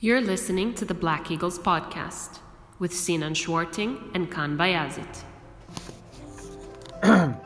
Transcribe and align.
You're 0.00 0.20
listening 0.20 0.74
to 0.74 0.84
the 0.84 0.94
Black 0.94 1.28
Eagles 1.28 1.58
podcast 1.58 2.38
with 2.78 2.94
Sinan 2.94 3.34
Schwarting 3.34 4.12
and 4.14 4.30
Kaan 4.30 4.56
Bayazit. 4.56 5.24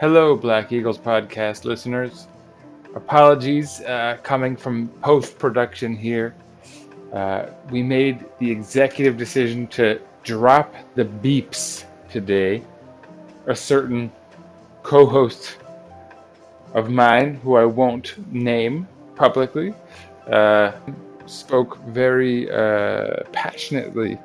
Hello, 0.00 0.36
Black 0.36 0.72
Eagles 0.72 0.98
podcast 0.98 1.64
listeners. 1.64 2.26
Apologies 2.96 3.80
uh, 3.82 4.18
coming 4.24 4.56
from 4.56 4.88
post 5.02 5.38
production 5.38 5.94
here. 5.94 6.34
Uh, 7.12 7.46
we 7.70 7.80
made 7.80 8.24
the 8.40 8.50
executive 8.50 9.16
decision 9.16 9.68
to 9.68 10.00
drop 10.24 10.74
the 10.96 11.04
beeps 11.04 11.84
today. 12.10 12.64
A 13.46 13.54
certain 13.54 14.10
co 14.82 15.06
host 15.06 15.58
of 16.74 16.90
mine, 16.90 17.34
who 17.42 17.56
I 17.56 17.64
won't 17.64 18.14
name 18.32 18.86
publicly, 19.14 19.74
uh, 20.30 20.72
spoke 21.26 21.78
very 21.86 22.50
uh, 22.50 23.22
passionately 23.32 24.18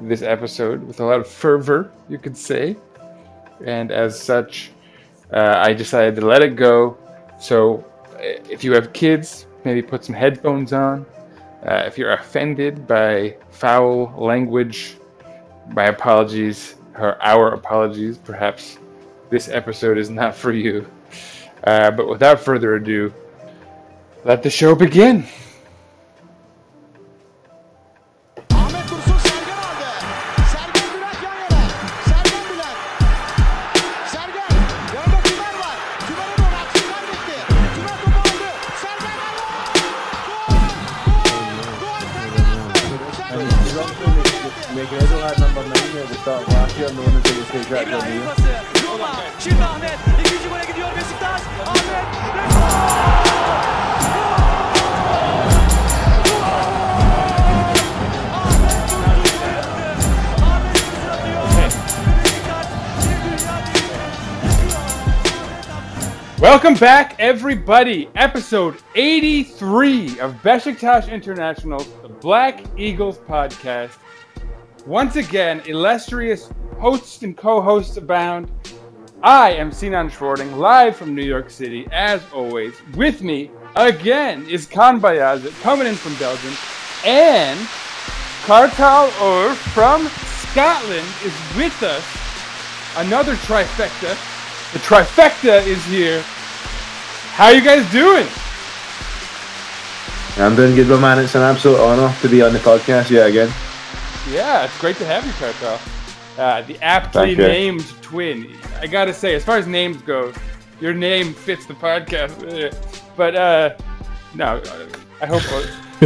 this 0.00 0.22
episode 0.22 0.82
with 0.86 1.00
a 1.00 1.04
lot 1.04 1.20
of 1.20 1.26
fervor, 1.26 1.90
you 2.08 2.18
could 2.18 2.36
say. 2.36 2.76
And 3.64 3.90
as 3.90 4.20
such, 4.20 4.70
uh, 5.32 5.56
I 5.58 5.72
decided 5.72 6.16
to 6.16 6.26
let 6.26 6.42
it 6.42 6.56
go. 6.56 6.98
So 7.40 7.84
uh, 8.14 8.18
if 8.50 8.62
you 8.62 8.72
have 8.72 8.92
kids, 8.92 9.46
maybe 9.64 9.82
put 9.82 10.04
some 10.04 10.14
headphones 10.14 10.72
on. 10.72 11.06
Uh, 11.66 11.82
if 11.86 11.98
you're 11.98 12.12
offended 12.12 12.86
by 12.86 13.36
foul 13.50 14.12
language, 14.16 14.96
my 15.68 15.86
apologies, 15.86 16.76
or 16.98 17.20
our 17.22 17.54
apologies. 17.54 18.18
Perhaps 18.18 18.78
this 19.30 19.48
episode 19.48 19.98
is 19.98 20.10
not 20.10 20.34
for 20.34 20.52
you. 20.52 20.88
Uh, 21.64 21.90
but 21.90 22.08
without 22.08 22.40
further 22.40 22.74
ado, 22.74 23.12
let 24.24 24.42
the 24.42 24.50
show 24.50 24.74
begin. 24.74 25.26
Everybody. 67.48 68.08
Episode 68.16 68.74
83 68.96 70.18
of 70.18 70.34
Besiktas 70.42 71.08
International, 71.08 71.78
the 72.02 72.08
Black 72.08 72.64
Eagles 72.76 73.18
podcast. 73.18 73.98
Once 74.84 75.14
again, 75.14 75.62
illustrious 75.66 76.50
hosts 76.80 77.22
and 77.22 77.36
co-hosts 77.36 77.98
abound. 77.98 78.50
I 79.22 79.52
am 79.52 79.70
Sinan 79.70 80.10
Schwarting, 80.10 80.56
live 80.56 80.96
from 80.96 81.14
New 81.14 81.22
York 81.22 81.48
City, 81.48 81.86
as 81.92 82.20
always. 82.34 82.74
With 82.96 83.22
me 83.22 83.52
again 83.76 84.44
is 84.48 84.66
Kaan 84.66 84.98
Bayazit, 84.98 85.52
coming 85.62 85.86
in 85.86 85.94
from 85.94 86.16
Belgium, 86.16 86.52
and 87.04 87.60
Kartal 88.42 89.06
Or 89.22 89.54
from 89.54 90.08
Scotland 90.50 91.06
is 91.22 91.56
with 91.56 91.80
us. 91.84 92.04
Another 92.96 93.36
trifecta. 93.36 94.16
The 94.72 94.80
trifecta 94.80 95.64
is 95.64 95.84
here. 95.84 96.24
How 97.36 97.50
you 97.50 97.60
guys 97.62 97.84
doing? 97.92 98.26
I'm 100.38 100.54
doing 100.56 100.74
good, 100.74 100.88
my 100.88 100.96
man. 101.14 101.18
It's 101.24 101.34
an 101.34 101.42
absolute 101.42 101.78
honour 101.78 102.14
to 102.22 102.28
be 102.28 102.42
on 102.42 102.52
the 102.52 102.58
podcast 102.58 103.10
yet 103.10 103.26
again. 103.28 103.50
Yeah, 104.30 104.64
it's 104.64 104.78
great 104.80 104.96
to 104.96 105.06
have 105.06 105.24
you, 105.26 105.32
Kartal. 105.32 105.78
Uh, 106.38 106.62
the 106.62 106.78
aptly 106.82 107.34
Thank 107.34 107.38
you. 107.38 107.46
named 107.46 107.86
twin. 108.02 108.56
I 108.80 108.86
gotta 108.86 109.14
say, 109.14 109.34
as 109.34 109.44
far 109.44 109.56
as 109.58 109.66
names 109.66 109.98
go, 110.02 110.32
your 110.80 110.92
name 110.94 111.32
fits 111.34 111.66
the 111.66 111.74
podcast. 111.74 112.32
Uh, 112.42 112.74
But 113.16 113.34
uh, 113.34 113.70
no, 114.34 114.56
uh, 114.56 114.86
I 115.22 115.26
hope 115.26 115.42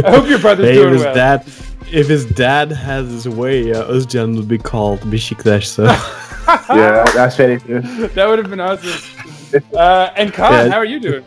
I 0.05 0.11
hope 0.11 0.29
your 0.29 0.39
brother's 0.39 0.67
Hey, 0.67 0.75
doing 0.75 0.99
well. 0.99 1.13
dad, 1.13 1.43
if 1.91 2.07
his 2.07 2.23
dad 2.25 2.71
has 2.71 3.09
his 3.09 3.27
way, 3.27 3.71
uh, 3.73 3.83
Özcan 3.91 4.35
would 4.37 4.47
be 4.47 4.57
called 4.57 5.01
Beşiktaş. 5.11 5.65
So 5.67 5.83
Yeah, 6.69 7.03
that's 7.13 7.35
very 7.35 7.59
true. 7.59 7.81
That 8.15 8.27
would 8.29 8.39
have 8.39 8.49
been 8.49 8.61
awesome. 8.61 8.99
Uh, 9.73 10.09
and 10.15 10.31
Kaan, 10.33 10.51
Yeah. 10.51 10.69
how 10.69 10.77
are 10.77 10.85
you 10.85 10.99
doing? 10.99 11.23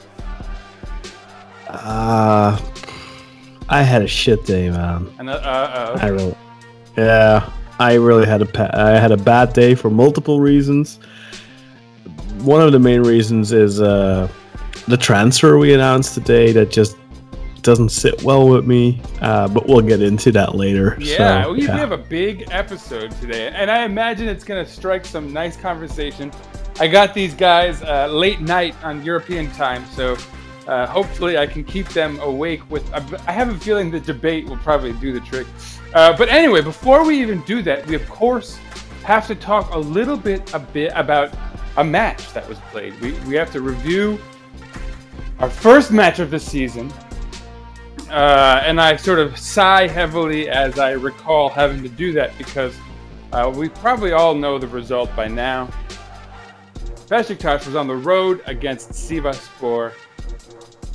uh, 1.68 2.58
I 3.68 3.82
had 3.82 4.02
a 4.02 4.06
shit 4.06 4.44
day, 4.44 4.70
man. 4.70 5.08
And, 5.18 5.30
uh, 5.30 5.32
uh, 5.32 5.98
I 6.00 6.08
really, 6.08 6.34
yeah, 6.96 7.50
I 7.78 7.94
really 7.94 8.26
had 8.26 8.42
a 8.42 8.78
I 8.78 8.98
had 8.98 9.12
a 9.12 9.16
bad 9.16 9.52
day 9.52 9.74
for 9.74 9.90
multiple 9.90 10.40
reasons. 10.40 10.98
One 12.40 12.60
of 12.60 12.72
the 12.72 12.78
main 12.78 13.02
reasons 13.02 13.52
is 13.52 13.80
uh, 13.80 14.28
the 14.86 14.96
transfer 14.96 15.56
we 15.58 15.72
announced 15.72 16.14
today 16.14 16.52
that 16.52 16.70
just 16.70 16.96
doesn't 17.62 17.88
sit 17.88 18.22
well 18.22 18.46
with 18.46 18.66
me. 18.66 19.00
Uh, 19.22 19.48
but 19.48 19.66
we'll 19.66 19.80
get 19.80 20.02
into 20.02 20.30
that 20.32 20.54
later. 20.54 20.96
Yeah, 21.00 21.44
so, 21.44 21.52
we, 21.52 21.60
we 21.60 21.64
have 21.66 21.92
a 21.92 21.98
big 21.98 22.46
episode 22.50 23.10
today, 23.12 23.50
and 23.54 23.70
I 23.70 23.84
imagine 23.84 24.28
it's 24.28 24.44
going 24.44 24.62
to 24.64 24.70
strike 24.70 25.06
some 25.06 25.32
nice 25.32 25.56
conversation. 25.56 26.30
I 26.80 26.88
got 26.88 27.14
these 27.14 27.34
guys 27.34 27.82
uh, 27.82 28.08
late 28.08 28.40
night 28.40 28.74
on 28.82 29.04
European 29.04 29.50
time, 29.52 29.84
so 29.86 30.16
uh, 30.66 30.86
hopefully 30.86 31.38
I 31.38 31.46
can 31.46 31.62
keep 31.62 31.88
them 31.90 32.18
awake. 32.20 32.68
With 32.68 32.90
I 32.92 33.32
have 33.32 33.48
a 33.48 33.58
feeling 33.58 33.90
the 33.90 34.00
debate 34.00 34.46
will 34.46 34.56
probably 34.56 34.92
do 34.94 35.12
the 35.12 35.20
trick. 35.20 35.46
Uh, 35.94 36.16
but 36.16 36.28
anyway, 36.28 36.62
before 36.62 37.04
we 37.04 37.20
even 37.20 37.42
do 37.42 37.62
that, 37.62 37.86
we 37.86 37.94
of 37.94 38.08
course 38.08 38.56
have 39.04 39.26
to 39.28 39.36
talk 39.36 39.72
a 39.72 39.78
little 39.78 40.16
bit 40.16 40.52
a 40.52 40.58
bit 40.58 40.92
about 40.96 41.32
a 41.76 41.84
match 41.84 42.32
that 42.32 42.48
was 42.48 42.58
played. 42.70 42.98
We 43.00 43.12
we 43.26 43.36
have 43.36 43.52
to 43.52 43.60
review 43.60 44.18
our 45.38 45.50
first 45.50 45.92
match 45.92 46.18
of 46.18 46.30
the 46.30 46.40
season. 46.40 46.92
Uh, 48.10 48.62
and 48.64 48.80
I 48.80 48.96
sort 48.96 49.18
of 49.18 49.36
sigh 49.36 49.88
heavily 49.88 50.48
as 50.48 50.78
I 50.78 50.92
recall 50.92 51.48
having 51.48 51.82
to 51.82 51.88
do 51.88 52.12
that 52.12 52.36
because 52.38 52.76
uh, 53.32 53.52
we 53.52 53.68
probably 53.68 54.12
all 54.12 54.34
know 54.34 54.58
the 54.58 54.68
result 54.68 55.14
by 55.16 55.26
now. 55.26 55.68
Besiktas 57.14 57.64
was 57.64 57.76
on 57.76 57.86
the 57.86 57.94
road 57.94 58.42
against 58.46 58.90
Sivasspor. 58.90 59.92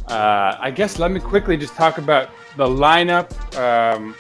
Uh, 0.10 0.58
I 0.60 0.70
guess 0.70 1.00
let 1.00 1.12
me 1.12 1.20
quickly 1.22 1.56
just 1.56 1.76
talk 1.76 1.98
about 1.98 2.30
the 2.58 2.68
lineup, 2.68 3.32
um, 3.58 4.14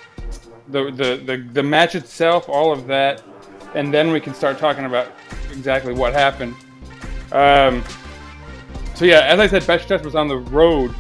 the, 0.69 0.91
the, 0.91 1.21
the, 1.25 1.45
the 1.51 1.61
match 1.61 1.95
itself, 1.95 2.47
all 2.47 2.71
of 2.71 2.87
that, 2.87 3.21
and 3.75 3.93
then 3.93 4.13
we 4.13 4.21
can 4.21 4.33
start 4.33 4.57
talking 4.57 4.85
about 4.85 5.11
exactly 5.51 5.91
what 5.91 6.13
happened. 6.13 6.55
Um, 7.33 7.83
so 8.95 9.03
yeah, 9.03 9.25
as 9.25 9.41
I 9.41 9.47
said, 9.47 9.63
Besiktas 9.63 10.05
was 10.05 10.15
on 10.15 10.29
the 10.29 10.37
road 10.37 10.95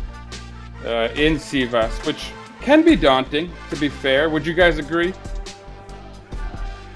uh, 0.83 1.07
in 1.15 1.35
Sivas, 1.35 2.05
which 2.05 2.31
can 2.59 2.83
be 2.83 2.97
daunting. 2.97 3.53
To 3.69 3.77
be 3.77 3.87
fair, 3.87 4.29
would 4.29 4.45
you 4.45 4.53
guys 4.53 4.79
agree? 4.79 5.13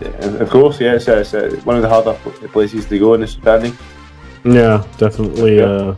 Yeah, 0.02 0.09
Of 0.09 0.50
course, 0.50 0.81
yeah, 0.81 0.96
it's, 0.96 1.08
it's 1.08 1.34
uh, 1.34 1.62
one 1.64 1.78
of 1.78 1.81
the 1.81 1.88
harder 1.88 2.16
places 2.50 2.85
to 2.88 3.00
go 3.00 3.14
in 3.14 3.22
the 3.22 3.28
standing. 3.28 3.78
Yeah, 4.44 4.86
definitely 4.98 5.58
Yeah. 5.58 5.64
Uh, 5.64 5.96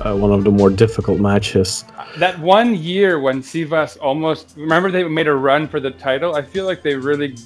uh, 0.00 0.16
one 0.16 0.32
of 0.32 0.42
the 0.42 0.50
more 0.50 0.70
difficult 0.70 1.20
matches. 1.20 1.84
That 2.18 2.38
one 2.40 2.74
year 2.74 3.20
when 3.20 3.42
Sivas 3.42 3.96
almost 4.00 4.54
remember 4.56 4.90
they 4.90 5.04
made 5.04 5.28
a 5.28 5.34
run 5.34 5.68
for 5.68 5.80
the 5.80 5.92
title. 5.92 6.34
I 6.34 6.42
feel 6.42 6.64
like 6.64 6.82
they 6.82 6.96
really 6.96 7.36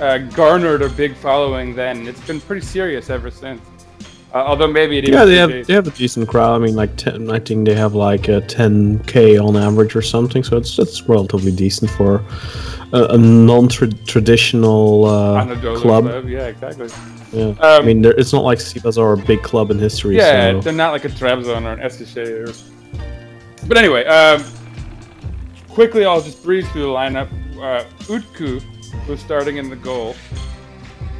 uh, 0.00 0.18
garnered 0.18 0.82
a 0.82 0.88
big 0.88 1.14
following 1.14 1.74
then. 1.74 2.08
It's 2.08 2.20
been 2.26 2.40
pretty 2.40 2.66
serious 2.66 3.08
ever 3.10 3.30
since. 3.30 3.60
Uh, 4.36 4.44
although 4.48 4.66
maybe 4.66 4.98
it 4.98 5.08
Yeah, 5.08 5.24
they 5.24 5.36
have 5.36 5.48
predates- 5.48 5.66
they 5.66 5.72
have 5.72 5.86
a 5.86 5.90
decent 5.90 6.28
crowd. 6.28 6.60
I 6.60 6.64
mean, 6.64 6.76
like 6.76 6.94
ten. 6.96 7.30
I 7.30 7.38
think 7.38 7.66
they 7.66 7.74
have 7.74 7.94
like 7.94 8.28
a 8.28 8.42
10k 8.42 9.38
on 9.42 9.56
average 9.56 9.96
or 9.96 10.02
something. 10.02 10.44
So 10.44 10.58
it's 10.58 10.78
it's 10.78 11.08
relatively 11.08 11.52
decent 11.52 11.90
for 11.90 12.22
a, 12.92 13.04
a 13.16 13.18
non-traditional 13.18 15.06
uh, 15.06 15.42
Anadolu 15.42 15.80
club. 15.80 16.28
Yeah, 16.28 16.48
exactly. 16.48 16.88
Yeah. 17.32 17.44
Um, 17.44 17.56
I 17.60 17.80
mean, 17.80 18.04
it's 18.04 18.34
not 18.34 18.44
like 18.44 18.58
Sivas 18.58 18.98
are 18.98 19.14
a 19.14 19.16
big 19.16 19.42
club 19.42 19.70
in 19.70 19.78
history. 19.78 20.16
Yeah, 20.16 20.52
so. 20.52 20.60
they're 20.60 20.72
not 20.74 20.92
like 20.92 21.06
a 21.06 21.08
Trabzon 21.08 21.62
or 21.62 21.72
an 21.72 21.78
Eskişehir. 21.78 22.52
But 23.66 23.78
anyway, 23.78 24.04
um, 24.04 24.44
quickly 25.70 26.04
I'll 26.04 26.20
just 26.20 26.44
breeze 26.44 26.68
through 26.72 26.82
the 26.82 26.88
lineup. 26.88 27.28
Uh, 27.56 27.84
Utku 28.14 28.62
was 29.08 29.18
starting 29.20 29.56
in 29.56 29.70
the 29.70 29.76
goal. 29.76 30.14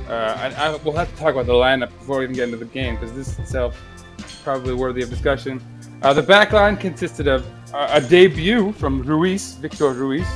Uh, 0.09 0.53
I, 0.57 0.77
we'll 0.85 0.95
have 0.95 1.11
to 1.11 1.17
talk 1.17 1.33
about 1.33 1.47
the 1.47 1.53
lineup 1.53 1.89
before 1.99 2.19
we 2.19 2.25
even 2.25 2.37
get 2.37 2.45
into 2.45 2.59
the 2.59 2.65
game 2.65 2.95
because 2.95 3.13
this 3.13 3.39
itself 3.39 3.81
is 4.19 4.37
probably 4.45 4.73
worthy 4.73 5.03
of 5.03 5.11
discussion. 5.11 5.61
Uh, 6.03 6.13
the 6.13 6.23
back 6.23 6.53
line 6.53 6.77
consisted 6.77 7.27
of 7.27 7.45
uh, 7.75 7.89
a 7.91 8.01
debut 8.01 8.73
from 8.73 9.03
Ruiz, 9.03 9.55
Victor 9.55 9.93
Ruiz, 9.93 10.27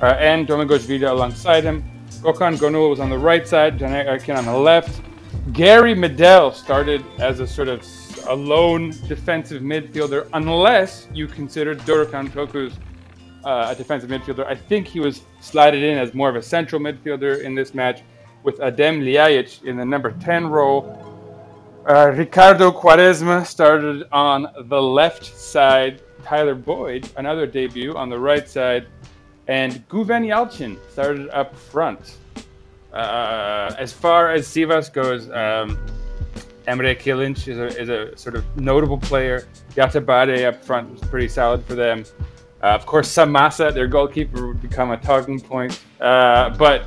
uh, 0.00 0.16
and 0.18 0.46
Domagoj 0.46 0.80
Vida 0.80 1.12
alongside 1.12 1.64
him. 1.64 1.84
Gökhan 2.22 2.56
Gönül 2.56 2.88
was 2.88 3.00
on 3.00 3.10
the 3.10 3.18
right 3.18 3.46
side, 3.46 3.78
Caner 3.78 4.06
Erkin 4.06 4.38
on 4.38 4.46
the 4.46 4.56
left. 4.56 5.02
Gary 5.52 5.94
Medel 5.94 6.54
started 6.54 7.04
as 7.18 7.40
a 7.40 7.46
sort 7.46 7.68
of 7.68 7.86
a 8.28 8.34
lone 8.34 8.90
defensive 9.06 9.62
midfielder, 9.62 10.28
unless 10.32 11.08
you 11.12 11.26
consider 11.26 11.74
Dorukhan 11.74 12.28
Toköz 12.30 12.72
uh, 13.44 13.68
a 13.70 13.74
defensive 13.74 14.10
midfielder. 14.10 14.46
I 14.46 14.54
think 14.54 14.86
he 14.86 15.00
was 15.00 15.22
slotted 15.40 15.82
in 15.82 15.98
as 15.98 16.14
more 16.14 16.28
of 16.28 16.36
a 16.36 16.42
central 16.42 16.80
midfielder 16.80 17.42
in 17.42 17.54
this 17.54 17.74
match 17.74 18.02
with 18.42 18.58
Adem 18.58 19.02
Ljajic 19.02 19.64
in 19.64 19.76
the 19.76 19.84
number 19.84 20.12
10 20.12 20.46
role. 20.48 20.96
Uh, 21.88 22.12
Ricardo 22.14 22.70
Quaresma 22.70 23.44
started 23.46 24.04
on 24.12 24.46
the 24.68 24.80
left 24.80 25.24
side. 25.24 26.02
Tyler 26.22 26.54
Boyd, 26.54 27.08
another 27.16 27.46
debut, 27.46 27.94
on 27.96 28.10
the 28.10 28.18
right 28.18 28.48
side. 28.48 28.86
And 29.48 29.86
Guven 29.88 30.26
Yalcin 30.26 30.78
started 30.90 31.28
up 31.30 31.56
front. 31.56 32.18
Uh, 32.92 33.74
as 33.78 33.92
far 33.92 34.30
as 34.30 34.46
Sivas 34.46 34.92
goes, 34.92 35.28
um, 35.30 35.78
Emre 36.66 36.96
Kilinc 36.96 37.48
is 37.48 37.58
a, 37.58 37.66
is 37.80 37.88
a 37.88 38.16
sort 38.16 38.36
of 38.36 38.44
notable 38.56 38.98
player. 38.98 39.48
Yatabaré 39.74 40.46
up 40.46 40.64
front 40.64 40.90
was 40.90 41.00
pretty 41.08 41.28
solid 41.28 41.64
for 41.64 41.74
them. 41.74 42.04
Uh, 42.62 42.66
of 42.66 42.84
course, 42.84 43.08
Samassa, 43.08 43.72
their 43.72 43.86
goalkeeper, 43.86 44.48
would 44.48 44.60
become 44.60 44.90
a 44.90 44.96
talking 44.98 45.40
point. 45.40 45.80
Uh, 46.00 46.50
but 46.50 46.84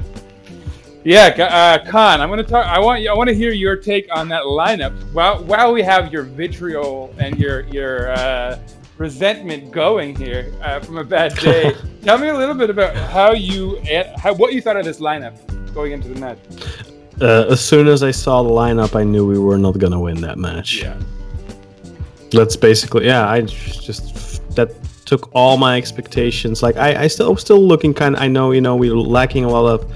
yeah, 1.04 1.28
uh, 1.28 1.86
Kaan, 1.86 2.20
I'm 2.20 2.30
gonna 2.30 2.44
talk. 2.44 2.66
I 2.66 2.80
want 2.80 3.02
you. 3.02 3.10
I 3.10 3.14
want 3.14 3.28
to 3.30 3.36
hear 3.36 3.52
your 3.52 3.76
take 3.76 4.08
on 4.16 4.30
that 4.30 4.44
lineup. 4.44 4.94
While 5.12 5.44
while 5.44 5.74
we 5.74 5.84
have 5.84 6.14
your 6.14 6.24
vitriol 6.24 7.14
and 7.18 7.38
your 7.38 7.62
your 7.68 8.12
uh, 8.12 8.60
resentment 8.98 9.72
going 9.72 10.16
here 10.16 10.54
uh, 10.62 10.80
from 10.80 10.98
a 10.98 11.04
bad 11.04 11.36
day, 11.36 11.76
tell 12.04 12.18
me 12.18 12.30
a 12.30 12.38
little 12.38 12.56
bit 12.56 12.70
about 12.70 12.96
how 12.96 13.34
you 13.34 13.82
how 14.18 14.34
what 14.34 14.54
you 14.54 14.62
thought 14.62 14.78
of 14.78 14.86
this 14.86 15.00
lineup 15.00 15.36
going 15.74 15.92
into 15.92 16.08
the 16.08 16.20
match. 16.20 16.40
Uh, 17.22 17.46
as 17.50 17.64
soon 17.64 17.88
as 17.88 18.02
I 18.02 18.12
saw 18.12 18.42
the 18.42 18.50
lineup, 18.50 18.96
I 18.96 19.04
knew 19.04 19.28
we 19.28 19.40
were 19.40 19.58
not 19.58 19.78
gonna 19.78 20.00
win 20.00 20.22
that 20.22 20.38
match. 20.38 20.82
Yeah. 20.82 20.98
That's 22.32 22.56
basically 22.56 23.06
yeah. 23.06 23.30
I 23.30 23.42
just 23.42 24.42
that 24.56 24.72
took 25.06 25.30
all 25.36 25.58
my 25.58 25.78
expectations. 25.78 26.64
Like 26.64 26.78
I, 26.78 27.04
I 27.04 27.08
still 27.08 27.30
I'm 27.30 27.38
still 27.38 27.62
looking 27.62 27.94
kind. 27.94 28.16
I 28.16 28.28
know 28.28 28.52
you 28.52 28.62
know 28.62 28.76
we 28.76 28.90
were 28.90 28.98
lacking 28.98 29.44
a 29.44 29.50
lot 29.50 29.68
of 29.68 29.92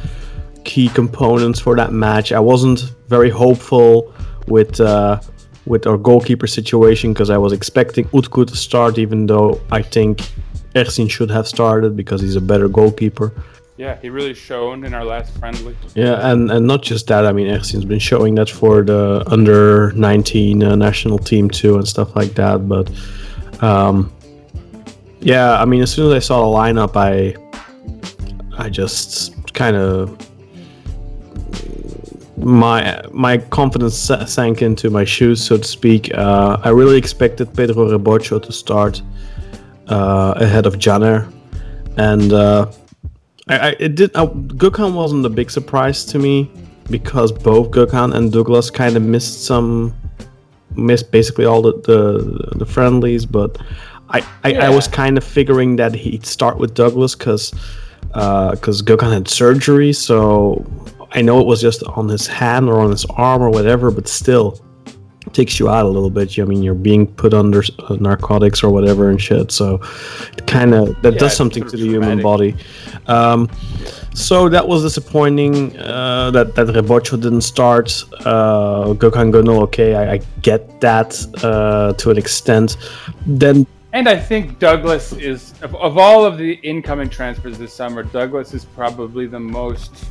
key 0.68 0.90
components 0.90 1.60
for 1.60 1.76
that 1.78 1.92
match. 1.92 2.32
I 2.32 2.40
wasn't 2.40 2.80
very 3.08 3.32
hopeful 3.32 4.14
with 4.48 4.80
uh, 4.80 5.20
with 5.66 5.88
our 5.88 5.98
goalkeeper 5.98 6.48
situation 6.48 7.14
because 7.14 7.30
I 7.30 7.38
was 7.38 7.54
expecting 7.54 8.06
Utku 8.10 8.46
to 8.46 8.56
start, 8.56 9.00
even 9.00 9.26
though 9.26 9.60
I 9.72 9.82
think 9.82 10.30
Ersin 10.76 11.10
should 11.10 11.32
have 11.32 11.48
started 11.48 11.96
because 11.96 12.22
he's 12.22 12.36
a 12.36 12.42
better 12.42 12.68
goalkeeper. 12.68 13.32
Yeah, 13.78 13.96
he 14.02 14.10
really 14.10 14.34
shone 14.34 14.84
in 14.84 14.94
our 14.94 15.06
last 15.06 15.38
friendly. 15.38 15.76
Yeah, 15.94 16.32
and, 16.32 16.52
and 16.52 16.66
not 16.66 16.82
just 16.82 17.08
that. 17.08 17.26
I 17.26 17.32
mean, 17.32 17.48
Ersin's 17.48 17.86
been 17.86 18.00
showing 18.00 18.36
that 18.36 18.50
for 18.50 18.84
the 18.84 19.24
under 19.28 19.92
19 19.92 20.64
uh, 20.64 20.76
national 20.76 21.20
team 21.20 21.50
too 21.50 21.76
and 21.78 21.88
stuff 21.88 22.16
like 22.16 22.34
that. 22.36 22.68
But 22.68 22.92
um, 23.62 24.12
yeah, 25.20 25.62
I 25.62 25.66
mean, 25.66 25.82
as 25.82 25.92
soon 25.92 26.08
as 26.08 26.14
I 26.14 26.20
saw 26.20 26.38
the 26.42 26.58
lineup, 26.58 26.96
I 26.96 27.36
I 28.58 28.70
just 28.70 29.54
kind 29.54 29.76
of 29.76 30.18
my 32.38 33.02
my 33.12 33.38
confidence 33.38 33.98
sank 33.98 34.62
into 34.62 34.90
my 34.90 35.04
shoes, 35.04 35.44
so 35.44 35.58
to 35.58 35.64
speak. 35.64 36.14
Uh, 36.14 36.58
I 36.64 36.70
really 36.70 36.98
expected 36.98 37.54
Pedro 37.54 37.90
Rebocho 37.90 38.42
to 38.42 38.52
start 38.52 39.02
uh, 39.88 40.34
ahead 40.38 40.66
of 40.66 40.76
Caner, 40.76 41.32
and. 41.98 42.34
Uh, 42.34 42.72
I, 43.50 43.58
I 43.70 43.76
it 43.80 43.96
did. 43.96 44.12
Uh, 44.16 44.28
Gökhan 44.28 44.94
wasn't 44.94 45.26
a 45.26 45.30
big 45.30 45.50
surprise 45.50 46.06
to 46.06 46.20
me 46.20 46.52
because 46.90 47.32
both 47.32 47.72
Gökhan 47.72 48.14
and 48.14 48.32
Douglas 48.32 48.70
kind 48.70 48.98
of 48.98 49.04
missed 49.04 49.46
some, 49.46 49.94
missed 50.76 51.12
basically 51.12 51.46
all 51.46 51.62
the 51.62 51.74
the, 51.82 52.58
the 52.58 52.66
friendlies. 52.66 53.26
But 53.26 53.58
I 54.10 54.28
I, 54.44 54.54
I 54.56 54.70
was 54.70 54.88
kind 54.88 55.18
of 55.18 55.24
figuring 55.24 55.78
that 55.78 55.94
he'd 55.94 56.26
start 56.26 56.58
with 56.58 56.74
Douglas 56.74 57.16
because 57.16 57.52
because 58.02 58.82
Gökhan 58.82 59.14
had 59.14 59.28
surgery, 59.28 59.94
so 59.94 60.66
I 61.12 61.22
know 61.22 61.40
it 61.40 61.48
was 61.48 61.62
just 61.62 61.84
on 61.84 62.08
his 62.08 62.28
hand 62.28 62.70
or 62.70 62.80
on 62.80 62.92
his 62.92 63.06
arm 63.06 63.42
or 63.42 63.50
whatever, 63.50 63.92
but 63.92 64.08
still 64.08 64.60
it 65.26 65.34
takes 65.34 65.60
you 65.60 65.70
out 65.70 65.86
a 65.86 65.90
little 65.90 66.10
bit. 66.10 66.40
I 66.40 66.44
mean, 66.44 66.64
you're 66.64 66.74
being 66.74 67.08
put 67.08 67.34
under 67.34 67.64
uh, 67.80 67.96
narcotics 68.00 68.64
or 68.64 68.70
whatever 68.70 69.10
and 69.10 69.22
shit. 69.22 69.52
So, 69.52 69.82
it 70.38 70.48
kind 70.48 70.74
of 70.74 71.02
that 71.02 71.14
Yeah, 71.14 71.20
does 71.20 71.36
something 71.36 71.64
to 71.64 71.74
of 71.74 71.80
the 71.80 71.86
human 71.86 72.22
body. 72.22 72.56
Um, 73.08 73.50
so 74.14 74.50
that 74.50 74.68
was 74.68 74.82
disappointing 74.84 75.78
uh, 75.78 76.32
that 76.32 76.56
that 76.56 76.68
Rebocho 76.68 77.22
didn't 77.22 77.42
start. 77.42 78.04
Uh, 78.26 78.94
Gökhan 78.94 79.32
Gönül, 79.32 79.62
okay, 79.64 79.96
I, 79.96 80.14
I 80.14 80.22
get 80.42 80.82
that 80.82 81.10
uh, 81.44 81.94
to 81.94 82.10
an 82.10 82.18
extent. 82.18 82.78
Then 83.26 83.68
And 83.94 84.08
I 84.10 84.18
think 84.18 84.60
Douglas 84.60 85.14
is 85.14 85.54
of, 85.62 85.76
of 85.76 85.98
all 85.98 86.26
of 86.26 86.38
the 86.38 86.54
incoming 86.64 87.10
transfers 87.10 87.58
this 87.58 87.74
summer, 87.74 88.04
Douglas 88.04 88.54
is 88.54 88.66
probably 88.66 89.28
the 89.28 89.40
most 89.40 90.06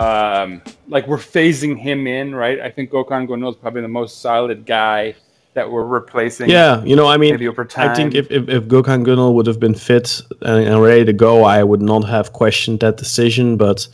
um, 0.00 0.62
like 0.88 1.06
we're 1.06 1.18
phasing 1.18 1.78
him 1.78 2.06
in, 2.06 2.34
right? 2.34 2.58
I 2.60 2.70
think 2.70 2.90
Gokhan 2.90 3.28
Gonul 3.28 3.50
is 3.50 3.56
probably 3.56 3.82
the 3.82 3.88
most 3.88 4.20
solid 4.20 4.64
guy 4.64 5.14
that 5.54 5.70
we're 5.70 5.84
replacing. 5.84 6.48
Yeah, 6.48 6.82
you 6.84 6.96
know, 6.96 7.06
I 7.06 7.16
mean, 7.16 7.34
Maybe 7.34 7.48
over 7.48 7.68
I 7.76 7.94
think 7.94 8.14
if, 8.14 8.30
if, 8.30 8.48
if 8.48 8.64
Gökhan 8.64 9.04
Gönül 9.04 9.34
would 9.34 9.46
have 9.46 9.60
been 9.60 9.74
fit 9.74 10.22
and, 10.42 10.64
and 10.64 10.82
ready 10.82 11.04
to 11.04 11.12
go, 11.12 11.44
I 11.44 11.62
would 11.62 11.82
not 11.82 12.04
have 12.04 12.32
questioned 12.32 12.80
that 12.80 12.96
decision. 12.96 13.56
But 13.56 13.86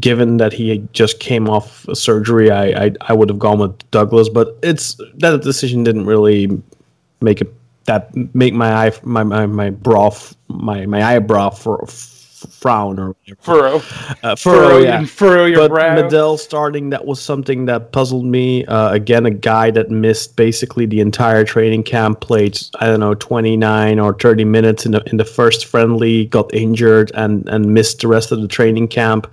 given 0.00 0.38
that 0.38 0.52
he 0.52 0.86
just 0.92 1.20
came 1.20 1.48
off 1.48 1.86
a 1.86 1.94
surgery, 1.94 2.50
I, 2.50 2.86
I 2.86 2.92
I 3.02 3.12
would 3.12 3.28
have 3.28 3.38
gone 3.38 3.58
with 3.58 3.90
Douglas. 3.90 4.28
But 4.28 4.56
it's 4.62 4.96
that 5.18 5.42
decision 5.42 5.84
didn't 5.84 6.06
really 6.06 6.60
make 7.20 7.40
it 7.40 7.52
that 7.84 8.10
make 8.34 8.54
my 8.54 8.72
eye 8.86 8.92
my 9.02 9.22
my 9.22 9.46
my 9.46 9.70
brow 9.70 10.12
my 10.48 10.86
my 10.86 11.02
eyebrow 11.04 11.50
for 11.50 11.86
frown 12.36 12.98
or 12.98 13.08
whatever. 13.08 13.40
furrow, 13.40 13.76
Uh, 14.22 14.36
furrow, 14.36 14.36
furrow, 14.36 14.78
yeah. 14.78 15.04
furrow 15.04 15.44
your 15.46 15.60
But 15.60 15.70
brow. 15.70 15.96
Medel 15.96 16.38
starting, 16.38 16.90
that 16.90 17.06
was 17.06 17.20
something 17.20 17.66
that 17.66 17.92
puzzled 17.92 18.24
me. 18.24 18.64
Uh, 18.66 18.92
again, 18.92 19.26
a 19.26 19.30
guy 19.30 19.70
that 19.70 19.90
missed 19.90 20.36
basically 20.36 20.86
the 20.86 21.00
entire 21.00 21.44
training 21.44 21.82
camp, 21.82 22.20
played 22.20 22.58
I 22.80 22.86
don't 22.86 23.00
know 23.00 23.14
29 23.14 23.98
or 23.98 24.14
30 24.14 24.44
minutes 24.44 24.86
in 24.86 24.92
the 24.92 25.02
in 25.10 25.16
the 25.16 25.24
first 25.24 25.66
friendly, 25.66 26.26
got 26.26 26.52
injured 26.54 27.10
and 27.14 27.48
and 27.48 27.72
missed 27.72 28.00
the 28.00 28.08
rest 28.08 28.32
of 28.32 28.40
the 28.40 28.48
training 28.48 28.88
camp. 28.88 29.26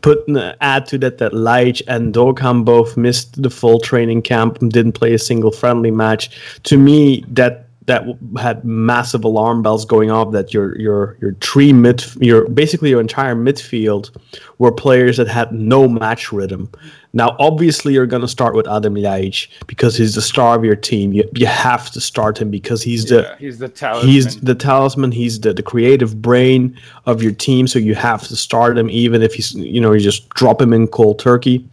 Put 0.00 0.24
add 0.60 0.86
to 0.86 0.98
that 0.98 1.18
that 1.18 1.32
Ljajic 1.32 1.82
and 1.88 2.14
Dorukhan 2.14 2.64
both 2.64 2.96
missed 2.96 3.42
the 3.42 3.50
full 3.50 3.80
training 3.80 4.22
camp 4.22 4.60
and 4.60 4.70
didn't 4.70 4.92
play 4.92 5.14
a 5.14 5.18
single 5.18 5.50
friendly 5.50 5.90
match. 5.90 6.30
To 6.64 6.76
me, 6.76 7.24
that 7.28 7.68
that 7.86 8.04
had 8.38 8.64
massive 8.64 9.24
alarm 9.24 9.62
bells 9.62 9.84
going 9.84 10.10
off 10.10 10.32
that 10.32 10.54
your 10.54 10.78
your 10.78 11.18
your 11.20 11.34
three 11.34 11.72
mid 11.72 12.02
your 12.16 12.48
basically 12.48 12.88
your 12.88 13.00
entire 13.00 13.34
midfield 13.34 14.16
were 14.58 14.72
players 14.72 15.18
that 15.18 15.28
had 15.28 15.52
no 15.52 15.86
match 15.86 16.32
rhythm. 16.32 16.70
Now 17.12 17.36
obviously 17.38 17.92
you're 17.92 18.06
gonna 18.06 18.28
start 18.28 18.54
with 18.54 18.66
Adam 18.66 18.94
Ljajic 18.94 19.48
because 19.66 19.96
he's 19.96 20.14
the 20.14 20.22
star 20.22 20.56
of 20.56 20.64
your 20.64 20.76
team. 20.76 21.12
You, 21.12 21.28
you 21.34 21.46
have 21.46 21.90
to 21.90 22.00
start 22.00 22.38
him 22.38 22.50
because 22.50 22.82
he's 22.82 23.04
the 23.06 23.22
yeah, 23.22 23.36
he's 23.38 23.58
the 23.58 23.68
talisman. 23.68 24.12
He's 24.12 24.40
the 24.40 24.54
talisman. 24.54 25.12
He's 25.12 25.40
the, 25.40 25.52
the 25.52 25.62
creative 25.62 26.22
brain 26.22 26.78
of 27.04 27.22
your 27.22 27.32
team. 27.32 27.66
So 27.66 27.78
you 27.78 27.94
have 27.94 28.26
to 28.28 28.36
start 28.36 28.78
him, 28.78 28.88
even 28.88 29.20
if 29.22 29.34
he's 29.34 29.54
you 29.54 29.80
know 29.80 29.92
you 29.92 30.00
just 30.00 30.28
drop 30.30 30.60
him 30.60 30.72
in 30.72 30.88
cold 30.88 31.18
turkey. 31.18 31.68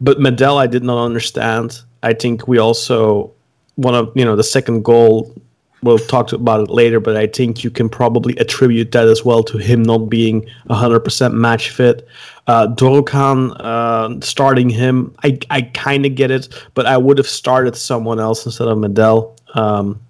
But 0.00 0.18
Medel, 0.18 0.56
I 0.56 0.66
did 0.66 0.82
not 0.82 1.04
understand. 1.04 1.80
I 2.02 2.14
think 2.14 2.48
we 2.48 2.58
also 2.58 3.33
one 3.76 3.94
of 3.94 4.12
you 4.14 4.24
know 4.24 4.36
the 4.36 4.44
second 4.44 4.84
goal. 4.84 5.34
We'll 5.82 5.98
talk 5.98 6.32
about 6.32 6.60
it 6.60 6.70
later, 6.70 6.98
but 6.98 7.14
I 7.14 7.26
think 7.26 7.62
you 7.62 7.70
can 7.70 7.90
probably 7.90 8.34
attribute 8.38 8.90
that 8.92 9.06
as 9.06 9.22
well 9.22 9.42
to 9.42 9.58
him 9.58 9.82
not 9.82 10.08
being 10.08 10.48
100% 10.70 11.34
match 11.34 11.68
fit. 11.68 12.08
Uh, 12.46 12.68
Dorukhan, 12.68 13.54
uh, 13.60 14.18
starting 14.24 14.70
him, 14.70 15.14
I, 15.22 15.38
I 15.50 15.60
kind 15.60 16.06
of 16.06 16.14
get 16.14 16.30
it, 16.30 16.48
but 16.72 16.86
I 16.86 16.96
would 16.96 17.18
have 17.18 17.28
started 17.28 17.76
someone 17.76 18.18
else 18.18 18.46
instead 18.46 18.66
of 18.66 18.78
Medel. 18.78 19.38
Um, 19.54 20.00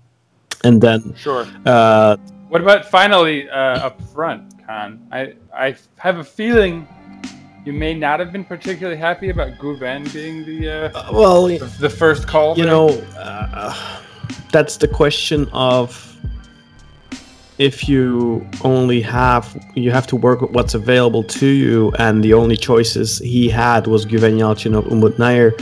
and 0.63 0.81
then 0.81 1.13
sure. 1.17 1.45
uh, 1.67 2.19
What 2.51 2.61
about 2.61 2.85
finally 2.89 3.51
uh, 3.51 3.87
up 3.87 4.01
front, 4.13 4.57
Kaan? 4.69 5.01
I 5.11 5.35
I 5.53 5.75
have 5.97 6.19
a 6.19 6.25
feeling 6.25 6.87
you 7.65 7.73
may 7.73 7.95
not 7.95 8.21
have 8.21 8.33
been 8.33 8.45
particularly 8.45 8.99
happy 8.99 9.31
about 9.31 9.59
Guven 9.59 10.13
being 10.13 10.45
the 10.45 10.69
uh, 10.95 11.13
well, 11.13 11.47
the 11.47 11.91
first 11.91 12.27
call. 12.27 12.57
you 12.57 12.65
there. 12.65 12.73
know, 12.73 12.89
uh, 13.19 13.75
that's 14.53 14.77
the 14.77 14.89
question 14.89 15.49
of 15.53 16.11
if 17.59 17.89
you 17.89 18.47
only 18.63 19.01
have 19.01 19.57
you 19.75 19.91
have 19.91 20.07
to 20.09 20.17
work 20.17 20.41
with 20.41 20.51
what's 20.51 20.75
available 20.75 21.23
to 21.23 21.47
you, 21.47 21.93
and 21.99 22.23
the 22.23 22.35
only 22.35 22.57
choices 22.57 23.19
he 23.19 23.49
had 23.49 23.87
was 23.87 24.05
Guven 24.05 24.37
Yalcin 24.39 24.77
or 24.77 24.83
Umut 24.91 25.17
Nayir. 25.17 25.53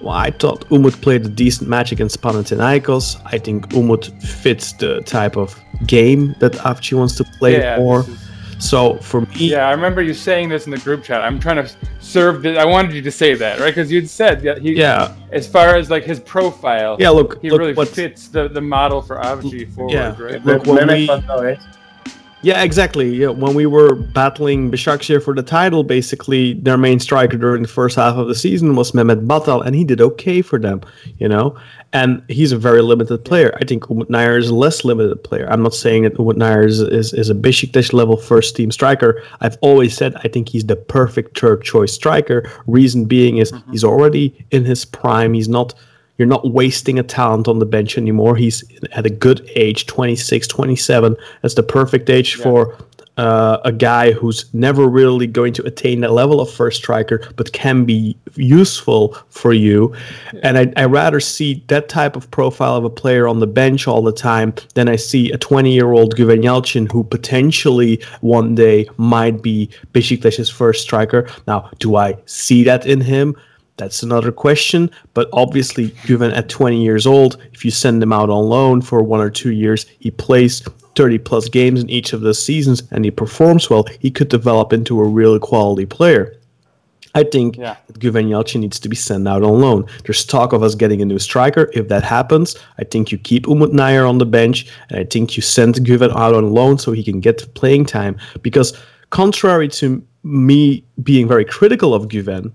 Well, 0.00 0.14
I 0.14 0.30
thought 0.32 0.64
Umut 0.70 1.00
played 1.00 1.24
a 1.26 1.28
decent 1.28 1.68
match 1.68 1.92
against 1.92 2.20
Panathinaikos. 2.22 3.20
I 3.24 3.38
think 3.38 3.68
Umut 3.74 4.06
fits 4.22 4.72
the 4.72 5.00
type 5.02 5.36
of 5.36 5.58
game 5.86 6.34
that 6.40 6.52
Avci 6.52 6.96
wants 6.98 7.14
to 7.16 7.24
play 7.38 7.58
Yeah, 7.58 7.78
is- 7.78 8.21
So 8.62 8.96
for 8.98 9.22
me, 9.22 9.28
Yeah, 9.50 9.66
I 9.66 9.72
remember 9.72 10.02
you 10.02 10.14
saying 10.14 10.48
this 10.48 10.66
in 10.66 10.70
the 10.70 10.78
group 10.78 11.02
chat. 11.02 11.20
I'm 11.20 11.40
trying 11.40 11.56
to 11.56 11.68
serve 11.98 12.42
this. 12.42 12.56
I 12.56 12.64
wanted 12.64 12.92
you 12.94 13.02
to 13.02 13.10
say 13.10 13.34
that, 13.34 13.58
right? 13.58 13.66
Because 13.74 13.90
you'd 13.90 14.08
said 14.08 14.40
that 14.42 14.58
he, 14.62 14.74
Yeah. 14.74 15.14
as 15.32 15.48
far 15.48 15.74
as 15.74 15.90
like 15.90 16.04
his 16.04 16.20
profile, 16.20 16.96
Yeah, 17.00 17.08
look- 17.10 17.42
he 17.42 17.50
look 17.50 17.58
really 17.60 17.84
fits 17.86 18.28
the, 18.28 18.48
the 18.48 18.60
model 18.60 19.02
for 19.02 19.16
Avci 19.16 19.66
mm, 19.66 19.74
forward, 19.74 19.92
Yeah. 19.92 20.14
right? 20.16 20.44
Look, 20.46 20.64
when 20.66 20.86
Mehmet 20.86 20.94
we- 20.96 21.08
Batdal, 21.08 21.42
right? 21.42 21.58
Yeah, 22.42 22.64
exactly. 22.64 23.14
Yeah, 23.14 23.28
when 23.28 23.54
we 23.54 23.66
were 23.66 23.94
battling 23.94 24.72
Başakşehir 24.72 25.22
for 25.22 25.32
the 25.34 25.44
title, 25.44 25.84
basically 25.84 26.54
their 26.54 26.76
main 26.76 26.98
striker 26.98 27.38
during 27.38 27.62
the 27.62 27.68
first 27.68 27.96
half 27.96 28.16
of 28.16 28.26
the 28.26 28.34
season 28.34 28.74
was 28.74 28.92
Mehmet 28.92 29.26
Batdal, 29.28 29.64
and 29.64 29.76
he 29.76 29.84
did 29.84 30.00
okay 30.00 30.42
for 30.42 30.58
them, 30.58 30.80
you 31.18 31.28
know. 31.28 31.56
And 31.92 32.22
he's 32.28 32.50
a 32.50 32.58
very 32.58 32.82
limited 32.82 33.24
player. 33.24 33.56
I 33.60 33.64
think 33.64 33.84
Umut 33.84 34.08
Nayir 34.08 34.38
is 34.38 34.48
a 34.48 34.54
less 34.54 34.84
limited 34.84 35.22
player. 35.22 35.46
I'm 35.52 35.62
not 35.62 35.74
saying 35.74 36.02
that 36.02 36.14
Umut 36.14 36.36
Nayir 36.36 36.66
is, 36.66 36.80
is, 36.80 37.12
is 37.14 37.30
a 37.30 37.34
Besiktas 37.34 37.92
level 37.92 38.16
first 38.16 38.56
team 38.56 38.72
striker. 38.72 39.22
I've 39.40 39.58
always 39.60 39.96
said 39.96 40.16
I 40.24 40.28
think 40.28 40.48
he's 40.48 40.66
the 40.66 40.76
perfect 40.76 41.38
third 41.38 41.62
choice 41.62 41.92
striker. 41.92 42.50
Reason 42.66 43.04
being 43.04 43.38
is 43.38 43.52
mm-hmm. 43.52 43.70
he's 43.70 43.84
already 43.84 44.34
in 44.50 44.64
his 44.64 44.84
prime. 44.84 45.34
He's 45.34 45.48
not 45.48 45.74
you're 46.18 46.28
not 46.28 46.50
wasting 46.50 46.98
a 46.98 47.02
talent 47.02 47.48
on 47.48 47.58
the 47.58 47.66
bench 47.66 47.96
anymore. 47.96 48.36
He's 48.36 48.64
at 48.92 49.06
a 49.06 49.10
good 49.10 49.48
age, 49.56 49.86
26, 49.86 50.46
27. 50.46 51.16
That's 51.40 51.54
the 51.54 51.62
perfect 51.62 52.10
age 52.10 52.34
for 52.36 52.76
uh, 53.16 53.58
a 53.64 53.72
guy 53.72 54.12
who's 54.12 54.52
never 54.54 54.88
really 54.88 55.26
going 55.26 55.52
to 55.52 55.62
attain 55.64 56.00
that 56.00 56.12
level 56.12 56.40
of 56.40 56.50
first 56.50 56.78
striker, 56.78 57.28
but 57.36 57.52
can 57.52 57.84
be 57.84 58.16
useful 58.36 59.14
for 59.28 59.52
you. 59.52 59.94
And 60.42 60.56
I, 60.58 60.72
I 60.76 60.86
rather 60.86 61.20
see 61.20 61.62
that 61.68 61.88
type 61.88 62.16
of 62.16 62.30
profile 62.30 62.76
of 62.76 62.84
a 62.84 62.90
player 62.90 63.28
on 63.28 63.40
the 63.40 63.46
bench 63.46 63.86
all 63.86 64.02
the 64.02 64.12
time 64.12 64.54
than 64.74 64.88
I 64.88 64.96
see 64.96 65.30
a 65.30 65.38
20 65.38 65.72
year 65.72 65.92
old 65.92 66.16
Guven 66.16 66.42
Yalcin 66.42 66.90
who 66.90 67.04
potentially 67.04 68.02
one 68.22 68.54
day 68.54 68.88
might 68.96 69.42
be 69.42 69.68
Besiktas's 69.92 70.48
first 70.48 70.82
striker. 70.82 71.28
Now, 71.46 71.70
do 71.78 71.96
I 71.96 72.16
see 72.24 72.64
that 72.64 72.86
in 72.86 73.00
him? 73.00 73.36
That's 73.82 74.04
another 74.04 74.30
question. 74.30 74.90
But 75.12 75.28
obviously, 75.32 75.92
given 76.06 76.30
at 76.30 76.48
20 76.48 76.80
years 76.80 77.04
old, 77.04 77.36
if 77.52 77.64
you 77.64 77.72
send 77.72 78.00
him 78.00 78.12
out 78.12 78.30
on 78.30 78.44
loan 78.48 78.80
for 78.80 79.02
one 79.02 79.20
or 79.20 79.28
two 79.28 79.50
years, 79.50 79.86
he 79.98 80.12
plays 80.12 80.60
30 80.94 81.18
plus 81.18 81.48
games 81.48 81.82
in 81.82 81.90
each 81.90 82.12
of 82.12 82.20
those 82.20 82.40
seasons 82.40 82.84
and 82.92 83.04
he 83.04 83.10
performs 83.10 83.68
well, 83.68 83.84
he 83.98 84.08
could 84.10 84.28
develop 84.28 84.72
into 84.72 85.00
a 85.00 85.04
real 85.04 85.36
quality 85.40 85.84
player. 85.84 86.36
I 87.14 87.24
think 87.24 87.56
Yeah. 87.58 87.74
that 87.88 87.98
Guven 87.98 88.28
Yalcin 88.28 88.60
needs 88.60 88.78
to 88.78 88.88
be 88.88 88.94
sent 88.96 89.26
out 89.26 89.42
on 89.42 89.60
loan. 89.60 89.84
There's 90.04 90.24
talk 90.24 90.52
of 90.52 90.62
us 90.62 90.76
getting 90.76 91.02
a 91.02 91.04
new 91.04 91.18
striker. 91.18 91.68
If 91.74 91.88
that 91.88 92.04
happens, 92.04 92.54
I 92.78 92.84
think 92.84 93.10
you 93.10 93.18
keep 93.18 93.48
Umut 93.48 93.72
Nayir 93.72 94.08
on 94.08 94.18
the 94.18 94.26
bench, 94.26 94.66
and 94.90 95.00
I 95.00 95.04
think 95.04 95.36
you 95.36 95.42
send 95.42 95.74
Guven 95.84 96.10
out 96.16 96.34
on 96.34 96.52
loan 96.52 96.78
so 96.78 96.92
he 96.92 97.02
can 97.02 97.18
get 97.20 97.52
playing 97.54 97.86
time. 97.86 98.16
Because 98.42 98.72
contrary 99.10 99.68
to 99.80 100.02
me 100.22 100.84
being 101.02 101.26
very 101.26 101.44
critical 101.44 101.92
of 101.94 102.06
Guven, 102.08 102.52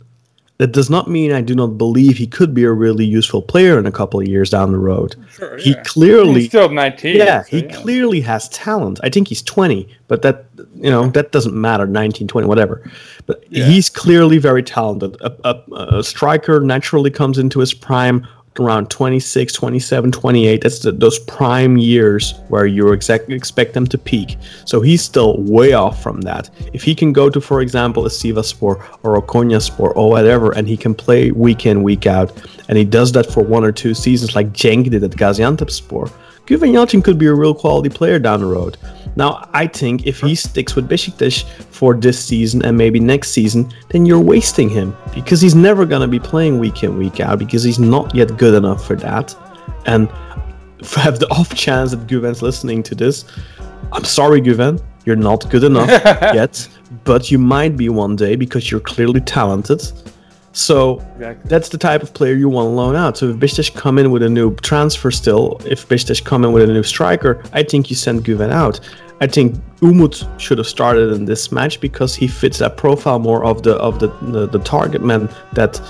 that 0.57 0.71
does 0.71 0.89
not 0.89 1.07
mean 1.07 1.31
I 1.31 1.41
do 1.41 1.53
not 1.53 1.77
believe 1.77 2.17
he 2.17 2.25
could 2.25 2.53
be 2.53 2.63
a 2.63 2.71
really 2.71 3.05
useful 3.05 3.41
player 3.41 3.77
in 3.77 3.85
a 3.85 3.91
couple 3.91 4.19
of 4.19 4.27
years 4.27 4.49
down 4.49 4.71
the 4.71 4.79
road. 4.79 5.15
he 5.59 5.71
yeah. 5.71 5.83
clearly 5.83 6.41
He's 6.41 6.49
still 6.49 6.69
19. 6.69 7.15
yeah, 7.15 7.43
so, 7.43 7.47
he 7.57 7.63
clearly 7.63 8.21
has 8.21 8.49
talent. 8.49 8.99
I 9.03 9.09
think 9.09 9.27
he's 9.27 9.43
20, 9.43 9.87
but 10.07 10.23
that 10.23 10.45
you 10.75 10.89
know 10.89 11.09
that 11.09 11.31
doesn't 11.31 11.53
matter. 11.53 11.85
19, 11.85 12.27
20, 12.27 12.47
whatever. 12.47 12.89
But 13.27 13.43
he's 13.51 13.89
clearly 13.89 14.37
very 14.39 14.63
talented. 14.63 15.15
A, 15.21 15.35
a, 15.43 15.97
a 15.97 16.03
striker 16.03 16.59
naturally 16.61 17.11
comes 17.11 17.37
into 17.37 17.59
his 17.59 17.73
prime 17.73 18.27
around 18.59 18.89
26, 18.89 19.53
27, 19.53 20.11
28. 20.11 20.61
That's 20.61 20.79
the, 20.79 20.91
those 20.91 21.19
prime 21.19 21.77
years 21.77 22.33
where 22.49 22.65
you 22.65 22.91
exactly 22.91 23.35
expect 23.35 23.73
them 23.73 23.87
to 23.87 23.97
peak. 23.97 24.37
So 24.65 24.81
he's 24.81 25.01
still 25.01 25.41
way 25.43 25.73
off 25.73 26.01
from 26.01 26.21
that. 26.21 26.49
If 26.73 26.83
he 26.83 26.95
can 26.95 27.13
go 27.13 27.29
to, 27.29 27.41
for 27.41 27.61
example, 27.61 28.05
a 28.05 28.09
Sivasspor 28.09 28.83
or 29.03 29.17
a 29.17 29.21
Konyaspor 29.21 29.95
or 29.95 30.09
whatever, 30.09 30.51
and 30.51 30.67
he 30.67 30.77
can 30.77 30.93
play 30.93 31.31
week 31.31 31.65
in, 31.65 31.83
week 31.83 32.07
out, 32.07 32.31
and 32.69 32.77
he 32.77 32.83
does 32.83 33.11
that 33.13 33.31
for 33.31 33.43
one 33.43 33.63
or 33.63 33.71
two 33.71 33.93
seasons 33.93 34.35
like 34.35 34.53
Cenk 34.53 34.89
did 34.89 35.03
at 35.03 35.11
Gaziantepspor, 35.11 36.11
Yalcin 36.47 37.03
could 37.03 37.17
be 37.17 37.27
a 37.27 37.33
real 37.33 37.53
quality 37.53 37.89
player 37.89 38.19
down 38.19 38.39
the 38.39 38.45
road. 38.45 38.77
Now, 39.17 39.49
I 39.51 39.65
think 39.65 40.05
if 40.05 40.19
he 40.21 40.35
sticks 40.35 40.75
with 40.75 40.87
Besiktas 40.87 41.43
for 41.71 41.95
this 41.95 42.23
season 42.23 42.63
and 42.63 42.77
maybe 42.77 42.99
next 42.99 43.31
season, 43.31 43.73
then 43.89 44.05
you're 44.05 44.19
wasting 44.19 44.69
him 44.69 44.95
because 45.11 45.41
he's 45.41 45.55
never 45.55 45.87
going 45.87 46.01
to 46.03 46.07
be 46.07 46.19
playing 46.19 46.59
week 46.59 46.83
in, 46.83 46.95
week 46.99 47.19
out 47.19 47.39
because 47.39 47.63
he's 47.63 47.79
not 47.79 48.13
yet 48.13 48.37
good 48.37 48.53
enough 48.53 48.85
for 48.85 48.95
that. 48.97 49.35
And 49.87 50.07
have 50.95 51.17
the 51.17 51.27
off 51.31 51.53
chance 51.55 51.91
that 51.91 52.05
Guven's 52.05 52.43
listening 52.43 52.83
to 52.83 52.93
this, 52.93 53.25
I'm 53.91 54.03
sorry, 54.03 54.39
Guven, 54.39 54.79
you're 55.05 55.15
not 55.15 55.49
good 55.49 55.63
enough 55.63 55.89
yet, 56.35 56.67
but 57.03 57.31
you 57.31 57.39
might 57.39 57.75
be 57.75 57.89
one 57.89 58.15
day 58.15 58.35
because 58.35 58.69
you're 58.69 58.81
clearly 58.81 59.21
talented. 59.21 59.81
So 60.53 60.99
Exactly. 61.15 61.49
that's 61.49 61.69
the 61.69 61.77
type 61.77 62.03
of 62.03 62.13
player 62.13 62.33
you 62.35 62.49
want 62.49 62.65
to 62.65 62.69
loan 62.69 62.95
out. 62.95 63.17
So 63.17 63.29
if 63.29 63.37
Besiktas 63.37 63.73
come 63.73 63.97
in 63.97 64.11
with 64.11 64.23
a 64.23 64.29
new 64.29 64.55
transfer 64.57 65.11
still, 65.11 65.59
if 65.65 65.87
Besiktas 65.87 66.23
come 66.23 66.43
in 66.45 66.51
with 66.51 66.69
a 66.69 66.73
new 66.73 66.83
striker, 66.83 67.43
I 67.53 67.63
think 67.63 67.89
you 67.89 67.95
send 67.95 68.25
Guven 68.25 68.51
out. 68.51 68.79
I 69.19 69.27
think 69.27 69.55
Umut 69.81 70.27
should 70.39 70.59
have 70.59 70.67
started 70.67 71.11
in 71.11 71.25
this 71.25 71.51
match 71.51 71.79
because 71.81 72.15
he 72.15 72.27
fits 72.27 72.59
that 72.59 72.77
profile 72.77 73.19
more 73.19 73.43
of 73.43 73.63
the 73.63 73.75
of 73.77 73.99
the 73.99 74.07
the, 74.21 74.47
the 74.47 74.59
target 74.59 75.01
man 75.03 75.29
that 75.53 75.81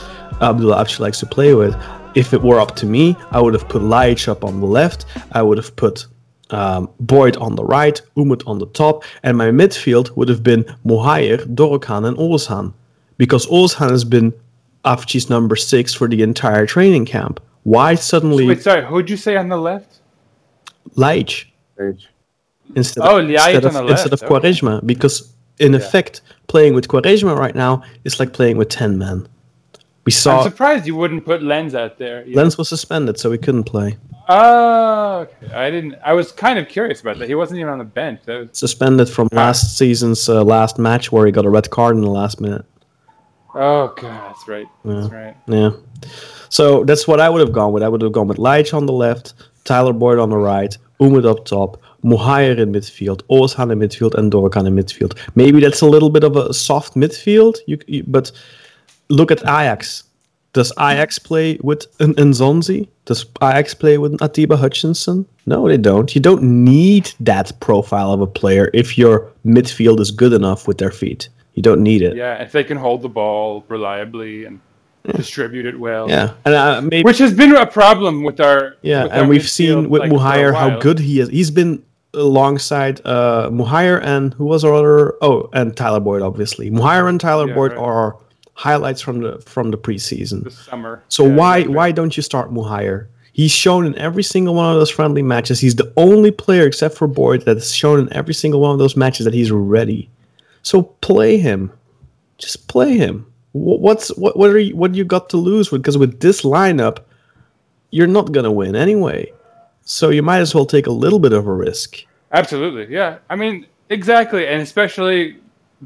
Abdullah 0.41 0.83
Avci 0.83 0.99
likes 0.99 1.19
to 1.19 1.25
play 1.25 1.53
with. 1.53 1.75
If 2.15 2.33
it 2.33 2.41
were 2.41 2.59
up 2.59 2.75
to 2.77 2.85
me, 2.85 3.15
I 3.31 3.41
would 3.41 3.53
have 3.53 3.67
put 3.67 3.81
Ljajic 3.81 4.27
up 4.27 4.43
on 4.43 4.59
the 4.59 4.65
left. 4.65 5.05
I 5.33 5.41
would 5.41 5.57
have 5.57 5.75
put 5.75 6.07
um, 6.51 6.89
Boyd 6.99 7.35
on 7.37 7.55
the 7.55 7.63
right, 7.63 8.01
Umut 8.15 8.43
on 8.47 8.59
the 8.59 8.67
top, 8.67 9.03
and 9.23 9.37
my 9.37 9.49
midfield 9.49 10.15
would 10.15 10.29
have 10.29 10.41
been 10.41 10.63
Muhayer, 10.85 11.37
Dorukhan, 11.53 12.07
and 12.07 12.17
Ozan. 12.17 12.73
Because 13.17 13.45
Ozan 13.47 13.89
has 13.89 14.03
been 14.05 14.33
Avci's 14.85 15.29
number 15.29 15.55
six 15.55 15.93
for 15.93 16.07
the 16.07 16.21
entire 16.21 16.65
training 16.65 17.05
camp. 17.05 17.41
Why 17.63 17.95
suddenly 17.95 18.47
Wait, 18.47 18.61
sorry. 18.61 18.85
Who'd 18.85 19.09
you 19.09 19.17
say 19.17 19.35
on 19.35 19.49
the 19.49 19.57
left? 19.57 19.99
Ljajic 20.95 21.45
Right. 21.77 22.07
Instead 22.75 23.03
Oh, 23.05 23.17
of, 23.19 23.25
Ljajic 23.25 23.53
instead 23.55 23.65
of, 23.65 23.73
the 23.73 23.87
instead 23.87 24.13
of 24.13 24.21
left, 24.21 24.31
okay. 24.31 24.49
Quaresma? 24.51 24.85
Because 24.85 25.33
in 25.59 25.73
effect, 25.73 26.21
playing 26.47 26.73
with 26.73 26.87
Quaresma 26.87 27.35
right 27.37 27.55
now 27.55 27.81
is 28.03 28.19
like 28.19 28.33
playing 28.33 28.57
with 28.57 28.69
10 28.69 28.97
men. 28.97 29.27
We 30.05 30.11
saw. 30.11 30.37
I'm 30.37 30.43
surprised 30.49 30.85
you 30.85 30.95
wouldn't 30.95 31.25
put 31.25 31.43
Lens 31.43 31.75
out 31.75 31.97
there. 31.97 32.25
Yeah. 32.25 32.37
Lens 32.37 32.57
was 32.57 32.69
suspended, 32.69 33.19
so 33.19 33.31
he 33.31 33.37
couldn't 33.37 33.65
play. 33.65 33.97
Oh, 34.29 35.19
okay. 35.43 35.53
I 35.53 35.69
didn't. 35.69 35.95
I 36.03 36.13
was 36.13 36.31
kind 36.31 36.59
of 36.59 36.67
curious 36.69 37.01
about 37.01 37.17
that. 37.19 37.27
He 37.27 37.35
wasn't 37.35 37.59
even 37.59 37.71
on 37.71 37.77
the 37.79 37.83
bench. 37.85 38.21
That 38.25 38.39
was, 38.39 38.49
Suspended 38.53 39.09
from 39.09 39.27
last 39.31 39.77
season's 39.77 40.27
uh, 40.29 40.43
last 40.43 40.77
match 40.79 41.11
where 41.11 41.25
he 41.25 41.31
got 41.31 41.45
a 41.45 41.49
red 41.49 41.69
card 41.69 41.95
in 41.95 42.01
the 42.01 42.09
last 42.09 42.39
minute. 42.39 42.65
oh 43.53 43.93
god, 43.97 44.29
that's 44.29 44.47
right. 44.47 44.67
That's 44.85 45.09
right. 45.11 45.35
Yeah. 45.47 45.71
So 46.49 46.83
that's 46.85 47.07
what 47.07 47.19
I 47.19 47.29
would 47.29 47.41
have 47.41 47.51
gone 47.53 47.73
with. 47.73 47.83
I 47.83 47.89
would 47.89 48.01
have 48.01 48.11
gone 48.11 48.27
with 48.27 48.37
Ljajic 48.37 48.73
on 48.73 48.85
the 48.85 48.93
left, 48.93 49.33
Tyler 49.65 49.93
Boyd 49.93 50.19
on 50.19 50.29
the 50.29 50.37
right, 50.37 50.77
Umut 51.01 51.25
up 51.25 51.43
top, 51.45 51.81
Muhayer 52.07 52.57
in 52.57 52.71
midfield, 52.71 53.21
Ozan 53.29 53.71
in 53.71 53.79
midfield, 53.79 54.13
and 54.15 54.31
Dorukhan 54.31 54.65
in 54.65 54.75
midfield. 54.75 55.17
Maybe 55.35 55.59
that's 55.59 55.81
a 55.81 55.85
little 55.85 56.09
bit 56.09 56.23
of 56.23 56.35
a 56.35 56.53
soft 56.53 56.95
midfield, 56.95 57.57
you, 57.67 57.77
you, 57.87 58.03
but 58.07 58.31
look 59.09 59.31
at 59.31 59.41
Ajax. 59.41 60.03
Does 60.53 60.71
Ajax 60.79 61.19
play 61.19 61.59
with 61.61 61.85
an 61.99 62.13
Nzonzi? 62.15 62.87
Does 63.05 63.25
Ajax 63.41 63.73
play 63.73 63.97
with 63.97 64.13
Atiba 64.21 64.57
Hutchinson? 64.57 65.25
No, 65.45 65.67
they 65.67 65.77
don't. 65.77 66.15
You 66.15 66.21
don't 66.21 66.41
need 66.41 67.11
that 67.19 67.51
profile 67.59 68.11
of 68.11 68.21
a 68.21 68.27
player 68.27 68.71
if 68.73 68.97
your 68.97 69.31
midfield 69.45 69.99
is 69.99 70.09
good 70.09 70.33
enough 70.33 70.67
with 70.67 70.77
their 70.77 70.91
feet. 70.91 71.29
You 71.53 71.61
don't 71.61 71.83
need 71.83 72.01
it. 72.01 72.15
Yeah, 72.15 72.41
if 72.41 72.51
they 72.51 72.63
can 72.63 72.77
hold 72.77 73.01
the 73.01 73.09
ball 73.09 73.65
reliably 73.67 74.45
and 74.45 74.59
distribute 75.15 75.65
it 75.65 75.79
well. 75.79 76.09
Yeah, 76.09 76.33
and 76.45 76.53
uh, 76.53 76.81
maybe 76.81 77.03
Which 77.03 77.17
has 77.19 77.33
been 77.33 77.55
a 77.55 77.65
problem 77.65 78.23
with 78.23 78.39
our. 78.39 78.77
Yeah, 78.81 79.03
with 79.03 79.11
and 79.13 79.21
our 79.21 79.27
we've 79.27 79.49
seen 79.49 79.89
with 79.89 80.01
like, 80.01 80.11
Muhayer 80.11 80.53
how 80.53 80.79
good 80.79 80.99
he 80.99 81.19
is. 81.19 81.29
He's 81.29 81.51
been 81.51 81.83
alongside 82.13 83.01
uh, 83.05 83.49
Muhayer 83.51 84.01
and 84.03 84.33
who 84.33 84.45
was 84.45 84.63
our 84.63 84.73
other? 84.73 85.15
Oh, 85.21 85.49
and 85.53 85.75
Tyler 85.75 85.99
Boyd, 85.99 86.21
obviously. 86.21 86.69
Muhayer 86.71 87.07
and 87.09 87.19
Tyler 87.19 87.47
Yeah, 87.47 87.55
Boyd 87.55 87.71
right. 87.73 87.79
are 87.81 88.17
highlights 88.53 89.01
from 89.01 89.21
the 89.21 89.39
from 89.39 89.71
the 89.71 89.77
preseason. 89.77 90.43
this 90.43 90.57
summer. 90.57 91.03
So 91.09 91.25
Yeah, 91.25 91.35
why 91.35 91.63
why 91.63 91.91
don't 91.91 92.15
you 92.17 92.23
start 92.23 92.51
Muhayer? 92.51 93.07
He's 93.33 93.51
shown 93.51 93.85
in 93.85 93.95
every 93.99 94.23
single 94.23 94.55
one 94.55 94.71
of 94.71 94.75
those 94.79 94.89
friendly 94.89 95.21
matches. 95.21 95.59
He's 95.59 95.75
the 95.75 95.93
only 95.95 96.31
player 96.31 96.65
except 96.65 96.95
for 96.97 97.07
Boyd 97.07 97.43
that's 97.43 97.71
shown 97.71 97.99
in 97.99 98.11
every 98.13 98.33
single 98.33 98.61
one 98.61 98.71
of 98.71 98.79
those 98.79 98.97
matches 98.97 99.25
that 99.25 99.33
he's 99.35 99.51
ready. 99.51 100.09
So 100.63 100.81
play 100.81 101.37
him. 101.37 101.71
Just 102.39 102.67
play 102.67 102.97
him. 102.97 103.25
What's 103.53 104.09
what 104.17 104.37
what 104.37 104.49
are 104.49 104.57
you 104.59 104.75
what 104.75 104.91
do 104.91 104.97
you 104.97 105.05
got 105.05 105.29
to 105.29 105.37
lose 105.37 105.71
with 105.71 105.81
because 105.81 105.97
with 105.97 106.19
this 106.19 106.41
lineup 106.41 106.99
you're 107.91 108.07
not 108.07 108.31
going 108.31 108.43
to 108.43 108.51
win 108.51 108.75
anyway. 108.75 109.31
So 109.89 110.09
you 110.09 110.21
might 110.21 110.39
as 110.39 110.53
well 110.53 110.65
take 110.65 110.85
a 110.87 110.91
little 110.91 111.17
bit 111.17 111.31
of 111.31 111.47
a 111.47 111.53
risk. 111.53 112.03
Absolutely, 112.33 112.93
yeah. 112.93 113.19
I 113.29 113.37
mean, 113.37 113.67
exactly, 113.89 114.45
and 114.45 114.61
especially 114.61 115.37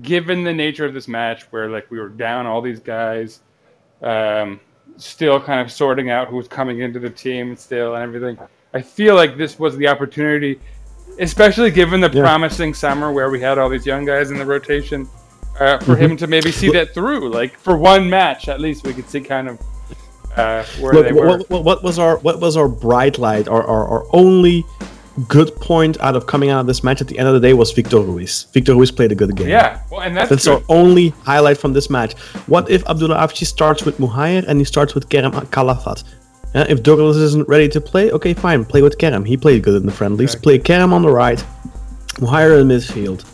given 0.02 0.44
the 0.44 0.52
nature 0.54 0.86
of 0.86 0.96
this 0.96 1.08
match, 1.08 1.44
where 1.52 1.70
like 1.70 1.90
we 1.92 2.00
were 2.00 2.10
down 2.10 2.48
all 2.48 2.64
these 2.64 2.80
guys, 2.80 3.42
um, 4.02 4.60
still 4.98 5.40
kind 5.40 5.62
of 5.62 5.72
sorting 5.72 6.10
out 6.10 6.30
who's 6.30 6.48
coming 6.48 6.80
into 6.80 7.00
the 7.00 7.12
team 7.12 7.56
still 7.56 7.94
and 7.94 8.02
everything. 8.04 8.40
I 8.74 8.82
feel 8.82 9.14
like 9.14 9.38
this 9.38 9.60
was 9.60 9.78
the 9.78 9.88
opportunity, 9.88 10.60
especially 11.20 11.70
given 11.70 12.02
the 12.02 12.10
Yeah. 12.12 12.24
promising 12.24 12.74
summer 12.74 13.12
where 13.12 13.30
we 13.30 13.40
had 13.40 13.60
all 13.60 13.70
these 13.70 13.86
young 13.86 14.04
guys 14.04 14.32
in 14.32 14.40
the 14.40 14.46
rotation, 14.46 15.08
uh, 15.60 15.78
for 15.78 15.94
Mm-hmm. 15.94 16.02
him 16.04 16.18
to 16.18 16.26
maybe 16.26 16.52
see 16.52 16.72
that 16.72 16.96
through. 16.96 17.30
Like 17.30 17.56
for 17.60 17.78
one 17.78 18.10
match, 18.10 18.48
at 18.50 18.60
least 18.60 18.84
we 18.84 18.94
could 18.96 19.08
see 19.08 19.22
kind 19.22 19.48
of 19.48 19.60
uh, 20.38 20.64
where 20.80 20.94
Look, 20.94 21.06
they 21.06 21.12
were. 21.14 21.28
what, 21.28 21.50
what, 21.50 21.64
what 21.64 21.84
was 21.84 22.00
our 22.00 22.18
what 22.20 22.40
was 22.40 22.56
our 22.58 22.68
bright 22.68 23.18
light? 23.18 23.48
Our, 23.48 23.64
our 23.64 23.88
our 23.88 24.06
only 24.14 24.66
good 25.28 25.54
point 25.58 26.00
out 26.00 26.16
of 26.16 26.26
coming 26.26 26.50
out 26.50 26.62
of 26.62 26.68
this 26.68 26.84
match 26.86 27.02
at 27.02 27.08
the 27.08 27.20
end 27.20 27.28
of 27.28 27.34
the 27.34 27.40
day 27.40 27.54
was 27.54 27.72
Victor 27.74 28.00
Ruiz. 28.00 28.48
Victor 28.54 28.74
Ruiz 28.74 28.92
played 28.92 29.12
a 29.12 29.16
good 29.16 29.36
game. 29.36 29.50
yeah, 29.50 29.82
well, 29.92 30.02
and 30.02 30.16
that's, 30.16 30.30
That's 30.30 30.48
our 30.48 30.62
only 30.70 31.10
highlight 31.10 31.58
from 31.58 31.74
this 31.74 31.90
match. 31.90 32.14
What 32.48 32.70
if 32.70 32.88
Abdullah 32.88 33.18
Avci 33.18 33.46
starts 33.46 33.84
with 33.84 33.98
Muhayer 33.98 34.46
and 34.48 34.58
he 34.60 34.64
starts 34.66 34.96
with 34.96 35.10
Kerem 35.10 35.34
Kalafat? 35.50 36.04
Yeah, 36.56 36.66
if 36.70 36.82
Douglas 36.82 37.18
isn't 37.18 37.48
ready 37.48 37.68
to 37.70 37.82
play, 37.82 38.12
okay, 38.12 38.34
fine, 38.34 38.64
play 38.66 38.82
with 38.82 38.98
Kerem. 38.98 39.28
He 39.28 39.36
played 39.38 39.64
good 39.64 39.76
in 39.82 39.86
the 39.86 39.92
friendlies. 39.92 40.36
Play 40.36 40.60
Kerem 40.60 40.94
on 40.94 41.02
the 41.02 41.10
right, 41.10 41.44
Muhayer 42.16 42.62
in 42.62 42.68
midfield, 42.70 43.26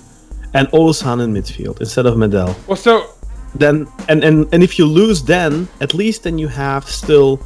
and 0.56 0.68
Ozan 0.70 1.24
in 1.24 1.32
midfield 1.34 1.80
instead 1.80 2.08
of 2.08 2.16
Medel. 2.16 2.56
Well, 2.68 2.76
so 2.76 3.12
Then 3.58 3.88
and, 4.10 4.24
and 4.24 4.48
and 4.54 4.64
if 4.64 4.78
you 4.78 4.86
lose, 4.86 5.24
then 5.24 5.68
at 5.82 5.94
least 5.94 6.24
then 6.24 6.38
you 6.38 6.48
have 6.48 6.88
still, 6.90 7.40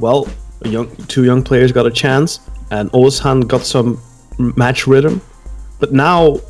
well, 0.00 0.28
young 0.64 0.94
two 1.06 1.24
young 1.24 1.42
players 1.42 1.72
got 1.72 1.86
a 1.86 1.90
chance, 1.90 2.40
and 2.70 2.90
Ozan 2.92 3.46
got 3.46 3.62
some 3.62 4.00
match 4.38 4.86
rhythm. 4.86 5.20
But 5.78 5.92
now, 5.92 6.40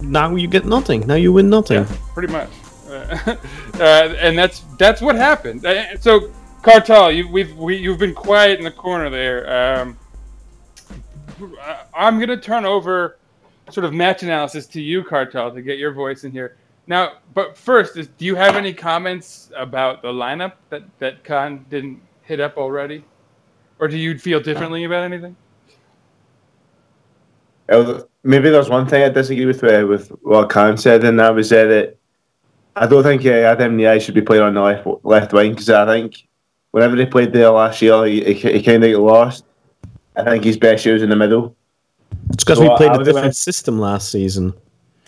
now 0.00 0.34
you 0.34 0.48
get 0.48 0.64
nothing. 0.64 1.06
Now 1.06 1.14
you 1.14 1.32
win 1.32 1.50
nothing. 1.50 1.82
Yeah, 1.82 1.96
pretty 2.14 2.32
much. 2.32 2.48
Uh, 2.88 3.18
uh, 3.74 4.14
and 4.18 4.36
that's 4.38 4.60
that's 4.78 5.00
what 5.00 5.16
happened. 5.16 5.64
Uh, 5.64 5.98
so, 5.98 6.32
Kartal, 6.62 7.14
you, 7.14 7.28
we've 7.28 7.54
we, 7.56 7.76
you've 7.76 7.98
been 7.98 8.14
quiet 8.14 8.58
in 8.58 8.64
the 8.64 8.70
corner 8.70 9.10
there. 9.10 9.80
Um, 9.80 9.98
I'm 11.94 12.18
gonna 12.18 12.36
turn 12.36 12.64
over 12.64 13.18
sort 13.70 13.84
of 13.84 13.92
match 13.92 14.22
analysis 14.22 14.66
to 14.66 14.80
you, 14.80 15.04
Kartal, 15.04 15.54
to 15.54 15.62
get 15.62 15.78
your 15.78 15.92
voice 15.92 16.24
in 16.24 16.32
here. 16.32 16.56
Now, 16.90 17.18
but 17.34 17.56
first, 17.56 17.96
is, 17.96 18.08
do 18.18 18.24
you 18.24 18.34
have 18.34 18.56
any 18.56 18.74
comments 18.74 19.52
about 19.56 20.02
the 20.02 20.08
lineup 20.08 20.54
that 20.70 20.82
that 20.98 21.22
Kaan 21.22 21.64
didn't 21.70 22.02
hit 22.22 22.40
up 22.40 22.56
already, 22.56 23.04
or 23.78 23.86
do 23.86 23.96
you 23.96 24.18
feel 24.18 24.40
differently 24.40 24.82
about 24.82 25.04
anything? 25.04 25.36
Uh, 27.68 28.00
Maybe 28.24 28.50
there's 28.50 28.68
one 28.68 28.86
thing 28.88 29.04
I 29.04 29.08
disagree 29.08 29.46
with 29.46 29.62
uh, 29.62 29.86
with 29.88 30.08
what 30.22 30.48
Kaan 30.50 30.76
said, 30.80 31.04
and 31.04 31.18
that 31.20 31.32
was 31.32 31.52
uh, 31.52 31.64
that 31.66 31.96
I 32.74 32.88
don't 32.88 33.04
think 33.04 33.24
uh, 33.24 33.30
Adam 33.52 33.78
Ljajic 33.78 34.02
should 34.02 34.14
be 34.16 34.20
playing 34.22 34.42
on 34.42 34.54
the 34.54 34.60
left 34.60 34.86
left 35.04 35.32
wing 35.32 35.52
because 35.52 35.70
I 35.70 35.86
think 35.86 36.26
whenever 36.72 36.96
he 36.96 37.06
played 37.06 37.32
there 37.32 37.50
last 37.50 37.80
year, 37.80 38.04
he, 38.04 38.34
he, 38.34 38.52
he 38.54 38.62
kind 38.64 38.82
of 38.82 38.92
got 38.92 39.00
lost. 39.00 39.44
I 40.16 40.24
think 40.24 40.42
his 40.42 40.58
best 40.58 40.84
year 40.84 40.94
was 40.94 41.04
in 41.04 41.08
the 41.08 41.14
middle. 41.16 41.54
It's 42.30 42.42
because 42.42 42.58
So 42.58 42.68
we 42.68 42.76
played 42.76 42.90
I 42.90 42.94
a 42.94 42.98
would've 42.98 43.06
different 43.06 43.24
went- 43.26 43.36
system 43.36 43.78
last 43.78 44.10
season. 44.10 44.52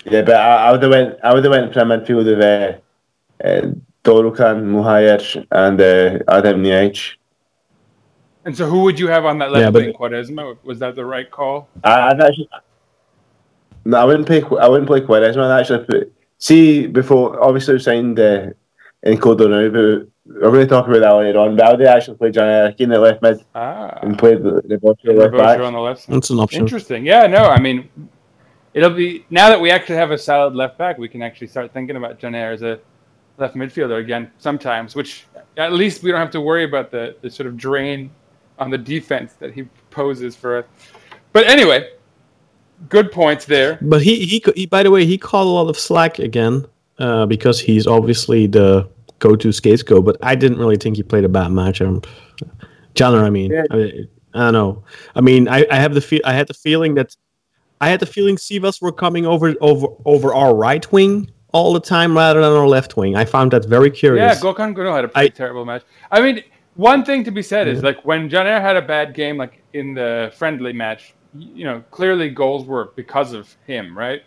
Yeah, 0.04 0.22
but 0.22 0.34
I, 0.36 0.68
I 0.68 0.72
would 0.72 0.82
have 0.82 0.90
went. 0.90 1.18
I 1.22 1.32
would 1.34 1.44
have 1.44 1.50
went 1.50 1.72
for 1.72 1.80
a 1.80 1.84
midfield 1.84 2.26
of 2.32 2.40
uh, 2.40 3.46
uh, 3.46 3.72
Dorukhan, 4.04 4.64
Muhayer, 4.64 5.46
and 5.50 5.80
uh, 5.80 6.18
Adam 6.28 6.62
Ljajic. 6.62 7.14
And 8.44 8.56
so, 8.56 8.66
who 8.68 8.82
would 8.82 8.98
you 8.98 9.06
have 9.08 9.24
on 9.24 9.38
that 9.38 9.52
left 9.52 9.62
Yeah, 9.62 9.70
but- 9.70 9.82
wing? 9.84 9.92
Quaresma 9.94 10.56
was 10.64 10.78
that 10.80 10.96
the 10.96 11.04
right 11.04 11.30
call? 11.30 11.68
I, 11.84 12.10
I'd 12.10 12.20
actually, 12.20 12.48
no, 13.84 13.98
I 13.98 14.04
wouldn't 14.04 14.26
play. 14.26 14.42
I 14.60 14.66
wouldn't 14.68 14.88
play 14.88 15.00
Quaresma. 15.00 15.48
I'd 15.50 15.60
actually 15.60 15.84
put, 15.84 16.12
see 16.38 16.86
before. 16.88 17.40
Obviously, 17.40 17.74
we 17.74 17.80
signed 17.80 18.18
uh, 18.18 18.48
Nkoudou 19.06 19.48
now, 19.48 19.68
but 19.70 20.08
we're 20.42 20.50
going 20.50 20.60
to 20.60 20.66
talk 20.66 20.88
about 20.88 20.98
that 21.00 21.10
later 21.12 21.38
on. 21.38 21.54
But 21.56 21.66
I 21.66 21.70
would 21.72 21.82
actually 21.82 22.16
play 22.16 22.32
Caner 22.32 22.72
Erkin 22.74 22.80
in 22.80 22.88
the 22.90 22.98
left 22.98 23.22
mid 23.22 23.44
Ah, 23.54 23.98
and 24.02 24.18
played 24.18 24.42
the, 24.42 24.60
the 24.64 24.78
Butcher 24.78 25.12
left 25.12 25.34
Rebocho 25.34 25.38
back. 25.38 25.60
on 25.60 25.72
the 25.74 25.78
left. 25.80 26.02
side. 26.02 26.14
That's 26.16 26.30
an 26.30 26.40
option. 26.40 26.60
Interesting. 26.62 27.06
Yeah, 27.06 27.28
no, 27.28 27.44
I 27.44 27.60
mean, 27.60 27.88
it'll 28.74 28.90
be 28.90 29.24
now 29.30 29.48
that 29.48 29.60
we 29.60 29.70
actually 29.70 29.96
have 29.96 30.10
a 30.10 30.18
solid 30.18 30.54
left 30.54 30.78
back, 30.78 30.98
we 30.98 31.08
can 31.08 31.22
actually 31.22 31.48
start 31.48 31.72
thinking 31.72 31.96
about 31.96 32.18
Caner 32.18 32.52
as 32.52 32.62
a 32.62 32.80
left 33.38 33.54
midfielder 33.54 34.00
again 34.00 34.30
sometimes, 34.38 34.94
which 34.94 35.26
at 35.56 35.72
least 35.72 36.02
we 36.02 36.10
don't 36.10 36.20
have 36.20 36.30
to 36.30 36.40
worry 36.40 36.64
about 36.64 36.90
the, 36.90 37.16
the 37.20 37.30
sort 37.30 37.46
of 37.46 37.56
drain 37.56 38.10
on 38.58 38.70
the 38.70 38.78
defense 38.78 39.34
that 39.34 39.52
he 39.52 39.64
poses 39.90 40.36
for 40.36 40.58
us. 40.58 40.64
But 41.32 41.46
anyway, 41.46 41.90
good 42.88 43.10
points 43.12 43.44
there. 43.44 43.78
But 43.80 44.02
he, 44.02 44.24
he, 44.24 44.44
he, 44.54 44.66
by 44.66 44.82
the 44.82 44.90
way, 44.90 45.06
he 45.06 45.18
caught 45.18 45.46
a 45.46 45.50
lot 45.50 45.68
of 45.68 45.78
slack 45.78 46.18
again 46.18 46.66
uh, 46.98 47.26
because 47.26 47.60
he's 47.60 47.86
obviously 47.86 48.46
the 48.46 48.88
go-to 49.18 49.52
scapegoat. 49.52 50.04
But 50.04 50.16
I 50.22 50.34
didn't 50.34 50.58
really 50.58 50.76
think 50.76 50.96
he 50.96 51.02
played 51.02 51.24
a 51.24 51.28
bad 51.28 51.52
match. 51.52 51.80
Um, 51.80 52.02
Caner, 52.94 53.22
I 53.22 53.30
mean, 53.30 53.50
Yeah. 53.50 53.64
I, 53.70 53.76
mean, 53.76 54.08
I 54.34 54.38
don't 54.38 54.52
know. 54.52 54.84
I 55.14 55.20
mean, 55.20 55.48
I, 55.48 55.66
I 55.70 55.76
have 55.76 55.94
the 55.94 56.00
feel. 56.00 56.20
I 56.24 56.32
had 56.32 56.46
the 56.46 56.54
feeling 56.54 56.94
that 56.94 57.16
I 57.82 57.88
had 57.88 57.98
the 58.00 58.06
feeling 58.06 58.36
Sivas 58.36 58.80
were 58.80 58.92
coming 58.92 59.26
over 59.26 59.54
over 59.60 59.88
over 60.04 60.32
our 60.32 60.54
right 60.54 60.90
wing 60.92 61.30
all 61.52 61.72
the 61.72 61.80
time 61.80 62.16
rather 62.16 62.40
than 62.40 62.52
our 62.52 62.68
left 62.68 62.96
wing. 62.96 63.16
I 63.16 63.24
found 63.24 63.50
that 63.50 63.64
very 63.66 63.90
curious. 63.90 64.36
Yeah. 64.36 64.40
Gokhan 64.40 64.74
Gonul 64.76 64.94
had 64.94 65.04
a 65.04 65.08
pretty 65.08 65.26
I- 65.32 65.36
terrible 65.42 65.64
match. 65.64 65.82
I 66.10 66.22
mean, 66.22 66.42
one 66.76 67.04
thing 67.04 67.24
to 67.24 67.32
be 67.32 67.42
said 67.42 67.66
is 67.68 67.82
like 67.82 68.02
when 68.04 68.30
Caner 68.30 68.60
had 68.60 68.76
a 68.76 68.82
bad 68.82 69.14
game, 69.14 69.36
like 69.36 69.60
in 69.72 69.94
the 69.94 70.32
friendly 70.36 70.72
match, 70.72 71.12
you 71.34 71.64
know, 71.64 71.82
clearly 71.90 72.30
goals 72.30 72.64
were 72.66 72.92
because 72.94 73.32
of 73.32 73.54
him, 73.66 73.98
right? 73.98 74.22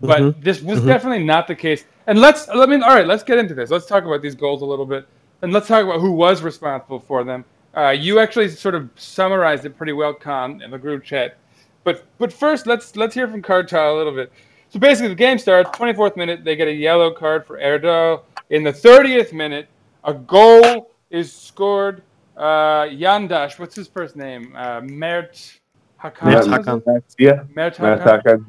But 0.00 0.20
Mhm. 0.20 0.44
this 0.44 0.60
was 0.62 0.80
definitely 0.82 1.24
not 1.24 1.48
the 1.48 1.54
case. 1.56 1.84
And 2.06 2.20
let's, 2.20 2.46
I 2.48 2.66
mean, 2.66 2.82
all 2.82 2.94
right, 2.94 3.06
let's 3.06 3.24
get 3.24 3.38
into 3.38 3.54
this. 3.54 3.70
Let's 3.70 3.86
talk 3.86 4.04
about 4.04 4.22
these 4.22 4.34
goals 4.34 4.60
a 4.62 4.64
little 4.66 4.86
bit, 4.86 5.06
and 5.42 5.52
let's 5.52 5.66
talk 5.66 5.82
about 5.84 6.00
who 6.00 6.12
was 6.12 6.42
responsible 6.42 7.00
for 7.08 7.24
them. 7.24 7.44
Uh, 7.76 7.88
you 7.90 8.18
actually 8.20 8.48
sort 8.48 8.74
of 8.74 8.88
summarized 8.96 9.64
it 9.64 9.76
pretty 9.78 9.92
well, 9.92 10.14
Kaan, 10.14 10.62
in 10.62 10.70
the 10.70 10.78
group 10.78 11.02
chat. 11.04 11.36
But 11.84 12.04
but 12.18 12.32
first, 12.32 12.66
let's 12.66 12.96
let's 12.96 13.14
hear 13.14 13.28
from 13.28 13.42
Kartal 13.42 13.94
a 13.94 13.96
little 13.96 14.12
bit. 14.12 14.32
So 14.70 14.78
basically, 14.78 15.08
the 15.08 15.14
game 15.14 15.38
starts 15.38 15.70
24th 15.70 16.16
minute. 16.16 16.44
They 16.44 16.56
get 16.56 16.68
a 16.68 16.72
yellow 16.72 17.10
card 17.10 17.46
for 17.46 17.58
Erdal. 17.58 18.22
In 18.50 18.62
the 18.62 18.72
30th 18.72 19.32
minute, 19.32 19.68
a 20.04 20.12
goal 20.12 20.90
is 21.10 21.32
scored. 21.32 22.02
Uh, 22.36 22.84
Yandaş, 22.84 23.58
what's 23.58 23.74
his 23.74 23.88
first 23.88 24.14
name? 24.14 24.54
Uh, 24.54 24.80
Mert 24.82 25.58
Hakan. 26.02 26.24
Mert? 26.24 26.46
Hakan. 26.46 27.02
Yeah, 27.18 27.44
Mert 27.54 27.76
Hakan. 27.76 28.22
Hakan. 28.22 28.44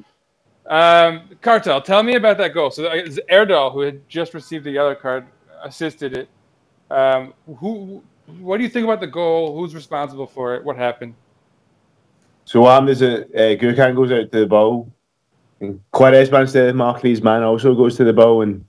Um, 0.70 1.22
Kartal, 1.42 1.84
tell 1.84 2.04
me 2.04 2.16
about 2.16 2.38
that 2.38 2.54
goal. 2.54 2.70
So 2.70 2.86
uh, 2.86 3.08
Erdal, 3.32 3.74
who 3.74 3.82
had 3.82 4.08
just 4.08 4.34
received 4.34 4.66
the 4.66 4.72
yellow 4.72 4.96
card, 4.96 5.26
assisted 5.64 6.16
it. 6.16 6.30
Um, 6.92 7.34
who? 7.58 8.04
What 8.40 8.58
do 8.58 8.64
you 8.64 8.70
think 8.70 8.84
about 8.84 9.00
the 9.00 9.08
goal? 9.08 9.58
Who's 9.58 9.74
responsible 9.74 10.28
for 10.28 10.56
it? 10.56 10.64
What 10.64 10.78
happened? 10.78 11.16
So 12.50 12.62
what 12.62 12.72
happened 12.72 12.90
is 12.90 13.00
that 13.02 13.26
uh, 13.36 13.62
Gökhan 13.62 13.96
goes 13.96 14.12
out 14.12 14.32
to 14.32 14.40
the 14.40 14.48
ball, 14.48 14.92
and 15.60 15.80
Quaresma 15.94 16.42
instead 16.42 16.70
of 16.70 16.76
marking 16.76 17.12
his 17.12 17.22
man 17.22 17.44
also 17.44 17.76
goes 17.76 17.96
to 17.98 18.04
the 18.04 18.12
ball, 18.12 18.42
and 18.42 18.66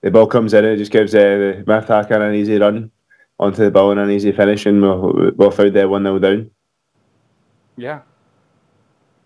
the 0.00 0.10
ball 0.10 0.26
comes 0.26 0.52
in 0.52 0.64
and 0.64 0.74
it 0.74 0.78
just 0.78 0.90
gives 0.90 1.14
uh, 1.14 1.18
the 1.18 1.64
Matt 1.64 1.88
an 2.10 2.34
easy 2.34 2.58
run 2.58 2.90
onto 3.38 3.62
the 3.62 3.70
ball 3.70 3.92
and 3.92 4.00
an 4.00 4.10
easy 4.10 4.32
finish, 4.32 4.66
and 4.66 4.82
we're, 4.82 5.30
we're 5.30 5.52
found 5.52 5.74
there 5.76 5.88
one 5.88 6.02
0 6.02 6.18
down. 6.18 6.50
Yeah. 7.76 8.00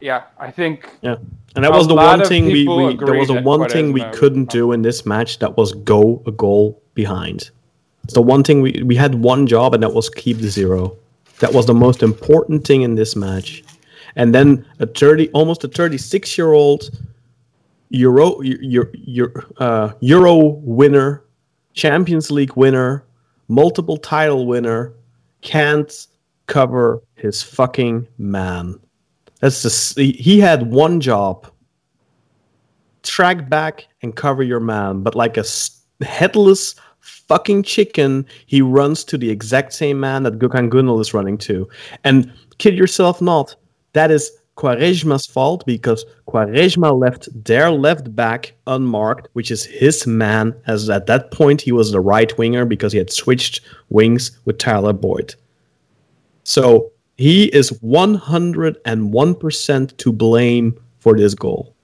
Yeah, 0.01 0.25
I 0.39 0.51
think 0.51 0.87
Yeah, 1.01 1.17
and 1.57 1.65
that 1.65 1.73
was 1.73 1.89
the 1.89 1.95
one 1.95 2.27
thing 2.27 2.45
we, 2.45 2.69
we 2.69 2.97
there 2.99 3.15
was 3.15 3.31
a 3.31 3.35
that 3.35 3.45
one 3.45 3.71
thing 3.71 3.95
we 3.95 4.05
couldn't 4.13 4.51
do 4.51 4.73
in 4.73 4.83
this 4.83 5.07
match 5.07 5.39
that 5.39 5.57
was 5.57 5.73
go 5.73 6.23
a 6.27 6.31
goal 6.31 6.83
behind. 6.93 7.51
It's 8.03 8.13
the 8.13 8.21
one 8.21 8.45
thing 8.45 8.61
we 8.61 8.83
we 8.85 8.97
had 8.97 9.15
one 9.15 9.47
job 9.47 9.73
and 9.73 9.83
that 9.83 9.95
was 9.95 10.11
keep 10.11 10.41
the 10.41 10.51
zero. 10.51 10.95
That 11.39 11.55
was 11.55 11.65
the 11.65 11.73
most 11.73 12.03
important 12.03 12.67
thing 12.67 12.83
in 12.83 12.97
this 12.97 13.17
match. 13.17 13.65
And 14.17 14.35
then 14.35 14.65
a 14.79 14.87
thirty, 14.87 15.29
almost 15.31 15.65
a 15.65 15.69
thirty-six 15.69 16.39
year 16.39 16.53
old 16.53 16.91
Euro 17.91 18.41
Euro, 18.41 18.91
Euro, 18.95 19.45
uh, 19.59 19.93
Euro 20.01 20.37
winner, 20.63 21.25
Champions 21.73 22.31
League 22.31 22.57
winner, 22.57 23.05
multiple 23.49 23.97
title 23.97 24.47
winner, 24.47 24.93
can't 25.43 26.07
cover 26.47 27.03
his 27.17 27.43
fucking 27.43 28.07
man. 28.19 28.79
That's 29.41 29.63
just 29.63 29.99
he, 29.99 30.39
had 30.41 30.71
one 30.71 31.01
job: 31.01 31.51
track 33.03 33.49
back 33.49 33.87
and 34.03 34.15
cover 34.15 34.43
your 34.43 34.61
man. 34.61 35.03
But 35.03 35.15
like 35.15 35.37
a 35.37 35.45
headless 36.05 36.75
fucking 37.01 37.63
chicken, 37.63 38.27
he 38.47 38.63
runs 38.63 39.05
to 39.05 39.19
the 39.19 39.31
exact 39.31 39.73
same 39.73 40.01
man 40.01 40.23
that 40.23 40.39
Gökhan 40.39 40.71
Gönül 40.71 41.01
is 41.01 41.15
running 41.15 41.39
to. 41.39 41.69
And 42.05 42.33
kid 42.59 42.75
yourself 42.75 43.21
not, 43.21 43.57
that 43.95 44.11
is 44.11 44.31
Quaresma's 44.57 45.27
fault 45.27 45.65
because 45.67 46.05
Quaresma 46.29 46.97
left 46.97 47.29
their 47.45 47.71
left 47.71 48.15
back 48.15 48.55
unmarked, 48.67 49.29
which 49.33 49.51
is 49.51 49.65
his 49.65 50.07
man, 50.07 50.55
as 50.67 50.89
at 50.91 51.07
that 51.07 51.33
point 51.33 51.61
he 51.61 51.73
was 51.73 51.91
the 51.91 52.01
right 52.01 52.37
winger 52.39 52.65
because 52.65 52.93
he 52.93 52.99
had 52.99 53.11
switched 53.11 53.63
wings 53.89 54.39
with 54.45 54.59
Tyler 54.59 54.93
Boyd. 54.93 55.35
So 56.45 56.93
he 57.17 57.47
is 57.47 57.73
101% 57.81 59.97
to 59.97 60.13
blame 60.13 60.81
for 60.99 61.17
this 61.17 61.35
goal. 61.35 61.75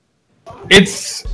it's 0.68 1.25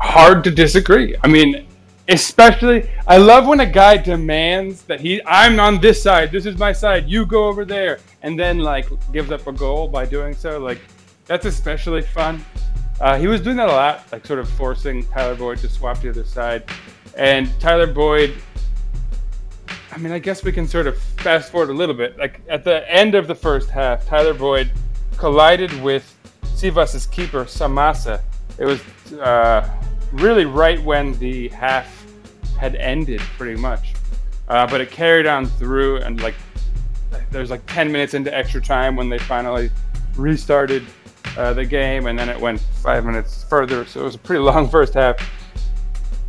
hard 0.00 0.44
to 0.44 0.50
disagree. 0.50 1.14
I 1.22 1.28
mean, 1.28 1.66
Especially, 2.08 2.88
I 3.06 3.18
love 3.18 3.46
when 3.46 3.60
a 3.60 3.66
guy 3.66 3.98
demands 3.98 4.82
that 4.84 4.98
he, 4.98 5.20
I'm 5.26 5.60
on 5.60 5.78
this 5.78 6.02
side, 6.02 6.32
this 6.32 6.46
is 6.46 6.56
my 6.56 6.72
side, 6.72 7.06
you 7.06 7.26
go 7.26 7.48
over 7.48 7.66
there, 7.66 8.00
and 8.22 8.38
then 8.38 8.60
like 8.60 8.88
gives 9.12 9.30
up 9.30 9.46
a 9.46 9.52
goal 9.52 9.88
by 9.88 10.06
doing 10.06 10.34
so. 10.34 10.58
Like, 10.58 10.80
that's 11.26 11.44
especially 11.44 12.00
fun. 12.00 12.42
Uh, 12.98 13.18
he 13.18 13.26
was 13.26 13.42
doing 13.42 13.56
that 13.56 13.68
a 13.68 13.72
lot, 13.72 14.10
like 14.10 14.26
sort 14.26 14.38
of 14.38 14.48
forcing 14.48 15.04
Tyler 15.06 15.34
Boyd 15.34 15.58
to 15.58 15.68
swap 15.68 15.96
to 15.96 16.04
the 16.04 16.10
other 16.10 16.24
side. 16.24 16.64
And 17.16 17.48
Tyler 17.60 17.86
Boyd, 17.86 18.34
I 19.92 19.98
mean, 19.98 20.12
I 20.12 20.18
guess 20.18 20.42
we 20.42 20.50
can 20.50 20.66
sort 20.66 20.86
of 20.86 20.98
fast 21.18 21.52
forward 21.52 21.68
a 21.68 21.74
little 21.74 21.94
bit. 21.94 22.18
Like 22.18 22.40
at 22.48 22.64
the 22.64 22.90
end 22.90 23.14
of 23.14 23.28
the 23.28 23.34
first 23.34 23.68
half, 23.68 24.06
Tyler 24.06 24.34
Boyd 24.34 24.72
collided 25.18 25.72
with 25.82 26.16
Sivas's 26.42 27.06
keeper 27.06 27.44
Samassa. 27.44 28.22
It 28.58 28.64
was 28.64 28.80
uh, 29.18 29.68
really 30.12 30.46
right 30.46 30.82
when 30.82 31.12
the 31.18 31.48
half 31.48 31.97
had 32.58 32.74
ended, 32.76 33.20
pretty 33.36 33.60
much. 33.60 33.94
Uh, 34.48 34.66
but 34.66 34.80
it 34.80 34.90
carried 34.90 35.26
on 35.26 35.46
through, 35.46 35.98
and 35.98 36.20
like 36.22 36.34
there's 37.30 37.50
like 37.50 37.64
10 37.66 37.90
minutes 37.90 38.14
into 38.14 38.34
extra 38.36 38.60
time 38.60 38.96
when 38.96 39.08
they 39.08 39.18
finally 39.18 39.70
restarted 40.16 40.84
uh, 41.36 41.52
the 41.52 41.64
game, 41.64 42.06
and 42.06 42.18
then 42.18 42.28
it 42.28 42.38
went 42.38 42.60
five 42.60 43.04
minutes 43.04 43.44
further. 43.44 43.84
So 43.84 44.00
it 44.00 44.04
was 44.04 44.14
a 44.14 44.18
pretty 44.18 44.40
long 44.42 44.68
first 44.68 44.94
half. 44.94 45.16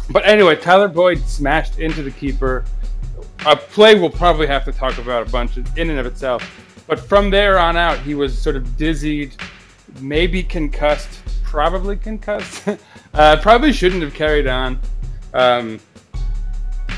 But 0.09 0.25
anyway, 0.25 0.55
Tyler 0.55 0.87
Boyd 0.87 1.19
smashed 1.19 1.79
into 1.79 2.01
the 2.01 2.11
keeper. 2.11 2.65
A 3.45 3.55
play 3.55 3.97
we'll 3.97 4.09
probably 4.09 4.47
have 4.47 4.65
to 4.65 4.71
talk 4.71 4.97
about 4.97 5.27
a 5.27 5.31
bunch 5.31 5.57
in 5.57 5.89
and 5.89 5.99
of 5.99 6.05
itself. 6.05 6.43
But 6.87 6.99
from 6.99 7.29
there 7.29 7.59
on 7.59 7.77
out, 7.77 7.99
he 7.99 8.15
was 8.15 8.37
sort 8.37 8.55
of 8.55 8.75
dizzied, 8.75 9.35
maybe 10.01 10.41
concussed, 10.41 11.21
probably 11.43 11.95
concussed. 11.95 12.67
uh, 13.13 13.37
probably 13.41 13.71
shouldn't 13.71 14.01
have 14.01 14.13
carried 14.13 14.47
on. 14.47 14.79
Um, 15.33 15.79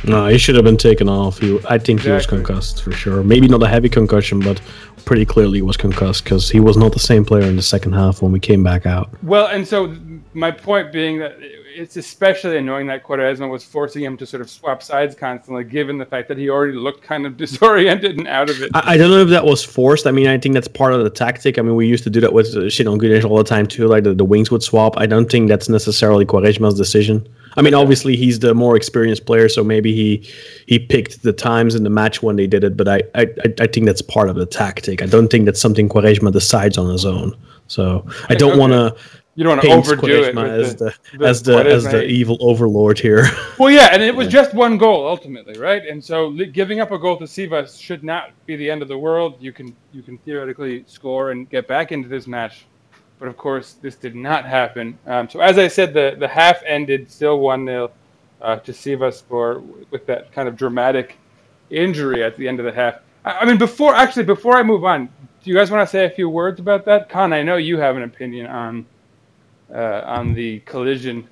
No, 0.04 0.28
he 0.28 0.38
should 0.38 0.56
have 0.56 0.64
been 0.64 0.78
taken 0.78 1.08
off. 1.08 1.40
He, 1.40 1.60
I 1.70 1.78
think 1.78 2.02
he 2.02 2.10
was 2.10 2.26
concussed 2.26 2.84
for 2.84 2.92
sure. 2.92 3.24
Maybe 3.24 3.48
not 3.48 3.62
a 3.62 3.68
heavy 3.68 3.90
concussion, 3.90 4.40
but 4.40 4.60
pretty 5.06 5.26
clearly 5.26 5.60
he 5.60 5.62
was 5.62 5.78
concussed 5.78 6.24
because 6.24 6.50
he 6.50 6.60
was 6.60 6.78
not 6.78 6.94
the 6.94 7.00
same 7.00 7.26
player 7.26 7.44
in 7.44 7.56
the 7.56 7.62
second 7.62 7.94
half 7.94 8.22
when 8.22 8.32
we 8.32 8.40
came 8.40 8.64
back 8.64 8.86
out. 8.86 9.10
Well, 9.24 9.48
and 9.48 9.68
so 9.68 9.96
my 10.34 10.52
point 10.52 10.92
being 10.92 11.20
that 11.20 11.38
it's 11.76 11.98
especially 11.98 12.58
annoying 12.58 12.88
that 12.88 13.04
Quaresma 13.04 13.50
was 13.50 13.64
forcing 13.64 14.04
him 14.04 14.18
to 14.18 14.26
sort 14.26 14.42
of 14.42 14.50
swap 14.50 14.84
sides 14.84 15.16
constantly, 15.16 15.64
given 15.64 15.98
the 15.98 16.06
fact 16.06 16.28
that 16.28 16.38
he 16.38 16.50
already 16.50 16.74
looked 16.74 17.04
kind 17.04 17.26
of 17.26 17.38
disoriented 17.44 18.18
and 18.18 18.28
out 18.28 18.50
of 18.50 18.62
it. 18.62 18.72
I, 18.74 18.94
I 18.94 18.98
don't 18.98 19.10
know 19.10 19.22
if 19.22 19.30
that 19.30 19.46
was 19.46 19.64
forced. 19.64 20.08
I 20.08 20.12
mean, 20.12 20.28
I 20.28 20.38
think 20.38 20.54
that's 20.54 20.68
part 20.68 20.94
of 20.94 21.04
the 21.04 21.10
tactic. 21.10 21.58
I 21.58 21.62
mean, 21.62 21.76
we 21.76 21.88
used 21.88 22.04
to 22.04 22.10
do 22.10 22.20
that 22.22 22.34
with 22.34 22.48
uh, 22.48 22.70
Şenol 22.70 23.00
Güneş 23.00 23.24
all 23.24 23.38
the 23.38 23.44
time 23.44 23.68
too. 23.68 23.88
Like 23.88 24.04
the, 24.04 24.14
the 24.14 24.26
wings 24.26 24.52
would 24.52 24.64
swap. 24.64 24.98
I 24.98 25.06
don't 25.06 25.30
think 25.30 25.50
that's 25.50 25.70
necessarily 25.70 26.26
Quaresma's 26.26 26.76
decision. 26.76 27.28
I 27.58 27.62
mean, 27.62 27.74
obviously 27.74 28.16
he's 28.16 28.40
the 28.40 28.54
more 28.54 28.76
experienced 28.76 29.26
player, 29.26 29.50
so 29.50 29.64
maybe 29.64 29.94
he 29.94 30.30
he 30.68 30.80
picked 30.80 31.24
the 31.24 31.34
times 31.34 31.76
in 31.76 31.84
the 31.84 31.90
match 31.90 32.24
when 32.24 32.36
they 32.36 32.48
did 32.48 32.64
it. 32.64 32.78
But 32.78 32.88
I 32.88 33.02
I, 33.16 33.28
I- 33.60 33.68
think 33.68 33.86
that's 33.86 34.02
part 34.02 34.30
of 34.30 34.36
the 34.36 34.46
tactic. 34.46 35.02
I 35.02 35.06
don't 35.06 35.30
think 35.30 35.46
that's 35.46 35.62
something 35.62 35.88
Quaresma 35.90 36.32
decides 36.32 36.78
on 36.78 36.90
his 36.92 37.06
own. 37.06 37.36
So 37.68 38.06
I 38.30 38.36
don't 38.36 38.52
Okay. 38.52 38.60
want 38.60 38.74
to 38.74 38.96
You 39.36 39.46
don't 39.46 39.52
want 39.58 39.62
to 39.62 39.68
paint 39.68 39.88
overdo 39.88 40.24
it 40.24 40.36
Quaresma 40.36 40.44
with 40.44 40.66
as 40.66 40.76
the, 40.76 40.94
the 41.18 41.26
as 41.26 41.44
the 41.44 41.58
as 41.66 41.84
the 41.86 42.06
evil 42.06 42.38
overlord 42.42 43.00
here. 43.00 43.26
Well, 43.60 43.70
yeah, 43.72 43.90
and 43.94 44.02
it 44.02 44.16
was 44.16 44.28
just 44.28 44.54
one 44.56 44.78
goal 44.78 45.08
ultimately, 45.08 45.58
right? 45.60 45.86
And 45.86 46.04
so 46.04 46.32
giving 46.32 46.80
up 46.80 46.92
a 46.92 46.98
goal 46.98 47.18
to 47.18 47.26
Sivas 47.26 47.80
should 47.80 48.04
not 48.04 48.32
be 48.48 48.56
the 48.56 48.70
end 48.72 48.82
of 48.82 48.88
the 48.88 48.98
world. 48.98 49.36
You 49.40 49.54
can 49.54 49.76
you 49.94 50.02
can 50.02 50.18
theoretically 50.20 50.84
score 50.88 51.32
and 51.32 51.50
get 51.50 51.68
back 51.68 51.92
into 51.92 52.10
this 52.10 52.28
match, 52.28 52.66
but 53.22 53.28
of 53.28 53.38
course 53.38 53.74
this 53.84 53.96
did 53.96 54.16
not 54.16 54.46
happen. 54.46 54.98
Um, 55.06 55.30
so 55.30 55.42
as 55.42 55.60
I 55.60 55.68
said, 55.68 55.94
the 55.94 56.16
the 56.18 56.28
half 56.28 56.62
ended 56.66 57.12
still 57.12 57.40
one 57.40 57.68
0 57.68 57.92
uh, 58.42 58.56
to 58.58 58.72
Sivas 58.72 59.22
for 59.22 59.60
with 59.92 60.08
that 60.08 60.32
kind 60.34 60.50
of 60.50 60.58
dramatic 60.58 61.18
injury 61.70 62.24
at 62.24 62.36
the 62.36 62.48
end 62.48 62.60
of 62.60 62.66
the 62.66 62.74
half. 62.74 62.96
I, 63.24 63.32
I 63.42 63.46
mean, 63.46 63.60
before 63.60 63.94
actually 63.94 64.26
before 64.26 64.58
I 64.58 64.64
move 64.64 64.84
on, 64.84 65.06
do 65.06 65.52
you 65.52 65.56
guys 65.56 65.70
want 65.70 65.88
to 65.88 65.92
say 65.92 66.06
a 66.06 66.10
few 66.10 66.30
words 66.30 66.60
about 66.60 66.84
that? 66.86 67.10
Kaan, 67.10 67.32
I 67.32 67.44
know 67.44 67.58
you 67.58 67.78
have 67.78 67.96
an 67.96 68.02
opinion 68.02 68.48
on 68.48 68.88
uh, 69.72 70.02
on 70.04 70.34
the 70.34 70.62
collision 70.62 71.28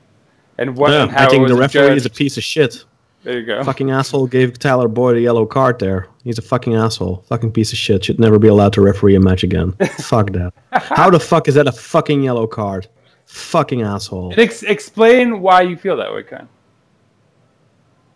and 0.59 0.77
what 0.77 0.91
Yeah, 0.91 1.03
and 1.03 1.11
how 1.11 1.25
I 1.25 1.29
think 1.29 1.47
the 1.47 1.55
referee 1.55 1.95
is 1.95 2.05
a 2.05 2.11
piece 2.11 2.37
of 2.37 2.43
shit. 2.43 2.85
There 3.23 3.39
you 3.39 3.45
go. 3.45 3.63
fucking 3.63 3.91
asshole 3.91 4.27
gave 4.27 4.57
Tyler 4.57 4.87
Boyd 4.87 5.17
a 5.17 5.21
yellow 5.21 5.45
card 5.45 5.79
there. 5.79 6.07
He's 6.23 6.37
a 6.37 6.41
fucking 6.41 6.73
asshole. 6.75 7.25
Fucking 7.27 7.51
piece 7.51 7.73
of 7.73 7.77
shit. 7.77 8.05
Should 8.05 8.19
never 8.19 8.39
be 8.39 8.47
allowed 8.47 8.73
to 8.73 8.81
referee 8.81 9.15
a 9.15 9.19
match 9.19 9.43
again. 9.43 9.73
fuck 9.99 10.31
that. 10.31 10.53
How 10.71 11.09
the 11.09 11.19
fuck 11.19 11.47
is 11.47 11.55
that 11.55 11.67
a 11.67 11.71
fucking 11.71 12.23
yellow 12.23 12.47
card? 12.47 12.87
Fucking 13.25 13.81
asshole. 13.81 14.33
Ex- 14.37 14.63
explain 14.63 15.41
why 15.41 15.61
you 15.61 15.75
feel 15.75 15.97
that 15.97 16.13
way, 16.13 16.23
Kaan. 16.23 16.47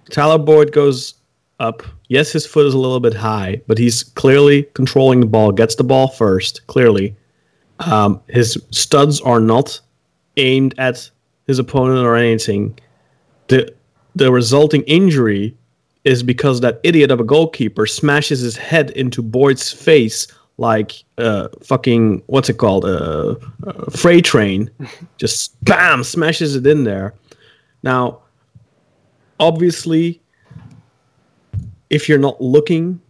Tyler 0.10 0.38
Boyd 0.38 0.72
goes 0.72 1.16
up. 1.60 1.84
Yes, 2.08 2.32
his 2.32 2.46
foot 2.46 2.66
is 2.66 2.74
a 2.74 2.78
little 2.78 3.00
bit 3.00 3.14
high, 3.14 3.62
but 3.68 3.78
he's 3.78 4.04
clearly 4.04 4.64
controlling 4.74 5.20
the 5.20 5.26
ball, 5.26 5.52
gets 5.52 5.76
the 5.76 5.84
ball 5.84 6.08
first, 6.08 6.66
clearly. 6.68 7.16
Um, 7.80 8.22
his 8.30 8.62
studs 8.72 9.20
are 9.22 9.40
not 9.40 9.80
aimed 10.38 10.76
at 10.78 11.10
his 11.48 11.60
opponent 11.60 12.06
or 12.06 12.16
anything. 12.16 12.78
The 13.48 13.74
the 14.16 14.32
resulting 14.32 14.84
injury 14.84 15.56
is 16.04 16.22
because 16.22 16.62
that 16.62 16.80
idiot 16.84 17.12
of 17.12 17.20
a 17.20 17.24
goalkeeper 17.24 17.86
smashes 17.86 18.42
his 18.42 18.58
head 18.58 18.92
into 18.92 19.22
Boyd's 19.22 19.72
face 19.72 20.28
like 20.58 21.04
uh 21.18 21.48
fucking 21.64 22.22
what's 22.28 22.48
it 22.48 22.60
called 22.60 22.86
uh, 22.86 23.36
uh 23.66 23.90
freight 23.92 24.26
train. 24.26 24.70
Just 25.18 25.64
bam 25.64 26.04
smashes 26.04 26.56
it 26.56 26.68
in 26.68 26.84
there. 26.84 27.14
Now 27.82 28.20
obviously 29.40 30.22
if 31.90 32.08
you're 32.08 32.20
not 32.20 32.40
looking 32.42 33.02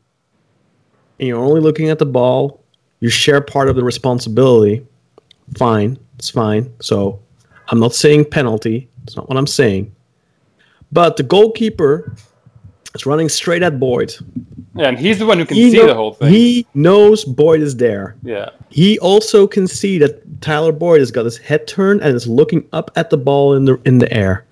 and 1.20 1.28
you're 1.28 1.44
only 1.44 1.62
looking 1.62 1.90
at 1.90 2.00
the 2.00 2.06
ball 2.06 2.64
you 3.02 3.10
share 3.10 3.42
part 3.42 3.68
of 3.68 3.76
the 3.76 3.84
responsibility. 3.84 4.86
Fine 5.58 5.98
it's 6.18 6.30
fine. 6.30 6.72
So 6.82 7.20
i'm 7.70 7.80
not 7.80 7.94
saying 7.94 8.26
penalty. 8.26 8.88
It's 9.04 9.18
not 9.18 9.28
what 9.28 9.38
i'm 9.38 9.48
saying 9.48 9.93
but 10.94 11.18
the 11.18 11.24
goalkeeper 11.24 12.16
is 12.96 13.06
running 13.06 13.30
straight 13.30 13.64
at 13.64 13.80
boyd 13.80 14.14
Yeah, 14.76 14.90
and 14.90 14.98
he's 15.00 15.20
the 15.20 15.26
one 15.26 15.38
who 15.40 15.46
can 15.46 15.58
he 15.58 15.72
see 15.72 15.78
kno- 15.78 15.88
the 15.88 15.96
whole 15.96 16.14
thing. 16.14 16.32
he 16.32 16.68
knows 16.74 17.26
boyd 17.26 17.62
is 17.62 17.76
there 17.78 18.16
yeah. 18.24 18.50
he 18.70 19.00
also 19.00 19.48
can 19.48 19.68
see 19.68 19.98
that 20.00 20.14
Tyler 20.42 20.74
Boyd 20.74 21.00
has 21.00 21.10
got 21.10 21.24
his 21.24 21.38
head 21.38 21.68
turned 21.68 22.02
and 22.02 22.14
is 22.14 22.28
looking 22.28 22.68
up 22.74 22.92
at 22.96 23.10
the 23.10 23.18
ball 23.18 23.54
in 23.56 23.64
the 23.66 23.80
in 23.86 24.00
the 24.00 24.12
air. 24.12 24.46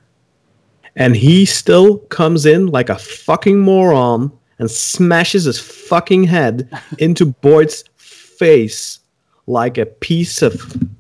And 0.96 1.16
he 1.18 1.46
still 1.46 1.98
comes 2.08 2.46
in 2.46 2.68
like 2.68 2.90
a 2.90 2.98
fucking 2.98 3.60
moron 3.60 4.32
and 4.58 4.72
smashes 4.72 5.44
his 5.44 5.60
fucking 5.60 6.24
head 6.24 6.70
into 7.00 7.26
Boyd's 7.26 7.84
face 7.98 9.00
like 9.48 9.78
a 9.78 9.86
piece 9.86 10.42
of 10.42 10.54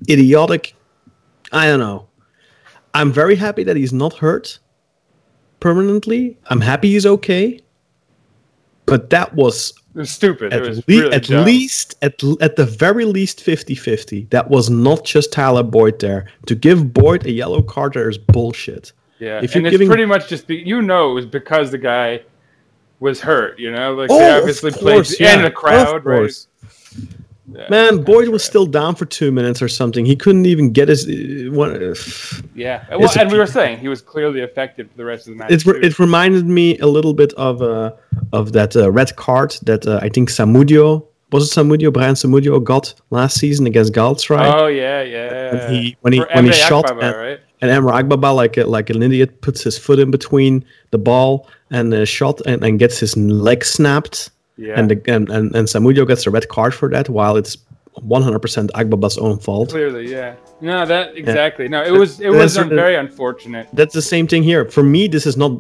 idiotic 0.09 0.75
I 1.53 1.67
don't 1.67 1.79
know. 1.79 2.07
I'm 2.93 3.13
very 3.13 3.35
happy 3.37 3.63
that 3.63 3.77
he's 3.77 3.93
not 3.93 4.13
hurt 4.15 4.59
permanently. 5.61 6.37
I'm 6.47 6.59
happy 6.59 6.91
he's 6.91 7.05
okay. 7.05 7.61
But 8.85 9.09
that 9.11 9.33
was 9.35 9.73
stupid. 10.03 10.51
at, 10.51 10.63
it 10.63 10.67
was 10.69 10.77
le- 10.79 10.83
really 10.87 11.13
at 11.13 11.29
least 11.29 11.95
at, 12.01 12.21
at 12.41 12.57
the 12.57 12.65
very 12.65 13.05
least 13.05 13.39
50-50 13.39 14.29
that 14.31 14.49
was 14.49 14.69
not 14.69 15.05
just 15.05 15.31
tyler 15.31 15.63
boyd 15.63 15.99
there 15.99 16.27
to 16.47 16.55
give 16.55 16.93
boyd 16.93 17.25
a 17.25 17.31
yellow 17.31 17.61
card 17.61 17.93
there 17.93 18.09
is 18.09 18.17
bullshit 18.17 18.91
Yeah, 19.19 19.39
if 19.43 19.55
and 19.55 19.65
it's 19.67 19.71
giving- 19.73 19.87
pretty 19.87 20.05
much 20.05 20.27
just 20.29 20.47
be, 20.47 20.57
you 20.57 20.81
know 20.81 21.11
it 21.11 21.13
was 21.13 21.25
because 21.25 21.71
the 21.71 21.77
guy 21.77 22.21
was 22.99 23.19
hurt. 23.21 23.57
You 23.59 23.71
know, 23.71 23.93
like 23.95 24.09
Oh, 24.11 24.17
they 24.17 24.37
obviously 24.39 24.71
course, 24.71 25.15
played 25.17 25.35
in 25.37 25.41
the 25.43 25.51
crowd, 25.51 26.05
right? 26.05 26.31
Yeah, 27.53 27.67
man 27.69 28.03
boyd 28.03 28.29
was 28.29 28.43
still 28.43 28.65
down 28.65 28.95
for 28.95 29.05
two 29.05 29.31
minutes 29.31 29.61
or 29.61 29.67
something 29.67 30.05
he 30.05 30.15
couldn't 30.15 30.45
even 30.45 30.71
get 30.71 30.87
his 30.89 31.05
uh, 31.07 31.51
one, 31.51 31.71
yeah. 32.55 32.85
Well, 32.89 33.09
a 33.15 33.19
and 33.19 33.31
we 33.31 33.37
were 33.37 33.45
saying 33.47 33.79
he 33.79 33.87
was 33.87 34.01
clearly 34.01 34.41
affected 34.41 34.89
for 34.91 34.97
the 34.97 35.05
rest 35.05 35.27
of 35.27 35.33
the 35.33 35.37
match. 35.39 35.51
it, 35.51 35.65
re- 35.65 35.79
it 35.81 35.99
reminded 35.99 36.45
me 36.47 36.77
a 36.79 36.87
little 36.87 37.13
bit 37.13 37.33
of 37.33 37.61
uh, 37.61 37.91
of 38.33 38.53
that 38.53 38.75
uh, 38.75 38.89
red 38.91 39.15
card 39.15 39.51
that 39.63 39.85
uh, 39.87 39.99
i 40.01 40.09
think 40.09 40.29
samudio 40.29 41.05
was 41.31 41.41
it 41.49 41.59
samudio 41.59 41.91
Bryan 41.91 42.15
samudio 42.15 42.61
got 42.63 42.93
last 43.09 43.37
season 43.39 43.65
against 43.67 43.93
galatasaray 43.93 44.53
Oh 44.53 44.67
yeah, 44.67 45.01
yeah. 45.01 45.51
When 45.53 45.73
he- 45.73 45.97
when 46.01 46.13
he- 46.13 46.19
For 46.19 46.27
when 46.35 46.45
he 46.45 46.51
shot 46.53 46.85
Akbaba, 46.85 47.03
at- 47.03 47.15
right? 47.17 47.39
and 47.61 47.69
Emre 47.71 47.91
Akbaba, 47.99 48.35
like 48.35 48.57
a, 48.57 48.63
like 48.65 48.89
an 48.89 49.03
idiot, 49.03 49.41
puts 49.41 49.61
his 49.63 49.77
foot 49.77 49.99
in 49.99 50.09
between 50.11 50.65
the 50.89 50.97
ball 50.97 51.47
and 51.69 51.93
the 51.93 52.05
shot 52.05 52.41
and, 52.47 52.63
and 52.65 52.79
gets 52.79 52.97
his 52.99 53.15
leg 53.15 53.63
snapped. 53.63 54.31
Yeah. 54.57 54.79
And, 54.79 54.91
the, 54.91 55.01
and 55.13 55.29
and 55.29 55.55
and 55.55 55.67
Samudio 55.67 56.07
gets 56.07 56.27
a 56.27 56.31
red 56.31 56.47
card 56.49 56.73
for 56.73 56.89
that, 56.89 57.09
while 57.09 57.35
it's 57.35 57.57
100% 57.99 58.71
Akbaba's 58.71 59.17
own 59.17 59.39
fault. 59.39 59.69
Clearly, 59.69 60.09
yeah. 60.09 60.35
No, 60.61 60.85
that 60.85 61.15
exactly. 61.15 61.67
No, 61.67 61.83
it 61.83 61.91
was 61.91 62.19
it 62.19 62.29
was 62.29 62.57
um, 62.57 62.69
very 62.69 62.95
unfortunate. 62.95 63.67
That's 63.73 63.93
the 63.93 64.01
same 64.01 64.27
thing 64.27 64.43
here. 64.43 64.69
For 64.69 64.83
me, 64.83 65.07
this 65.07 65.25
is 65.25 65.35
not. 65.35 65.51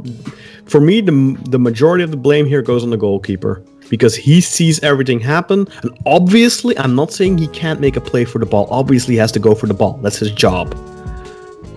For 0.65 0.79
me, 0.79 1.01
the 1.01 1.37
the 1.49 1.59
majority 1.59 2.03
of 2.03 2.11
the 2.11 2.17
blame 2.17 2.45
here 2.45 2.61
goes 2.61 2.83
on 2.83 2.89
the 2.89 2.97
goalkeeper 2.97 3.63
because 3.89 4.15
he 4.15 4.39
sees 4.39 4.81
everything 4.83 5.19
happen, 5.19 5.67
and 5.81 5.97
obviously, 6.05 6.77
I'm 6.77 6.95
not 6.95 7.11
saying 7.11 7.39
he 7.39 7.47
can't 7.47 7.79
make 7.79 7.97
a 7.97 8.01
play 8.01 8.25
for 8.25 8.39
the 8.39 8.45
ball. 8.45 8.67
Obviously, 8.69 9.15
he 9.15 9.17
has 9.17 9.31
to 9.33 9.39
go 9.39 9.55
for 9.55 9.67
the 9.67 9.73
ball. 9.73 9.93
That's 9.97 10.17
his 10.17 10.31
job. 10.31 10.75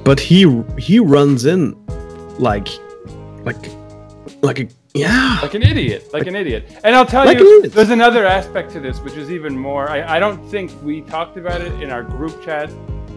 But 0.05 0.21
he 0.21 0.63
he 0.79 1.01
runs 1.01 1.47
in 1.47 1.75
like 2.39 2.69
like, 3.45 3.71
like 4.43 4.61
a 4.61 4.69
yeah. 4.95 5.41
like 5.43 5.55
an 5.55 5.63
idiot, 5.63 6.13
like 6.13 6.27
an 6.27 6.37
idiot. 6.37 6.65
And 6.85 6.95
I'll 6.95 7.05
tell 7.05 7.25
Like 7.25 7.39
you, 7.39 7.69
there's 7.69 7.91
another 7.91 8.25
aspect 8.25 8.71
to 8.73 8.81
this, 8.81 9.01
which 9.01 9.15
is 9.15 9.31
even 9.31 9.59
more. 9.59 9.89
I, 9.91 10.17
I 10.17 10.19
don't 10.21 10.43
think 10.49 10.71
we 10.83 11.03
talked 11.03 11.37
about 11.37 11.61
it 11.61 11.73
in 11.83 11.91
our 11.91 12.03
group 12.03 12.43
chat 12.45 12.71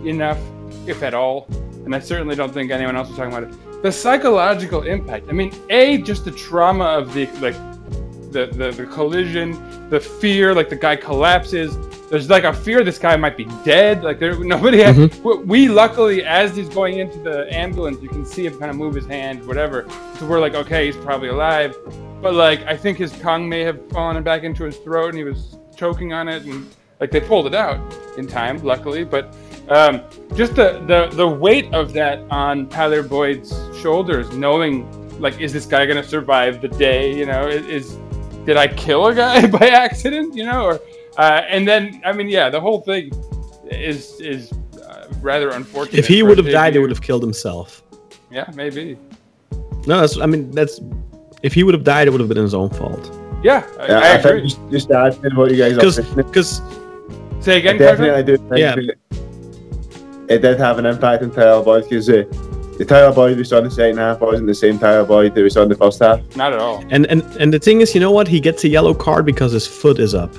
enough, 0.04 0.40
if 0.88 1.04
at 1.04 1.14
all. 1.14 1.48
And 1.86 1.96
I 1.96 2.00
certainly 2.00 2.36
don't 2.36 2.54
think 2.54 2.72
anyone 2.72 2.96
else 2.96 3.10
was 3.10 3.18
talking 3.18 3.32
about 3.32 3.52
it. 3.52 3.84
The 3.84 3.92
psychological 3.92 4.82
impact. 4.82 5.30
I 5.30 5.34
mean, 5.34 5.54
a 5.70 6.00
just 6.00 6.26
the 6.26 6.32
trauma 6.32 6.86
of 6.86 7.14
the 7.14 7.28
like 7.40 7.56
the 8.32 8.48
the, 8.48 8.72
the 8.72 8.86
collision, 8.86 9.90
the 9.90 10.00
fear, 10.00 10.54
like 10.54 10.70
the 10.70 10.76
guy 10.76 10.96
collapses. 10.96 11.78
There's 12.10 12.30
like 12.30 12.46
a 12.46 12.54
fear 12.54 12.84
this 12.84 13.00
guy 13.00 13.18
might 13.18 13.36
be 13.36 13.46
dead. 13.66 14.04
Like 14.04 14.20
there, 14.20 14.38
nobody. 14.44 14.80
Had, 14.80 15.14
we, 15.24 15.38
we 15.38 15.68
luckily, 15.68 16.24
as 16.24 16.56
he's 16.56 16.70
going 16.70 17.00
into 17.00 17.20
the 17.20 17.54
ambulance, 17.54 18.02
you 18.02 18.10
can 18.10 18.26
see 18.26 18.46
him 18.46 18.58
kind 18.58 18.72
of 18.72 18.78
move 18.78 18.96
his 18.96 19.06
hand, 19.06 19.46
whatever. 19.46 19.88
So 20.18 20.28
we're 20.28 20.40
like, 20.40 20.56
okay, 20.56 20.86
he's 20.86 20.98
probably 20.98 21.30
alive. 21.30 21.76
But 22.22 22.34
like, 22.34 22.64
I 22.66 22.76
think 22.76 22.98
his 22.98 23.12
tongue 23.20 23.48
may 23.48 23.62
have 23.62 23.90
fallen 23.92 24.22
back 24.24 24.44
into 24.44 24.64
his 24.64 24.78
throat, 24.78 25.10
and 25.10 25.18
he 25.18 25.24
was 25.24 25.58
choking 25.76 26.14
on 26.14 26.28
it, 26.28 26.44
and 26.44 26.74
like 27.00 27.12
they 27.12 27.22
pulled 27.22 27.48
it 27.48 27.56
out 27.56 27.80
in 28.18 28.28
time, 28.28 28.64
luckily. 28.64 29.04
But 29.04 29.36
um, 29.70 30.02
just 30.34 30.56
the, 30.56 30.84
the 30.88 31.14
the 31.16 31.28
weight 31.28 31.74
of 31.74 31.94
that 31.94 32.20
on 32.30 32.70
Tyler 32.70 33.04
Boyd's 33.04 33.52
shoulders, 33.82 34.32
knowing 34.32 34.88
like, 35.20 35.40
is 35.40 35.52
this 35.52 35.66
guy 35.66 35.86
gonna 35.86 36.04
survive 36.04 36.62
the 36.62 36.70
day? 36.70 37.14
You 37.16 37.26
know, 37.26 37.48
is 37.48 37.98
did 38.48 38.58
I 38.58 38.68
kill 38.68 39.06
a 39.08 39.14
guy 39.14 39.46
by 39.60 39.68
accident? 39.68 40.34
You 40.36 40.46
know, 40.46 40.64
or 40.66 40.80
uh, 41.18 41.42
and 41.48 41.68
then 41.68 42.02
I 42.04 42.14
mean, 42.14 42.30
yeah, 42.30 42.50
the 42.50 42.60
whole 42.60 42.82
thing 42.82 43.12
is 43.70 44.20
is 44.22 44.52
uh, 44.90 45.08
rather 45.22 45.50
unfortunate. 45.52 46.00
If 46.00 46.08
he 46.08 46.24
would 46.24 46.38
have 46.40 46.50
died, 46.50 46.74
he 46.74 46.80
would 46.80 46.90
have 46.90 47.02
killed 47.02 47.22
himself. 47.22 47.84
Yeah, 48.32 48.50
maybe. 48.56 48.98
No, 49.86 50.00
that's. 50.02 50.18
I 50.20 50.26
mean, 50.26 50.50
that's. 50.52 50.80
If 51.44 51.54
he 51.54 51.64
would 51.64 51.76
have 51.76 51.84
died, 51.84 52.08
it 52.08 52.12
would 52.12 52.20
have 52.20 52.30
been 52.30 52.38
his 52.38 52.56
own 52.56 52.70
fault. 52.72 53.12
Yeah, 53.44 53.64
I, 53.80 53.88
Yeah, 53.88 54.00
I 54.00 54.08
I, 54.08 54.14
agree. 54.16 54.42
just, 54.42 54.60
just 54.72 54.88
to 54.90 54.98
add 54.98 55.38
what 55.38 55.52
you 55.52 55.58
guys 55.58 55.74
are 55.74 55.76
Because, 55.76 55.96
saying, 55.98 56.16
because 56.16 56.62
Say 57.40 57.54
I 57.54 57.58
again, 57.58 57.78
definitely 57.78 58.10
Carter? 58.10 58.38
do 58.38 58.50
think 58.50 58.58
Yeah. 58.58 58.76
that 58.76 58.96
it 60.34 60.40
did 60.42 60.58
have 60.60 60.80
an 60.80 60.86
impact 60.88 61.22
on 61.24 61.30
Tyler 61.32 61.64
Boyd 61.64 61.84
because 61.84 62.10
uh, 62.10 62.24
the 62.78 62.86
Tyler 62.86 63.14
Boyd 63.14 63.38
we 63.38 63.44
saw 63.44 63.58
in 63.58 63.64
the 63.66 63.72
second 63.72 63.98
half 63.98 64.22
wasn't 64.22 64.48
the 64.48 64.56
same 64.56 64.78
Tyler 64.78 65.06
Boyd 65.06 65.34
that 65.36 65.42
we 65.42 65.50
saw 65.50 65.64
in 65.64 65.70
the 65.70 65.76
first 65.76 66.00
half. 66.02 66.20
Not 66.36 66.54
at 66.54 66.60
all. 66.60 66.84
And 66.90 67.06
and 67.08 67.22
and 67.40 67.54
the 67.54 67.60
thing 67.60 67.82
is, 67.82 67.94
you 67.96 68.02
know 68.02 68.12
what? 68.12 68.28
He 68.28 68.40
gets 68.40 68.64
a 68.64 68.68
yellow 68.70 68.94
card 68.94 69.26
because 69.26 69.52
his 69.52 69.66
foot 69.68 70.00
is 70.00 70.14
up. 70.14 70.34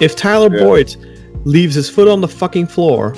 If 0.00 0.16
Tyler 0.16 0.54
Yeah. 0.54 0.64
Boyd 0.64 0.96
leaves 1.44 1.74
his 1.74 1.88
foot 1.90 2.08
on 2.08 2.20
the 2.20 2.28
fucking 2.28 2.66
floor, 2.66 3.14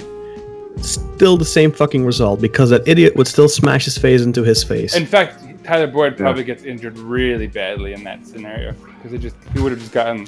still 0.80 1.36
the 1.36 1.44
same 1.44 1.70
fucking 1.72 2.04
result 2.04 2.40
because 2.40 2.70
that 2.70 2.86
idiot 2.86 3.14
would 3.16 3.26
still 3.28 3.48
smash 3.48 3.84
his 3.84 3.98
face 3.98 4.22
into 4.22 4.42
his 4.42 4.64
face. 4.64 4.94
In 4.96 5.06
fact, 5.06 5.42
Tyler 5.64 5.86
Boyd 5.86 6.16
probably 6.16 6.44
gets 6.44 6.64
injured 6.64 6.98
really 6.98 7.46
badly 7.46 7.92
in 7.92 8.02
that 8.04 8.26
scenario 8.26 8.72
because 8.72 9.12
it 9.12 9.18
just 9.18 9.36
he 9.54 9.60
would 9.60 9.72
have 9.72 9.80
just 9.80 9.92
gotten. 9.92 10.26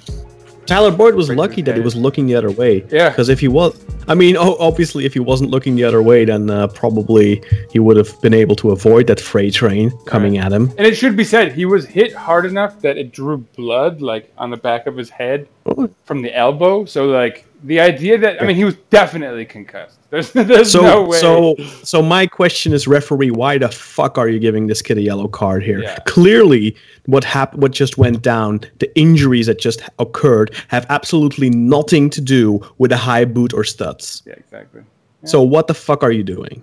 Tyler 0.67 0.91
Boyd 0.91 1.15
was 1.15 1.31
lucky 1.31 1.63
that 1.63 1.75
he 1.77 1.81
was 1.83 1.95
looking 1.95 2.27
the 2.27 2.35
other 2.35 2.51
way. 2.51 2.85
Yeah. 2.91 3.11
Because 3.11 3.29
if 3.29 3.41
he 3.41 3.49
was, 3.49 3.79
I 4.09 4.15
mean, 4.15 4.37
oh, 4.37 4.57
obviously, 4.59 5.05
if 5.05 5.15
he 5.15 5.21
wasn't 5.21 5.51
looking 5.51 5.77
the 5.77 5.85
other 5.85 6.03
way, 6.03 6.25
then 6.25 6.51
uh, 6.51 6.69
probably 6.69 7.43
he 7.71 7.79
would 7.79 7.97
have 7.97 8.21
been 8.23 8.35
able 8.35 8.57
to 8.57 8.71
avoid 8.71 9.07
that 9.09 9.21
freight 9.21 9.55
train 9.55 9.91
coming 10.07 10.39
at 10.39 10.53
him. 10.53 10.71
And 10.79 10.87
it 10.87 10.97
should 10.97 11.17
be 11.17 11.25
said, 11.25 11.53
he 11.53 11.65
was 11.67 11.87
hit 11.87 12.13
hard 12.15 12.47
enough 12.47 12.81
that 12.83 12.97
it 12.99 13.13
drew 13.13 13.39
blood 13.39 14.01
like 14.01 14.33
on 14.39 14.51
the 14.51 14.57
back 14.57 14.87
of 14.87 14.97
his 14.97 15.11
head 15.11 15.49
Oh. 15.67 15.89
from 16.05 16.23
the 16.23 16.35
elbow. 16.37 16.85
So 16.85 17.07
like 17.07 17.47
the 17.65 17.81
idea 17.81 18.19
that 18.19 18.41
I 18.43 18.47
mean 18.47 18.57
he 18.57 18.65
was 18.65 18.77
definitely 18.91 19.45
concussed. 19.45 19.99
There's 20.11 20.31
there's 20.33 20.71
So, 20.71 20.81
no 20.83 21.03
way. 21.05 21.19
so, 21.19 21.57
so 21.83 22.01
my 22.01 22.27
question 22.29 22.73
is, 22.73 22.87
referee, 22.87 23.33
why 23.33 23.59
the 23.59 23.69
fuck 23.69 24.17
are 24.17 24.29
you 24.29 24.39
giving 24.39 24.69
this 24.69 24.81
kid 24.81 24.97
a 24.97 25.01
yellow 25.03 25.27
card 25.27 25.65
here? 25.65 25.81
Yeah. 25.81 25.99
Clearly, 26.07 26.77
what 27.07 27.25
happened, 27.25 27.63
what 27.63 27.73
just 27.73 27.99
went 27.99 28.23
down, 28.23 28.61
the 28.79 28.89
injuries 28.97 29.47
that 29.47 29.59
just 29.59 29.83
occurred, 29.99 30.55
have 30.69 30.87
absolutely 30.89 31.51
nothing 31.51 32.11
to 32.11 32.21
do 32.21 32.61
with 32.79 32.93
a 32.93 32.97
high 32.97 33.25
boot 33.25 33.53
or 33.53 33.65
studs. 33.65 34.23
yeah, 34.25 34.35
exactly. 34.35 34.83
So, 35.25 35.43
what 35.43 35.67
the 35.67 35.75
fuck 35.75 36.05
are 36.05 36.13
you 36.13 36.23
doing? 36.23 36.63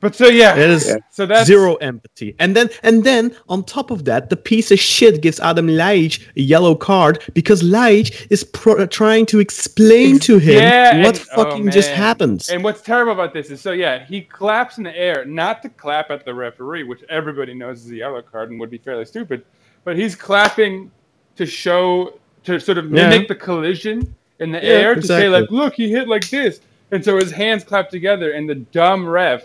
But 0.00 0.14
so 0.14 0.28
yeah, 0.28 0.56
It 0.56 0.70
is 0.70 0.86
Yeah. 0.88 0.96
so 1.10 1.26
that's 1.26 1.46
zero 1.46 1.74
empathy. 1.76 2.34
And 2.38 2.56
then, 2.56 2.70
and 2.82 3.04
then 3.04 3.36
on 3.50 3.64
top 3.64 3.90
of 3.90 4.06
that, 4.06 4.30
the 4.30 4.36
piece 4.36 4.70
of 4.70 4.78
shit 4.80 5.20
gives 5.20 5.38
Adam 5.40 5.66
Ljajic 5.68 6.26
a 6.36 6.40
yellow 6.40 6.74
card 6.74 7.22
because 7.34 7.62
Ljajic 7.62 8.26
is 8.30 8.42
pro- 8.42 8.86
trying 8.86 9.26
to 9.26 9.40
explain 9.40 10.18
to 10.20 10.38
him 10.38 10.54
Yeah, 10.62 11.02
what 11.04 11.18
and- 11.18 11.26
oh, 11.36 11.44
fucking 11.44 11.70
just 11.70 11.90
man. 11.90 11.98
happens. 11.98 12.48
And 12.48 12.64
what's 12.64 12.80
terrible 12.80 13.12
about 13.12 13.34
this 13.34 13.50
is 13.50 13.60
so 13.60 13.72
yeah, 13.72 14.04
he 14.06 14.22
claps 14.22 14.78
in 14.78 14.84
the 14.84 14.96
air, 14.98 15.24
not 15.26 15.60
to 15.62 15.68
clap 15.68 16.10
at 16.10 16.24
the 16.24 16.32
referee, 16.32 16.84
which 16.84 17.02
everybody 17.10 17.52
knows 17.52 17.84
is 17.84 17.90
a 17.90 17.96
yellow 17.96 18.22
card 18.22 18.50
and 18.50 18.58
would 18.58 18.70
be 18.70 18.78
fairly 18.78 19.04
stupid, 19.04 19.42
but 19.84 19.96
he's 19.96 20.14
clapping 20.16 20.90
to 21.36 21.44
show 21.44 22.14
to 22.44 22.58
sort 22.58 22.78
of 22.78 22.86
Yeah. 22.90 23.10
mimic 23.10 23.28
the 23.28 23.34
collision 23.34 24.14
in 24.38 24.50
the 24.50 24.58
Yeah, 24.62 24.68
air 24.70 24.94
to 24.94 25.02
say 25.02 25.28
like, 25.28 25.50
look, 25.50 25.74
he 25.74 25.90
hit 25.90 26.08
like 26.08 26.28
this, 26.30 26.60
and 26.90 27.04
so 27.04 27.18
his 27.18 27.30
hands 27.30 27.64
clap 27.64 27.90
together, 27.90 28.30
and 28.32 28.48
the 28.48 28.54
dumb 28.54 29.06
ref 29.06 29.42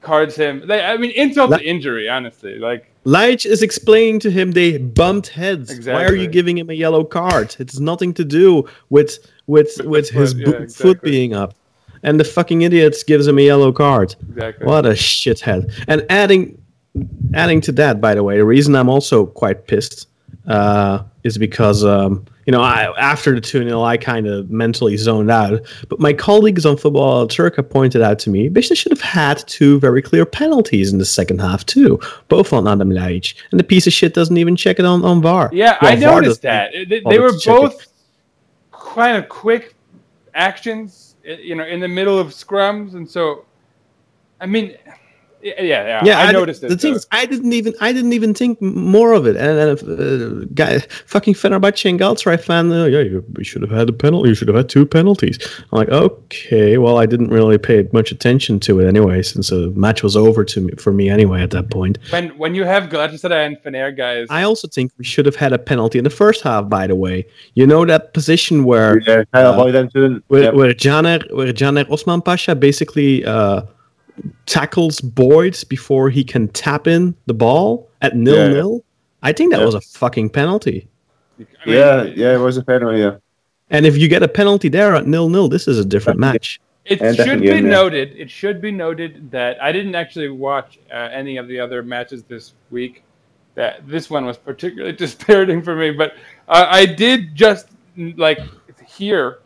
cards 0.00 0.36
him. 0.36 0.66
They, 0.66 0.84
I 0.84 0.96
mean, 0.96 1.10
insult 1.12 1.50
La- 1.50 1.58
to 1.58 1.64
injury, 1.64 2.08
honestly. 2.08 2.58
Like, 2.58 2.92
Ljajic 3.04 3.46
is 3.46 3.62
explaining 3.62 4.20
to 4.20 4.30
him 4.30 4.52
they 4.52 4.78
bumped 4.78 5.28
heads. 5.28 5.86
Why 5.86 6.04
are 6.04 6.14
you 6.14 6.26
giving 6.28 6.58
him 6.58 6.68
a 6.70 6.74
yellow 6.74 7.04
card? 7.04 7.56
It's 7.58 7.78
nothing 7.78 8.12
to 8.14 8.24
do 8.24 8.68
with 8.90 9.18
with 9.46 9.78
With 9.78 9.86
with 9.86 10.10
his 10.10 10.32
foot, 10.34 10.44
bo- 10.44 10.58
yeah, 10.60 10.66
foot 10.66 11.02
being 11.02 11.34
up. 11.34 11.54
And 12.02 12.20
the 12.20 12.24
fucking 12.24 12.62
idiots 12.62 13.02
gives 13.02 13.26
him 13.26 13.38
a 13.38 13.42
yellow 13.42 13.72
card. 13.72 14.14
exactly. 14.28 14.66
What 14.66 14.86
a 14.86 14.90
shithead. 14.90 15.72
And 15.88 16.04
adding 16.10 16.60
adding 17.34 17.60
to 17.62 17.72
that, 17.72 18.00
by 18.00 18.14
the 18.14 18.22
way, 18.22 18.36
the 18.36 18.44
reason 18.44 18.74
I'm 18.76 18.88
also 18.88 19.26
quite 19.26 19.66
pissed 19.66 20.06
uh, 20.48 21.04
is 21.24 21.38
because 21.38 21.84
um, 21.84 22.24
you 22.46 22.52
know 22.52 22.60
I, 22.60 22.92
after 22.98 23.34
the 23.34 23.40
2 23.40 23.64
0, 23.64 23.82
I 23.82 23.96
kind 23.96 24.26
of 24.26 24.50
mentally 24.50 24.96
zoned 24.96 25.30
out. 25.30 25.60
But 25.88 26.00
my 26.00 26.12
colleagues 26.12 26.66
on 26.66 26.76
Football 26.76 27.28
Turka 27.28 27.68
pointed 27.68 28.02
out 28.02 28.18
to 28.20 28.30
me, 28.30 28.48
bitch, 28.48 28.74
should 28.74 28.92
have 28.92 29.00
had 29.00 29.46
two 29.46 29.78
very 29.78 30.02
clear 30.02 30.24
penalties 30.24 30.92
in 30.92 30.98
the 30.98 31.04
second 31.04 31.40
half 31.40 31.64
too, 31.66 32.00
both 32.28 32.52
on 32.52 32.66
Adam 32.66 32.90
Ljajic. 32.90 33.34
And 33.50 33.60
the 33.60 33.64
piece 33.64 33.86
of 33.86 33.92
shit 33.92 34.14
doesn't 34.14 34.36
even 34.36 34.56
check 34.56 34.78
it 34.78 34.84
on, 34.84 35.04
on 35.04 35.20
VAR. 35.20 35.50
Yeah, 35.52 35.76
Well, 35.82 35.92
I 35.92 35.96
VAR 35.96 36.20
noticed 36.20 36.42
that. 36.42 36.72
They, 36.72 37.00
they 37.00 37.18
were 37.18 37.32
both 37.44 37.86
kind 38.72 39.16
of 39.16 39.28
quick 39.28 39.74
actions, 40.34 41.16
you 41.24 41.54
know, 41.54 41.64
in 41.64 41.80
the 41.80 41.88
middle 41.88 42.18
of 42.18 42.28
scrums, 42.28 42.94
and 42.94 43.08
so, 43.08 43.44
I 44.40 44.46
mean, 44.46 44.76
yeah, 45.42 45.62
yeah, 45.62 45.82
yeah. 45.86 46.04
Yeah, 46.04 46.18
I, 46.18 46.26
di- 46.26 46.32
noticed 46.32 46.62
it. 46.64 46.68
The 46.68 46.76
thing 46.76 46.92
though. 46.92 46.96
is, 46.98 47.06
I 47.12 47.26
didn't 47.26 47.52
even 47.52 47.74
I 47.80 47.92
didn't 47.92 48.12
even 48.12 48.34
think 48.34 48.60
more 48.62 49.12
of 49.12 49.26
it. 49.26 49.36
And 49.36 49.58
then 49.58 49.68
if 49.68 49.82
uh, 49.82 50.44
guy 50.54 50.78
fucking 51.06 51.34
Fenerbahce 51.34 51.88
and 51.88 51.98
Galatasaray 52.00 52.40
fan, 52.40 52.72
uh, 52.72 52.84
yeah, 52.86 53.00
you, 53.00 53.24
you 53.36 53.44
should 53.44 53.62
have 53.62 53.70
had 53.70 53.88
a 53.88 53.92
penalty. 53.92 54.28
You 54.30 54.34
should 54.34 54.48
have 54.48 54.56
had 54.56 54.68
two 54.68 54.84
penalties. 54.86 55.38
I'm 55.72 55.78
like, 55.78 55.88
okay, 55.90 56.78
well, 56.78 56.98
I 56.98 57.06
didn't 57.06 57.30
really 57.30 57.58
pay 57.58 57.88
much 57.92 58.10
attention 58.12 58.58
to 58.60 58.80
it 58.80 58.86
anyway, 58.86 59.22
since 59.22 59.48
the 59.50 59.70
match 59.76 60.02
was 60.02 60.16
over 60.16 60.44
to 60.44 60.60
me 60.60 60.72
for 60.78 60.92
me 60.92 61.08
anyway 61.08 61.42
at 61.42 61.50
that 61.50 61.70
point. 61.70 61.98
when 62.10 62.28
when 62.38 62.54
you 62.54 62.64
have 62.64 62.84
Galatasaray 62.90 63.46
and 63.46 63.56
Fener 63.62 63.96
guys, 63.96 64.26
I 64.30 64.42
also 64.42 64.66
think 64.68 64.92
we 64.98 65.04
should 65.04 65.26
have 65.26 65.36
had 65.36 65.52
a 65.52 65.58
penalty 65.58 65.98
in 65.98 66.04
the 66.04 66.10
first 66.22 66.42
half. 66.42 66.68
By 66.68 66.86
the 66.86 66.96
way, 66.96 67.26
you 67.54 67.66
know 67.66 67.84
that 67.84 68.12
position 68.14 68.64
where 68.64 69.00
Yeah, 69.06 69.24
Tyler 69.32 69.54
Uh, 69.54 69.56
Boyd 69.64 69.74
incident. 69.74 70.24
where, 70.28 70.42
Yep. 70.44 70.54
where 70.54 70.74
Caner 70.74 71.20
where 71.36 71.52
Caner 71.52 71.84
Osmanpaşa 71.88 72.58
basically 72.60 73.24
uh, 73.24 73.62
tackles 74.46 75.00
Boyd 75.00 75.56
before 75.68 76.10
he 76.10 76.24
can 76.24 76.48
tap 76.48 76.86
in 76.86 77.14
the 77.26 77.34
ball 77.34 77.88
at 78.02 78.16
nil 78.16 78.36
Yeah. 78.36 78.48
nil. 78.48 78.84
I 79.22 79.32
think 79.32 79.52
that 79.52 79.60
Yeah. 79.60 79.66
was 79.66 79.74
a 79.74 79.80
fucking 79.80 80.30
penalty. 80.30 80.88
I 81.38 81.42
mean, 81.66 81.76
yeah, 81.76 82.02
yeah, 82.04 82.34
it 82.34 82.38
was 82.38 82.56
a 82.56 82.62
penalty. 82.62 82.98
Yeah, 83.00 83.16
And 83.70 83.86
if 83.86 83.96
you 83.96 84.08
get 84.08 84.22
a 84.22 84.28
penalty 84.28 84.68
there 84.68 84.94
at 84.94 85.06
nil 85.06 85.28
nil, 85.28 85.48
this 85.48 85.68
is 85.68 85.78
a 85.78 85.84
different 85.84 86.18
match. 86.18 86.60
It 86.84 87.00
And 87.02 87.14
should 87.16 87.40
be 87.42 87.50
in 87.50 87.64
there. 87.64 87.72
noted. 87.72 88.14
It 88.16 88.30
should 88.30 88.60
be 88.62 88.70
noted 88.72 89.30
that 89.30 89.62
I 89.62 89.72
didn't 89.72 89.94
actually 89.94 90.30
watch 90.30 90.78
uh, 90.90 90.94
any 91.12 91.36
of 91.36 91.46
the 91.46 91.60
other 91.60 91.82
matches 91.82 92.22
this 92.24 92.54
week. 92.70 93.02
That 93.56 93.86
this 93.86 94.08
one 94.08 94.24
was 94.24 94.38
particularly 94.38 94.92
dispiriting 95.04 95.62
for 95.62 95.74
me, 95.76 95.90
but 95.90 96.14
uh, 96.48 96.66
I 96.68 96.86
did 96.86 97.34
just 97.34 97.68
like 98.16 98.38
hear 98.86 99.38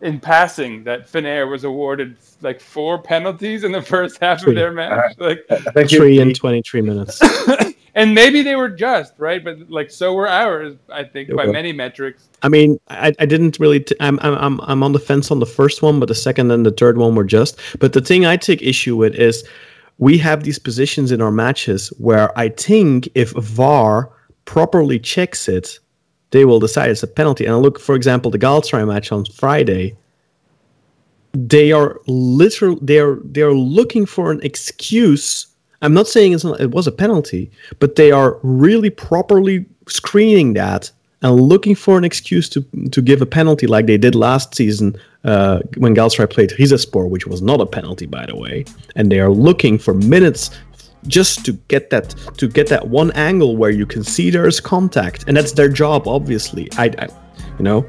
in 0.00 0.18
passing 0.20 0.84
that 0.84 1.06
Fener 1.10 1.48
was 1.50 1.64
awarded 1.64 2.16
like 2.40 2.60
four 2.60 3.00
penalties 3.02 3.64
in 3.64 3.72
the 3.72 3.82
first 3.82 4.18
half 4.20 4.40
Three. 4.40 4.52
of 4.52 4.56
their 4.56 4.72
match. 4.72 5.14
Like, 5.18 5.40
Three 5.88 6.18
in 6.20 6.32
twenty 6.34 6.62
three 6.62 6.80
minutes. 6.80 7.20
and 7.94 8.14
maybe 8.14 8.42
they 8.42 8.56
were 8.56 8.70
just 8.70 9.12
right, 9.18 9.42
but 9.44 9.70
like 9.70 9.90
so 9.90 10.14
were 10.14 10.28
ours. 10.28 10.76
I 10.90 11.04
think 11.04 11.28
They 11.28 11.34
by 11.34 11.46
were. 11.46 11.52
many 11.52 11.72
metrics. 11.72 12.28
I 12.42 12.48
mean, 12.48 12.78
I, 12.88 13.12
I 13.18 13.26
didn't 13.26 13.58
really. 13.58 13.80
T- 13.80 13.94
I'm, 14.00 14.18
I'm 14.22 14.34
I'm 14.34 14.60
I'm 14.62 14.82
on 14.82 14.92
the 14.92 14.98
fence 14.98 15.30
on 15.30 15.38
the 15.40 15.46
first 15.46 15.82
one, 15.82 16.00
but 16.00 16.08
the 16.08 16.14
second 16.14 16.50
and 16.50 16.64
the 16.64 16.70
third 16.72 16.96
one 16.98 17.14
were 17.14 17.24
just. 17.24 17.58
But 17.78 17.92
the 17.92 18.00
thing 18.00 18.24
I 18.24 18.36
take 18.36 18.62
issue 18.62 18.96
with 18.96 19.14
is 19.14 19.44
we 19.98 20.16
have 20.18 20.44
these 20.44 20.58
positions 20.58 21.12
in 21.12 21.20
our 21.20 21.30
matches 21.30 21.88
where 21.98 22.36
I 22.38 22.48
think 22.48 23.08
if 23.14 23.32
VAR 23.32 24.10
properly 24.46 24.98
checks 24.98 25.46
it, 25.46 25.78
they 26.30 26.44
will 26.44 26.60
decide 26.60 26.90
it's 26.90 27.02
a 27.02 27.06
penalty. 27.06 27.46
And 27.46 27.60
look, 27.60 27.80
for 27.80 27.94
example, 27.94 28.30
the 28.30 28.38
Galatasaray 28.38 28.86
match 28.86 29.12
on 29.12 29.24
Friday. 29.24 29.96
They 31.32 31.70
are 31.70 32.00
literal. 32.06 32.76
They 32.82 32.98
are 32.98 33.16
they 33.24 33.42
are 33.42 33.54
looking 33.54 34.04
for 34.04 34.32
an 34.32 34.40
excuse 34.42 35.46
I'm 35.82 35.94
not 35.94 36.08
saying 36.08 36.38
not, 36.44 36.60
it 36.60 36.70
was 36.70 36.86
a 36.86 36.92
penalty, 36.92 37.50
but 37.78 37.96
they 37.96 38.10
are 38.10 38.38
really 38.42 38.90
properly 38.90 39.66
screening 39.88 40.52
that 40.54 40.90
and 41.22 41.40
looking 41.40 41.74
for 41.74 41.98
an 41.98 42.04
excuse 42.04 42.48
to 42.50 42.64
to 42.92 43.02
give 43.02 43.20
a 43.20 43.26
penalty 43.26 43.66
like 43.66 43.86
they 43.86 43.98
did 43.98 44.14
last 44.14 44.54
season 44.54 44.96
uh, 45.24 45.60
when 45.76 45.94
Galatasaray 45.94 46.30
played 46.30 46.50
Rizespor, 46.50 47.08
which 47.08 47.26
was 47.26 47.42
not 47.42 47.60
a 47.60 47.66
penalty 47.66 48.06
by 48.06 48.26
the 48.26 48.36
way, 48.36 48.64
and 48.96 49.10
they 49.10 49.20
are 49.20 49.30
looking 49.30 49.78
for 49.78 49.94
minutes 49.94 50.50
just 51.06 51.44
to 51.46 51.52
get 51.68 51.90
that 51.90 52.14
to 52.36 52.48
get 52.48 52.68
that 52.68 52.88
one 52.88 53.10
angle 53.12 53.56
where 53.56 53.70
you 53.70 53.86
can 53.86 54.04
see 54.04 54.30
there 54.30 54.46
is 54.46 54.60
contact, 54.60 55.24
and 55.26 55.36
that's 55.36 55.52
their 55.52 55.68
job, 55.68 56.06
obviously. 56.06 56.68
I, 56.76 56.86
I 56.98 57.08
you 57.58 57.64
know, 57.64 57.82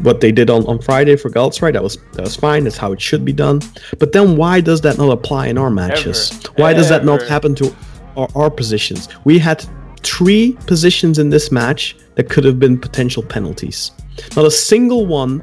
what 0.00 0.20
they 0.20 0.32
did 0.32 0.50
on, 0.50 0.66
on 0.66 0.80
Friday 0.80 1.16
for 1.16 1.30
Galatasaray, 1.30 1.72
that 1.72 1.82
was 1.82 1.98
that 2.12 2.22
was 2.22 2.36
fine. 2.36 2.64
That's 2.64 2.76
how 2.76 2.92
it 2.92 3.00
should 3.00 3.24
be 3.24 3.32
done. 3.32 3.60
But 3.98 4.12
then 4.12 4.36
why 4.36 4.60
does 4.60 4.80
that 4.82 4.98
not 4.98 5.10
apply 5.10 5.48
in 5.48 5.58
our 5.58 5.70
matches? 5.70 6.30
Ever. 6.30 6.54
Why 6.56 6.72
does 6.72 6.88
that 6.88 7.04
not 7.04 7.22
happen 7.22 7.54
to 7.56 7.74
our, 8.16 8.28
our 8.34 8.50
positions? 8.50 9.08
We 9.24 9.38
had 9.38 9.64
three 10.02 10.56
positions 10.66 11.18
in 11.18 11.30
this 11.30 11.50
match 11.50 11.96
that 12.16 12.28
could 12.28 12.44
have 12.44 12.58
been 12.58 12.78
potential 12.78 13.22
penalties. 13.22 13.90
Not 14.36 14.44
a 14.44 14.50
single 14.50 15.06
one 15.06 15.40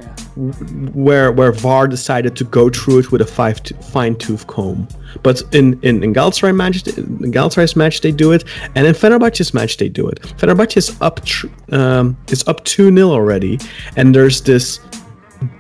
where 0.94 1.32
where 1.32 1.52
VAR 1.52 1.88
decided 1.88 2.36
to 2.38 2.44
go 2.44 2.70
through 2.70 3.00
it 3.00 3.12
with 3.12 3.22
a 3.22 3.26
five 3.26 3.62
to, 3.64 3.74
fine 3.76 4.16
tooth 4.16 4.48
comb. 4.48 4.88
But 5.24 5.44
in 5.54 5.80
in, 5.82 6.04
in 6.04 6.14
match, 6.14 6.88
in 6.88 7.32
Galatasaray's 7.32 7.76
match 7.76 8.02
they 8.02 8.12
do 8.12 8.32
it, 8.32 8.44
and 8.76 8.88
in 8.88 8.94
Fenerbahce's 8.94 9.54
match 9.54 9.78
they 9.78 9.90
do 9.90 10.08
it. 10.08 10.22
Fenerbahce 10.38 10.78
is 10.78 11.02
up 11.02 11.24
tr- 11.26 11.48
um, 11.72 12.18
is 12.30 12.48
up 12.48 12.64
two 12.64 12.94
0 12.94 13.10
already, 13.10 13.60
and 13.98 14.16
there's 14.16 14.42
this 14.42 14.80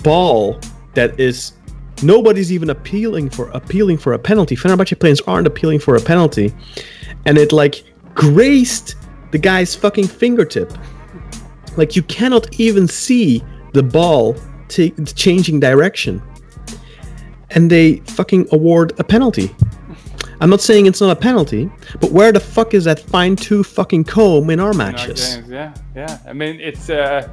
ball 0.04 0.60
that 0.94 1.20
is 1.20 1.54
nobody's 2.04 2.52
even 2.52 2.70
appealing 2.70 3.30
for 3.30 3.50
appealing 3.50 3.98
for 3.98 4.14
a 4.14 4.20
penalty. 4.20 4.56
Fenerbahce 4.56 4.98
players 5.00 5.22
aren't 5.22 5.48
appealing 5.48 5.80
for 5.80 5.96
a 5.96 6.02
penalty, 6.02 6.54
and 7.26 7.38
it 7.38 7.52
like 7.52 7.84
grazed 8.14 8.96
the 9.32 9.38
guy's 9.38 9.76
fucking 9.76 10.08
fingertip. 10.08 10.72
Like 11.78 11.96
you 11.96 12.04
cannot 12.04 12.60
even 12.60 12.88
see 12.88 13.44
the 13.74 13.84
ball 13.84 14.36
ta- 14.68 14.92
changing 15.16 15.60
direction, 15.60 16.22
and 17.52 17.70
they 17.70 17.98
fucking 17.98 18.48
award 18.52 18.94
a 19.00 19.04
penalty. 19.04 19.56
I'm 20.42 20.50
not 20.50 20.62
saying 20.62 20.88
it's 20.88 21.00
not 21.00 21.12
a 21.12 21.20
penalty, 21.20 21.70
but 22.00 22.12
where 22.12 22.32
the 22.32 22.40
fuck 22.40 22.74
is 22.74 22.86
that 22.86 23.00
fine 23.00 23.36
tooth 23.36 23.68
fucking 23.68 24.06
comb 24.06 24.50
in 24.50 24.60
our 24.60 24.72
in 24.72 24.80
our 24.82 24.92
matches? 24.92 25.38
Yeah, 25.48 25.74
yeah. 25.96 26.20
I 26.28 26.34
mean, 26.34 26.60
it's 26.60 26.90
uh, 26.90 27.28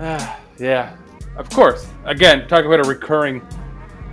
ah, 0.00 0.40
yeah. 0.58 0.96
Of 1.36 1.48
course. 1.50 1.86
Again, 2.04 2.46
talk 2.46 2.64
about 2.64 2.80
a 2.84 2.88
recurring 2.88 3.40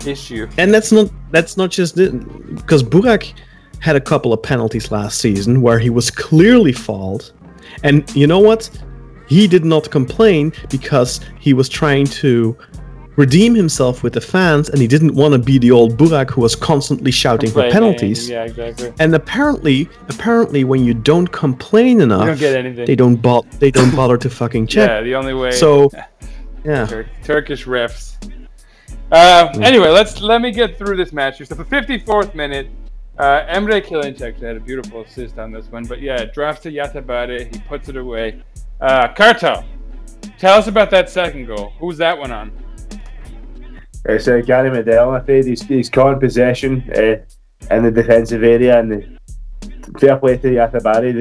issue. 0.06 0.48
And 0.58 0.74
that's 0.74 0.92
not 0.92 1.12
that's 1.32 1.58
not 1.58 1.70
just 1.70 1.98
it, 1.98 2.12
because 2.56 2.82
Burak 2.84 3.34
had 3.80 3.96
a 3.96 4.02
couple 4.02 4.34
of 4.34 4.42
penalties 4.42 4.92
last 4.92 5.20
season 5.20 5.62
where 5.62 5.80
he 5.80 5.90
was 5.90 6.10
clearly 6.10 6.74
fault, 6.74 7.34
and 7.84 8.10
you 8.16 8.28
know 8.28 8.40
what? 8.40 8.70
He 9.30 9.48
did 9.48 9.64
not 9.64 9.90
complain 9.92 10.52
because 10.70 11.22
he 11.40 11.54
was 11.54 11.70
trying 11.70 12.06
to 12.24 12.58
redeem 13.16 13.54
himself 13.54 14.02
with 14.02 14.14
the 14.14 14.22
fans, 14.22 14.70
and 14.70 14.80
he 14.80 14.88
didn't 14.88 15.14
want 15.14 15.34
to 15.34 15.40
be 15.40 15.58
the 15.60 15.72
old 15.72 15.98
Burak 15.98 16.30
who 16.32 16.42
was 16.42 16.56
constantly 16.56 17.12
shouting 17.12 17.52
for 17.52 17.70
penalties. 17.70 18.30
Yeah, 18.30 18.44
exactly. 18.46 18.94
And 19.00 19.14
apparently, 19.14 19.90
apparently, 20.08 20.64
when 20.64 20.84
you 20.86 20.94
don't 20.94 21.28
complain 21.28 22.02
enough, 22.02 22.26
don't 22.28 22.40
get 22.40 22.56
anything. 22.56 22.86
they 22.86 22.96
don't 22.96 23.18
bo- 23.18 23.46
they 23.60 23.72
don't 23.72 23.94
bother 23.96 24.18
to 24.18 24.30
fucking 24.30 24.68
check. 24.74 24.90
Yeah, 24.90 25.02
the 25.02 25.16
only 25.16 25.34
way. 25.34 25.52
So, 25.52 25.92
yeah. 26.66 26.86
Tur- 26.86 27.10
Turkish 27.24 27.66
refs. 27.66 28.16
Uh, 29.12 29.50
Anyway, 29.62 29.90
let's 29.90 30.22
let 30.22 30.42
me 30.42 30.52
get 30.52 30.78
through 30.78 30.96
this 30.98 31.12
match. 31.12 31.38
here. 31.38 31.46
So 31.46 31.56
the 31.56 31.66
54th 31.66 32.36
minute, 32.36 32.70
uh, 33.18 33.42
Emre 33.48 33.82
Kilinc 33.86 34.22
actually 34.22 34.48
had 34.48 34.56
a 34.58 34.60
beautiful 34.62 35.02
assist 35.02 35.38
on 35.40 35.52
this 35.52 35.66
one. 35.68 35.84
But 35.86 36.00
yeah, 36.00 36.26
drafts 36.26 36.64
to 36.64 36.72
Yatabaré. 36.72 37.54
He 37.54 37.60
puts 37.62 37.90
it 37.90 37.98
away. 37.98 38.42
Uh, 38.80 39.08
Kartal, 39.14 39.66
tell 40.38 40.58
us 40.58 40.68
about 40.68 40.90
that 40.92 41.10
second 41.10 41.46
goal. 41.46 41.74
Who's 41.80 41.98
that 41.98 42.18
one 42.18 42.32
on? 42.32 42.52
It's 44.06 44.28
uh, 44.28 44.42
Gary 44.46 44.70
Medel, 44.70 45.10
I'm 45.10 45.22
afraid. 45.22 45.46
He's, 45.46 45.62
he's 45.64 45.90
caught 45.90 46.14
in 46.14 46.20
possession 46.20 46.90
uh, 46.96 47.76
in 47.76 47.84
the 47.84 47.92
defensive 47.92 48.44
area 48.44 48.80
and 48.80 48.92
the, 48.92 49.20
fair 50.00 50.18
play 50.18 50.38
to 50.38 50.48
Yatabaré 50.48 51.14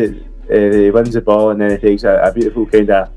that 0.48 0.72
uh, 0.72 0.76
he 0.76 0.90
wins 0.90 1.14
the 1.14 1.20
ball 1.20 1.50
and 1.50 1.60
then 1.60 1.72
he 1.72 1.76
takes 1.78 2.04
a, 2.04 2.20
a 2.22 2.32
beautiful 2.32 2.66
kind 2.66 2.88
of, 2.90 3.10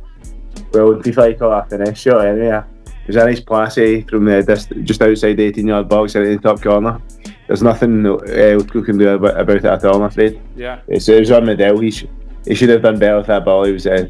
well, 0.73 0.91
in 0.93 1.01
FIFA 1.01 1.31
you 1.31 1.37
call 1.37 1.59
it 1.59 1.65
a 1.65 1.69
finesse 1.69 1.99
shot 1.99 2.25
anyway. 2.25 2.63
It 2.85 3.07
was 3.07 3.15
a 3.15 3.25
nice 3.25 3.39
pass 3.39 3.77
eh, 3.77 4.01
from 4.09 4.25
the 4.25 4.41
dist- 4.43 4.73
just 4.83 5.01
outside 5.01 5.37
the 5.37 5.43
18 5.43 5.67
yard 5.67 5.89
box 5.89 6.15
in 6.15 6.23
the 6.23 6.37
top 6.37 6.61
corner. 6.61 6.99
There's 7.47 7.61
nothing 7.63 8.05
uh, 8.05 8.59
we 8.73 8.81
can 8.81 8.97
do 8.97 9.09
about, 9.09 9.39
about 9.39 9.57
it 9.57 9.65
at 9.65 9.85
all, 9.85 9.97
I'm 9.97 10.03
afraid. 10.03 10.41
Yeah. 10.55 10.81
It's, 10.87 11.07
it 11.09 11.19
was 11.19 11.31
on 11.31 11.43
Medel. 11.43 11.83
He, 11.83 11.91
sh- 11.91 12.05
he 12.45 12.55
should 12.55 12.69
have 12.69 12.81
done 12.81 12.99
better 12.99 13.17
with 13.17 13.27
that 13.27 13.45
ball. 13.45 13.63
He 13.63 13.71
was 13.71 13.85
uh, 13.85 14.07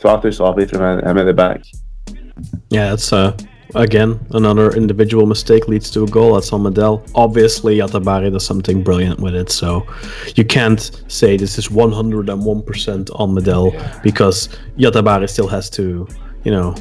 far 0.00 0.20
too 0.20 0.32
sloppy 0.32 0.66
from 0.66 0.82
him, 0.82 1.06
him 1.06 1.18
at 1.18 1.24
the 1.24 1.34
back. 1.34 1.62
Yeah, 2.70 2.92
it's 2.92 3.12
uh, 3.12 3.36
again 3.74 4.24
another 4.30 4.70
individual 4.70 5.26
mistake 5.26 5.68
leads 5.68 5.90
to 5.92 6.04
a 6.04 6.06
goal. 6.06 6.34
That's 6.34 6.52
on 6.52 6.62
Medel. 6.62 7.08
Obviously, 7.14 7.78
Yatabaré 7.78 8.32
does 8.32 8.46
something 8.46 8.82
brilliant 8.82 9.20
with 9.20 9.34
it, 9.34 9.50
so 9.50 9.86
you 10.34 10.44
can't 10.44 11.02
say 11.08 11.36
this 11.36 11.58
is 11.58 11.68
101% 11.68 13.10
on 13.20 13.34
Medel 13.34 14.02
because 14.02 14.48
Yatabaré 14.78 15.28
still 15.28 15.48
has 15.48 15.70
to, 15.70 16.08
you 16.44 16.50
know, 16.50 16.74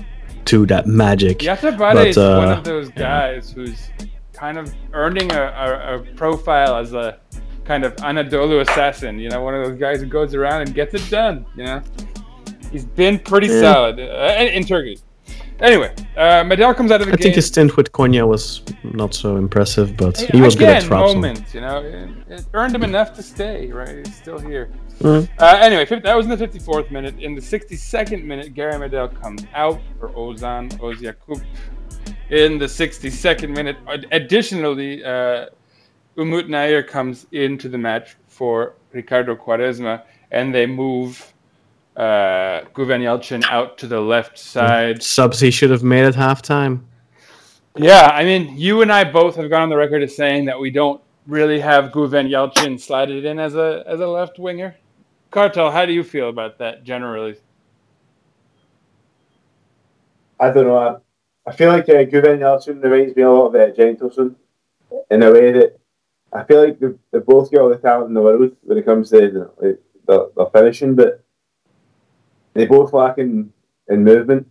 do 0.46 0.66
that 0.66 0.88
magic. 0.88 1.40
Yatabaré 1.40 1.94
But, 1.94 2.08
is 2.08 2.18
one 2.18 2.26
uh, 2.26 2.58
of 2.58 2.64
those 2.64 2.90
guys 2.90 3.52
who's 3.52 3.90
kind 4.34 4.58
of 4.58 4.74
earning 4.94 5.32
a, 5.32 5.42
a, 5.42 6.00
a 6.00 6.00
profile 6.16 6.76
as 6.76 6.94
a 6.94 7.20
kind 7.66 7.84
of 7.84 7.96
Anadolu 7.98 8.62
assassin. 8.62 9.20
You 9.20 9.30
know, 9.30 9.42
one 9.42 9.56
of 9.56 9.66
those 9.66 9.80
guys 9.80 10.02
who 10.02 10.08
goes 10.08 10.34
around 10.36 10.62
and 10.64 10.74
gets 10.74 10.94
it 10.94 11.10
done. 11.10 11.46
You 11.56 11.64
know, 11.64 11.82
he's 12.72 12.86
been 12.86 13.20
pretty 13.20 13.48
solid 13.48 14.00
uh, 14.00 14.36
in, 14.40 14.48
in 14.50 14.66
Turkey. 14.66 15.00
Anyway, 15.60 15.94
uh, 16.18 16.44
Medel 16.44 16.76
comes 16.76 16.92
out 16.92 17.00
of 17.00 17.08
the 17.08 17.14
I 17.14 17.16
game. 17.16 17.24
think 17.24 17.36
his 17.36 17.46
stint 17.46 17.78
with 17.78 17.92
Konya 17.94 18.28
was 18.28 18.64
not 18.84 19.14
so 19.14 19.38
impressive, 19.38 19.96
but 19.96 20.18
he 20.20 20.42
was 20.42 20.56
good 20.56 20.64
Again, 20.68 20.84
at 20.84 20.84
Trabzon. 20.84 21.14
moments, 21.16 21.54
you 21.54 21.62
know, 21.62 21.82
it, 21.82 22.10
it 22.28 22.46
earned 22.54 22.76
him 22.76 22.84
enough 22.84 23.14
to 23.14 23.24
stay. 23.24 23.72
Right, 23.72 24.06
he's 24.06 24.16
still 24.16 24.40
here. 24.40 24.70
Mhm. 25.00 25.30
Uh, 25.40 25.58
anyway, 25.62 25.86
that 25.86 26.16
was 26.18 26.26
in 26.26 26.32
the 26.32 26.38
54th 26.38 26.92
minute. 26.92 27.18
In 27.20 27.36
the 27.36 27.42
62nd 27.42 28.24
minute, 28.26 28.54
Gary 28.54 28.74
Medel 28.74 29.10
comes 29.22 29.46
out 29.54 29.80
for 30.00 30.10
Ozan 30.10 30.70
Özyakup. 30.80 31.42
In 32.30 32.58
the 32.58 32.66
62nd 32.66 33.50
minute, 33.50 33.78
additionally, 34.12 35.04
uh, 35.06 35.46
Umut 36.18 36.48
Nayir 36.48 36.88
comes 36.88 37.26
into 37.32 37.70
the 37.70 37.78
match 37.78 38.16
for 38.28 38.74
Ricardo 38.92 39.36
Quaresma, 39.36 40.04
and 40.32 40.54
they 40.54 40.66
move 40.66 41.34
uh, 41.96 42.62
Guven 42.74 43.02
Yalcin 43.02 43.44
out 43.50 43.78
to 43.80 43.88
the 43.88 44.00
left 44.00 44.38
side. 44.38 45.02
Subs 45.02 45.40
he 45.40 45.52
should 45.52 45.70
have 45.70 45.84
made 45.84 46.04
at 46.04 46.16
halftime. 46.16 46.82
Yeah, 47.76 48.12
I 48.14 48.24
mean, 48.24 48.56
you 48.58 48.82
and 48.84 48.92
I 48.92 49.04
both 49.04 49.36
have 49.36 49.50
gone 49.50 49.64
on 49.64 49.70
the 49.70 49.78
record 49.78 50.04
as 50.04 50.16
saying 50.16 50.46
that 50.46 50.60
we 50.60 50.70
don't 50.70 51.02
really 51.26 51.60
have 51.60 51.92
Guven 51.92 52.30
Yalcin 52.30 52.80
slided 52.80 53.26
in 53.26 53.40
as 53.40 53.56
a 53.56 53.84
as 53.88 54.00
a 54.00 54.08
left 54.08 54.38
winger. 54.38 54.76
Kartal, 55.32 55.72
how 55.72 55.86
do 55.86 55.94
you 55.94 56.04
feel 56.04 56.30
about 56.30 56.60
that 56.60 56.84
generally? 56.84 57.38
I 60.40 60.52
don't 60.52 60.68
know. 60.68 60.78
I, 60.78 61.50
I 61.50 61.56
feel 61.56 61.70
like 61.70 61.90
uh, 61.90 62.06
Guven 62.06 62.40
Nelson 62.40 62.80
reminds 62.80 63.16
me 63.16 63.24
a 63.24 63.30
lot 63.32 63.48
of 63.48 63.56
uh, 63.56 63.74
Cenk 63.74 64.00
Tosun 64.00 64.36
in 65.10 65.24
a 65.24 65.32
way 65.32 65.52
that 65.52 65.80
I 66.34 66.44
feel 66.44 66.64
like 66.66 66.80
they've, 66.80 66.98
they've 67.12 67.26
both 67.26 67.52
got 67.52 67.62
all 67.62 67.70
the 67.70 67.78
talent 67.78 68.08
in 68.10 68.14
the 68.14 68.22
world 68.22 68.56
when 68.64 68.78
it 68.78 68.86
comes 68.86 69.10
to 69.12 69.18
the, 69.30 69.52
like, 69.62 69.80
the, 70.08 70.32
the 70.36 70.46
finishing, 70.48 70.96
but 70.96 71.24
they 72.54 72.66
both 72.66 72.92
lack 72.94 73.18
in, 73.20 73.54
in 73.88 74.04
movement. 74.04 74.50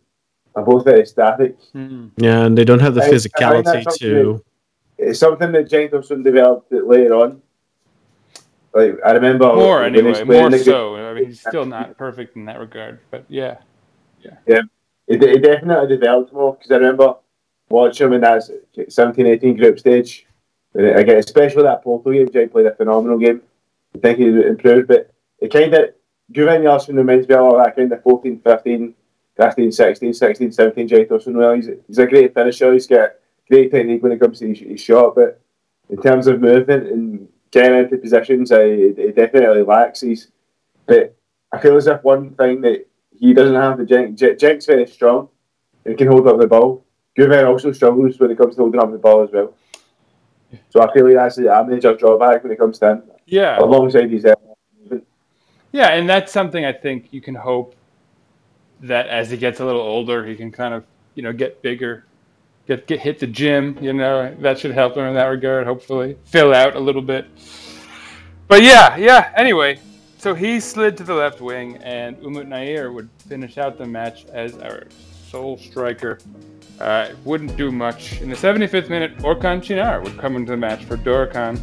They're 0.55 0.65
both 0.65 0.85
very 0.85 1.07
static. 1.07 1.57
Hmm. 1.73 2.09
Yeah, 2.17 2.45
and 2.45 2.57
they 2.57 2.65
don't 2.65 2.81
have 2.81 2.95
the 2.95 3.03
I- 3.03 3.07
I 3.07 3.11
think 3.11 3.23
that's 3.23 3.27
physicality 3.27 3.83
something 3.85 4.09
to. 4.09 4.45
It's 4.99 5.19
something 5.19 5.51
that 5.53 5.69
Cenk 5.69 5.91
Tosun 5.91 6.23
developed 6.23 6.71
later 6.73 7.15
on. 7.15 7.43
Like 8.75 8.97
I 9.05 9.13
remember 9.13 9.53
More 9.53 9.81
when 9.81 9.95
he 9.95 10.03
was 10.03 10.19
anyway, 10.21 10.27
playing 10.27 10.43
more 10.43 10.51
the- 10.51 10.59
so. 10.65 10.97
I 10.97 11.15
mean, 11.15 11.27
he's 11.27 11.41
still 11.41 11.67
not 11.67 11.99
perfect 11.99 12.37
in 12.37 12.45
that 12.47 12.59
regard, 12.59 13.01
but 13.11 13.25
yeah. 13.29 13.59
It, 15.09 15.23
it 15.23 15.43
definitely 15.43 15.89
developed 15.89 16.33
more 16.33 16.55
because 16.55 16.71
I 16.71 16.77
remember 16.77 17.17
watching 17.69 18.07
him 18.07 18.13
in 18.15 18.21
that 18.23 18.45
17 18.89 19.27
18 19.27 19.57
group 19.57 19.79
stage. 19.79 20.27
Again, 20.75 21.17
especially 21.19 21.65
that 21.65 21.83
Porto 21.83 22.11
game, 22.11 22.31
Jay 22.33 22.47
played 22.47 22.67
a 22.67 22.75
phenomenal 22.75 23.19
game. 23.19 23.43
I 23.95 23.99
think 23.99 24.19
he 24.19 24.27
improved, 24.27 24.89
but 24.89 25.11
it 25.39 25.53
kind 25.53 25.75
of, 25.75 25.91
Guven 26.33 26.63
Yalcin 26.63 26.97
reminds 26.97 27.29
me 27.29 27.35
a 27.35 27.43
lot 27.43 27.57
of 27.57 27.65
that 27.65 27.77
kind 27.77 27.93
of 27.93 28.03
14, 28.03 28.41
15, 28.41 28.95
15, 29.37 29.73
16, 29.73 30.15
16, 30.15 30.53
17 30.53 30.89
Cenk 30.89 31.09
Tosun. 31.09 31.35
Well, 31.35 31.55
he's, 31.55 31.69
he's 31.87 31.99
a 31.99 32.07
great 32.07 32.33
finisher, 32.33 32.73
he's 32.73 32.87
got 32.87 33.11
great 33.51 33.71
technique 33.71 34.03
when 34.03 34.13
it 34.13 34.21
comes 34.21 34.39
to 34.39 34.49
his, 34.49 34.61
his 34.61 34.81
shot, 34.81 35.15
but 35.15 35.41
in 35.91 36.01
terms 36.01 36.27
of 36.27 36.41
movement 36.41 36.89
and 36.89 37.29
getting 37.51 37.79
into 37.79 37.99
positions, 37.99 38.51
it 38.51 39.15
definitely 39.15 39.63
lacks. 39.63 40.01
He's, 40.01 40.29
but 40.87 41.15
I 41.53 41.59
feel 41.59 41.77
as 41.77 41.87
if 41.87 42.03
one 42.03 42.31
thing 42.31 42.63
that 42.63 42.87
he 43.19 43.35
doesn't 43.35 43.55
have 43.55 43.77
the 43.77 43.85
Cenk. 43.85 44.17
Jen- 44.17 44.37
Cenk's 44.37 44.67
very 44.67 44.87
strong 44.87 45.29
and 45.85 45.99
can 45.99 46.09
hold 46.09 46.27
up 46.27 46.39
the 46.39 46.47
ball. 46.47 46.85
Guven 47.17 47.47
also 47.47 47.73
struggles 47.73 48.19
when 48.19 48.31
it 48.31 48.39
comes 48.39 48.57
to 48.57 48.63
holding 48.63 48.81
up 48.81 48.91
the 48.91 48.99
ball 48.99 49.23
as 49.23 49.31
well. 49.31 49.55
So 50.71 50.83
I 50.83 50.93
feel 50.93 51.05
like 51.07 51.15
that's 51.15 51.37
the 51.37 51.49
our 51.49 51.65
major 51.65 51.95
drawback 51.97 52.43
when 52.43 52.53
it 52.53 52.59
comes 52.59 52.79
to 52.81 52.91
him. 52.91 53.03
Yeah, 53.27 53.59
Alongside 53.59 54.11
his 54.11 54.25
uh, 54.25 54.35
yeah, 55.73 55.89
and 55.89 56.09
that's 56.09 56.31
something 56.31 56.65
I 56.65 56.73
think 56.73 57.13
you 57.13 57.21
can 57.21 57.35
hope 57.35 57.75
that 58.81 59.07
as 59.07 59.31
he 59.31 59.37
gets 59.37 59.61
a 59.61 59.65
little 59.65 59.81
older, 59.81 60.25
he 60.27 60.37
can 60.37 60.53
kind 60.53 60.75
of 60.75 60.85
you 61.15 61.23
know 61.23 61.33
get 61.33 61.63
bigger, 61.63 62.05
get 62.67 62.87
get 62.87 63.01
hit 63.01 63.19
the 63.19 63.27
gym. 63.27 63.79
You 63.81 63.93
know 63.93 64.35
that 64.41 64.59
should 64.59 64.73
help 64.73 64.97
him 64.97 65.05
in 65.05 65.15
that 65.15 65.27
regard. 65.27 65.67
Hopefully, 65.67 66.19
fill 66.27 66.53
out 66.53 66.77
a 66.77 66.81
little 66.81 67.03
bit. 67.03 67.27
But 68.49 68.63
yeah, 68.63 68.97
yeah. 68.97 69.33
Anyway, 69.35 69.79
so 70.19 70.35
he 70.35 70.61
slid 70.61 70.97
to 70.99 71.05
the 71.05 71.15
left 71.15 71.41
wing, 71.41 71.79
and 71.79 72.19
Umut 72.19 72.47
Nayir 72.47 72.93
would 72.93 73.09
finish 73.27 73.57
out 73.57 73.79
the 73.79 73.87
match 73.87 74.27
as 74.27 74.59
our 74.59 74.85
sole 75.31 75.57
striker. 75.57 76.19
Uh, 76.83 77.15
wouldn't 77.25 77.57
do 77.57 77.71
much. 77.71 78.21
In 78.21 78.29
the 78.29 78.35
75th 78.35 78.91
minute, 78.91 79.17
Orkan 79.19 79.61
Çınar 79.63 80.03
would 80.03 80.19
come 80.19 80.35
into 80.35 80.51
the 80.51 80.57
match 80.57 80.85
for 80.85 80.97
Dorukhan. 80.97 81.61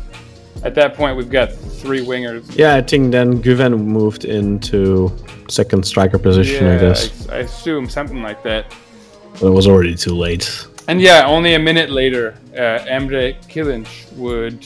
At 0.63 0.75
that 0.75 0.93
point, 0.95 1.17
we've 1.17 1.29
got 1.29 1.51
three 1.51 1.99
wingers. 1.99 2.55
Yeah, 2.55 2.75
I 2.75 2.81
think 2.81 3.11
then 3.11 3.41
Guven 3.41 3.77
moved 3.83 4.23
into 4.23 5.11
second 5.49 5.85
striker 5.85 6.17
position, 6.17 6.67
I 6.67 6.77
guess. 6.77 7.27
I, 7.27 7.35
I 7.35 7.37
assume 7.39 7.89
something 7.89 8.21
like 8.21 8.43
that. 8.43 8.73
But 9.33 9.47
it 9.47 9.51
was 9.51 9.67
already 9.67 9.95
too 9.95 10.15
late. 10.15 10.67
And 10.87 11.01
yeah, 11.01 11.25
only 11.25 11.53
a 11.53 11.59
minute 11.59 11.89
later, 11.89 12.35
uh, 12.53 12.85
Emre 12.87 13.35
Kilinc 13.47 13.87
would 14.13 14.65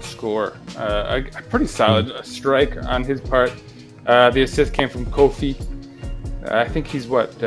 score. 0.00 0.56
Uh, 0.76 1.20
a, 1.34 1.38
a 1.38 1.42
pretty 1.42 1.66
solid 1.66 2.10
uh, 2.10 2.22
strike 2.22 2.76
on 2.84 3.02
his 3.02 3.20
part. 3.20 3.52
Uh, 4.06 4.30
the 4.30 4.42
assist 4.42 4.72
came 4.72 4.88
from 4.88 5.06
Kofi. 5.06 5.60
Uh, 6.44 6.56
I 6.56 6.68
think 6.68 6.86
he's 6.86 7.08
what? 7.08 7.42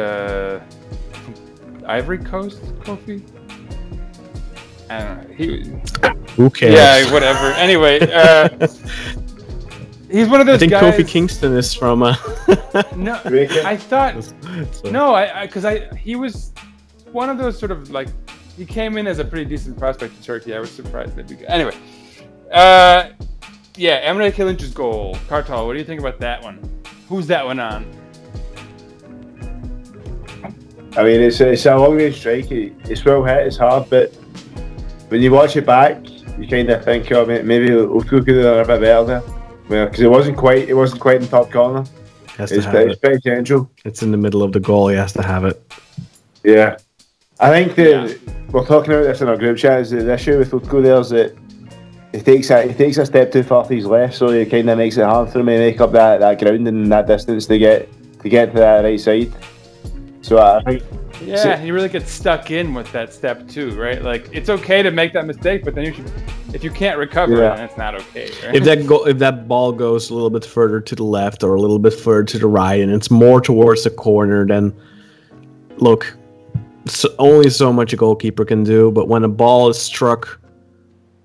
From 1.89 1.95
Ivory 1.95 2.19
Coast, 2.19 2.61
Kofi? 2.81 3.23
I 4.91 4.99
don't 4.99 5.27
know. 5.27 5.35
He, 5.35 6.31
Who 6.35 6.51
cares? 6.51 6.75
yeah, 6.75 7.11
whatever. 7.11 7.47
Anyway, 7.53 7.99
uh, 8.13 8.49
he's 10.11 10.27
one 10.29 10.39
of 10.39 10.45
those 10.45 10.57
I 10.57 10.59
think 10.59 10.71
guys. 10.71 10.93
Kofi 10.93 11.07
Kingston 11.07 11.57
is 11.57 11.73
from. 11.73 12.03
Uh, 12.03 12.15
No, 12.95 13.19
I 13.25 13.75
thought 13.75 14.31
No, 14.85 15.15
I 15.15 15.47
because 15.47 15.65
I, 15.65 15.91
he 15.95 16.15
was 16.15 16.53
one 17.11 17.31
of 17.31 17.39
those 17.39 17.57
sort 17.57 17.71
of 17.71 17.89
like 17.89 18.09
he 18.55 18.65
came 18.65 18.95
in 18.95 19.07
as 19.07 19.17
a 19.17 19.25
pretty 19.25 19.45
decent 19.45 19.75
prospect 19.75 20.15
in 20.15 20.21
Turkey. 20.21 20.53
I 20.53 20.59
was 20.59 20.69
surprised 20.69 21.15
that 21.15 21.27
he 21.27 21.43
anyway. 21.47 21.75
Uh, 22.51 23.09
yeah, 23.75 24.07
Emre 24.11 24.31
Kilinc's 24.31 24.69
goal. 24.69 25.15
Kartal, 25.27 25.65
what 25.65 25.73
do 25.73 25.79
you 25.79 25.85
think 25.85 25.99
about 26.01 26.19
that 26.19 26.43
one? 26.43 26.59
Who's 27.07 27.25
that 27.27 27.43
one 27.43 27.59
on? 27.59 27.91
I 30.97 31.03
mean, 31.03 31.21
it's 31.21 31.39
a, 31.41 31.49
it's 31.51 31.65
a 31.65 31.75
long 31.75 31.95
range 31.95 32.17
strike. 32.19 32.51
It's 32.51 33.05
well 33.05 33.23
hit. 33.23 33.47
It's 33.47 33.57
hard, 33.57 33.89
but 33.89 34.13
when 35.09 35.21
you 35.21 35.31
watch 35.31 35.55
it 35.55 35.65
back, 35.65 35.97
you 36.37 36.47
kind 36.47 36.69
of 36.69 36.83
think, 36.83 37.11
oh, 37.11 37.25
may- 37.25 37.41
maybe 37.41 37.69
Utku 37.69 38.25
could 38.25 38.35
have 38.35 38.43
done 38.43 38.59
a 38.59 38.67
bit 38.67 38.81
better 38.81 39.03
there. 39.05 39.23
Well, 39.69 39.85
because 39.85 40.01
it 40.01 40.07
wasn't 40.09 40.37
quite, 40.37 40.67
it 40.67 40.73
wasn't 40.73 41.01
quite 41.01 41.21
in 41.21 41.27
top 41.27 41.51
corner. 41.51 41.83
has 42.37 42.49
to 42.49 42.55
It's, 42.57 42.65
have 42.65 42.75
it's 42.75 42.93
it. 42.95 43.01
very 43.01 43.19
central. 43.21 43.69
It's 43.85 44.01
in 44.01 44.11
the 44.11 44.17
middle 44.17 44.41
of 44.41 44.51
the 44.51 44.59
goal. 44.59 44.87
He 44.87 44.95
has 44.97 45.13
to 45.13 45.21
have 45.21 45.45
it. 45.45 45.61
Yeah, 46.43 46.77
I 47.39 47.49
think 47.51 47.75
the 47.75 47.83
Yeah. 47.83 48.33
we're 48.51 48.65
talking 48.65 48.93
about 48.93 49.03
this 49.03 49.21
in 49.21 49.27
our 49.27 49.37
group 49.37 49.57
chat. 49.57 49.81
Is 49.81 49.91
the 49.91 50.11
issue 50.13 50.37
with 50.39 50.51
Utku 50.51 50.81
there 50.81 50.99
is 50.99 51.09
that 51.09 51.35
he 52.13 52.21
takes 52.21 52.49
a 52.49 52.63
he 52.63 52.73
takes 52.73 52.97
a 52.97 53.05
step 53.05 53.31
too 53.31 53.43
far 53.43 53.65
to 53.67 53.75
his 53.75 53.85
left, 53.85 54.15
so 54.15 54.29
it 54.29 54.49
kind 54.49 54.69
of 54.69 54.77
makes 54.77 54.97
it 54.97 55.03
hard 55.03 55.29
for 55.29 55.39
him 55.39 55.45
to 55.47 55.51
make 55.59 55.79
up 55.81 55.91
that, 55.91 56.21
that 56.21 56.39
ground 56.39 56.67
and 56.67 56.91
that 56.91 57.05
distance 57.07 57.45
to 57.47 57.57
get 57.59 57.89
to 58.23 58.29
get 58.29 58.53
to 58.53 58.57
that 58.59 58.83
right 58.83 58.99
side. 58.99 59.31
So 60.29 60.37
uh, 60.37 60.61
I 60.67 60.79
Yeah, 61.25 61.35
So- 61.37 61.51
he 61.57 61.71
really 61.71 61.89
get 61.89 62.07
stuck 62.07 62.51
in 62.51 62.75
with 62.75 62.89
that 62.91 63.11
step 63.11 63.47
too, 63.47 63.71
right? 63.71 64.01
Like 64.03 64.29
it's 64.31 64.47
okay 64.49 64.83
to 64.83 64.91
make 64.91 65.11
that 65.13 65.25
mistake, 65.25 65.65
but 65.65 65.73
then 65.73 65.85
you 65.85 65.93
should, 65.93 66.09
if 66.53 66.63
you 66.63 66.69
can't 66.69 66.99
recover, 66.99 67.35
Yeah. 67.35 67.55
then 67.55 67.65
it's 67.65 67.77
not 67.77 67.95
okay. 67.95 68.29
Right? 68.45 68.55
If 68.55 68.63
that 68.65 68.85
go, 68.85 69.07
if 69.07 69.17
that 69.17 69.47
ball 69.47 69.71
goes 69.71 70.11
a 70.11 70.13
little 70.13 70.29
bit 70.29 70.45
further 70.45 70.79
to 70.81 70.95
the 70.95 71.03
left 71.03 71.43
or 71.43 71.55
a 71.55 71.59
little 71.59 71.79
bit 71.79 71.93
further 71.93 72.23
to 72.25 72.37
the 72.37 72.47
right, 72.47 72.79
and 72.79 72.91
it's 72.91 73.09
more 73.09 73.41
towards 73.41 73.83
the 73.85 73.89
corner, 73.89 74.45
then 74.45 74.71
look, 75.77 76.15
so 76.85 77.09
only 77.17 77.49
so 77.49 77.73
much 77.73 77.91
a 77.91 77.97
goalkeeper 77.97 78.45
can 78.45 78.63
do. 78.63 78.91
But 78.91 79.07
when 79.07 79.23
a 79.23 79.29
ball 79.29 79.67
is 79.69 79.79
struck 79.81 80.39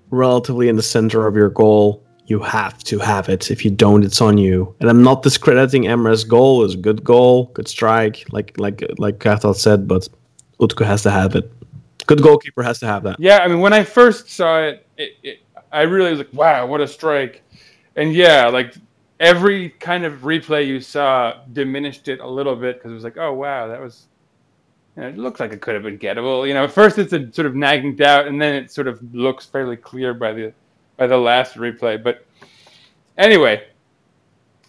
relatively 0.09 0.67
in 0.67 0.77
the 0.77 0.83
center 0.83 1.27
of 1.27 1.35
your 1.35 1.49
goal, 1.51 2.03
you 2.27 2.39
have 2.39 2.83
to 2.85 2.99
have 2.99 3.29
it. 3.29 3.51
If 3.51 3.63
you 3.63 3.71
don't, 3.71 4.03
it's 4.03 4.21
on 4.21 4.37
you. 4.37 4.75
And 4.79 4.89
I'm 4.89 5.03
not 5.03 5.21
discrediting 5.21 5.87
Emre's 5.87 6.23
goal; 6.23 6.63
it's 6.63 6.73
a 6.73 6.77
good 6.77 7.03
goal, 7.03 7.45
good 7.53 7.67
strike, 7.67 8.25
like 8.31 8.57
like 8.57 8.83
like 8.97 9.19
Kartal 9.19 9.55
said. 9.55 9.87
But 9.87 10.09
Utku 10.59 10.85
has 10.85 11.03
to 11.03 11.11
have 11.11 11.35
it. 11.35 11.51
Good 12.07 12.21
goalkeeper 12.21 12.63
has 12.63 12.79
to 12.79 12.87
have 12.87 13.03
that. 13.03 13.19
Yeah, 13.19 13.39
I 13.39 13.47
mean, 13.47 13.59
when 13.59 13.73
I 13.73 13.83
first 13.83 14.29
saw 14.29 14.59
it, 14.61 14.87
it, 14.97 15.11
it 15.23 15.39
I 15.71 15.81
really 15.83 16.11
was 16.11 16.19
like, 16.19 16.33
"Wow, 16.33 16.65
what 16.65 16.81
a 16.81 16.87
strike!" 16.87 17.43
And 17.95 18.13
yeah, 18.13 18.47
like 18.47 18.75
every 19.19 19.69
kind 19.69 20.03
of 20.03 20.21
replay 20.21 20.67
you 20.67 20.81
saw 20.81 21.33
diminished 21.53 22.07
it 22.07 22.19
a 22.19 22.27
little 22.27 22.55
bit 22.55 22.77
because 22.77 22.91
it 22.91 22.95
was 22.95 23.03
like, 23.03 23.17
"Oh 23.17 23.33
wow, 23.33 23.67
that 23.67 23.79
was." 23.79 24.07
You 24.95 25.03
know, 25.03 25.09
it 25.09 25.17
looks 25.17 25.41
like 25.41 25.51
it 25.51 25.59
could 25.59 25.73
have 25.73 25.83
been 25.83 25.99
gettable. 25.99 26.47
You 26.47 26.53
know, 26.53 26.63
at 26.63 26.71
first 26.71 26.97
it's 26.97 27.11
a 27.11 27.29
sort 27.33 27.47
of 27.47 27.53
nagging 27.53 27.97
doubt, 27.97 28.27
and 28.27 28.41
then 28.41 28.55
it 28.55 28.71
sort 28.71 28.87
of 28.87 29.13
looks 29.13 29.45
fairly 29.45 29.75
clear 29.75 30.13
by 30.13 30.31
the 30.31 30.53
by 30.97 31.07
the 31.07 31.17
last 31.17 31.55
replay. 31.55 32.01
But 32.01 32.25
anyway, 33.17 33.67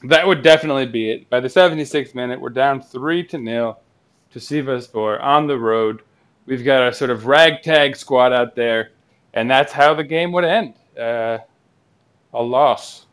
that 0.05 0.27
would 0.27 0.43
definitely 0.43 0.87
be 0.87 1.11
it. 1.11 1.31
By 1.31 1.41
the 1.41 1.49
76th 1.49 2.15
minute, 2.15 2.41
we're 2.41 2.51
down 2.51 2.83
three 2.83 3.25
to 3.29 3.39
nil 3.39 3.81
to 4.31 4.39
Sivasspor 4.39 5.23
on 5.23 5.47
the 5.47 5.59
road. 5.59 6.03
We've 6.47 6.65
got 6.65 6.89
a 6.89 6.93
sort 6.93 7.11
of 7.11 7.27
ragtag 7.27 7.97
squad 7.97 8.33
out 8.33 8.55
there, 8.55 8.93
and 9.35 9.51
that's 9.51 9.73
how 9.73 9.95
the 9.95 10.05
game 10.05 10.33
would 10.33 10.45
end. 10.45 10.75
Uh, 10.99 11.39
a 12.33 12.43
loss 12.43 13.07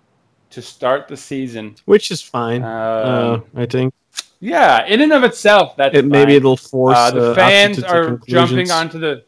to 0.51 0.61
start 0.61 1.07
the 1.07 1.17
season. 1.17 1.75
Which 1.85 2.11
is 2.11 2.21
fine, 2.21 2.61
Um, 2.61 2.67
uh, 2.67 3.39
I 3.55 3.65
think. 3.65 3.93
Yeah, 4.39 4.85
in 4.85 4.99
and 4.99 5.13
of 5.13 5.23
itself, 5.23 5.75
that's 5.77 5.95
It, 5.95 6.05
maybe 6.05 6.35
it'll 6.35 6.57
force 6.57 6.97
uh, 6.97 7.11
the 7.11 7.31
uh, 7.31 7.35
fans 7.35 7.79
Ati 7.79 7.87
to 7.87 7.87
take 7.87 7.95
are 7.95 8.17
jumping 8.27 8.71
onto 8.71 8.99
the. 8.99 9.23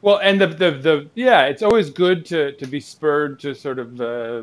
Well, 0.00 0.18
and 0.18 0.40
the, 0.40 0.46
the 0.46 0.70
the 0.70 1.10
yeah, 1.14 1.46
it's 1.46 1.62
always 1.62 1.90
good 1.90 2.24
to 2.26 2.52
to 2.52 2.66
be 2.66 2.80
spurred 2.80 3.40
to 3.40 3.54
sort 3.54 3.78
of 3.78 4.00
uh, 4.00 4.42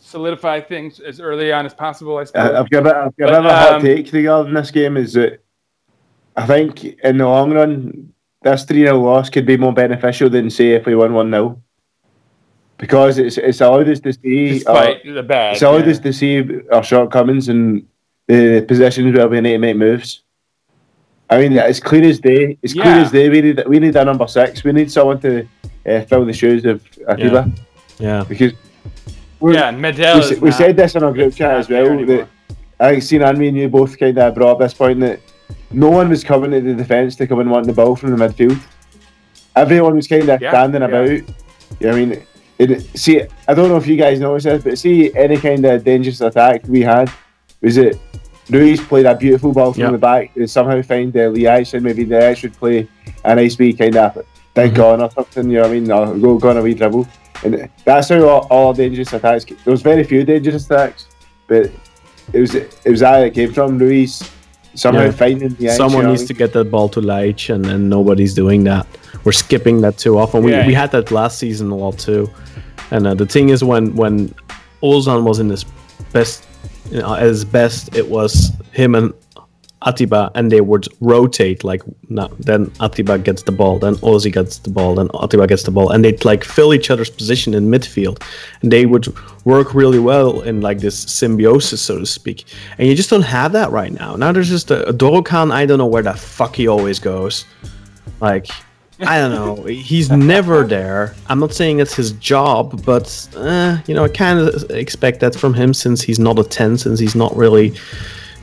solidify 0.00 0.60
things 0.60 1.00
as 1.00 1.20
early 1.20 1.52
on 1.52 1.66
as 1.66 1.74
possible. 1.74 2.18
I 2.18 2.24
suppose. 2.24 2.50
I- 2.52 2.58
I've 2.60 2.70
got 2.70 2.86
a, 2.86 2.90
I've 2.96 3.16
got 3.16 3.30
But, 3.30 3.34
another 3.34 3.48
hot 3.54 3.72
um, 3.74 3.82
take 3.82 4.12
regarding 4.12 4.54
this 4.54 4.70
game 4.70 4.96
is 4.96 5.14
that 5.14 5.40
I 6.36 6.46
think 6.46 6.84
in 6.84 7.18
the 7.18 7.26
long 7.26 7.52
run, 7.52 8.12
this 8.42 8.64
3 8.64 8.82
0 8.84 9.00
loss 9.00 9.28
could 9.28 9.44
be 9.44 9.56
more 9.56 9.72
beneficial 9.72 10.30
than, 10.30 10.50
say, 10.50 10.70
if 10.70 10.86
we 10.86 10.94
won 10.94 11.12
1 11.12 11.30
0. 11.30 11.60
Because 12.78 13.18
it's, 13.18 13.38
it's 13.38 13.60
allowed 13.60 13.88
us 13.88 13.98
to 14.00 14.12
see. 14.12 14.64
our- 14.66 14.94
the 15.04 15.22
bad, 15.24 15.54
it's 15.54 15.62
allowed 15.62 15.86
yeah. 15.86 15.90
us 15.90 15.98
to 15.98 16.12
see 16.12 16.60
our 16.70 16.84
shortcomings 16.84 17.48
and 17.48 17.84
the 18.28 18.64
positions 18.68 19.16
where 19.16 19.26
we 19.26 19.40
need 19.40 19.52
to 19.52 19.58
make 19.58 19.76
moves. 19.76 20.22
I 21.30 21.38
mean, 21.38 21.52
it's 21.52 21.80
clear 21.80 22.04
as 22.04 22.20
day. 22.20 22.56
It's 22.62 22.72
clear 22.72 23.00
as 23.04 23.10
day. 23.12 23.28
We 23.28 23.40
need 23.42 23.64
we 23.66 23.78
need 23.78 23.96
a 23.96 24.04
number 24.04 24.26
six. 24.26 24.64
We 24.64 24.72
need 24.72 24.90
someone 24.90 25.20
to 25.20 25.46
uh, 25.86 26.00
fill 26.02 26.24
the 26.24 26.32
shoes 26.32 26.64
of 26.64 26.82
Atiba 27.08 27.52
Yeah, 27.98 28.24
because 28.26 28.52
we're, 29.40 29.54
yeah, 29.54 29.68
and 29.68 29.78
Medel 29.78 30.30
we, 30.30 30.38
we 30.38 30.50
said 30.50 30.76
this 30.76 30.94
in 30.94 31.02
our 31.02 31.12
group 31.12 31.34
chat 31.34 31.58
as 31.58 31.68
well. 31.68 32.04
That 32.06 32.28
I 32.80 32.90
think 32.90 33.02
Seen 33.02 33.22
and 33.22 33.38
me 33.38 33.48
and 33.48 33.56
you 33.56 33.68
both 33.68 33.98
kind 33.98 34.16
of 34.18 34.34
brought 34.34 34.52
up 34.52 34.58
this 34.60 34.74
point 34.74 35.00
that 35.00 35.20
no 35.70 35.90
one 35.90 36.08
was 36.08 36.24
coming 36.24 36.50
to 36.50 36.60
the 36.60 36.74
defence 36.74 37.16
to 37.16 37.26
come 37.26 37.40
and 37.40 37.50
want 37.50 37.66
the 37.66 37.72
ball 37.72 37.94
from 37.94 38.16
the 38.16 38.28
midfield. 38.28 38.58
Everyone 39.54 39.96
was 39.96 40.06
kind 40.06 40.28
of 40.28 40.40
Yeah, 40.40 40.50
standing 40.50 40.82
yeah. 40.82 40.88
about. 40.88 41.34
Yeah, 41.80 41.92
I 41.92 41.94
mean, 41.94 42.22
it, 42.58 42.80
see, 42.98 43.22
I 43.46 43.54
don't 43.54 43.68
know 43.68 43.76
if 43.76 43.86
you 43.86 43.96
guys 43.96 44.18
noticed 44.18 44.44
this, 44.46 44.64
but 44.64 44.78
see, 44.78 45.14
any 45.14 45.36
kind 45.36 45.64
of 45.64 45.84
dangerous 45.84 46.20
attack 46.20 46.62
we 46.66 46.80
had 46.80 47.12
was 47.60 47.76
it. 47.76 47.98
Ruiz 48.50 48.80
played 48.80 49.06
a 49.06 49.14
beautiful 49.14 49.52
ball 49.52 49.72
from 49.72 49.82
Yeah. 49.82 49.90
the 49.90 49.98
back 49.98 50.30
and 50.36 50.48
somehow 50.50 50.80
find 50.82 51.14
uh, 51.16 51.28
Lee 51.28 51.46
and 51.46 51.82
maybe 51.82 52.04
the 52.04 52.22
Ash 52.22 52.38
should 52.40 52.54
play 52.58 52.88
a 53.24 53.34
nice 53.34 53.58
wee 53.58 53.72
kind 53.72 53.96
of 53.96 54.24
dink 54.54 54.74
Mhm. 54.74 54.84
on 54.92 55.02
or 55.02 55.10
something, 55.10 55.50
you 55.50 55.56
know 55.56 55.62
what 55.62 55.70
I 55.70 55.74
mean? 55.74 55.90
Or 55.90 56.14
go, 56.18 56.38
go 56.38 56.48
on 56.50 56.56
a 56.56 56.62
wee 56.62 56.74
dribble. 56.74 57.06
And 57.44 57.68
that's 57.84 58.08
how 58.08 58.26
all, 58.26 58.46
all 58.50 58.72
dangerous 58.72 59.12
attacks. 59.12 59.44
There 59.44 59.70
was 59.70 59.82
very 59.82 60.02
few 60.04 60.24
dangerous 60.24 60.66
attacks, 60.66 61.06
but 61.46 61.70
it 62.32 62.40
was 62.40 62.54
it 62.54 62.74
was 62.86 63.00
that 63.00 63.22
it 63.26 63.34
came 63.34 63.52
from 63.52 63.78
Ruiz 63.78 64.22
somehow 64.74 65.04
Yeah. 65.04 65.10
finding 65.12 65.54
the 65.58 65.68
someone 65.68 66.06
needs 66.06 66.24
to 66.24 66.34
get 66.34 66.52
that 66.54 66.70
ball 66.70 66.88
to 66.90 67.00
Ljajic, 67.00 67.54
and, 67.54 67.66
and 67.66 67.88
nobody's 67.88 68.34
doing 68.34 68.64
that. 68.64 68.86
We're 69.24 69.32
skipping 69.32 69.80
that 69.82 69.98
too 69.98 70.18
often. 70.18 70.42
We, 70.42 70.52
Yeah. 70.52 70.66
we 70.66 70.74
had 70.74 70.90
that 70.92 71.10
last 71.10 71.38
season 71.38 71.70
a 71.70 71.76
lot 71.76 71.98
too. 71.98 72.28
And 72.90 73.06
uh, 73.06 73.14
the 73.14 73.26
thing 73.26 73.50
is, 73.50 73.62
when 73.62 73.94
when 73.94 74.34
Ozan 74.82 75.22
was 75.22 75.38
in 75.38 75.48
his 75.50 75.64
best, 76.12 76.44
Uh, 76.88 76.94
you 76.94 77.00
know, 77.00 77.14
at 77.14 77.22
his 77.22 77.44
best, 77.44 77.94
it 77.96 78.08
was 78.08 78.50
him 78.72 78.94
and 78.94 79.12
Atiba, 79.82 80.30
and 80.34 80.50
they 80.50 80.60
would 80.60 80.88
rotate. 81.00 81.62
Like 81.62 81.82
now, 82.08 82.28
then 82.38 82.70
Atiba 82.80 83.18
gets 83.18 83.42
the 83.42 83.52
ball, 83.52 83.78
then 83.78 83.94
Ozzy 83.96 84.32
gets 84.32 84.58
the 84.58 84.70
ball, 84.70 84.96
then 84.96 85.08
Atiba 85.14 85.46
gets 85.46 85.62
the 85.62 85.70
ball, 85.70 85.90
and 85.90 86.04
they'd 86.04 86.24
like 86.24 86.44
fill 86.44 86.74
each 86.74 86.90
other's 86.90 87.10
position 87.10 87.54
in 87.54 87.70
midfield, 87.70 88.22
and 88.62 88.72
they 88.72 88.86
would 88.86 89.06
work 89.44 89.74
really 89.74 89.98
well 89.98 90.40
in 90.42 90.60
like 90.60 90.78
this 90.78 90.98
symbiosis, 90.98 91.80
so 91.80 91.98
to 91.98 92.06
speak. 92.06 92.44
And 92.78 92.88
you 92.88 92.94
just 92.94 93.10
don't 93.10 93.22
have 93.22 93.52
that 93.52 93.70
right 93.70 93.92
now. 93.92 94.16
Now 94.16 94.32
there's 94.32 94.48
just 94.48 94.70
a, 94.70 94.88
a 94.88 94.92
Dorukhan. 94.92 95.52
I 95.52 95.64
don't 95.66 95.78
know 95.78 95.86
where 95.86 96.02
the 96.02 96.14
fuck 96.14 96.56
he 96.56 96.66
always 96.66 96.98
goes. 96.98 97.44
Like 98.20 98.48
I 99.00 99.18
don't 99.20 99.30
know. 99.30 99.64
He's 99.64 100.10
never 100.10 100.66
there. 100.66 101.14
I'm 101.28 101.38
not 101.38 101.54
saying 101.54 101.78
it's 101.78 101.94
his 101.94 102.12
job, 102.12 102.84
but 102.84 103.28
uh, 103.36 103.78
you 103.86 103.94
know, 103.94 104.04
I 104.04 104.08
kind 104.08 104.40
of 104.40 104.70
expect 104.70 105.20
that 105.20 105.36
from 105.36 105.54
him 105.54 105.72
since 105.72 106.02
he's 106.02 106.18
not 106.18 106.38
a 106.38 106.44
ten, 106.44 106.76
since 106.76 106.98
he's 106.98 107.14
not 107.14 107.34
really, 107.36 107.68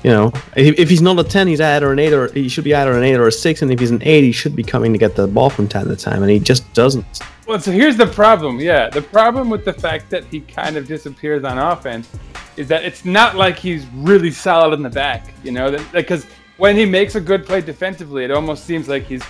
you 0.03 0.11
know, 0.11 0.31
if, 0.55 0.79
if 0.79 0.89
he's 0.89 1.01
not 1.01 1.19
a 1.19 1.25
ten, 1.25 1.47
he's 1.47 1.59
either 1.59 1.91
an 1.91 1.99
eight 1.99 2.13
or 2.13 2.31
he 2.31 2.47
should 2.47 2.63
be 2.63 2.73
either 2.73 2.93
an 2.93 3.03
eight 3.03 3.15
or 3.15 3.27
a 3.27 3.31
six, 3.31 3.61
and 3.61 3.71
if 3.71 3.79
he's 3.79 3.91
an 3.91 4.01
eight, 4.03 4.23
he 4.23 4.31
should 4.31 4.55
be 4.55 4.63
coming 4.63 4.93
to 4.93 4.99
get 4.99 5.15
the 5.15 5.27
ball 5.27 5.49
from 5.49 5.67
time 5.67 5.89
to 5.89 5.95
time, 5.95 6.21
and 6.21 6.31
he 6.31 6.39
just 6.39 6.71
doesn't. 6.73 7.05
Well, 7.47 7.59
so 7.59 7.71
here's 7.71 7.97
the 7.97 8.07
problem. 8.07 8.59
Yeah, 8.59 8.89
the 8.89 9.01
problem 9.01 9.49
with 9.49 9.65
the 9.65 9.73
fact 9.73 10.09
that 10.11 10.23
he 10.25 10.39
kind 10.39 10.77
of 10.77 10.87
disappears 10.87 11.43
on 11.43 11.57
offense 11.57 12.09
is 12.55 12.69
that 12.69 12.85
it's 12.85 13.03
not 13.03 13.35
like 13.35 13.57
he's 13.57 13.85
really 13.87 14.31
solid 14.31 14.73
in 14.73 14.83
the 14.83 14.89
back. 14.89 15.33
You 15.43 15.51
know, 15.51 15.77
because 15.91 16.25
when 16.57 16.77
he 16.77 16.85
makes 16.85 17.15
a 17.15 17.21
good 17.21 17.45
play 17.45 17.59
defensively, 17.59 18.23
it 18.23 18.31
almost 18.31 18.63
seems 18.63 18.87
like 18.87 19.03
he's 19.03 19.23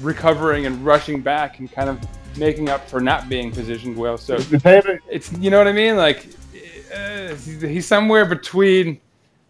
recovering 0.00 0.66
and 0.66 0.84
rushing 0.84 1.20
back 1.20 1.58
and 1.58 1.70
kind 1.70 1.88
of 1.88 1.98
making 2.36 2.68
up 2.68 2.88
for 2.88 3.00
not 3.00 3.28
being 3.28 3.50
positioned 3.50 3.96
well. 3.96 4.16
So 4.18 4.38
The 4.38 4.58
thing 4.60 4.78
about 4.80 4.98
it's 5.10 5.32
you 5.38 5.50
know 5.50 5.58
what 5.58 5.66
I 5.66 5.72
mean. 5.72 5.96
Like 5.96 6.28
uh, 6.94 7.28
he's, 7.28 7.60
he's 7.62 7.86
somewhere 7.86 8.24
between 8.24 9.00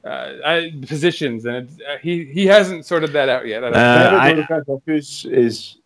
uh, 0.05 0.63
positions, 0.87 1.45
and 1.45 1.57
it's, 1.57 1.75
uh, 1.81 1.99
he 2.01 2.25
he 2.25 2.47
hasn't 2.47 2.87
sorted 2.87 3.13
that 3.13 3.29
out 3.29 3.47
yet. 3.47 3.65
I 3.65 3.71
don't 3.71 3.79
Uh, 3.79 4.11
think. 4.11 4.23
David 4.23 4.45
I- 4.45 4.47
Donovan 4.49 4.65
Focus 4.67 5.25
is, 5.25 5.77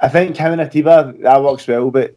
I 0.00 0.08
think 0.08 0.36
him 0.36 0.52
and 0.52 0.60
Atiba 0.62 1.14
that 1.20 1.42
works 1.42 1.66
well, 1.68 1.90
but 1.90 2.16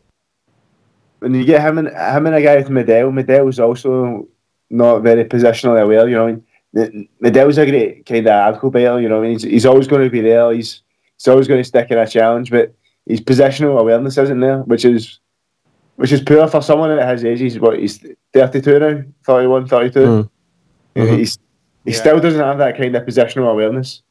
when 1.20 1.34
you 1.34 1.44
get 1.46 1.62
him 1.62 1.78
and 1.78 1.88
him 1.90 2.26
and 2.26 2.36
a 2.36 2.42
guy 2.42 2.56
with 2.58 2.70
Medel, 2.70 3.12
Medel's 3.12 3.60
also 3.60 4.28
not 4.70 5.00
very 5.00 5.26
positionally 5.26 5.82
aware. 5.82 6.08
You 6.08 6.16
know, 6.16 6.26
what 6.26 6.32
I 6.84 6.90
mean? 6.90 7.10
Medel's 7.22 7.58
a 7.58 7.66
great 7.66 8.06
kind 8.06 8.28
of 8.28 8.54
ankle 8.54 8.70
biter. 8.72 9.00
You 9.02 9.10
know, 9.10 9.20
I 9.20 9.22
mean, 9.22 9.32
he's, 9.32 9.44
he's 9.44 9.66
always 9.66 9.88
going 9.88 10.04
to 10.04 10.10
be 10.10 10.22
there. 10.22 10.52
He's 10.52 10.82
he's 11.18 11.28
always 11.28 11.48
going 11.48 11.60
to 11.62 11.68
stick 11.68 11.92
in 11.92 11.98
a 11.98 12.08
challenge, 12.08 12.52
but 12.52 12.74
his 13.06 13.22
positional 13.22 13.80
awareness 13.80 14.18
isn't 14.18 14.40
there, 14.40 14.60
which 14.60 14.86
is 14.86 15.20
which 15.96 16.12
is 16.12 16.22
poor 16.22 16.48
for 16.48 16.62
someone 16.62 16.92
at 16.92 17.10
his 17.12 17.24
age. 17.24 17.40
He's 17.40 17.60
what 17.60 17.80
he's 17.80 18.06
32 18.34 18.80
now, 18.80 19.04
31, 19.26 19.68
32. 19.68 20.00
Mm. 20.00 20.30
And 20.98 21.10
He's, 21.20 21.38
he 21.86 21.92
Yeah. 21.92 21.98
still 21.98 22.20
doesn't 22.20 22.40
have 22.42 22.58
that 22.58 22.78
kind 22.78 22.96
of 22.96 23.06
positional 23.06 23.50
awareness. 23.50 24.02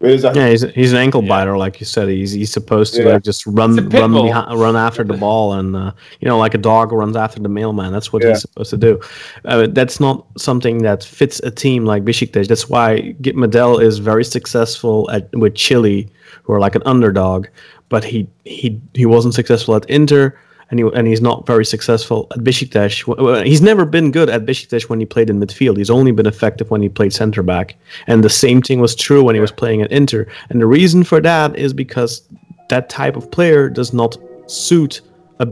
Whereas 0.00 0.24
I 0.24 0.32
Yeah, 0.32 0.48
he's, 0.48 0.62
he's 0.74 0.92
an 0.92 0.98
ankle 0.98 1.22
Yeah. 1.22 1.28
biter, 1.28 1.56
like 1.58 1.78
you 1.78 1.84
said. 1.86 2.08
He's 2.08 2.32
he's 2.32 2.50
supposed 2.50 2.94
to 2.94 3.02
Yeah. 3.02 3.12
like 3.14 3.22
just 3.22 3.46
run 3.46 3.70
It's 3.72 3.80
a 3.80 3.90
pit 3.90 4.00
run 4.00 4.12
behind, 4.12 4.58
run 4.58 4.74
after 4.74 5.04
the 5.04 5.14
ball, 5.26 5.52
and 5.52 5.76
uh, 5.76 5.92
you 6.20 6.26
know, 6.28 6.38
like 6.38 6.54
a 6.54 6.58
dog 6.58 6.90
runs 6.92 7.16
after 7.16 7.38
the 7.40 7.50
mailman. 7.50 7.92
That's 7.92 8.10
what 8.12 8.22
Yeah. 8.22 8.30
he's 8.30 8.40
supposed 8.40 8.70
to 8.70 8.78
do. 8.78 8.98
Uh, 9.44 9.66
that's 9.70 10.00
not 10.00 10.24
something 10.38 10.78
that 10.82 11.04
fits 11.04 11.38
a 11.40 11.50
team 11.50 11.84
like 11.84 12.02
Besiktas. 12.04 12.48
That's 12.48 12.68
why 12.68 13.14
Git 13.20 13.36
Medel 13.36 13.80
is 13.82 13.98
very 13.98 14.24
successful 14.24 15.08
at 15.12 15.28
with 15.34 15.54
Chile, 15.54 16.08
who 16.44 16.52
are 16.54 16.60
like 16.60 16.74
an 16.74 16.82
underdog, 16.86 17.46
but 17.90 18.02
he 18.02 18.26
he 18.46 18.80
he 18.94 19.04
wasn't 19.04 19.34
successful 19.34 19.76
at 19.76 19.84
Inter. 19.90 20.34
And, 20.70 20.78
he, 20.78 20.88
and 20.94 21.08
he's 21.08 21.20
not 21.20 21.46
very 21.46 21.64
successful 21.64 22.28
at 22.30 22.38
Besiktas. 22.38 23.44
He's 23.44 23.60
never 23.60 23.84
been 23.84 24.12
good 24.12 24.30
at 24.30 24.46
Besiktas 24.46 24.88
when 24.88 25.00
he 25.00 25.06
played 25.06 25.28
in 25.28 25.40
midfield. 25.40 25.76
He's 25.76 25.90
only 25.90 26.12
been 26.12 26.26
effective 26.26 26.70
when 26.70 26.80
he 26.80 26.88
played 26.88 27.12
center 27.12 27.42
back. 27.42 27.76
And 28.06 28.22
the 28.22 28.30
same 28.30 28.62
thing 28.62 28.80
was 28.80 28.94
true 28.94 29.24
when 29.24 29.34
he 29.34 29.40
was 29.40 29.50
playing 29.50 29.82
at 29.82 29.90
Inter. 29.90 30.26
And 30.48 30.60
the 30.60 30.66
reason 30.66 31.02
for 31.02 31.20
that 31.20 31.56
is 31.56 31.72
because 31.72 32.22
that 32.68 32.88
type 32.88 33.16
of 33.16 33.30
player 33.30 33.68
does 33.68 33.92
not 33.92 34.16
suit 34.46 35.00
a, 35.40 35.48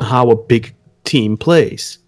how 0.00 0.30
a 0.30 0.36
big 0.36 0.74
team 1.04 1.36
plays. 1.36 1.98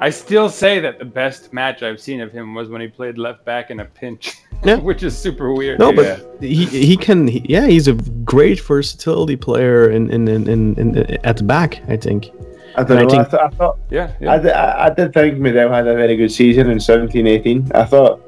I 0.00 0.10
still 0.10 0.48
say 0.48 0.78
that 0.80 1.00
the 1.00 1.04
best 1.04 1.52
match 1.52 1.82
I've 1.82 2.00
seen 2.00 2.20
of 2.20 2.30
him 2.30 2.54
was 2.54 2.68
when 2.68 2.80
he 2.80 2.86
played 2.86 3.18
left 3.18 3.44
back 3.44 3.70
in 3.70 3.80
a 3.80 3.84
pinch, 3.84 4.36
Yeah. 4.64 4.76
which 4.88 5.02
is 5.02 5.16
super 5.16 5.52
weird. 5.52 5.78
No, 5.78 5.90
Yeah. 5.92 6.18
but 6.38 6.42
he, 6.42 6.64
he 6.66 6.96
can 6.96 7.26
he, 7.28 7.44
yeah 7.48 7.66
he's 7.66 7.88
a 7.88 7.94
great 8.24 8.60
versatility 8.60 9.36
player 9.36 9.90
in 9.90 10.10
in, 10.10 10.28
in, 10.28 10.48
in, 10.48 10.76
in 10.78 10.96
at 11.24 11.36
the 11.36 11.44
back 11.44 11.80
I 11.88 11.96
think. 11.96 12.30
I 12.76 12.82
don't 12.84 12.98
And 12.98 13.08
know. 13.08 13.14
I, 13.14 13.24
think- 13.24 13.30
th- 13.30 13.42
I 13.42 13.48
thought 13.56 13.78
yeah, 13.90 14.10
I, 14.20 14.24
yeah. 14.24 14.38
did, 14.38 14.52
I, 14.52 14.86
I 14.86 14.90
did 14.94 15.12
think 15.12 15.38
Medel 15.38 15.70
had 15.70 15.86
a 15.88 15.94
very 15.94 16.16
good 16.16 16.30
season 16.32 16.70
in 16.70 16.78
17 16.80 17.26
18. 17.26 17.72
I 17.74 17.84
thought, 17.84 18.20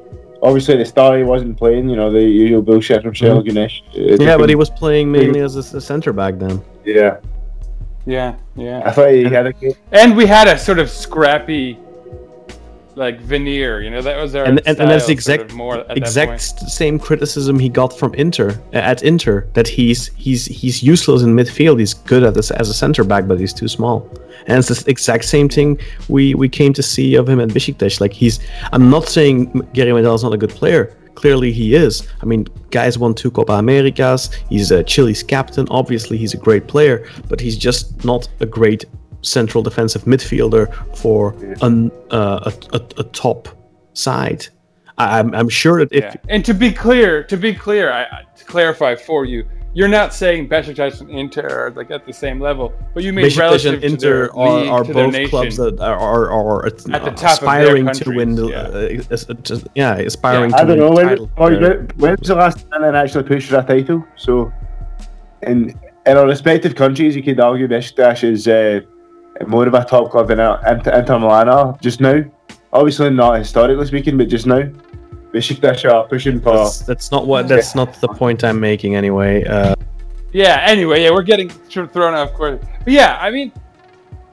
obviously, 0.43 0.77
the 0.77 0.85
start 0.85 1.19
he 1.19 1.25
wasn't 1.25 1.57
playing, 1.57 1.89
you 1.89 1.95
know, 1.97 2.11
the 2.11 2.23
usual 2.23 2.63
bullshit 2.63 3.03
from 3.03 3.13
Şenol 3.13 3.45
Güneş. 3.45 3.83
Mm-hmm. 3.95 4.23
Yeah, 4.23 4.37
but 4.39 4.49
he 4.49 4.57
was 4.57 4.71
playing 4.71 5.13
mainly 5.13 5.41
as 5.41 5.55
a, 5.57 5.77
a 5.77 5.81
center 5.81 6.13
back 6.13 6.39
then. 6.39 6.61
Yeah. 6.85 7.19
yeah, 8.07 8.35
yeah. 8.57 8.83
I 8.85 8.91
thought 8.91 9.11
he 9.13 9.25
had 9.25 9.47
a 9.47 9.53
good. 9.53 9.77
And 9.93 10.17
we 10.17 10.27
had 10.27 10.49
a 10.49 10.59
sort 10.59 10.79
of 10.81 10.91
scrappy, 10.91 11.79
like 12.97 13.21
veneer. 13.21 13.81
You 13.81 13.91
know, 13.91 14.03
that 14.03 14.21
was 14.21 14.35
our 14.35 14.45
And 14.45 14.59
and, 14.67 14.79
and 14.79 14.91
that's 14.91 15.07
the 15.07 15.17
style, 15.17 15.37
sort 15.37 15.41
exact 15.41 15.51
of 15.51 15.57
more 15.57 15.85
exact 15.91 16.41
same 16.71 16.99
criticism 16.99 17.59
he 17.59 17.69
got 17.69 17.97
from 17.97 18.15
Inter 18.15 18.51
uh, 18.73 18.77
at 18.77 19.03
Inter 19.03 19.47
that 19.55 19.69
he's 19.69 20.09
he's 20.17 20.47
he's 20.47 20.83
useless 20.83 21.23
in 21.23 21.35
midfield. 21.35 21.79
He's 21.79 21.95
good 21.95 22.23
at 22.23 22.35
this 22.35 22.51
as 22.51 22.69
a 22.69 22.75
center 22.75 23.05
back, 23.05 23.27
but 23.27 23.39
he's 23.39 23.55
too 23.55 23.69
small. 23.69 24.09
And 24.47 24.59
it's 24.59 24.69
the 24.69 24.91
exact 24.91 25.25
same 25.25 25.49
thing 25.49 25.79
we 26.09 26.35
we 26.35 26.49
came 26.49 26.73
to 26.73 26.83
see 26.83 27.15
of 27.15 27.29
him 27.29 27.41
at 27.41 27.51
Besiktas. 27.51 28.01
Like 28.01 28.13
he's, 28.13 28.41
I'm 28.73 28.91
not 28.91 29.09
saying 29.09 29.53
Gary 29.73 29.93
Medel 29.93 30.15
is 30.15 30.23
not 30.23 30.33
a 30.33 30.39
good 30.39 30.51
player. 30.51 30.97
Clearly 31.15 31.53
he 31.53 31.75
is. 31.75 32.09
I 32.23 32.25
mean, 32.25 32.47
guys 32.71 32.97
won 32.97 33.15
two 33.15 33.31
Copa 33.31 33.53
Americas. 33.55 34.31
He's 34.49 34.71
a 34.71 34.83
Chile's 34.83 35.23
captain. 35.23 35.67
Obviously, 35.71 36.17
he's 36.17 36.33
a 36.33 36.39
great 36.39 36.67
player, 36.67 37.07
but 37.29 37.41
he's 37.41 37.59
just 37.59 38.05
not 38.05 38.29
a 38.41 38.47
great 38.47 38.85
central 39.23 39.63
defensive 39.63 40.03
midfielder 40.05 40.73
for 40.97 41.35
an, 41.63 41.91
uh, 42.11 42.51
a, 42.73 42.77
a, 42.77 42.81
a 42.99 43.05
top 43.05 43.49
side. 43.95 44.47
I, 44.99 45.19
I'm, 45.19 45.35
I'm 45.35 45.49
sure 45.49 45.79
that 45.81 45.93
if 45.93 46.05
Yeah. 46.05 46.15
And 46.29 46.45
to 46.45 46.55
be 46.55 46.73
clear, 46.73 47.23
to 47.25 47.37
be 47.37 47.55
clear, 47.55 47.93
I, 47.93 48.03
I- 48.05 48.25
to 48.37 48.45
clarify 48.47 48.95
for 48.97 49.25
you, 49.25 49.45
you're 49.73 49.87
not 49.89 50.13
saying 50.13 50.49
Besiktas 50.49 51.01
and 51.01 51.11
Inter 51.11 51.47
are 51.49 51.71
like 51.71 51.93
at 51.93 52.05
the 52.05 52.13
same 52.13 52.41
level, 52.41 52.73
but 52.93 53.05
you 53.05 53.13
mean 53.13 53.27
Besiktas 53.27 53.39
relative 53.39 53.73
and 53.75 53.83
to 53.83 53.87
Inter 53.89 53.99
their 54.27 54.37
are, 54.37 54.61
league, 54.61 54.69
are 54.71 54.83
to 54.85 54.93
their 54.93 55.05
both 55.05 55.13
nation. 55.13 55.31
clubs 55.31 55.57
that 55.59 55.79
are, 55.81 55.97
are, 55.97 56.31
are 56.33 56.67
At 56.67 56.79
the 56.79 56.89
top 56.89 56.95
of 56.95 57.15
their 57.15 57.77
aspiring 57.77 57.87
to 57.93 58.11
win 58.11 58.35
the 58.35 58.51
countries, 58.51 59.29
uh, 59.31 59.59
yeah 59.77 59.95
aspiring 59.99 60.51
Yeah. 60.51 60.57
to 60.57 60.63
I 60.63 60.67
don't 60.67 60.69
win 60.69 60.79
know. 60.79 60.89
the 60.89 60.95
When, 60.97 61.07
title. 61.09 61.31
when, 61.37 61.55
Uh, 61.55 61.69
when, 61.69 61.89
when 61.99 62.17
was 62.19 62.29
the 62.29 62.35
last 62.35 62.67
time 62.71 62.83
they 62.83 62.99
actually 62.99 63.25
pushed 63.25 63.49
for 63.51 63.59
a 63.59 63.63
title? 63.63 64.05
So, 64.17 64.53
in 65.43 65.79
in 66.07 66.17
our 66.17 66.27
respective 66.27 66.75
countries, 66.75 67.15
you 67.15 67.23
could 67.23 67.39
argue 67.39 67.69
Besiktas 67.69 68.25
is 68.25 68.49
uh, 68.49 68.81
more 69.47 69.67
of 69.67 69.75
a 69.75 69.85
top 69.85 70.11
club 70.11 70.29
than 70.29 70.41
Inter, 70.41 70.99
Inter 70.99 71.19
Milan 71.19 71.49
are 71.49 71.79
just 71.81 72.01
now. 72.01 72.23
Obviously, 72.73 73.11
not 73.11 73.39
historically 73.39 73.87
speaking, 73.87 74.17
but 74.17 74.29
just 74.29 74.47
now. 74.47 74.63
Besiktas 75.33 75.89
are 75.91 76.07
pushing 76.09 76.41
for. 76.41 76.57
that's, 76.57 76.81
that's 76.81 77.11
not 77.13 77.27
what 77.27 77.49
that's 77.49 77.75
not 77.75 78.01
the 78.01 78.09
point 78.09 78.43
I'm 78.43 78.59
making 78.59 78.97
anyway. 78.97 79.45
Uh, 79.45 79.75
Yeah. 80.33 80.63
Anyway, 80.67 81.03
yeah, 81.03 81.11
we're 81.11 81.23
getting 81.23 81.51
sort 81.69 81.87
of 81.87 81.93
thrown 81.93 82.15
off 82.15 82.33
course. 82.35 82.61
But 82.85 82.93
yeah, 82.93 83.19
I 83.21 83.31
mean, 83.31 83.53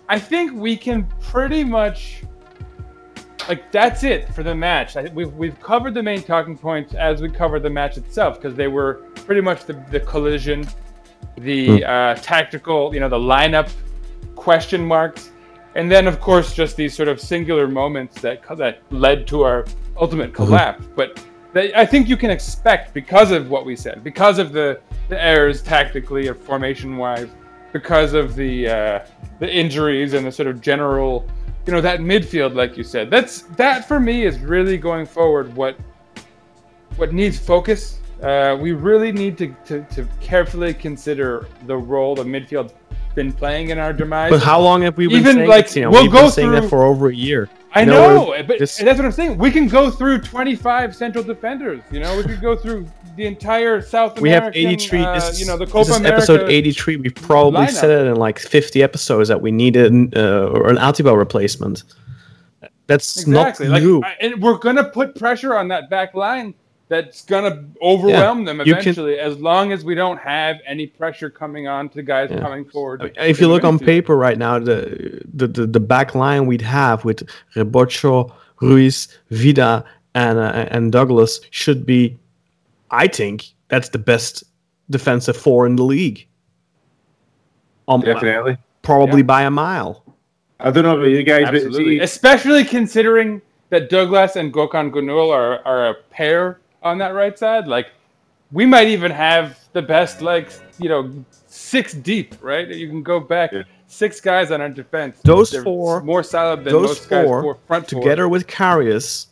I 0.10 0.20
think 0.20 0.54
we 0.54 0.76
can 0.76 1.06
pretty 1.20 1.64
much 1.64 2.24
like 3.48 3.72
that's 3.72 4.04
it 4.04 4.34
for 4.34 4.44
the 4.44 4.56
match. 4.56 4.98
I, 4.98 5.04
we've 5.14 5.34
we've 5.34 5.60
covered 5.60 5.94
the 5.94 6.04
main 6.04 6.22
talking 6.22 6.58
points 6.58 6.94
as 6.96 7.22
we 7.22 7.30
covered 7.30 7.62
the 7.62 7.70
match 7.70 7.98
itself 7.98 8.36
because 8.36 8.56
they 8.56 8.68
were 8.68 9.06
pretty 9.16 9.42
much 9.42 9.66
the 9.66 9.74
the 9.92 10.00
collision, 10.00 10.68
the 11.38 11.86
uh, 11.86 12.16
tactical, 12.16 12.94
you 12.94 13.00
know, 13.00 13.10
the 13.10 13.18
lineup 13.18 13.70
question 14.38 14.86
marks, 14.86 15.32
and 15.76 15.92
then 15.92 16.08
of 16.08 16.22
course 16.22 16.54
just 16.54 16.78
these 16.78 16.94
sort 16.96 17.10
of 17.10 17.20
singular 17.20 17.68
moments 17.68 18.22
that 18.22 18.42
that 18.58 18.82
led 18.92 19.28
to 19.28 19.44
our 19.44 19.66
ultimate 19.98 20.34
collapse. 20.34 20.86
But 20.96 21.24
they, 21.54 21.74
I 21.74 21.86
think 21.86 22.08
you 22.08 22.18
can 22.18 22.30
expect 22.30 22.94
because 22.94 23.32
of 23.32 23.50
what 23.50 23.66
we 23.66 23.76
said, 23.76 24.04
because 24.04 24.40
of 24.40 24.54
the 24.54 24.80
the 25.10 25.22
errors 25.22 25.62
tactically 25.62 26.28
or 26.28 26.36
formation 26.36 26.98
wise, 26.98 27.30
because 27.74 28.14
of 28.14 28.36
the 28.36 28.70
uh, 28.70 29.06
the 29.40 29.52
injuries 29.52 30.14
and 30.14 30.26
the 30.26 30.32
sort 30.32 30.48
of 30.48 30.62
general, 30.62 31.28
you 31.66 31.74
know, 31.74 31.82
that 31.82 32.00
midfield, 32.00 32.56
like 32.56 32.78
you 32.78 32.84
said. 32.84 33.10
That's 33.10 33.42
that 33.58 33.88
for 33.88 34.00
me 34.00 34.26
is 34.26 34.40
really 34.40 34.78
going 34.78 35.06
forward 35.06 35.56
what 35.56 35.78
what 36.96 37.14
needs 37.14 37.38
focus. 37.38 38.00
Uh, 38.22 38.58
we 38.60 38.72
really 38.72 39.12
need 39.12 39.38
to, 39.38 39.56
to, 39.64 39.84
to 39.84 40.08
carefully 40.20 40.74
consider 40.74 41.48
the 41.68 41.78
role 41.78 42.16
the 42.16 42.24
midfield's 42.24 42.74
been 43.18 43.34
playing 43.34 43.70
in 43.72 43.80
our 43.80 43.92
demise. 43.92 44.30
but 44.32 44.42
how 44.42 44.62
long 44.62 44.84
have 44.84 44.96
we 44.96 45.08
been 45.08 45.18
Even, 45.20 45.36
saying 45.38 45.50
like, 45.50 45.68
that? 45.68 45.76
You 45.76 45.82
know, 45.82 45.90
we'll 45.92 46.04
we've 46.04 46.12
go 46.12 46.22
been 46.22 46.32
saying 46.32 46.52
that 46.52 46.62
through- 46.62 46.70
for 46.70 46.86
over 46.86 47.10
a 47.10 47.14
year. 47.14 47.50
I 47.74 47.82
You 47.82 47.88
know, 47.88 48.34
but 48.48 48.60
just- 48.60 48.80
that's 48.80 48.98
what 48.98 49.06
I'm 49.06 49.12
saying. 49.12 49.38
We 49.38 49.52
can 49.52 49.68
go 49.68 49.90
through 49.92 50.20
25 50.22 50.96
central 50.96 51.24
defenders. 51.24 51.82
You 51.92 52.00
know, 52.00 52.16
we 52.16 52.24
could 52.24 52.42
go 52.42 52.56
through 52.56 52.88
the 53.18 53.26
entire 53.26 53.82
South 53.82 54.20
we 54.22 54.30
have 54.30 54.44
American. 54.44 54.68
83. 54.68 55.02
uh, 55.04 55.14
this, 55.16 55.40
you 55.40 55.48
know, 55.48 55.58
the 55.58 55.66
this 55.66 55.90
is 55.90 55.98
America. 55.98 56.18
episode 56.18 56.50
83. 56.50 56.98
We've 56.98 57.14
probably 57.16 57.66
lineup. 57.66 57.72
said 57.72 57.90
it 57.90 58.08
in 58.08 58.16
like 58.16 58.38
50 58.40 58.82
episodes 58.84 59.28
that 59.30 59.42
we 59.42 59.52
needed 59.52 60.16
uh, 60.16 60.48
or 60.54 60.70
an 60.70 60.78
Atiba 60.78 61.18
replacement. 61.18 61.84
That's 62.88 63.18
Exactly. 63.22 63.66
not 63.68 63.74
Like, 63.74 63.84
new. 63.84 64.02
I- 64.04 64.16
and 64.22 64.42
we're 64.42 64.58
gonna 64.60 64.86
put 64.86 65.16
pressure 65.18 65.56
on 65.58 65.68
that 65.70 65.90
back 65.90 66.14
line. 66.14 66.54
That's 66.90 67.26
gonna 67.26 67.66
overwhelm 67.82 68.46
them 68.46 68.60
you 68.60 68.74
can- 68.74 68.82
eventually, 68.82 69.20
as 69.20 69.38
long 69.40 69.74
as 69.74 69.84
we 69.84 69.94
don't 69.94 70.18
have 70.20 70.58
any 70.66 70.88
pressure 70.88 71.30
coming 71.30 71.68
on 71.68 71.90
to 71.90 72.02
guys 72.02 72.30
Yeah. 72.32 72.40
coming 72.40 72.64
forward. 72.64 73.02
I 73.02 73.06
mean, 73.06 73.14
if 73.30 73.42
you 73.42 73.50
look 73.50 73.66
on 73.66 73.78
midfield. 73.78 73.86
paper 73.86 74.16
right 74.16 74.38
now, 74.38 74.58
the 74.60 75.22
the, 75.34 75.48
the, 75.48 75.68
the 75.68 75.80
back 75.82 76.16
line 76.16 76.46
we'd 76.46 76.62
have 76.62 77.04
with 77.04 77.28
Rebocho, 77.56 78.32
Ruiz, 78.62 79.10
Vida, 79.32 79.84
and 80.16 80.40
uh, 80.40 80.68
and 80.72 80.92
Douglas 80.94 81.42
should 81.52 81.86
be, 81.86 82.18
I 82.90 83.08
think, 83.08 83.54
that's 83.68 83.90
the 83.90 84.00
best 84.00 84.46
defensive 84.90 85.36
four 85.36 85.66
in 85.68 85.76
the 85.76 85.84
league. 85.84 86.26
Um, 87.90 88.02
Definitely. 88.02 88.58
Probably 88.82 89.20
Yeah. 89.20 89.26
by 89.26 89.42
a 89.44 89.52
mile. 89.52 90.04
I 90.60 90.72
don't 90.72 90.84
know 90.84 90.96
about 90.98 91.10
you 91.10 91.24
guys, 91.24 91.48
Absolutely. 91.48 91.84
but 91.84 91.90
see, 91.90 92.00
Especially 92.00 92.64
considering 92.64 93.42
that 93.70 93.90
Douglas 93.90 94.36
and 94.38 94.54
Gökhan 94.54 94.92
Gönül 94.92 95.30
are, 95.32 95.60
are 95.66 95.90
a 95.90 95.94
pair 96.10 96.60
on 96.88 96.98
that 97.00 97.14
right 97.14 97.38
side. 97.38 97.68
Like, 97.68 97.88
we 98.52 98.66
might 98.66 98.88
even 98.88 99.12
have 99.12 99.60
the 99.74 99.82
best, 99.82 100.22
like, 100.22 100.52
you 100.80 100.90
know, 100.90 101.12
six 101.48 101.94
deep, 101.94 102.36
right? 102.42 102.68
You 102.68 102.88
can 102.88 103.04
go 103.04 103.20
back 103.20 103.52
Yeah. 103.52 103.64
six 103.88 104.20
guys 104.22 104.52
on 104.52 104.62
our 104.62 104.70
defense. 104.70 105.20
Those 105.24 105.52
They're 105.52 105.64
four- 105.64 106.02
more 106.02 106.24
solid 106.24 106.64
than 106.64 106.74
Those 106.74 106.88
most 106.90 107.10
guys 107.10 107.26
four 107.26 107.42
four 107.42 107.58
front 107.68 107.90
four. 107.90 108.02
together 108.02 108.28
with 108.30 108.48
Karius, 108.48 109.28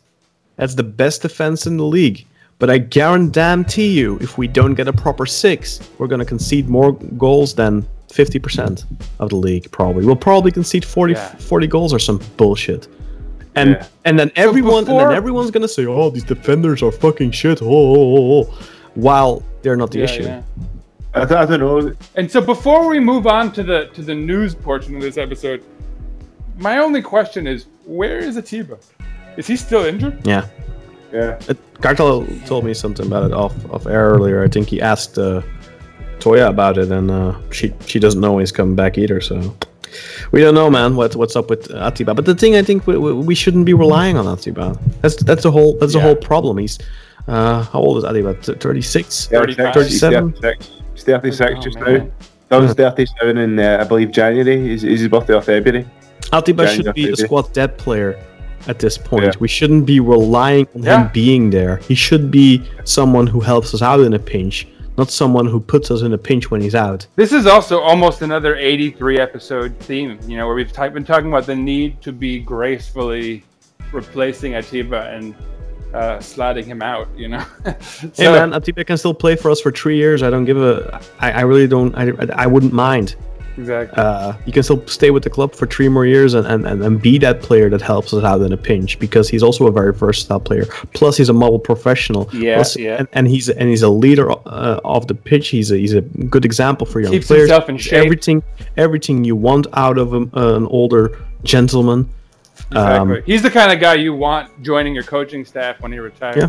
that's 0.56 0.74
the 0.74 0.82
best 0.82 1.22
defense 1.22 1.66
in 1.66 1.76
the 1.76 1.84
league. 1.84 2.26
But 2.58 2.70
I 2.70 2.78
guarantee 2.78 3.88
you, 3.88 4.18
if 4.22 4.38
we 4.38 4.46
don't 4.48 4.74
get 4.74 4.88
a 4.88 4.92
proper 4.92 5.26
six, 5.26 5.80
we're 5.98 6.06
going 6.06 6.20
to 6.20 6.24
concede 6.24 6.68
more 6.68 6.92
goals 7.18 7.54
than 7.54 7.86
50% 8.08 8.84
of 9.18 9.28
the 9.28 9.36
league, 9.36 9.70
probably. 9.72 10.06
We'll 10.06 10.16
probably 10.16 10.50
concede 10.50 10.84
40, 10.84 11.12
Yeah. 11.12 11.28
40 11.38 11.66
goals 11.66 11.92
or 11.92 11.98
some 11.98 12.18
bullshit. 12.38 12.88
And 13.56 13.70
Yeah. 13.70 13.86
and 14.04 14.18
then 14.18 14.30
everyone 14.36 14.78
and 14.78 14.86
before- 14.86 15.08
then 15.08 15.16
everyone's 15.16 15.50
gonna 15.50 15.66
say, 15.68 15.84
"Oh, 15.86 16.10
these 16.10 16.24
defenders 16.24 16.82
are 16.82 16.92
fucking 16.92 17.30
shit," 17.32 17.60
oh, 17.62 17.66
oh, 17.68 18.16
oh, 18.16 18.32
oh," 18.42 18.54
while 18.94 19.42
they're 19.62 19.76
not 19.76 19.90
the 19.90 19.98
Yeah, 20.00 20.04
issue. 20.04 20.22
yeah. 20.24 20.42
I, 21.14 21.20
th- 21.24 21.32
I 21.32 21.44
don't 21.46 21.60
know. 21.60 21.92
And 22.16 22.30
so 22.30 22.40
before 22.42 22.86
we 22.88 23.00
move 23.00 23.26
on 23.26 23.50
to 23.52 23.62
the 23.62 23.88
to 23.94 24.02
the 24.02 24.14
news 24.14 24.54
portion 24.54 24.94
of 24.96 25.02
this 25.02 25.16
episode, 25.16 25.62
my 26.58 26.78
only 26.78 27.02
question 27.02 27.46
is, 27.46 27.66
where 27.86 28.18
is 28.18 28.36
Atiba? 28.36 28.76
Is 29.38 29.46
he 29.46 29.56
still 29.56 29.84
injured? 29.84 30.18
Yeah. 30.24 30.44
Yeah. 31.12 31.38
It, 31.48 31.56
Kartal 31.80 32.26
told 32.46 32.64
me 32.64 32.74
something 32.74 33.06
about 33.06 33.24
it 33.24 33.32
off 33.32 33.54
off 33.72 33.86
air 33.86 34.10
earlier. 34.10 34.42
I 34.44 34.48
think 34.48 34.68
he 34.68 34.80
asked 34.82 35.18
uh, 35.18 35.40
Toya 36.18 36.48
about 36.48 36.76
it, 36.78 36.90
and 36.90 37.10
uh, 37.10 37.34
she 37.50 37.72
she 37.86 37.98
doesn't 37.98 38.20
know 38.20 38.32
when 38.34 38.40
he's 38.42 38.52
coming 38.52 38.74
back 38.76 38.98
either. 38.98 39.20
So 39.20 39.54
we 40.32 40.40
don't 40.40 40.54
know, 40.54 40.70
man. 40.70 40.96
What 40.96 41.14
what's 41.16 41.36
up 41.36 41.50
with 41.50 41.70
Atiba? 41.74 42.14
But 42.14 42.24
the 42.24 42.34
thing 42.34 42.56
I 42.56 42.62
think 42.62 42.86
we, 42.86 42.96
we, 42.98 43.12
we 43.12 43.34
shouldn't 43.34 43.66
be 43.66 43.74
relying 43.74 44.16
on 44.16 44.26
Atiba. 44.26 44.78
That's 45.02 45.16
that's 45.24 45.42
the 45.42 45.50
whole 45.50 45.76
that's 45.78 45.92
the 45.92 45.98
Yeah. 45.98 46.04
whole 46.06 46.16
problem. 46.16 46.58
He's 46.58 46.78
uh, 47.28 47.62
how 47.62 47.80
old 47.80 47.98
is 47.98 48.04
Atiba? 48.04 48.34
Thirty 48.34 48.82
six. 48.82 49.26
35. 49.26 49.74
37? 49.74 50.32
He's 50.32 50.40
36. 50.40 50.70
36 51.04 51.40
Oh, 51.40 51.60
just 51.62 51.78
man. 51.80 51.98
now. 51.98 52.10
That 52.48 52.58
was 52.58 52.74
37 52.74 53.38
in, 53.38 53.58
uh, 53.58 53.78
I 53.80 53.84
believe, 53.84 54.12
January. 54.12 54.72
Is, 54.72 54.84
is 54.84 55.00
his 55.00 55.08
birthday 55.08 55.34
or 55.34 55.42
February? 55.42 55.84
Atiba 56.32 56.64
January, 56.66 56.76
should 56.84 56.94
be 56.94 57.10
a 57.10 57.16
squad 57.16 57.52
depth 57.52 57.78
player 57.78 58.22
at 58.68 58.78
this 58.78 58.96
point. 58.96 59.24
Yeah. 59.24 59.32
We 59.40 59.48
shouldn't 59.48 59.84
be 59.84 59.98
relying 59.98 60.68
on 60.76 60.82
Yeah. 60.84 61.02
him 61.06 61.10
being 61.12 61.50
there. 61.50 61.78
He 61.78 61.96
should 61.96 62.30
be 62.30 62.62
someone 62.84 63.26
who 63.26 63.40
helps 63.40 63.74
us 63.74 63.82
out 63.82 63.98
in 64.00 64.14
a 64.14 64.18
pinch, 64.18 64.66
not 64.96 65.10
someone 65.10 65.46
who 65.46 65.60
puts 65.60 65.90
us 65.90 66.02
in 66.02 66.12
a 66.12 66.18
pinch 66.18 66.50
when 66.50 66.60
he's 66.60 66.74
out. 66.74 67.06
This 67.16 67.32
is 67.32 67.46
also 67.46 67.80
almost 67.80 68.22
another 68.22 68.56
83 68.56 69.18
episode 69.18 69.78
theme, 69.80 70.18
you 70.26 70.36
know, 70.36 70.46
where 70.46 70.54
we've 70.54 70.72
been 70.72 71.04
talking 71.04 71.28
about 71.28 71.46
the 71.46 71.56
need 71.56 72.00
to 72.02 72.12
be 72.12 72.40
gracefully 72.40 73.44
replacing 73.92 74.54
Atiba 74.54 75.10
and 75.10 75.34
uh, 75.94 76.20
sliding 76.20 76.64
him 76.64 76.82
out, 76.82 77.08
you 77.16 77.28
know. 77.28 77.44
Hey 78.14 78.30
man, 78.30 78.52
Atiba 78.52 78.84
can 78.84 78.96
still 78.96 79.14
play 79.14 79.36
for 79.36 79.50
us 79.50 79.60
for 79.60 79.70
three 79.70 79.96
years. 79.96 80.22
I 80.22 80.30
don't 80.30 80.44
give 80.44 80.58
a. 80.58 81.00
I, 81.18 81.32
I 81.32 81.40
really 81.42 81.66
don't. 81.66 81.94
I, 81.94 82.12
I 82.34 82.46
wouldn't 82.46 82.72
mind. 82.72 83.16
Exactly. 83.58 83.96
Uh, 84.02 84.34
you 84.44 84.52
can 84.52 84.62
still 84.62 84.86
stay 84.86 85.10
with 85.10 85.22
the 85.22 85.30
club 85.30 85.54
for 85.54 85.66
three 85.66 85.88
more 85.88 86.04
years 86.04 86.34
and, 86.34 86.46
and, 86.46 86.66
and, 86.66 86.82
and 86.82 87.00
be 87.00 87.18
that 87.18 87.40
player 87.40 87.70
that 87.70 87.80
helps 87.80 88.12
us 88.12 88.22
out 88.22 88.42
in 88.42 88.52
a 88.52 88.56
pinch 88.56 88.98
because 88.98 89.28
he's 89.28 89.42
also 89.42 89.66
a 89.66 89.72
very 89.72 89.92
versatile 89.94 90.40
player. 90.40 90.66
Plus, 90.92 91.16
he's 91.16 91.28
a 91.28 91.32
model 91.32 91.58
professional. 91.58 92.28
Yeah, 92.32 92.56
Plus- 92.56 92.76
yeah. 92.76 92.96
And, 92.98 93.08
and 93.12 93.28
he's 93.28 93.48
and 93.48 93.68
he's 93.68 93.82
a 93.82 93.88
leader 93.88 94.30
uh, 94.30 94.80
of 94.84 95.06
the 95.06 95.14
pitch. 95.14 95.48
He's 95.48 95.70
a, 95.72 95.76
he's 95.76 95.94
a 95.94 96.02
good 96.02 96.44
example 96.44 96.86
for 96.86 97.00
young 97.00 97.12
Keeps 97.12 97.28
players. 97.28 97.48
himself 97.48 97.68
in 97.68 97.78
shape. 97.78 98.04
Everything 98.04 98.42
everything 98.76 99.24
you 99.24 99.36
want 99.36 99.66
out 99.72 99.98
of 99.98 100.12
a, 100.12 100.22
an 100.34 100.66
older 100.66 101.18
gentleman. 101.42 102.08
Um, 102.72 103.10
exactly. 103.12 103.32
He's 103.32 103.42
the 103.42 103.50
kind 103.50 103.72
of 103.72 103.80
guy 103.80 103.94
you 103.94 104.14
want 104.14 104.62
joining 104.62 104.94
your 104.94 105.04
coaching 105.04 105.44
staff 105.44 105.80
when 105.80 105.92
he 105.92 105.98
retires. 105.98 106.36
Yeah. 106.36 106.48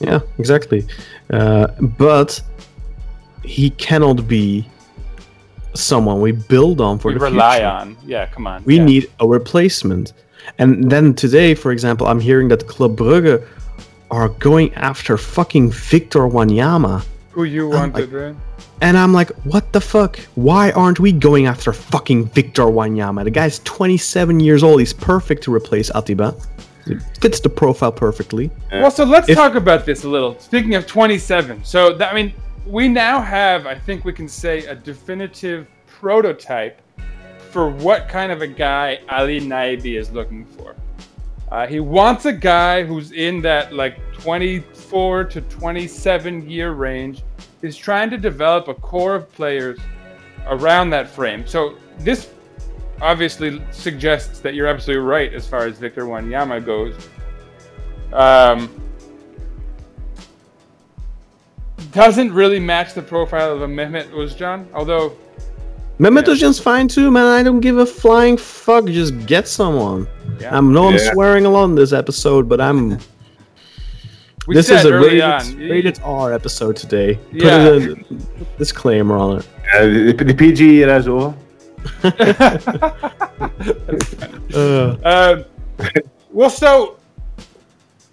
Yeah, 0.00 0.20
exactly. 0.38 0.86
Uh, 1.30 1.68
but 1.80 2.40
he 3.44 3.70
cannot 3.70 4.26
be 4.26 4.68
someone 5.74 6.20
we 6.20 6.32
build 6.32 6.80
on 6.80 6.98
for 6.98 7.08
we 7.08 7.14
the 7.14 7.20
rely 7.20 7.56
future. 7.56 7.66
on. 7.68 7.96
Yeah, 8.06 8.26
come 8.26 8.46
on. 8.46 8.64
We 8.64 8.76
yeah. 8.76 8.84
need 8.84 9.10
a 9.20 9.26
replacement. 9.26 10.12
And 10.58 10.90
then 10.90 11.14
today, 11.14 11.54
for 11.54 11.72
example, 11.72 12.06
I'm 12.06 12.20
hearing 12.20 12.48
that 12.48 12.66
Club 12.66 12.96
Brugge 12.96 13.46
are 14.10 14.28
going 14.28 14.72
after 14.74 15.16
fucking 15.16 15.70
Victor 15.72 16.20
Wanyama. 16.20 17.04
who 17.30 17.44
you 17.44 17.68
wanted, 17.68 18.12
right? 18.12 18.34
And 18.80 18.98
I'm 18.98 19.12
like, 19.12 19.30
what 19.44 19.72
the 19.72 19.80
fuck? 19.80 20.18
Why 20.34 20.70
aren't 20.72 21.00
we 21.00 21.12
going 21.12 21.46
after 21.46 21.72
fucking 21.72 22.26
Victor 22.26 22.64
Wanyama? 22.64 23.24
The 23.24 23.30
guy's 23.30 23.60
27 23.60 24.40
years 24.40 24.62
old. 24.62 24.80
He's 24.80 24.92
perfect 24.92 25.42
to 25.44 25.54
replace 25.54 25.90
Atiba. 25.94 26.34
It 26.86 27.00
fits 27.20 27.40
the 27.40 27.48
profile 27.48 27.92
perfectly. 27.92 28.50
Well, 28.70 28.90
so 28.90 29.04
let's 29.04 29.28
If- 29.28 29.36
talk 29.36 29.54
about 29.54 29.86
this 29.86 30.04
a 30.04 30.08
little. 30.08 30.38
Speaking 30.38 30.74
of 30.74 30.86
27, 30.86 31.64
so 31.64 31.94
that, 31.94 32.12
I 32.12 32.14
mean, 32.14 32.34
we 32.66 32.88
now 32.88 33.20
have, 33.20 33.66
I 33.66 33.74
think 33.74 34.04
we 34.04 34.12
can 34.12 34.28
say, 34.28 34.64
a 34.66 34.74
definitive 34.74 35.66
prototype 35.86 36.80
for 37.50 37.68
what 37.68 38.08
kind 38.08 38.32
of 38.32 38.42
a 38.42 38.46
guy 38.46 39.00
Ali 39.08 39.40
Naibi 39.40 39.98
is 39.98 40.10
looking 40.10 40.44
for. 40.44 40.74
Uh, 41.50 41.66
he 41.66 41.78
wants 41.78 42.24
a 42.24 42.32
guy 42.32 42.82
who's 42.82 43.12
in 43.12 43.40
that 43.42 43.72
like 43.72 43.98
24 44.14 45.24
to 45.24 45.40
27 45.42 46.48
year 46.48 46.72
range. 46.72 47.22
He's 47.60 47.76
trying 47.76 48.10
to 48.10 48.18
develop 48.18 48.68
a 48.68 48.74
core 48.74 49.14
of 49.14 49.30
players 49.32 49.78
around 50.46 50.90
that 50.90 51.08
frame. 51.08 51.46
So 51.46 51.76
this 51.98 52.30
obviously 53.00 53.62
suggests 53.70 54.40
that 54.40 54.54
you're 54.54 54.66
absolutely 54.66 55.04
right 55.04 55.32
as 55.32 55.46
far 55.46 55.66
as 55.66 55.78
Victor 55.78 56.06
Wanyama 56.06 56.64
goes. 56.64 57.08
Um, 58.12 58.68
doesn't 61.94 62.32
really 62.32 62.60
match 62.60 62.94
the 62.94 63.02
profile 63.02 63.52
of 63.52 63.62
a 63.62 63.66
Mehmet 63.66 64.10
Uzcan, 64.10 64.66
although 64.74 65.12
Mehmet 65.98 66.24
Özcan's 66.24 66.58
fine 66.58 66.88
too, 66.88 67.10
man. 67.10 67.26
I 67.26 67.42
don't 67.42 67.60
give 67.60 67.78
a 67.78 67.86
flying 67.86 68.36
fuck. 68.36 68.86
Just 68.86 69.26
get 69.26 69.46
someone. 69.46 70.08
Yeah. 70.40 70.56
I'm 70.56 70.72
no, 70.72 70.88
I'm 70.88 70.94
Yeah. 70.94 71.12
swearing 71.12 71.46
a 71.46 71.50
lot 71.50 71.64
in 71.66 71.74
this 71.76 71.92
episode, 71.92 72.48
but 72.48 72.60
I'm. 72.60 72.98
we 74.48 74.54
this 74.56 74.66
said 74.66 74.78
is 74.80 74.84
a 74.86 74.92
early 74.92 75.20
rated, 75.20 75.22
on. 75.22 75.56
rated 75.56 76.00
R 76.02 76.32
episode 76.32 76.76
today. 76.76 77.14
Put 77.14 77.42
Yeah. 77.42 77.68
a 77.68 78.58
disclaimer 78.58 79.16
on 79.16 79.38
it. 79.38 79.48
Uh, 79.74 79.80
the, 79.86 80.12
the 80.24 80.34
PG 80.34 80.82
era 80.82 80.98
is 80.98 81.06
over. 81.08 81.34
Uh, 84.54 84.96
Um, 85.04 85.44
well, 86.32 86.50
so 86.50 86.96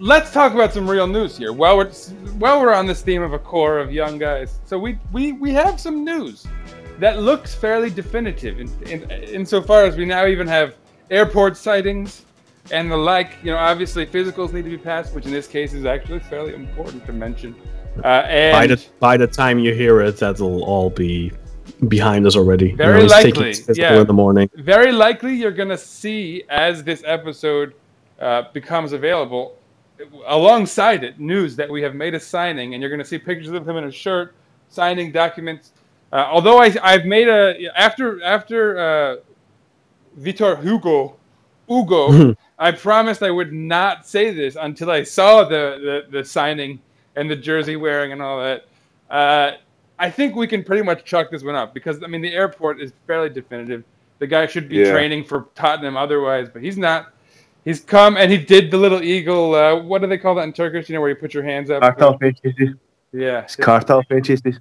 let's 0.01 0.31
talk 0.31 0.53
about 0.53 0.73
some 0.73 0.89
real 0.89 1.07
news 1.07 1.37
here. 1.37 1.53
While 1.53 1.77
we're 1.77 1.91
while 2.39 2.59
we're 2.59 2.73
on 2.73 2.87
this 2.87 3.01
theme 3.01 3.21
of 3.21 3.33
a 3.33 3.39
core 3.39 3.77
of 3.77 3.91
young 3.91 4.17
guys, 4.17 4.59
so 4.65 4.77
we 4.77 4.97
we, 5.13 5.33
we 5.33 5.51
have 5.51 5.79
some 5.79 6.03
news 6.03 6.45
that 6.99 7.19
looks 7.19 7.55
fairly 7.55 7.89
definitive 7.89 8.59
in, 8.59 8.69
in 8.83 9.09
insofar 9.11 9.85
as 9.85 9.95
we 9.95 10.05
now 10.05 10.25
even 10.25 10.47
have 10.47 10.75
airport 11.09 11.55
sightings 11.55 12.25
and 12.71 12.91
the 12.91 12.97
like. 12.97 13.37
You 13.43 13.51
know, 13.51 13.57
obviously 13.57 14.05
physicals 14.05 14.51
need 14.51 14.63
to 14.63 14.69
be 14.69 14.77
passed, 14.77 15.13
which 15.13 15.25
in 15.25 15.31
this 15.31 15.47
case 15.47 15.73
is 15.73 15.85
actually 15.85 16.19
fairly 16.19 16.53
important 16.53 17.05
to 17.05 17.13
mention. 17.13 17.55
Uh, 18.03 18.23
and 18.25 18.53
by 18.53 18.67
the 18.67 18.85
by 18.99 19.17
the 19.17 19.27
time 19.27 19.59
you 19.59 19.73
hear 19.73 20.01
it, 20.01 20.17
that'll 20.17 20.63
all 20.63 20.89
be 20.89 21.31
behind 21.87 22.25
us 22.25 22.35
already. 22.35 22.73
Very 22.73 23.03
he's 23.03 23.11
taking 23.11 23.43
likely, 23.43 23.75
yeah. 23.75 24.01
in 24.01 24.07
the 24.07 24.13
morning. 24.13 24.49
very 24.55 24.91
likely 24.91 25.35
you're 25.35 25.51
going 25.51 25.69
to 25.69 25.77
see 25.77 26.43
as 26.49 26.83
this 26.83 27.03
episode 27.05 27.73
uh, 28.19 28.43
becomes 28.53 28.93
available 28.93 29.57
alongside 30.27 31.03
it 31.03 31.19
news 31.19 31.55
that 31.55 31.69
we 31.69 31.81
have 31.81 31.95
made 31.95 32.13
a 32.13 32.19
signing 32.19 32.73
and 32.73 32.81
you're 32.81 32.89
going 32.89 32.99
to 32.99 33.05
see 33.05 33.17
pictures 33.17 33.49
of 33.49 33.67
him 33.67 33.77
in 33.77 33.85
a 33.85 33.91
shirt 33.91 34.33
signing 34.69 35.11
documents 35.11 35.71
uh, 36.13 36.27
although 36.29 36.61
I, 36.61 36.73
i've 36.83 37.05
made 37.05 37.27
a 37.27 37.55
after 37.75 38.23
after 38.23 38.77
uh, 38.77 39.15
vitor 40.19 40.61
hugo 40.61 41.15
hugo 41.67 42.35
i 42.59 42.71
promised 42.71 43.23
i 43.23 43.31
would 43.31 43.53
not 43.53 44.07
say 44.07 44.31
this 44.33 44.55
until 44.59 44.91
i 44.91 45.03
saw 45.03 45.43
the, 45.43 46.03
the, 46.09 46.19
the 46.19 46.25
signing 46.25 46.79
and 47.15 47.29
the 47.29 47.35
jersey 47.35 47.75
wearing 47.75 48.11
and 48.11 48.21
all 48.21 48.39
that 48.39 48.65
uh, 49.09 49.57
I 49.99 50.09
think 50.09 50.35
we 50.35 50.47
can 50.47 50.63
pretty 50.63 50.81
much 50.81 51.05
chalk 51.05 51.29
this 51.29 51.43
one 51.43 51.53
up 51.53 51.75
because 51.75 52.01
I 52.03 52.07
mean 52.07 52.21
the 52.21 52.33
airport 52.33 52.81
is 52.81 52.91
fairly 53.05 53.29
definitive. 53.29 53.83
The 54.17 54.25
guy 54.25 54.47
should 54.47 54.67
be 54.67 54.77
Yeah. 54.77 54.89
training 54.91 55.25
for 55.25 55.47
Tottenham 55.53 55.95
otherwise, 55.95 56.49
but 56.51 56.63
he's 56.63 56.77
not. 56.77 57.13
He's 57.63 57.79
come 57.79 58.17
and 58.17 58.31
he 58.31 58.37
did 58.37 58.71
the 58.71 58.77
little 58.77 59.01
eagle. 59.03 59.53
Uh, 59.53 59.75
what 59.81 60.01
do 60.01 60.07
they 60.07 60.17
call 60.17 60.35
that 60.35 60.43
in 60.43 60.53
Turkish? 60.53 60.89
You 60.89 60.95
know 60.95 61.01
where 61.01 61.09
you 61.09 61.15
put 61.15 61.33
your 61.33 61.43
hands 61.43 61.69
up. 61.69 61.83
Kartal 61.83 62.19
pençesi. 62.19 62.77
Yeah. 63.13 63.41
It's 63.41 63.55
Kartal 63.55 64.03
pençesi. 64.07 64.57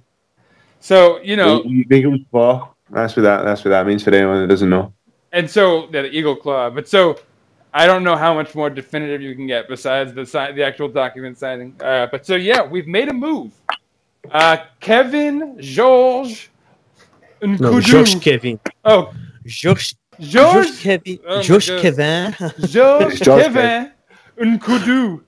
So 0.79 1.19
you 1.21 1.35
know, 1.35 1.63
Eagles 1.65 2.19
claw. 2.31 2.73
That's 2.91 3.15
what 3.15 3.23
that. 3.23 3.43
That's 3.43 3.63
what 3.63 3.69
that 3.71 3.87
means 3.87 4.03
for 4.03 4.13
anyone 4.13 4.41
that 4.41 4.47
doesn't 4.47 4.69
know. 4.69 4.93
and 5.31 5.49
so 5.49 5.87
yeah, 5.91 6.01
the 6.03 6.11
eagle 6.15 6.35
claw. 6.35 6.69
But 6.69 6.87
so 6.89 7.19
I 7.73 7.87
don't 7.87 8.03
know 8.03 8.17
how 8.17 8.33
much 8.33 8.53
more 8.53 8.69
definitive 8.69 9.21
you 9.21 9.33
can 9.35 9.47
get 9.47 9.67
besides 9.69 10.13
the 10.13 10.25
si- 10.25 10.51
the 10.53 10.63
actual 10.63 10.89
document 10.89 11.37
signing. 11.37 11.73
Uh, 11.79 12.07
but 12.11 12.25
so 12.25 12.35
yeah, 12.35 12.61
we've 12.63 12.87
made 12.87 13.07
a 13.09 13.13
move. 13.13 13.51
Uh, 14.29 14.57
Kevin 14.79 15.57
George 15.59 16.51
No, 17.41 17.47
Nkoudou. 17.57 17.81
George 17.81 18.21
Kevin. 18.21 18.59
Oh, 18.85 19.11
George. 19.45 19.95
George 20.21 20.79
Kevin. 20.79 21.19
Oh 21.27 21.37
my 21.37 21.41
George 21.41 21.67
Kevin. 21.67 22.35
George 22.67 23.19
George 23.21 23.43
Kevin 23.43 23.91
Nkoudou. 24.37 25.23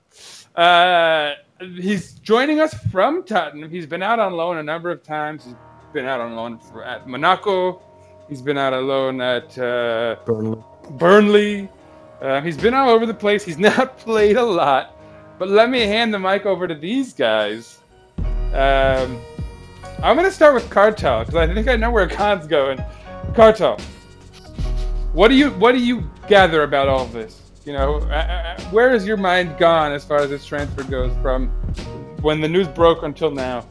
Uh, 0.54 1.34
he's 1.60 2.14
joining 2.14 2.60
us 2.60 2.74
from 2.90 3.24
Tottenham. 3.24 3.70
He's 3.70 3.86
been 3.86 4.02
out 4.02 4.18
on 4.18 4.32
loan 4.32 4.58
a 4.58 4.62
number 4.62 4.90
of 4.90 5.02
times. 5.02 5.44
He's 5.44 5.54
been 5.92 6.06
out 6.06 6.20
on 6.20 6.36
loan 6.36 6.58
for, 6.58 6.84
at 6.84 7.08
Monaco. 7.08 7.82
He's 8.28 8.42
been 8.42 8.56
out 8.56 8.72
on 8.72 8.86
loan 8.86 9.20
at 9.20 9.58
uh, 9.58 10.16
Burnley. 10.24 10.62
Burnley. 10.92 11.68
Uh, 12.20 12.40
he's 12.40 12.56
been 12.56 12.74
all 12.74 12.88
over 12.88 13.06
the 13.06 13.14
place. 13.14 13.44
He's 13.44 13.58
not 13.70 13.98
played 13.98 14.36
a 14.36 14.42
lot. 14.42 14.96
But 15.38 15.48
let 15.48 15.68
me 15.68 15.80
hand 15.80 16.14
the 16.14 16.18
mic 16.18 16.46
over 16.46 16.68
to 16.68 16.74
these 16.74 17.12
guys. 17.12 17.78
Um, 18.18 19.20
I'm 20.02 20.16
going 20.16 20.28
to 20.28 20.32
start 20.32 20.54
with 20.54 20.68
Kartal 20.70 21.26
because 21.26 21.34
I 21.34 21.52
think 21.52 21.66
I 21.66 21.76
know 21.76 21.90
where 21.90 22.06
Kaan's 22.08 22.46
going. 22.46 22.78
Kartal, 23.32 23.80
what 25.14 25.28
do 25.28 25.36
you 25.36 25.50
what 25.52 25.72
do 25.72 25.78
you 25.78 26.10
gather 26.28 26.64
about 26.64 26.88
all 26.88 27.06
this? 27.06 27.40
You 27.64 27.72
know, 27.72 28.00
uh, 28.10 28.56
uh, 28.58 28.60
where 28.70 28.92
is 28.92 29.06
your 29.06 29.16
mind 29.16 29.56
gone 29.58 29.92
as 29.92 30.04
far 30.04 30.18
as 30.18 30.28
this 30.28 30.44
transfer 30.44 30.82
goes 30.82 31.12
from 31.22 31.48
when 32.20 32.40
the 32.40 32.48
news 32.48 32.68
broke 32.68 33.04
until 33.04 33.30
now? 33.30 33.64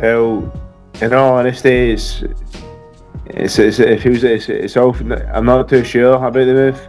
Well, 0.00 0.50
in 1.02 1.12
all 1.12 1.34
honesty, 1.34 1.90
it's 1.90 2.22
it's, 3.26 3.58
it's 3.58 3.80
it 3.80 4.00
feels 4.00 4.22
it's, 4.22 4.48
it's 4.48 4.76
all. 4.76 4.96
I'm 5.34 5.44
not 5.44 5.68
too 5.68 5.84
sure 5.84 6.14
about 6.14 6.32
the 6.32 6.54
move. 6.54 6.88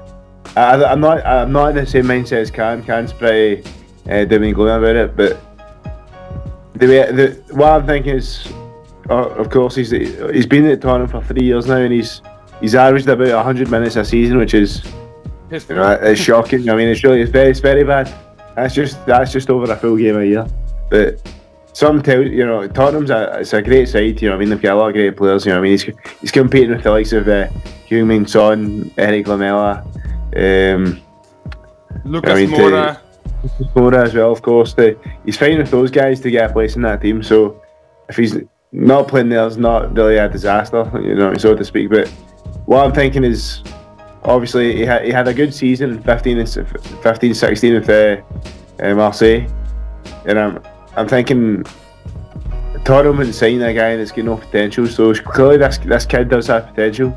I, 0.55 0.84
I'm 0.84 1.01
not 1.01 1.26
I'm 1.26 1.51
not 1.51 1.72
in 1.72 1.76
the 1.78 1.86
same 1.86 2.05
mindset 2.05 2.41
as 2.43 2.51
Kaan. 2.51 2.84
Kaan's 2.84 3.12
pretty 3.12 3.68
uh, 4.07 4.12
and 4.12 4.55
gloom 4.55 4.84
about 4.84 4.95
it, 4.95 5.16
but 5.16 5.39
the 6.76 6.88
way 6.88 7.12
the 7.12 7.43
what 7.53 7.72
I'm 7.72 7.88
thinking 7.88 8.16
is, 8.16 8.47
uh, 9.09 9.30
of 9.30 9.49
course, 9.49 9.76
he's 9.76 9.89
he's 9.89 10.45
been 10.45 10.68
at 10.68 10.80
Tottenham 10.80 11.09
for 11.09 11.24
three 11.24 11.45
years 11.45 11.66
now, 11.66 11.78
and 11.78 11.91
he's 11.91 12.22
he's 12.62 12.76
averaged 12.76 13.09
about 13.09 13.34
100 13.34 13.70
minutes 13.70 13.95
a 13.95 14.05
season, 14.05 14.38
which 14.38 14.53
is 14.53 14.84
you 15.51 15.59
know 15.70 15.91
it's 16.01 16.22
shocking. 16.22 16.70
I 16.70 16.76
mean, 16.76 16.88
it's 16.88 17.03
really 17.03 17.22
it's 17.22 17.32
very 17.32 17.49
it's 17.49 17.59
very 17.59 17.84
bad. 17.84 18.14
That's 18.55 18.74
just 18.74 19.05
that's 19.05 19.32
just 19.32 19.49
over 19.49 19.72
a 19.72 19.76
full 19.76 19.97
game 19.97 20.18
a 20.18 20.24
year, 20.24 20.47
but. 20.89 21.22
Some 21.74 22.01
tell 22.01 22.22
you 22.22 22.45
know 22.45 22.68
Tottenham's 22.68 23.12
a 23.12 23.39
it's 23.39 23.53
a 23.53 23.62
great 23.62 23.88
side. 23.88 24.22
You 24.22 24.28
know, 24.28 24.36
I 24.36 24.38
mean 24.38 24.49
they've 24.49 24.62
got 24.62 24.74
a 24.74 24.76
lot 24.76 24.88
of 24.89 24.93
great 24.93 25.16
players. 25.16 25.45
You 25.45 25.53
know, 25.53 25.59
I 25.59 25.62
mean 25.62 25.72
he's 25.72 25.84
he's 26.20 26.30
competing 26.30 26.72
with 26.72 26.84
the 26.84 26.91
likes 26.91 27.14
of 27.14 27.30
uh, 27.30 27.47
Heung-Min 27.89 28.28
Son, 28.28 28.91
Eric 28.97 29.28
Lamela, 29.28 29.82
um, 30.36 31.01
Lucas 32.03 32.32
I 32.32 32.36
mean, 32.36 32.49
Moura. 32.49 32.99
Mora 33.76 34.03
as 34.03 34.14
well, 34.14 34.32
of 34.32 34.41
course. 34.41 34.74
The, 34.74 34.97
he's 35.26 35.38
fighting 35.38 35.59
with 35.59 35.72
those 35.72 35.91
guys 35.91 36.20
to 36.22 36.32
get 36.32 36.49
a 36.49 36.53
place 36.53 36.76
in 36.76 36.82
that 36.84 37.01
team. 37.01 37.24
So 37.24 37.62
if 38.09 38.18
he's 38.18 38.38
not 38.72 39.07
playing 39.07 39.30
there, 39.30 39.45
it's 39.45 39.57
not 39.57 39.95
really 39.95 40.18
a 40.18 40.30
disaster, 40.30 40.89
you 40.95 41.16
know, 41.16 41.34
so 41.36 41.55
to 41.55 41.64
speak. 41.64 41.89
But 41.89 42.12
what 42.66 42.86
I'm 42.86 42.93
thinking 42.93 43.24
is, 43.24 43.64
obviously, 44.24 44.76
he 44.76 44.86
had, 44.86 45.05
he 45.05 45.12
had 45.12 45.28
a 45.28 45.34
good 45.34 45.53
season 45.53 45.91
in 45.91 46.03
15 46.03 46.38
and 46.39 46.49
15 46.49 47.34
16 47.34 47.74
with 47.74 47.89
uh, 47.89 48.22
uh, 48.82 48.95
Marseille, 48.95 49.47
and 50.26 50.39
I'm 50.39 50.59
I'm 50.95 51.07
thinking. 51.07 51.64
Tottenham 52.84 53.18
would 53.18 53.36
sign 53.36 53.62
a 53.62 53.74
guy 53.74 53.95
that's 53.95 54.12
got 54.12 54.26
no 54.26 54.38
potential, 54.38 54.88
so 54.88 55.14
clearly 55.14 55.57
this 55.57 55.78
this 55.78 56.05
kid 56.05 56.30
does 56.30 56.47
have 56.47 56.68
potential 56.68 57.16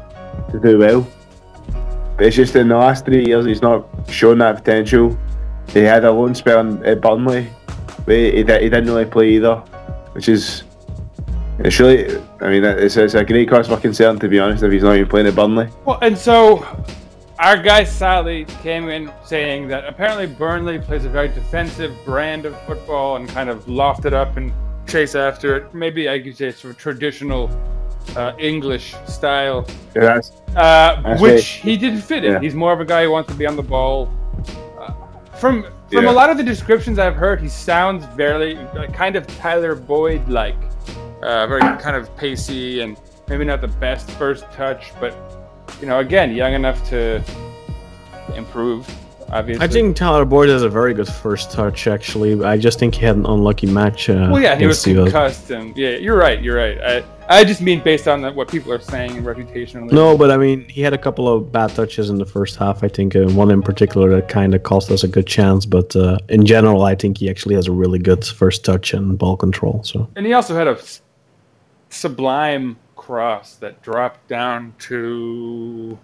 to 0.50 0.60
do 0.60 0.78
well. 0.78 1.06
But 2.16 2.26
it's 2.26 2.36
just 2.36 2.54
in 2.54 2.68
the 2.68 2.76
last 2.76 3.06
three 3.06 3.24
years 3.24 3.46
he's 3.46 3.62
not 3.62 3.86
shown 4.08 4.38
that 4.38 4.56
potential. 4.56 5.16
He 5.68 5.80
had 5.80 6.04
a 6.04 6.12
loan 6.12 6.34
spell 6.34 6.60
in- 6.60 6.84
at 6.84 7.00
Burnley, 7.00 7.48
but 8.04 8.14
he, 8.14 8.30
he, 8.30 8.36
he 8.36 8.44
didn't 8.44 8.86
really 8.86 9.06
play 9.06 9.30
either, 9.30 9.56
which 10.12 10.28
is 10.28 10.64
it's 11.58 11.78
really. 11.80 12.16
I 12.40 12.48
mean, 12.48 12.64
it's, 12.64 12.96
it's 12.96 13.14
a 13.14 13.24
great 13.24 13.48
cause 13.48 13.68
for 13.68 13.76
concern 13.78 14.18
to 14.18 14.28
be 14.28 14.38
honest 14.38 14.62
if 14.62 14.72
he's 14.72 14.82
not 14.82 14.96
even 14.96 15.08
playing 15.08 15.26
at 15.26 15.34
Burnley. 15.34 15.68
Well, 15.84 15.98
and 16.02 16.16
so 16.16 16.66
our 17.38 17.56
guy 17.56 17.84
Sally 17.84 18.44
came 18.62 18.88
in 18.88 19.10
saying 19.24 19.68
that 19.68 19.84
apparently 19.86 20.26
Burnley 20.26 20.78
plays 20.78 21.04
a 21.04 21.08
very 21.08 21.28
defensive 21.28 21.94
brand 22.04 22.46
of 22.46 22.60
football 22.62 23.16
and 23.16 23.28
kind 23.28 23.48
of 23.50 23.68
loft 23.68 24.04
it 24.04 24.14
up 24.14 24.36
and 24.36 24.52
chase 24.86 25.14
after 25.14 25.56
it. 25.56 25.74
Maybe 25.74 26.08
I 26.08 26.20
could 26.20 26.36
say 26.36 26.46
it's 26.46 26.64
a 26.64 26.74
traditional 26.74 27.50
uh, 28.16 28.32
English 28.38 28.94
style, 29.06 29.66
Yeah, 29.94 30.02
that's 30.02 30.32
uh, 30.56 31.00
That's 31.02 31.20
which 31.20 31.46
he 31.46 31.76
didn't 31.76 32.02
fit 32.02 32.24
in. 32.24 32.32
Yeah. 32.32 32.40
He's 32.40 32.54
more 32.54 32.72
of 32.72 32.80
a 32.80 32.84
guy 32.84 33.04
who 33.04 33.10
wants 33.10 33.30
to 33.32 33.36
be 33.36 33.46
on 33.46 33.56
the 33.56 33.62
ball. 33.62 34.12
Uh, 34.78 34.92
from 35.38 35.62
from 35.90 36.04
Yeah. 36.04 36.10
a 36.10 36.12
lot 36.12 36.30
of 36.30 36.36
the 36.36 36.42
descriptions 36.42 36.98
I've 36.98 37.16
heard, 37.16 37.40
he 37.40 37.48
sounds 37.48 38.04
very 38.14 38.56
kind 38.92 39.16
of 39.16 39.26
Tyler 39.38 39.74
Boyd 39.74 40.28
like, 40.28 40.56
uh, 41.24 41.46
very 41.46 41.60
kind 41.78 41.96
of 41.96 42.14
pacey 42.16 42.80
and 42.80 42.96
maybe 43.28 43.44
not 43.44 43.60
the 43.60 43.68
best 43.68 44.10
first 44.12 44.44
touch, 44.52 44.92
but 45.00 45.14
you 45.80 45.86
know, 45.86 45.98
again, 45.98 46.34
young 46.34 46.52
enough 46.52 46.86
to 46.90 47.22
improve. 48.36 48.88
Obviously, 49.30 49.64
I 49.64 49.68
think 49.68 49.96
Tyler 49.96 50.24
Boyd 50.24 50.50
has 50.50 50.62
a 50.62 50.68
very 50.68 50.92
good 50.92 51.08
first 51.08 51.50
touch. 51.50 51.86
Actually, 51.86 52.44
I 52.44 52.58
just 52.58 52.78
think 52.78 52.94
he 52.94 53.04
had 53.04 53.16
an 53.16 53.26
unlucky 53.26 53.66
match. 53.66 54.10
Uh, 54.10 54.28
Well, 54.30 54.42
yeah, 54.42 54.54
he 54.54 54.66
was 54.66 54.84
concussed, 54.84 55.50
and 55.50 55.76
yeah, 55.76 55.96
you're 55.96 56.16
right. 56.16 56.42
You're 56.42 56.56
right. 56.56 56.78
I 56.80 57.04
I 57.28 57.44
just 57.44 57.62
mean 57.62 57.82
based 57.82 58.06
on 58.06 58.20
the, 58.20 58.30
what 58.32 58.48
people 58.48 58.70
are 58.70 58.80
saying 58.80 59.16
and 59.16 59.26
reputationally. 59.26 59.92
No, 59.92 60.16
but 60.16 60.30
I 60.30 60.36
mean, 60.36 60.68
he 60.68 60.82
had 60.82 60.92
a 60.92 60.98
couple 60.98 61.26
of 61.26 61.50
bad 61.50 61.74
touches 61.74 62.10
in 62.10 62.18
the 62.18 62.26
first 62.26 62.56
half. 62.56 62.84
I 62.84 62.88
think 62.88 63.16
uh, 63.16 63.24
one 63.30 63.50
in 63.50 63.62
particular 63.62 64.10
that 64.10 64.28
kind 64.28 64.54
of 64.54 64.62
cost 64.62 64.90
us 64.90 65.04
a 65.04 65.08
good 65.08 65.26
chance. 65.26 65.64
But 65.64 65.96
uh, 65.96 66.18
in 66.28 66.44
general, 66.44 66.82
I 66.82 66.94
think 66.94 67.18
he 67.18 67.30
actually 67.30 67.54
has 67.54 67.66
a 67.66 67.72
really 67.72 67.98
good 67.98 68.24
first 68.24 68.64
touch 68.64 68.92
and 68.92 69.18
ball 69.18 69.38
control. 69.38 69.82
So 69.84 70.08
And 70.16 70.26
he 70.26 70.34
also 70.34 70.54
had 70.54 70.68
a 70.68 70.76
sublime 71.94 72.76
cross 72.96 73.54
that 73.56 73.82
dropped 73.82 74.28
down 74.28 74.74
to 74.78 75.98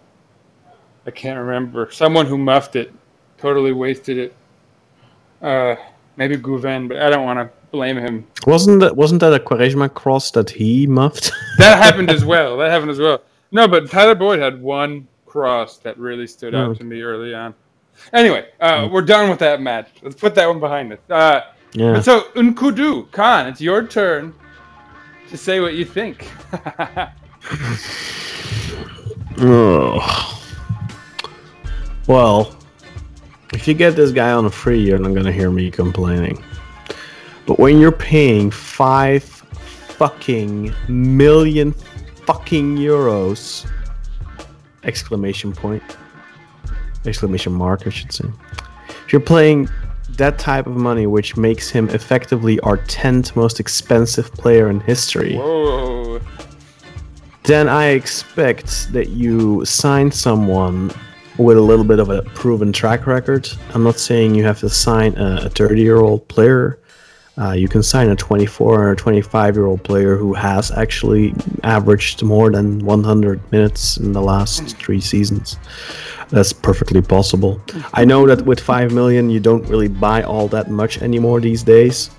I 1.06 1.10
can't 1.10 1.38
remember 1.38 1.90
someone 1.90 2.26
who 2.26 2.36
muffed 2.38 2.76
it, 2.76 2.92
totally 3.38 3.72
wasted 3.72 4.18
it. 4.18 4.36
Uh, 5.40 5.76
maybe 6.16 6.36
Guven, 6.36 6.88
but 6.88 6.98
I 6.98 7.08
don't 7.08 7.24
want 7.24 7.38
to 7.38 7.50
blame 7.70 7.96
him. 7.96 8.26
wasn't 8.46 8.80
that 8.80 8.96
wasn't 8.96 9.20
that 9.20 9.32
a 9.32 9.38
Quaresma 9.38 9.92
cross 9.94 10.30
that 10.32 10.50
he 10.50 10.86
muffed? 10.86 11.32
That 11.58 11.82
happened 11.82 12.10
as 12.10 12.24
well. 12.32 12.56
That 12.58 12.70
happened 12.70 12.90
as 12.90 12.98
well. 12.98 13.22
No, 13.52 13.66
but 13.66 13.90
Tyler 13.90 14.14
Boyd 14.14 14.38
had 14.38 14.60
one 14.62 15.08
cross 15.26 15.78
that 15.78 15.96
really 15.98 16.26
stood 16.26 16.54
out 16.54 16.70
Oh. 16.70 16.74
to 16.74 16.84
me 16.84 17.02
early 17.02 17.34
on. 17.34 17.54
Anyway, 18.12 18.46
uh, 18.60 18.88
we're 18.90 19.02
done 19.02 19.28
with 19.28 19.38
that 19.40 19.60
match. 19.60 19.88
Let's 20.02 20.16
put 20.16 20.34
that 20.36 20.46
one 20.46 20.58
behind 20.60 20.92
us. 20.92 20.98
Uh, 21.08 21.40
yeah. 21.72 21.92
But 21.94 22.04
so 22.04 22.22
Nkoudou, 22.34 23.08
Kaan, 23.10 23.46
it's 23.48 23.60
your 23.60 23.86
turn 23.86 24.34
to 25.30 25.36
say 25.36 25.60
what 25.60 25.74
you 25.74 25.84
think. 25.84 26.28
Well, 32.06 32.56
if 33.54 33.68
you 33.68 33.74
get 33.74 33.94
this 33.94 34.10
guy 34.10 34.32
on 34.32 34.44
a 34.44 34.50
free, 34.50 34.80
you're 34.80 34.98
not 34.98 35.14
gonna 35.14 35.30
hear 35.30 35.50
me 35.50 35.70
complaining. 35.70 36.42
But 37.46 37.60
when 37.60 37.78
you're 37.78 37.92
paying 37.92 38.50
five 38.50 39.22
fucking 39.22 40.74
million 40.88 41.72
fucking 42.26 42.78
euros, 42.78 43.70
exclamation 44.82 45.52
point, 45.52 45.84
exclamation 47.06 47.52
mark, 47.52 47.86
I 47.86 47.90
should 47.90 48.12
say. 48.12 48.28
If 48.88 49.12
you're 49.12 49.20
playing 49.20 49.68
that 50.16 50.38
type 50.38 50.66
of 50.66 50.76
money, 50.76 51.06
which 51.06 51.36
makes 51.36 51.70
him 51.70 51.88
effectively 51.90 52.60
our 52.60 52.78
10th 52.78 53.36
most 53.36 53.60
expensive 53.60 54.32
player 54.32 54.68
in 54.68 54.80
history 54.80 55.36
Whoa. 55.36 56.20
then 57.44 57.68
I 57.68 57.86
expect 57.86 58.92
that 58.92 59.10
you 59.10 59.64
sign 59.64 60.10
someone 60.10 60.90
with 61.40 61.56
a 61.56 61.60
little 61.60 61.84
bit 61.84 61.98
of 61.98 62.10
a 62.10 62.22
proven 62.22 62.72
track 62.72 63.06
record. 63.06 63.48
I'm 63.74 63.82
not 63.82 63.98
saying 63.98 64.34
you 64.34 64.44
have 64.44 64.60
to 64.60 64.68
sign 64.68 65.16
a 65.16 65.48
30 65.48 65.80
year 65.80 65.96
old 65.96 66.28
player. 66.28 66.78
Uh, 67.38 67.52
you 67.52 67.68
can 67.68 67.82
sign 67.82 68.10
a 68.10 68.16
24 68.16 68.90
or 68.90 68.94
25 68.94 69.56
year 69.56 69.64
old 69.64 69.82
player 69.82 70.16
who 70.16 70.34
has 70.34 70.70
actually 70.70 71.34
averaged 71.64 72.22
more 72.22 72.50
than 72.50 72.80
100 72.80 73.52
minutes 73.52 73.96
in 73.96 74.12
the 74.12 74.20
last 74.20 74.76
three 74.76 75.00
seasons. 75.00 75.56
That's 76.30 76.52
perfectly 76.52 77.02
possible. 77.02 77.60
I 77.92 78.04
know 78.04 78.26
that 78.26 78.46
with 78.46 78.60
5 78.60 78.92
million, 78.92 79.30
you 79.30 79.40
don't 79.40 79.66
really 79.68 79.88
buy 79.88 80.22
all 80.22 80.46
that 80.48 80.70
much 80.70 81.02
anymore 81.02 81.40
these 81.40 81.62
days. 81.62 82.10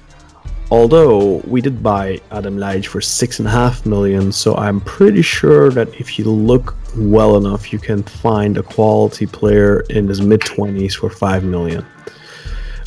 Although 0.70 1.42
we 1.46 1.60
did 1.60 1.84
buy 1.84 2.22
Adem 2.32 2.56
Ljajic 2.56 2.86
for 2.86 3.02
six 3.02 3.40
and 3.40 3.48
a 3.48 3.52
half 3.52 3.86
million, 3.86 4.32
so 4.32 4.56
I'm 4.56 4.80
pretty 4.82 5.22
sure 5.22 5.70
that 5.72 5.90
if 6.00 6.18
you 6.18 6.26
look 6.26 6.76
well 6.96 7.36
enough, 7.36 7.74
you 7.74 7.80
can 7.80 8.04
find 8.04 8.58
a 8.58 8.64
quality 8.64 9.26
player 9.26 9.82
in 9.90 10.08
his 10.08 10.22
mid 10.22 10.40
20s 10.40 10.94
for 10.94 11.10
five 11.10 11.44
million. 11.44 11.86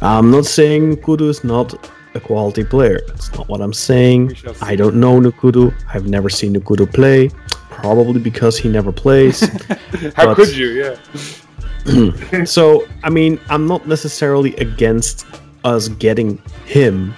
I'm 0.00 0.30
not 0.30 0.46
saying 0.46 0.96
Nkoudou 0.96 1.28
is 1.28 1.44
not 1.44 1.74
a 2.14 2.20
quality 2.20 2.64
player. 2.64 3.00
That's 3.06 3.32
not 3.34 3.48
what 3.48 3.60
I'm 3.60 3.72
saying. 3.72 4.36
I 4.62 4.76
don't 4.76 4.96
know 4.96 5.20
Nkoudou. 5.20 5.74
I've 5.92 6.06
never 6.06 6.30
seen 6.30 6.54
Nkoudou 6.54 6.92
play, 6.92 7.30
probably 7.74 8.20
because 8.20 8.58
he 8.58 8.68
never 8.68 8.92
plays. 8.92 9.40
How 10.16 10.26
But- 10.26 10.36
could 10.36 10.56
you? 10.56 10.68
Yeah. 10.68 12.44
so 12.44 12.86
I 13.02 13.10
mean, 13.10 13.38
I'm 13.50 13.66
not 13.66 13.86
necessarily 13.86 14.54
against 14.56 15.26
us 15.64 15.88
getting 15.88 16.40
him. 16.66 17.14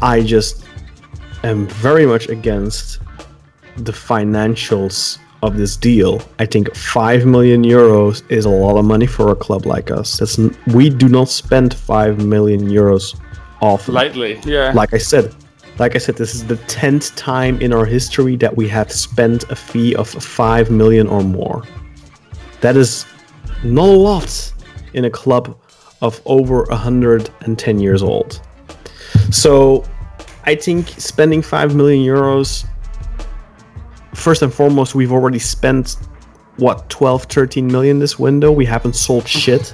I 0.00 0.22
just 0.22 0.64
am 1.44 1.66
very 1.68 2.06
much 2.06 2.28
against 2.28 2.98
the 3.76 3.92
financials 3.92 5.18
of 5.42 5.56
this 5.56 5.76
deal. 5.76 6.20
I 6.38 6.46
think 6.46 6.74
5 6.74 7.24
million 7.26 7.62
euros 7.64 8.22
is 8.30 8.44
a 8.44 8.50
lot 8.50 8.76
of 8.78 8.84
money 8.84 9.06
for 9.06 9.30
a 9.30 9.34
club 9.34 9.64
like 9.66 9.90
us. 9.90 10.18
That's 10.18 10.38
n- 10.38 10.54
we 10.68 10.90
do 10.90 11.08
not 11.08 11.28
spend 11.28 11.72
5 11.74 12.24
million 12.24 12.68
euros 12.68 13.18
often. 13.62 13.94
Lightly, 13.94 14.38
yeah. 14.44 14.72
like 14.74 14.92
I 14.92 14.98
said, 14.98 15.34
like 15.80 15.94
I 15.94 15.98
said, 15.98 16.16
this 16.16 16.34
is 16.34 16.46
the 16.46 16.56
tenth 16.68 17.16
time 17.16 17.58
in 17.62 17.72
our 17.72 17.86
history 17.86 18.36
that 18.36 18.54
we 18.54 18.68
have 18.68 18.92
spent 18.92 19.44
a 19.50 19.56
fee 19.56 19.94
of 19.94 20.10
five 20.10 20.70
million 20.70 21.06
or 21.06 21.22
more. 21.22 21.64
That 22.60 22.76
is 22.76 23.06
not 23.64 23.88
a 23.88 23.92
lot 24.10 24.52
in 24.92 25.06
a 25.06 25.10
club 25.10 25.58
of 26.02 26.20
over 26.26 26.64
110 26.64 27.78
years 27.78 28.02
old. 28.02 28.42
So 29.30 29.82
I 30.44 30.54
think 30.54 30.88
spending 30.88 31.40
5 31.40 31.74
million 31.74 32.04
euros, 32.04 32.66
first 34.14 34.42
and 34.42 34.52
foremost, 34.52 34.94
we've 34.94 35.12
already 35.12 35.38
spent 35.38 35.96
what 36.58 36.90
12, 36.90 37.24
13 37.24 37.66
million 37.66 37.98
this 37.98 38.18
window. 38.18 38.52
We 38.52 38.66
haven't 38.66 38.96
sold 38.96 39.26
shit. 39.26 39.72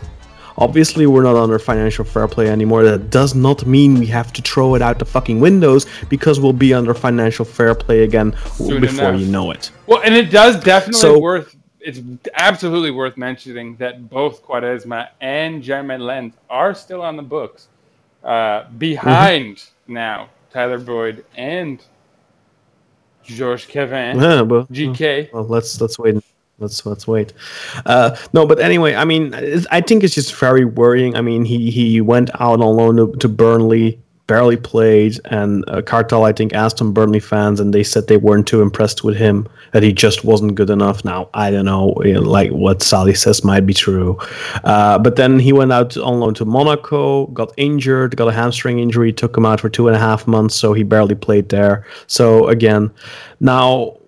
Obviously, 0.58 1.06
we're 1.06 1.22
not 1.22 1.36
under 1.36 1.58
financial 1.58 2.04
fair 2.04 2.26
play 2.28 2.48
anymore. 2.48 2.82
That 2.84 3.10
does 3.10 3.34
not 3.34 3.66
mean 3.66 3.98
we 3.98 4.06
have 4.06 4.32
to 4.34 4.42
throw 4.42 4.74
it 4.74 4.82
out 4.82 4.98
the 4.98 5.04
fucking 5.04 5.38
windows 5.40 5.86
because 6.08 6.40
we'll 6.40 6.52
be 6.54 6.72
under 6.72 6.94
financial 6.94 7.44
fair 7.44 7.74
play 7.74 8.02
again 8.04 8.34
Soon 8.54 8.80
before 8.80 9.10
enough. 9.10 9.20
you 9.20 9.26
know 9.26 9.50
it. 9.50 9.70
Well, 9.86 10.00
and 10.04 10.14
it 10.14 10.30
does 10.30 10.62
definitely 10.62 11.00
So- 11.00 11.18
worth. 11.18 11.54
It's 11.80 12.00
absolutely 12.34 12.90
worth 12.90 13.16
mentioning 13.16 13.76
that 13.76 14.10
both 14.10 14.44
Quaresma 14.44 15.08
and 15.20 15.62
Jeremain 15.62 16.00
Lens 16.00 16.34
are 16.50 16.74
still 16.74 17.00
on 17.00 17.16
the 17.16 17.22
books, 17.22 17.68
uh, 18.24 18.64
behind 18.76 19.62
now 19.86 20.30
Tyler 20.52 20.80
Boyd 20.80 21.24
and 21.36 21.80
George 23.22 23.68
Kevin, 23.68 24.18
Yeah, 24.18 24.42
but 24.42 24.70
GK. 24.72 25.30
Well, 25.32 25.44
let's 25.46 25.80
let's 25.80 25.96
wait. 25.98 26.16
Let's 26.58 26.86
let's 26.86 27.06
wait. 27.06 27.34
Uh, 27.84 28.16
no, 28.32 28.46
but 28.46 28.60
anyway, 28.60 28.94
I 28.94 29.04
mean, 29.04 29.34
I 29.70 29.82
think 29.82 30.02
it's 30.02 30.14
just 30.14 30.34
very 30.34 30.64
worrying. 30.64 31.14
I 31.14 31.20
mean, 31.20 31.44
he 31.44 31.70
he 31.70 32.00
went 32.00 32.30
out 32.40 32.62
on 32.62 32.76
loan 32.76 32.96
to, 32.96 33.14
to 33.18 33.28
Burnley, 33.28 34.00
barely 34.26 34.56
played, 34.56 35.20
and 35.26 35.68
uh, 35.68 35.82
Kartal 35.82 36.26
I 36.26 36.32
think 36.32 36.54
asked 36.54 36.78
some 36.78 36.94
Burnley 36.94 37.20
fans, 37.20 37.60
and 37.60 37.74
they 37.74 37.82
said 37.82 38.06
they 38.06 38.16
weren't 38.16 38.46
too 38.46 38.62
impressed 38.62 39.04
with 39.04 39.18
him, 39.18 39.46
that 39.72 39.82
he 39.82 39.92
just 39.92 40.24
wasn't 40.24 40.54
good 40.54 40.70
enough. 40.70 41.04
Now 41.04 41.28
I 41.34 41.50
don't 41.50 41.66
know, 41.66 41.94
you 42.02 42.14
know, 42.14 42.22
like 42.22 42.50
what 42.52 42.82
Sally 42.82 43.12
says 43.12 43.44
might 43.44 43.66
be 43.66 43.74
true, 43.74 44.18
uh, 44.64 44.98
but 44.98 45.16
then 45.16 45.38
he 45.38 45.52
went 45.52 45.72
out 45.72 45.94
on 45.98 46.20
loan 46.20 46.32
to 46.34 46.46
Monaco, 46.46 47.26
got 47.26 47.52
injured, 47.58 48.16
got 48.16 48.28
a 48.28 48.32
hamstring 48.32 48.78
injury, 48.78 49.12
took 49.12 49.36
him 49.36 49.44
out 49.44 49.60
for 49.60 49.68
two 49.68 49.88
and 49.88 49.96
a 49.96 50.00
half 50.00 50.26
months, 50.26 50.54
so 50.54 50.72
he 50.72 50.84
barely 50.84 51.14
played 51.14 51.50
there. 51.50 51.84
So 52.06 52.48
again, 52.48 52.90
now 53.40 53.98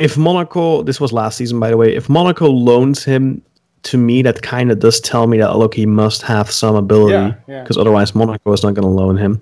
if 0.00 0.16
Monaco, 0.16 0.82
this 0.82 1.00
was 1.00 1.12
last 1.12 1.36
season 1.36 1.60
by 1.60 1.70
the 1.70 1.76
way, 1.76 1.94
if 1.94 2.08
Monaco 2.08 2.48
loans 2.50 3.04
him 3.04 3.42
to 3.84 3.96
me, 3.96 4.22
that 4.22 4.42
kind 4.42 4.70
of 4.70 4.78
does 4.78 5.00
tell 5.00 5.26
me 5.26 5.38
that 5.38 5.56
look, 5.56 5.74
he 5.74 5.86
must 5.86 6.22
have 6.22 6.50
some 6.50 6.74
ability 6.76 7.12
Yeah, 7.14 7.34
yeah. 7.46 7.62
because 7.62 7.76
otherwise 7.78 8.14
Monaco 8.14 8.52
is 8.52 8.62
not 8.62 8.74
going 8.74 8.82
to 8.82 8.88
loan 8.88 9.16
him. 9.16 9.40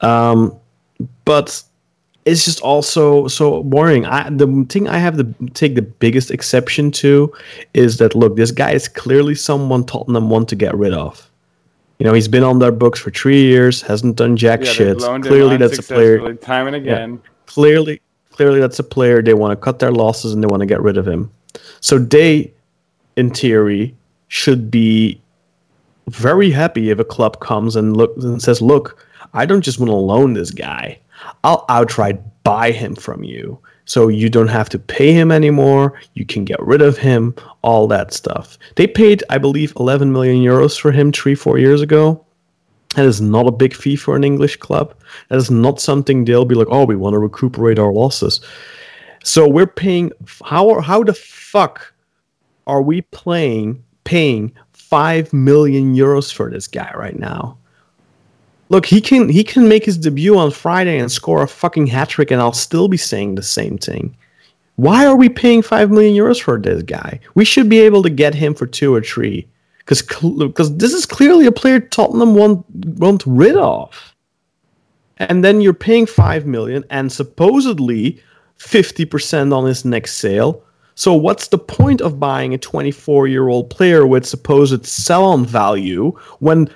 Um, 0.00 0.54
but 1.24 1.62
it's 2.26 2.44
just 2.44 2.60
also 2.60 3.26
so 3.28 3.62
boring. 3.62 4.04
I, 4.04 4.28
the 4.28 4.66
thing 4.68 4.86
I 4.88 4.98
have 4.98 5.16
to 5.16 5.24
take 5.54 5.74
the 5.74 5.82
biggest 5.82 6.30
exception 6.30 6.90
to 6.92 7.32
is 7.72 7.96
that 7.98 8.14
look, 8.14 8.36
this 8.36 8.50
guy 8.50 8.72
is 8.72 8.88
clearly 8.88 9.34
someone 9.34 9.84
Tottenham 9.84 10.28
want 10.28 10.48
to 10.50 10.56
get 10.56 10.74
rid 10.76 10.92
of. 10.92 11.26
You 11.98 12.06
know, 12.06 12.14
he's 12.14 12.28
been 12.28 12.44
on 12.44 12.58
their 12.58 12.72
books 12.72 12.98
for 12.98 13.10
three 13.10 13.42
years, 13.42 13.82
hasn't 13.82 14.16
done 14.16 14.36
jack 14.36 14.60
Yeah, 14.62 14.70
shit. 14.72 14.98
Clearly, 14.98 15.56
that's 15.58 15.78
a 15.78 15.82
player 15.82 16.34
time 16.34 16.66
and 16.66 16.76
again. 16.76 17.20
clearly 17.46 18.00
clearly 18.40 18.58
that's 18.58 18.78
a 18.78 18.82
player 18.82 19.20
they 19.20 19.34
want 19.34 19.52
to 19.52 19.56
cut 19.62 19.80
their 19.80 19.92
losses 19.92 20.32
and 20.32 20.42
they 20.42 20.46
want 20.46 20.60
to 20.62 20.66
get 20.66 20.80
rid 20.80 20.96
of 20.96 21.06
him. 21.06 21.30
So 21.80 21.98
they 21.98 22.50
in 23.16 23.34
theory 23.34 23.94
should 24.28 24.70
be 24.70 25.20
very 26.08 26.50
happy 26.50 26.88
if 26.88 26.98
a 26.98 27.04
club 27.04 27.40
comes 27.40 27.76
and 27.76 27.94
look 27.98 28.16
and 28.16 28.40
says 28.40 28.62
look 28.62 29.06
i 29.34 29.44
don't 29.44 29.60
just 29.60 29.78
want 29.78 29.90
to 29.90 29.94
loan 29.94 30.32
this 30.32 30.52
guy. 30.52 30.98
I'll 31.44 31.66
outright 31.68 32.18
buy 32.42 32.70
him 32.70 32.94
from 32.94 33.24
you. 33.24 33.58
So 33.84 34.08
you 34.08 34.30
don't 34.30 34.48
have 34.48 34.70
to 34.70 34.78
pay 34.78 35.12
him 35.12 35.30
anymore. 35.30 36.00
You 36.14 36.24
can 36.24 36.46
get 36.46 36.62
rid 36.62 36.80
of 36.80 36.96
him 36.96 37.34
all 37.60 37.86
that 37.88 38.14
stuff. 38.14 38.56
They 38.76 38.86
paid 38.86 39.22
i 39.28 39.36
believe 39.36 39.74
11 39.78 40.14
million 40.14 40.42
euros 40.42 40.80
for 40.80 40.92
him 40.92 41.12
three 41.12 41.34
four 41.34 41.58
years 41.58 41.82
ago 41.82 42.24
that 42.96 43.06
is 43.06 43.20
not 43.20 43.46
a 43.46 43.52
big 43.52 43.74
fee 43.74 43.96
for 43.96 44.16
an 44.16 44.24
English 44.24 44.56
club. 44.56 44.94
That 45.28 45.36
is 45.36 45.50
not 45.50 45.80
something 45.80 46.24
they'll 46.24 46.44
be 46.44 46.56
like, 46.56 46.68
oh, 46.70 46.84
we 46.84 46.96
want 46.96 47.14
to 47.14 47.18
recuperate 47.18 47.78
our 47.78 47.92
losses. 47.92 48.40
So 49.22 49.48
we're 49.48 49.66
paying. 49.66 50.12
How 50.44 50.80
how 50.80 51.04
the 51.04 51.14
fuck 51.14 51.92
are 52.66 52.82
we 52.82 53.02
playing 53.02 53.84
paying 54.04 54.52
five 54.72 55.32
million 55.32 55.94
euros 55.94 56.32
for 56.32 56.50
this 56.50 56.66
guy 56.66 56.90
right 56.96 57.18
now? 57.18 57.58
Look, 58.70 58.86
he 58.86 59.00
can 59.00 59.28
he 59.28 59.44
can 59.44 59.68
make 59.68 59.84
his 59.84 59.98
debut 59.98 60.36
on 60.36 60.50
Friday 60.50 60.98
and 60.98 61.12
score 61.12 61.42
a 61.42 61.48
fucking 61.48 61.86
hat 61.88 62.08
trick, 62.08 62.30
and 62.30 62.40
I'll 62.40 62.52
still 62.52 62.88
be 62.88 62.96
saying 62.96 63.34
the 63.34 63.42
same 63.42 63.78
thing. 63.78 64.16
Why 64.76 65.06
are 65.06 65.16
we 65.16 65.28
paying 65.28 65.62
five 65.62 65.90
million 65.90 66.14
euros 66.14 66.40
for 66.40 66.58
this 66.58 66.82
guy? 66.82 67.20
We 67.34 67.44
should 67.44 67.68
be 67.68 67.80
able 67.80 68.02
to 68.02 68.10
get 68.10 68.34
him 68.34 68.54
for 68.54 68.66
two 68.66 68.94
or 68.94 69.02
three 69.02 69.46
because 69.90 70.38
because 70.38 70.76
this 70.76 70.92
is 70.92 71.04
clearly 71.04 71.46
a 71.46 71.52
player 71.52 71.80
Tottenham 71.80 72.34
want 72.34 72.64
want 72.70 73.24
rid 73.26 73.56
of. 73.56 74.14
And 75.16 75.44
then 75.44 75.60
you're 75.60 75.74
paying 75.74 76.06
five 76.06 76.46
million 76.46 76.84
and 76.90 77.10
supposedly 77.12 78.22
fifty 78.56 79.04
percent 79.04 79.52
on 79.52 79.66
his 79.66 79.84
next 79.84 80.14
sale. 80.14 80.62
So 80.94 81.14
what's 81.14 81.48
the 81.48 81.58
point 81.58 82.02
of 82.02 82.20
buying 82.20 82.52
a 82.52 82.58
24 82.58 83.26
year 83.26 83.48
old 83.48 83.70
player 83.70 84.06
with 84.06 84.26
supposed 84.26 84.84
sell-on 84.84 85.46
value 85.46 86.10
when 86.40 86.68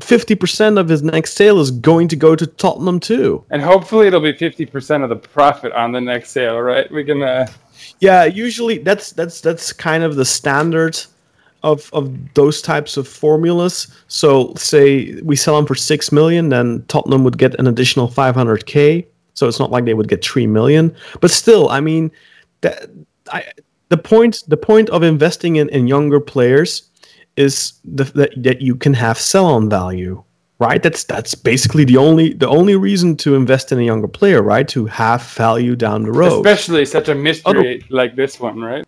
50% 0.00 0.78
of 0.78 0.88
his 0.88 1.02
next 1.02 1.34
sale 1.34 1.60
is 1.60 1.70
going 1.70 2.08
to 2.08 2.16
go 2.16 2.34
to 2.34 2.46
Tottenham 2.46 2.98
too? 2.98 3.44
And 3.50 3.60
hopefully 3.60 4.06
it'll 4.06 4.22
be 4.22 4.32
50% 4.32 5.02
of 5.02 5.10
the 5.10 5.16
profit 5.16 5.72
on 5.72 5.92
the 5.92 6.00
next 6.00 6.30
sale, 6.30 6.58
right? 6.60 6.90
We 6.90 7.04
can, 7.04 7.22
uh, 7.22 7.46
Yeah, 8.00 8.24
usually 8.24 8.78
that's 8.78 9.12
that's 9.12 9.42
that's 9.42 9.70
kind 9.74 10.02
of 10.02 10.16
the 10.16 10.24
standard 10.24 10.98
of 11.62 11.90
of 11.92 12.12
those 12.34 12.62
types 12.62 12.96
of 12.96 13.08
formulas. 13.08 13.88
So 14.08 14.54
say 14.56 15.20
we 15.22 15.36
sell 15.36 15.56
them 15.56 15.66
for 15.66 15.74
six 15.74 16.12
million, 16.12 16.48
then 16.48 16.84
Tottenham 16.88 17.24
would 17.24 17.38
get 17.38 17.54
an 17.58 17.66
additional 17.66 18.08
five 18.08 18.34
hundred 18.34 18.66
k. 18.66 19.06
So 19.34 19.46
it's 19.46 19.60
not 19.60 19.70
like 19.70 19.84
they 19.84 19.94
would 19.94 20.08
get 20.08 20.24
three 20.24 20.46
million, 20.46 20.94
but 21.20 21.30
still, 21.30 21.68
I 21.68 21.80
mean, 21.80 22.10
that 22.60 22.90
I 23.32 23.44
the 23.88 23.98
point 23.98 24.44
the 24.48 24.56
point 24.56 24.90
of 24.90 25.02
investing 25.02 25.56
in, 25.56 25.68
in 25.70 25.86
younger 25.86 26.20
players 26.20 26.88
is 27.36 27.74
the, 27.84 28.04
that 28.04 28.30
that 28.42 28.60
you 28.60 28.74
can 28.74 28.94
have 28.94 29.18
sell 29.18 29.46
on 29.46 29.68
value. 29.68 30.22
Right, 30.60 30.82
that's 30.82 31.04
that's 31.04 31.36
basically 31.36 31.84
the 31.84 31.98
only 31.98 32.32
the 32.32 32.48
only 32.48 32.74
reason 32.74 33.16
to 33.18 33.36
invest 33.36 33.70
in 33.70 33.78
a 33.78 33.82
younger 33.82 34.08
player, 34.08 34.42
right? 34.42 34.66
To 34.68 34.86
have 34.86 35.22
value 35.22 35.76
down 35.76 36.02
the 36.02 36.10
road. 36.10 36.44
especially 36.44 36.84
such 36.84 37.08
a 37.08 37.14
mystery 37.14 37.84
like 37.90 38.16
this 38.16 38.40
one, 38.40 38.60
right? 38.60 38.84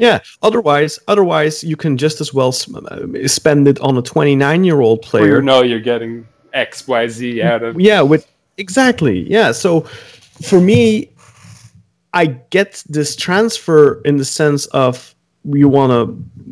Yeah. 0.00 0.20
Otherwise, 0.42 0.98
otherwise 1.08 1.62
you 1.62 1.76
can 1.76 1.96
just 1.96 2.20
as 2.20 2.32
well 2.32 2.48
uh, 2.48 3.28
spend 3.28 3.68
it 3.68 3.78
on 3.80 3.96
a 3.98 4.02
29 4.02 4.64
year 4.64 4.80
old 4.80 5.02
player. 5.02 5.36
you 5.36 5.42
know 5.42 5.62
you're 5.62 5.78
getting 5.78 6.26
X, 6.54 6.88
Y, 6.88 7.06
Z 7.08 7.42
out 7.42 7.62
of. 7.62 7.78
Yeah. 7.78 8.00
With 8.00 8.26
exactly. 8.56 9.30
Yeah. 9.30 9.52
So 9.52 9.82
for 10.42 10.60
me, 10.60 11.10
I 12.14 12.26
get 12.50 12.82
this 12.88 13.14
transfer 13.14 14.00
in 14.02 14.16
the 14.16 14.24
sense 14.24 14.66
of 14.66 15.14
you 15.44 15.68
want 15.68 15.92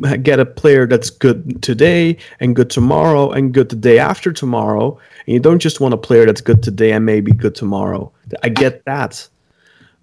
to 0.03 0.19
get 0.19 0.39
a 0.41 0.47
player 0.47 0.87
that's 0.87 1.11
good 1.11 1.63
today 1.63 2.17
and 2.41 2.55
good 2.55 2.71
tomorrow 2.71 3.31
and 3.31 3.53
good 3.53 3.69
the 3.69 3.77
day 3.77 3.99
after 3.99 4.33
tomorrow, 4.33 4.99
and 5.27 5.35
you 5.35 5.41
don't 5.41 5.59
just 5.59 5.81
want 5.81 5.95
a 5.95 5.99
player 5.99 6.27
that's 6.27 6.41
good 6.41 6.63
today 6.63 6.93
and 6.93 7.05
maybe 7.05 7.33
good 7.33 7.55
tomorrow. 7.55 8.11
I 8.43 8.49
get 8.49 8.85
that, 8.85 9.29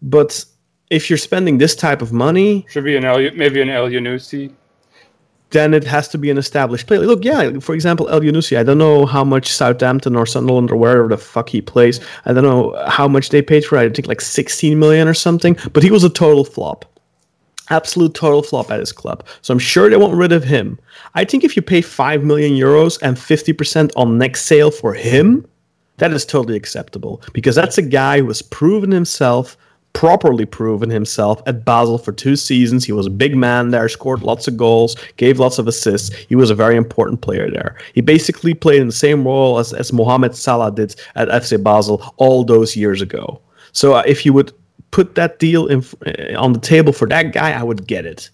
but 0.02 0.46
if 0.90 1.10
you're 1.10 1.18
spending 1.18 1.58
this 1.58 1.76
type 1.76 2.02
of 2.02 2.12
money, 2.14 2.66
Should 2.70 2.84
be 2.84 2.96
an 2.96 3.06
El, 3.06 3.18
maybe 3.36 3.62
an 3.62 3.70
Elyounoussi. 3.70 4.54
then 5.52 5.74
it 5.74 5.84
has 5.84 6.08
to 6.10 6.18
be 6.18 6.30
an 6.30 6.38
established 6.38 6.88
player. 6.88 7.00
Look, 7.02 7.24
yeah, 7.24 7.60
for 7.60 7.74
example, 7.74 8.08
Elyounoussi, 8.08 8.58
I 8.58 8.64
don't 8.64 8.78
know 8.78 9.06
how 9.06 9.24
much 9.24 9.48
Southampton 9.48 10.16
or 10.16 10.26
Sunderland 10.26 10.70
or 10.72 10.76
wherever 10.76 11.08
the 11.08 11.18
fuck 11.18 11.50
he 11.50 11.62
plays. 11.62 12.00
I 12.26 12.34
don't 12.34 12.44
know 12.44 12.76
how 12.88 13.08
much 13.08 13.30
they 13.30 13.42
paid 13.42 13.66
for 13.66 13.78
it. 13.78 13.86
I 13.86 13.90
think 13.94 14.08
like 14.08 14.22
16 14.22 14.78
million 14.78 15.08
or 15.08 15.14
something, 15.14 15.58
but 15.74 15.84
he 15.84 15.92
was 15.92 16.04
a 16.04 16.10
total 16.10 16.44
flop. 16.46 16.86
Absolute 17.72 18.14
total 18.14 18.44
flop 18.44 18.70
at 18.70 18.80
his 18.80 18.92
club. 18.92 19.26
So 19.42 19.52
I'm 19.52 19.60
sure 19.60 19.90
they 19.90 19.98
want 19.98 20.14
rid 20.14 20.32
of 20.32 20.44
him. 20.44 20.78
I 21.16 21.26
think 21.26 21.44
if 21.44 21.56
you 21.56 21.64
pay 21.64 21.82
5 21.82 22.24
million 22.24 22.54
euros 22.54 23.02
and 23.02 23.18
50% 23.18 23.92
on 23.96 24.20
next 24.20 24.44
sale 24.44 24.70
for 24.70 24.94
him, 24.94 25.48
that 25.98 26.12
is 26.12 26.26
totally 26.26 26.58
acceptable 26.58 27.24
because 27.34 27.56
that's 27.56 27.78
a 27.80 27.82
guy 27.82 28.20
who 28.20 28.28
has 28.28 28.42
proven 28.44 28.92
himself 28.92 29.58
properly 29.96 30.46
proven 30.46 30.89
himself 30.89 31.41
at 31.48 31.64
Basel 31.66 31.98
for 31.98 32.12
two 32.12 32.36
seasons. 32.36 32.86
He 32.86 32.91
was 32.91 33.08
a 33.08 33.10
big 33.10 33.36
man 33.36 33.72
there, 33.72 33.88
scored 33.89 34.22
lots 34.22 34.48
of 34.48 34.58
goals, 34.58 34.96
gave 35.16 35.39
lots 35.39 35.58
of 35.58 35.68
assists. 35.68 36.14
He 36.14 36.36
was 36.36 36.52
a 36.52 36.56
very 36.56 36.76
important 36.76 37.22
player 37.22 37.50
there. 37.50 37.78
He 37.93 38.02
basically 38.02 38.54
played 38.54 38.82
in 38.82 38.88
the 38.88 38.93
same 38.93 39.26
role 39.26 39.58
as, 39.58 39.74
as 39.74 39.93
Mohamed 39.93 40.36
Salah 40.36 40.72
did 40.72 40.96
at 41.16 41.30
FC 41.30 41.64
Basel 41.64 42.04
all 42.18 42.43
those 42.43 42.76
years 42.76 43.02
ago. 43.02 43.41
So 43.72 43.93
uh, 43.93 44.04
if 44.06 44.26
you 44.26 44.34
would 44.34 44.52
put 44.91 45.16
that 45.16 45.39
deal 45.39 45.66
in, 45.68 45.84
uh, 46.06 46.38
on 46.38 46.52
the 46.52 46.60
table 46.60 46.91
for 46.91 47.08
that 47.08 47.32
guy, 47.32 47.58
I 47.58 47.64
would 47.64 47.88
get 47.88 48.06
it. 48.06 48.30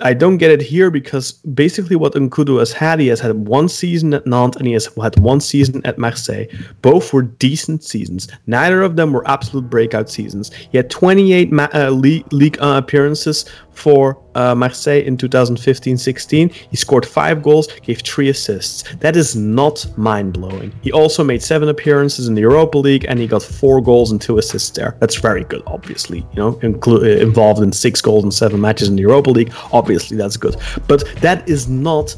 I 0.00 0.14
don't 0.14 0.38
get 0.38 0.50
it 0.50 0.62
here 0.62 0.90
because 0.90 1.32
basically 1.32 1.96
what 1.96 2.14
Nkoudou 2.14 2.58
has 2.58 2.72
had, 2.72 2.98
he 2.98 3.08
has 3.08 3.20
had 3.20 3.46
one 3.46 3.68
season 3.68 4.14
at 4.14 4.26
Nantes 4.26 4.56
and 4.56 4.66
he 4.66 4.72
has 4.72 4.88
had 5.00 5.18
one 5.18 5.40
season 5.40 5.84
at 5.84 5.98
Marseille. 5.98 6.46
Both 6.80 7.12
were 7.12 7.22
decent 7.22 7.84
seasons. 7.84 8.28
Neither 8.46 8.82
of 8.82 8.96
them 8.96 9.12
were 9.12 9.26
absolute 9.28 9.68
breakout 9.68 10.08
seasons. 10.08 10.52
He 10.52 10.76
had 10.76 10.90
28 10.90 11.52
ma- 11.52 11.68
uh, 11.74 11.90
league, 11.90 12.30
league 12.32 12.58
uh, 12.60 12.80
appearances 12.82 13.44
for 13.72 14.22
uh, 14.34 14.54
Marseille 14.54 15.02
in 15.02 15.16
2015-16. 15.16 16.52
He 16.52 16.76
scored 16.76 17.06
five 17.06 17.42
goals, 17.42 17.66
gave 17.82 18.00
three 18.00 18.28
assists. 18.28 18.84
That 18.96 19.16
is 19.16 19.34
not 19.36 19.86
mind-blowing. 19.96 20.72
He 20.82 20.92
also 20.92 21.24
made 21.24 21.42
seven 21.42 21.68
appearances 21.68 22.28
in 22.28 22.34
the 22.34 22.40
Europa 22.40 22.78
League 22.78 23.06
and 23.08 23.18
he 23.18 23.26
got 23.26 23.42
four 23.42 23.80
goals 23.80 24.12
and 24.12 24.20
two 24.20 24.38
assists 24.38 24.70
there. 24.70 24.96
That's 25.00 25.16
very 25.16 25.44
good, 25.44 25.62
obviously. 25.66 26.18
You 26.18 26.36
know, 26.36 26.52
inclu- 26.54 27.02
uh, 27.02 27.22
involved 27.22 27.62
in 27.62 27.72
six 27.72 28.00
goals 28.00 28.24
and 28.24 28.32
seven 28.32 28.60
matches 28.60 28.88
in 28.88 28.96
the 28.96 29.02
Europa 29.02 29.30
League. 29.30 29.52
Obviously, 29.72 30.16
that's 30.16 30.36
good. 30.36 30.56
But 30.86 31.04
that 31.16 31.48
is 31.48 31.68
not 31.68 32.14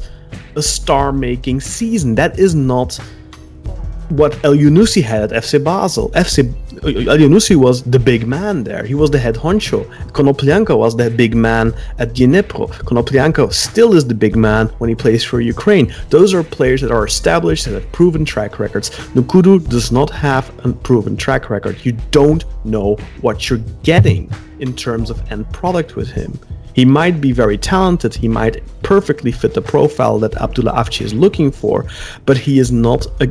a 0.55 0.61
star-making 0.61 1.61
season. 1.61 2.15
That 2.15 2.39
is 2.39 2.55
not 2.55 2.99
what 4.09 4.33
Elyounoussi 4.43 5.03
had 5.03 5.31
at 5.31 5.43
FC 5.43 5.63
Basel. 5.63 6.09
FC 6.11 6.53
Elyounoussi 6.81 7.55
was 7.55 7.83
the 7.83 7.99
big 7.99 8.27
man 8.27 8.63
there. 8.63 8.83
He 8.83 8.95
was 8.95 9.09
the 9.11 9.19
head 9.19 9.35
honcho. 9.35 9.85
Konoplyanka 10.11 10.77
was 10.77 10.95
the 10.95 11.09
big 11.09 11.35
man 11.35 11.73
at 11.99 12.13
Dnipro. 12.13 12.69
Konoplyanka 12.87 13.51
still 13.53 13.93
is 13.93 14.07
the 14.07 14.13
big 14.13 14.35
man 14.35 14.67
when 14.77 14.89
he 14.89 14.95
plays 14.95 15.23
for 15.23 15.41
Ukraine. 15.41 15.93
Those 16.09 16.33
are 16.33 16.43
players 16.43 16.81
that 16.81 16.91
are 16.91 17.05
established 17.05 17.65
that 17.65 17.73
have 17.73 17.91
proven 17.91 18.25
track 18.25 18.59
records. 18.59 18.89
Nkoudou 19.15 19.67
does 19.69 19.91
not 19.91 20.09
have 20.09 20.53
a 20.65 20.73
proven 20.73 21.17
track 21.17 21.49
record. 21.49 21.83
You 21.85 21.93
don't 22.11 22.43
know 22.65 22.95
what 23.21 23.49
you're 23.49 23.63
getting 23.83 24.29
in 24.59 24.75
terms 24.75 25.09
of 25.09 25.31
end 25.31 25.51
product 25.51 25.95
with 25.95 26.09
him. 26.09 26.39
He 26.75 26.83
might 26.83 27.21
be 27.21 27.31
very 27.31 27.57
talented, 27.57 28.13
he 28.13 28.27
might 28.27 28.61
perfectly 28.83 29.31
fit 29.31 29.53
the 29.53 29.61
profile 29.61 30.19
that 30.19 30.35
Abdullah 30.35 30.73
Avci 30.73 31.05
is 31.05 31.13
looking 31.13 31.49
for, 31.49 31.85
but 32.25 32.37
he 32.37 32.59
is 32.59 32.69
not 32.69 33.07
a 33.21 33.27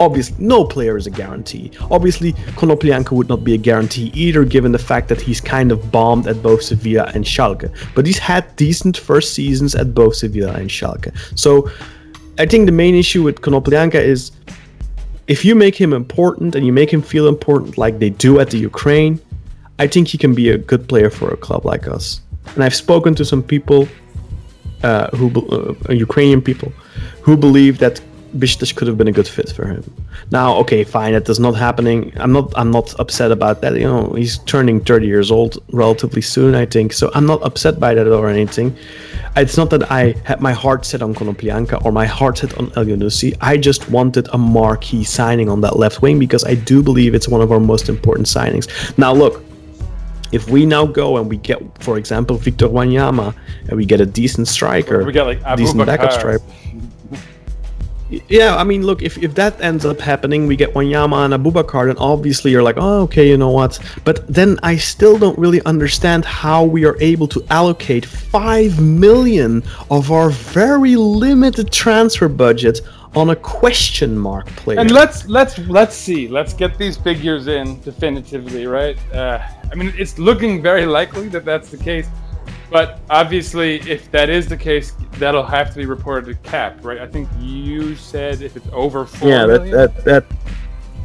obviously 0.00 0.34
no 0.44 0.64
player 0.64 0.96
is 0.96 1.06
a 1.06 1.10
guarantee. 1.10 1.70
Obviously, 1.90 2.32
Konoplyanka 2.58 3.12
would 3.12 3.28
not 3.28 3.44
be 3.44 3.54
a 3.54 3.58
guarantee 3.58 4.10
either, 4.14 4.44
given 4.44 4.72
the 4.72 4.78
fact 4.78 5.08
that 5.08 5.20
he's 5.20 5.40
kind 5.40 5.70
of 5.70 5.92
bombed 5.92 6.26
at 6.26 6.42
both 6.42 6.62
Sevilla 6.62 7.10
and 7.14 7.24
Schalke. 7.24 7.70
But 7.94 8.06
he's 8.06 8.18
had 8.18 8.56
decent 8.56 8.96
first 8.96 9.34
seasons 9.34 9.74
at 9.74 9.94
both 9.94 10.16
Sevilla 10.16 10.54
and 10.54 10.68
Schalke. 10.68 11.14
So 11.38 11.70
I 12.38 12.46
think 12.46 12.66
the 12.66 12.72
main 12.72 12.94
issue 12.94 13.22
with 13.22 13.42
Konoplyanka 13.42 14.00
is 14.02 14.32
if 15.28 15.44
you 15.44 15.54
make 15.54 15.76
him 15.76 15.92
important 15.92 16.56
and 16.56 16.66
you 16.66 16.72
make 16.72 16.90
him 16.92 17.02
feel 17.02 17.28
important 17.28 17.78
like 17.78 17.98
they 17.98 18.10
do 18.10 18.40
at 18.40 18.50
the 18.50 18.58
Ukraine, 18.58 19.20
I 19.78 19.86
think 19.86 20.08
he 20.08 20.18
can 20.18 20.34
be 20.34 20.50
a 20.50 20.58
good 20.58 20.88
player 20.88 21.10
for 21.10 21.30
a 21.30 21.36
club 21.36 21.64
like 21.64 21.86
us. 21.86 22.22
And 22.54 22.64
I've 22.64 22.74
spoken 22.74 23.14
to 23.14 23.24
some 23.24 23.42
people 23.42 23.86
uh, 24.82 25.08
who 25.16 25.26
uh, 25.88 25.92
Ukrainian 25.92 26.40
people 26.40 26.72
who 27.22 27.36
believe 27.36 27.78
that 27.78 28.00
Besiktas 28.36 28.74
could 28.74 28.86
have 28.88 28.96
been 28.96 29.08
a 29.08 29.12
good 29.12 29.26
fit 29.28 29.50
for 29.50 29.66
him. 29.66 29.82
Now, 30.30 30.56
okay, 30.58 30.84
fine, 30.84 31.12
that 31.14 31.28
is 31.28 31.40
not 31.40 31.54
happening. 31.56 32.12
I'm 32.16 32.32
not 32.32 32.52
I'm 32.56 32.70
not 32.70 32.98
upset 33.00 33.32
about 33.32 33.60
that. 33.62 33.74
You 33.74 33.84
know, 33.84 34.12
he's 34.12 34.38
turning 34.38 34.80
30 34.80 35.06
years 35.06 35.30
old 35.30 35.58
relatively 35.72 36.22
soon, 36.22 36.54
I 36.54 36.66
think. 36.66 36.92
So 36.92 37.10
I'm 37.14 37.26
not 37.26 37.42
upset 37.42 37.80
by 37.80 37.94
that 37.94 38.06
or 38.06 38.28
anything. 38.28 38.76
It's 39.36 39.56
not 39.56 39.70
that 39.70 39.90
I 39.90 40.14
had 40.24 40.40
my 40.40 40.52
heart 40.52 40.84
set 40.84 41.02
on 41.02 41.14
Konoplyanka 41.14 41.84
or 41.84 41.92
my 41.92 42.06
heart 42.06 42.38
set 42.38 42.56
on 42.58 42.68
Elyounoussi. 42.70 43.36
I 43.40 43.56
just 43.56 43.88
wanted 43.90 44.28
a 44.32 44.38
marquee 44.38 45.04
signing 45.04 45.48
on 45.48 45.60
that 45.62 45.76
left 45.76 46.02
wing 46.02 46.18
because 46.18 46.44
I 46.44 46.54
do 46.54 46.82
believe 46.82 47.14
it's 47.14 47.28
one 47.28 47.40
of 47.40 47.52
our 47.52 47.60
most 47.60 47.88
important 47.88 48.26
signings. 48.26 48.66
Now, 48.98 49.12
look, 49.12 49.42
if 50.32 50.48
we 50.48 50.64
now 50.64 50.86
go 50.86 51.16
and 51.16 51.28
we 51.28 51.36
get, 51.36 51.60
for 51.82 51.98
example, 51.98 52.36
Victor 52.36 52.68
Wanyama 52.68 53.34
and 53.68 53.76
we 53.76 53.84
get 53.84 54.00
a 54.00 54.06
decent 54.06 54.48
striker, 54.48 55.04
We 55.04 55.12
got 55.12 55.26
like 55.26 55.42
Abu 55.42 55.62
decent 55.62 55.86
backup 55.86 56.12
striker. 56.12 56.42
Yeah, 58.28 58.56
I 58.56 58.64
mean, 58.64 58.82
look, 58.84 59.02
if, 59.02 59.18
if 59.18 59.34
that 59.34 59.60
ends 59.60 59.84
up 59.84 60.00
happening, 60.00 60.46
we 60.46 60.56
get 60.56 60.74
Wanyama 60.74 61.24
and 61.24 61.34
Aboubakar, 61.34 61.88
and 61.88 61.98
obviously 61.98 62.50
you're 62.50 62.62
like, 62.62 62.76
oh, 62.78 63.02
okay, 63.02 63.28
you 63.28 63.36
know 63.36 63.50
what? 63.50 63.78
But 64.04 64.26
then 64.26 64.58
I 64.62 64.76
still 64.76 65.16
don't 65.18 65.38
really 65.38 65.62
understand 65.62 66.24
how 66.24 66.64
we 66.64 66.84
are 66.84 66.96
able 67.00 67.28
to 67.28 67.44
allocate 67.50 68.04
5 68.04 68.80
million 68.80 69.62
of 69.90 70.10
our 70.10 70.30
very 70.30 70.96
limited 70.96 71.70
transfer 71.70 72.28
budget 72.28 72.80
on 73.14 73.30
a 73.30 73.36
question 73.36 74.16
mark 74.16 74.46
player. 74.56 74.78
And 74.78 74.90
let's 74.90 75.26
let's 75.26 75.58
let's 75.58 75.96
see. 75.96 76.28
Let's 76.28 76.52
get 76.54 76.78
these 76.78 76.96
figures 76.96 77.48
in 77.48 77.80
definitively, 77.80 78.66
right? 78.66 78.96
Uh, 79.12 79.40
I 79.70 79.74
mean, 79.74 79.92
it's 79.96 80.18
looking 80.18 80.62
very 80.62 80.86
likely 80.86 81.28
that 81.28 81.44
that's 81.44 81.70
the 81.70 81.76
case, 81.76 82.08
but 82.70 83.00
obviously, 83.10 83.80
if 83.80 84.10
that 84.12 84.30
is 84.30 84.46
the 84.46 84.56
case, 84.56 84.92
that'll 85.18 85.42
have 85.44 85.70
to 85.70 85.76
be 85.76 85.86
reported 85.86 86.26
to 86.26 86.48
cap, 86.48 86.78
right? 86.84 86.98
I 86.98 87.06
think 87.06 87.28
you 87.38 87.96
said 87.96 88.42
if 88.42 88.56
it's 88.56 88.68
over 88.72 89.04
four 89.04 89.28
yeah, 89.28 89.46
that, 89.46 89.70
that, 89.70 90.04
that, 90.04 90.24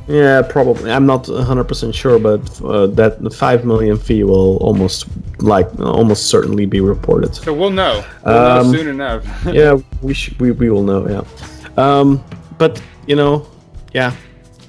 yeah, 0.07 0.43
probably. 0.47 0.91
I'm 0.91 1.05
not 1.07 1.23
100% 1.23 1.93
sure, 1.93 2.19
but 2.19 2.61
uh, 2.61 2.87
that 2.87 3.23
the 3.23 3.31
5 3.31 3.65
million 3.65 3.97
fee 3.97 4.23
will 4.23 4.57
almost, 4.57 5.07
like, 5.39 5.67
almost 5.79 6.27
certainly 6.27 6.67
be 6.67 6.79
reported. 6.79 7.33
so 7.35 7.51
we'll 7.53 7.71
know. 7.71 8.05
We'll 8.23 8.33
know 8.35 8.61
Um, 8.61 8.71
soon 8.71 8.87
enough. 8.87 9.45
yeah, 9.51 9.77
we 10.01 10.13
should. 10.13 10.39
We, 10.39 10.51
we 10.51 10.69
will 10.69 10.83
know. 10.83 11.07
Yeah, 11.09 11.83
um, 11.83 12.23
but 12.59 12.79
you 13.07 13.15
know, 13.15 13.47
yeah, 13.93 14.15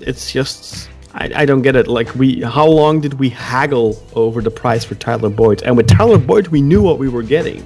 it's 0.00 0.32
just 0.32 0.88
I, 1.16 1.30
I 1.34 1.44
don't 1.46 1.62
get 1.62 1.76
it. 1.76 1.88
Like 1.88 2.14
we, 2.14 2.42
how 2.42 2.66
long 2.66 3.00
did 3.00 3.14
we 3.14 3.30
haggle 3.30 4.02
over 4.14 4.42
the 4.42 4.50
price 4.50 4.84
for 4.84 4.94
Tyler 4.94 5.30
Boyd? 5.30 5.62
And 5.62 5.76
with 5.76 5.88
Tyler 5.88 6.18
Boyd, 6.18 6.48
we 6.48 6.60
knew 6.60 6.82
what 6.82 6.98
we 6.98 7.08
were 7.08 7.22
getting. 7.22 7.64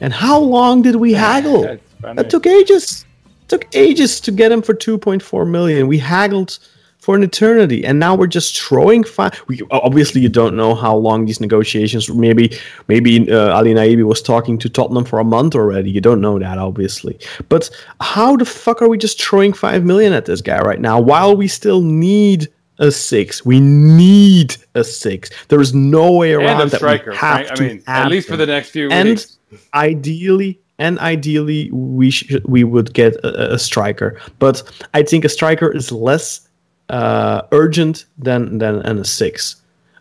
And 0.00 0.12
how 0.12 0.38
long 0.38 0.82
did 0.82 0.96
we 0.96 1.12
haggle? 1.12 1.78
That 2.00 2.30
took 2.30 2.46
ages. 2.46 3.04
It 3.42 3.48
took 3.48 3.74
ages 3.74 4.20
to 4.20 4.32
get 4.32 4.50
him 4.50 4.62
for 4.62 4.74
2.4 4.74 5.48
million. 5.48 5.86
We 5.86 5.98
haggled 5.98 6.58
for 7.04 7.14
an 7.14 7.22
eternity, 7.22 7.84
and 7.84 7.98
now 7.98 8.14
we're 8.14 8.26
just 8.26 8.58
throwing 8.58 9.04
five. 9.04 9.38
We 9.46 9.60
obviously 9.70 10.22
you 10.22 10.30
don't 10.30 10.56
know 10.56 10.74
how 10.74 10.96
long 10.96 11.26
these 11.26 11.38
negotiations. 11.38 12.08
Maybe 12.08 12.56
maybe 12.88 13.30
uh, 13.30 13.54
Ali 13.54 13.74
Naibi 13.74 14.04
was 14.04 14.22
talking 14.22 14.56
to 14.58 14.70
Tottenham 14.70 15.04
for 15.04 15.18
a 15.18 15.24
month 15.24 15.54
already. 15.54 15.90
You 15.90 16.00
don't 16.00 16.22
know 16.22 16.38
that, 16.38 16.56
obviously. 16.56 17.18
But 17.50 17.68
how 18.00 18.36
the 18.38 18.46
fuck 18.46 18.80
are 18.80 18.88
we 18.88 18.96
just 18.96 19.22
throwing 19.22 19.52
five 19.52 19.84
million 19.84 20.14
at 20.14 20.24
this 20.24 20.40
guy 20.40 20.60
right 20.62 20.80
now 20.80 20.98
while 20.98 21.36
we 21.36 21.46
still 21.46 21.82
need? 21.82 22.48
A 22.78 22.90
six. 22.90 23.44
We 23.44 23.60
need 23.60 24.56
a 24.74 24.82
six. 24.82 25.30
There 25.48 25.60
is 25.60 25.74
no 25.74 26.12
way 26.12 26.32
around 26.34 26.60
and 26.60 26.68
a 26.68 26.70
that. 26.70 26.76
striker, 26.78 27.12
we 27.12 27.16
have 27.16 27.36
right? 27.38 27.50
I 27.52 27.54
to 27.54 27.62
mean, 27.62 27.82
at 27.86 28.08
least 28.08 28.28
for 28.28 28.36
the 28.36 28.46
next 28.46 28.70
few 28.70 28.86
weeks. 28.86 28.94
and 28.94 29.08
weeks. 29.10 29.38
ideally 29.74 30.60
and 30.78 30.98
ideally 30.98 31.70
we 31.70 32.10
should 32.10 32.44
we 32.46 32.64
would 32.64 32.92
get 32.94 33.14
a, 33.24 33.54
a 33.54 33.58
striker 33.58 34.20
but 34.40 34.62
i 34.92 35.02
think 35.02 35.24
a 35.24 35.28
striker 35.28 35.70
is 35.70 35.92
less 35.92 36.48
uh, 36.90 37.42
urgent 37.52 38.06
than 38.18 38.58
than 38.58 38.82
than 38.82 38.98
a 38.98 39.04
six 39.04 39.56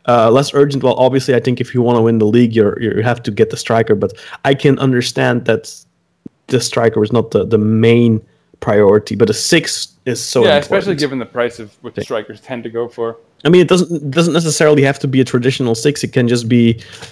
uh, 0.07 0.29
less 0.31 0.53
urgent 0.53 0.83
well 0.83 0.95
obviously 0.95 1.35
i 1.35 1.39
think 1.39 1.61
if 1.61 1.73
you 1.73 1.81
want 1.81 1.95
to 1.95 2.01
win 2.01 2.17
the 2.17 2.25
league 2.25 2.55
you're 2.55 2.79
you 2.81 3.03
have 3.03 3.21
to 3.21 3.31
get 3.31 3.51
the 3.51 3.57
striker 3.57 3.95
but 3.95 4.13
i 4.45 4.53
can 4.53 4.77
understand 4.79 5.45
that 5.45 5.71
the 6.47 6.59
striker 6.59 7.03
is 7.03 7.11
not 7.11 7.31
the, 7.31 7.45
the 7.45 7.57
main 7.57 8.19
priority 8.67 9.13
but 9.21 9.29
a 9.29 9.33
six 9.51 9.67
is 10.05 10.19
so 10.33 10.39
yeah, 10.39 10.57
important. 10.57 10.63
especially 10.63 10.95
given 11.03 11.17
the 11.25 11.31
price 11.37 11.57
of 11.63 11.67
what 11.83 11.93
the 11.95 12.01
strikers 12.07 12.39
tend 12.49 12.61
to 12.67 12.71
go 12.79 12.83
for. 12.97 13.07
I 13.45 13.49
mean, 13.49 13.61
it 13.65 13.69
doesn't 13.73 14.11
doesn't 14.17 14.33
necessarily 14.41 14.83
have 14.89 14.99
to 14.99 15.07
be 15.15 15.19
a 15.25 15.27
traditional 15.33 15.75
six. 15.85 16.03
It 16.07 16.11
can 16.17 16.27
just 16.35 16.45
be 16.47 16.63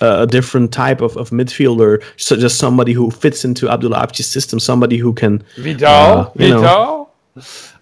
uh, 0.06 0.26
a 0.26 0.28
different 0.38 0.70
type 0.84 1.02
of, 1.08 1.12
of 1.22 1.30
midfielder, 1.40 1.94
so 2.26 2.32
just 2.46 2.56
somebody 2.66 2.94
who 2.94 3.06
fits 3.24 3.40
into 3.48 3.64
Abdullah 3.74 4.00
Avci's 4.06 4.30
system, 4.38 4.58
somebody 4.60 4.98
who 5.04 5.12
can. 5.22 5.34
Vidal, 5.58 5.88
Uh. 5.90 6.30
Vidal. 6.36 7.14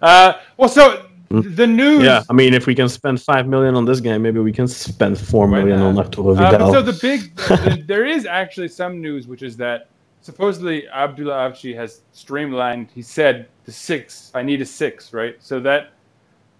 Uh, 0.02 0.32
well, 0.56 0.68
so 0.68 0.82
the 1.28 1.66
news. 1.66 2.02
Yeah, 2.02 2.22
I 2.30 2.32
mean, 2.40 2.52
if 2.60 2.64
we 2.70 2.74
can 2.74 2.88
spend 2.88 3.16
five 3.30 3.44
million 3.54 3.74
on 3.80 3.84
this 3.84 4.00
guy, 4.06 4.18
maybe 4.26 4.40
we 4.40 4.52
can 4.52 4.68
spend 4.68 5.14
four 5.32 5.46
million 5.56 5.78
on 5.88 5.96
Arturo 6.02 6.30
Uh, 6.34 6.50
Vidal. 6.50 6.72
so 6.72 6.82
the 6.82 6.98
big, 7.08 7.20
the, 7.36 7.84
there 7.92 8.04
is 8.16 8.22
actually 8.26 8.68
some 8.68 8.92
news, 9.06 9.22
which 9.30 9.42
is 9.48 9.54
that 9.64 9.78
supposedly 10.22 10.78
Abdullah 10.88 11.38
Avci 11.50 11.72
has 11.82 11.90
streamlined. 12.12 12.88
He 12.98 13.02
said 13.02 13.34
six. 13.72 14.30
I 14.34 14.42
need 14.42 14.60
a 14.60 14.66
six, 14.66 15.12
right? 15.12 15.36
So 15.40 15.60
that 15.60 15.92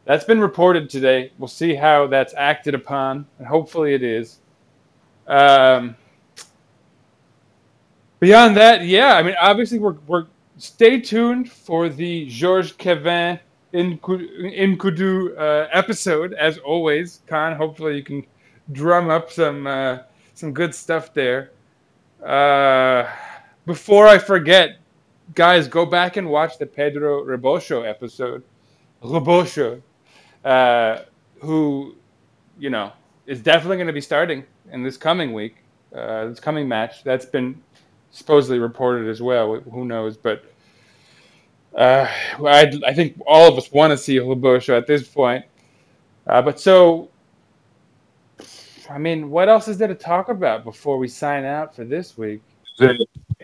that's 0.05 0.25
been 0.25 0.41
reported 0.41 0.91
today. 0.91 1.33
We'll 1.39 1.49
see 1.49 1.75
how 1.75 2.07
that's 2.07 2.35
acted 2.37 2.75
upon, 2.75 3.27
and 3.39 3.47
hopefully 3.47 3.95
it 3.95 4.03
is. 4.03 4.39
Um, 5.27 5.97
beyond 8.19 8.57
that, 8.57 8.85
yeah, 8.85 9.15
I 9.15 9.23
mean, 9.23 9.37
obviously 9.41 9.79
we're 9.79 9.97
we're 10.07 10.27
stay 10.57 11.01
tuned 11.01 11.51
for 11.51 11.89
the 11.89 12.27
Georges 12.27 12.73
Kevin 12.73 13.39
in 13.73 13.99
in 14.53 14.77
Kudu 14.79 15.37
uh, 15.37 15.69
episode 15.73 16.35
as 16.35 16.59
always. 16.59 17.21
Kaan, 17.29 17.57
hopefully 17.57 17.97
you 17.97 18.03
can 18.03 18.27
drum 18.73 19.11
up 19.11 19.31
some 19.31 19.67
uh, 19.67 19.99
some 20.35 20.53
good 20.53 20.75
stuff 20.75 21.15
there. 21.15 21.53
Uh, 22.25 23.09
before 23.67 24.07
I 24.07 24.19
forget, 24.19 24.80
guys, 25.35 25.69
go 25.69 25.87
back 25.87 26.17
and 26.17 26.29
watch 26.29 26.59
the 26.59 26.67
Pedro 26.67 27.25
Rebocho 27.25 27.89
episode. 27.89 28.43
Rebocho, 29.03 29.83
uh, 30.45 30.99
who, 31.41 31.95
you 32.59 32.71
know, 32.71 32.93
is 33.27 33.41
definitely 33.41 33.77
going 33.77 33.87
to 33.87 33.93
be 33.93 34.01
starting 34.01 34.45
in 34.73 34.83
this 34.83 34.97
coming 34.97 35.33
week, 35.33 35.57
uh, 35.95 36.27
this 36.27 36.41
coming 36.41 36.69
match. 36.69 37.05
That's 37.05 37.27
been 37.27 37.63
supposedly 38.11 38.59
reported 38.59 39.09
as 39.09 39.23
well. 39.23 39.61
Who 39.61 39.85
knows? 39.85 40.17
But 40.17 40.45
uh, 41.75 42.07
I, 42.45 42.73
I 42.87 42.95
think 42.95 43.21
all 43.27 43.51
of 43.51 43.57
us 43.57 43.71
want 43.73 43.93
to 43.93 43.99
see 43.99 44.17
Rebocho 44.17 44.77
at 44.77 44.87
this 44.87 45.07
point. 45.07 45.45
Uh, 46.27 46.43
but 46.43 46.61
so, 46.61 47.09
I 48.91 48.99
mean, 48.99 49.31
what 49.31 49.49
else 49.49 49.69
is 49.69 49.79
there 49.79 49.89
to 49.89 49.95
talk 49.95 50.29
about 50.29 50.65
before 50.65 50.99
we 50.99 51.09
sign 51.09 51.45
out 51.45 51.75
for 51.75 51.85
this 51.85 52.19
week? 52.19 52.43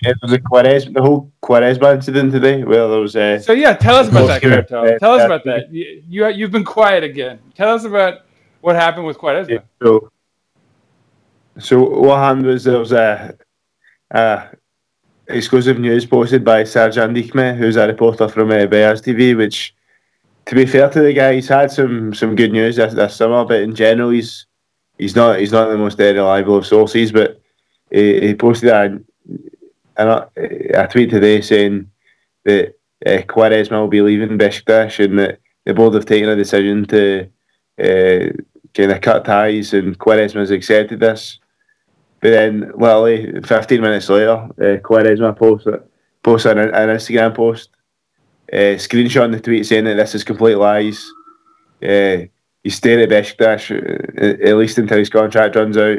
The, 0.02 0.10
it 0.10 0.18
was 0.22 0.32
a 0.32 0.38
Quaresma, 0.38 0.94
the 0.94 1.02
whole 1.02 1.32
Quaresma 1.42 1.94
incident 1.94 2.32
today, 2.32 2.64
where 2.64 2.88
there 2.88 3.00
was 3.00 3.16
uh, 3.16 3.38
So 3.38 3.52
yeah, 3.52 3.74
tell 3.74 3.96
us 3.96 4.08
about 4.08 4.26
that. 4.26 4.42
Kartal. 4.42 4.98
Tell 4.98 5.14
us 5.14 5.24
about 5.24 5.44
that. 5.44 5.72
You, 5.72 6.02
you 6.08 6.28
you've 6.28 6.50
been 6.50 6.64
quiet 6.64 7.04
again. 7.04 7.38
Tell 7.54 7.74
us 7.74 7.84
about 7.84 8.20
what 8.60 8.76
happened 8.76 9.06
with 9.06 9.18
Quaresma. 9.18 9.48
Yeah, 9.48 9.58
so, 9.82 10.10
so 11.58 11.88
what 11.88 12.18
happened 12.18 12.46
was 12.46 12.64
there 12.64 12.78
was 12.78 12.92
a, 12.92 13.36
a 14.10 14.48
exclusive 15.28 15.78
news 15.78 16.04
posted 16.06 16.44
by 16.44 16.62
Sercan 16.62 17.16
Dikme, 17.16 17.56
who's 17.56 17.76
a 17.76 17.86
reporter 17.86 18.28
from 18.28 18.50
uh, 18.50 18.66
Beyaz 18.66 19.02
TV. 19.02 19.36
Which, 19.36 19.74
to 20.46 20.54
be 20.54 20.66
fair 20.66 20.90
to 20.90 21.00
the 21.00 21.12
guy, 21.12 21.34
he's 21.34 21.48
had 21.48 21.70
some 21.70 22.12
some 22.14 22.34
good 22.34 22.52
news 22.52 22.76
this, 22.76 22.94
this 22.94 23.16
summer, 23.16 23.44
but 23.44 23.60
in 23.60 23.74
general, 23.74 24.10
he's 24.10 24.46
he's 24.98 25.16
not 25.16 25.38
he's 25.38 25.52
not 25.52 25.68
the 25.68 25.78
most 25.78 26.00
uh, 26.00 26.04
reliable 26.04 26.56
of 26.56 26.66
sources. 26.66 27.12
But 27.12 27.40
he, 27.90 28.20
he 28.20 28.34
posted 28.34 28.68
a, 28.68 29.00
a, 29.98 30.28
a 30.82 30.88
tweet 30.88 31.10
today 31.10 31.40
saying 31.40 31.90
that 32.44 32.74
uh, 33.04 33.22
Quaresma 33.22 33.80
will 33.80 33.88
be 33.88 34.00
leaving 34.00 34.38
Besiktas 34.38 35.04
and 35.04 35.18
that 35.18 35.40
the 35.64 35.74
board 35.74 35.94
have 35.94 36.06
taken 36.06 36.28
a 36.28 36.36
decision 36.36 36.86
to 36.86 37.28
uh, 37.78 38.32
kind 38.72 38.92
of 38.92 39.00
cut 39.00 39.24
ties, 39.24 39.74
and 39.74 39.98
Quaresma 39.98 40.36
has 40.36 40.50
accepted 40.50 41.00
this. 41.00 41.38
But 42.20 42.30
then, 42.30 42.72
literally 42.76 43.40
15 43.42 43.80
minutes 43.80 44.08
later, 44.08 44.32
uh, 44.32 44.80
Quaresma 44.80 45.36
posted 45.36 45.82
posted 46.22 46.58
an, 46.58 46.74
an 46.74 46.88
Instagram 46.88 47.34
post, 47.34 47.70
uh, 48.52 48.76
screenshotting 48.78 49.32
the 49.32 49.40
tweet 49.40 49.66
saying 49.66 49.84
that 49.84 49.94
this 49.94 50.14
is 50.14 50.24
complete 50.24 50.56
lies. 50.56 51.04
Uh, 51.82 52.26
he's 52.62 52.74
staying 52.74 53.00
at 53.00 53.08
Besiktas 53.08 54.42
at 54.44 54.56
least 54.56 54.78
until 54.78 54.98
his 54.98 55.10
contract 55.10 55.56
runs 55.56 55.76
out, 55.76 55.98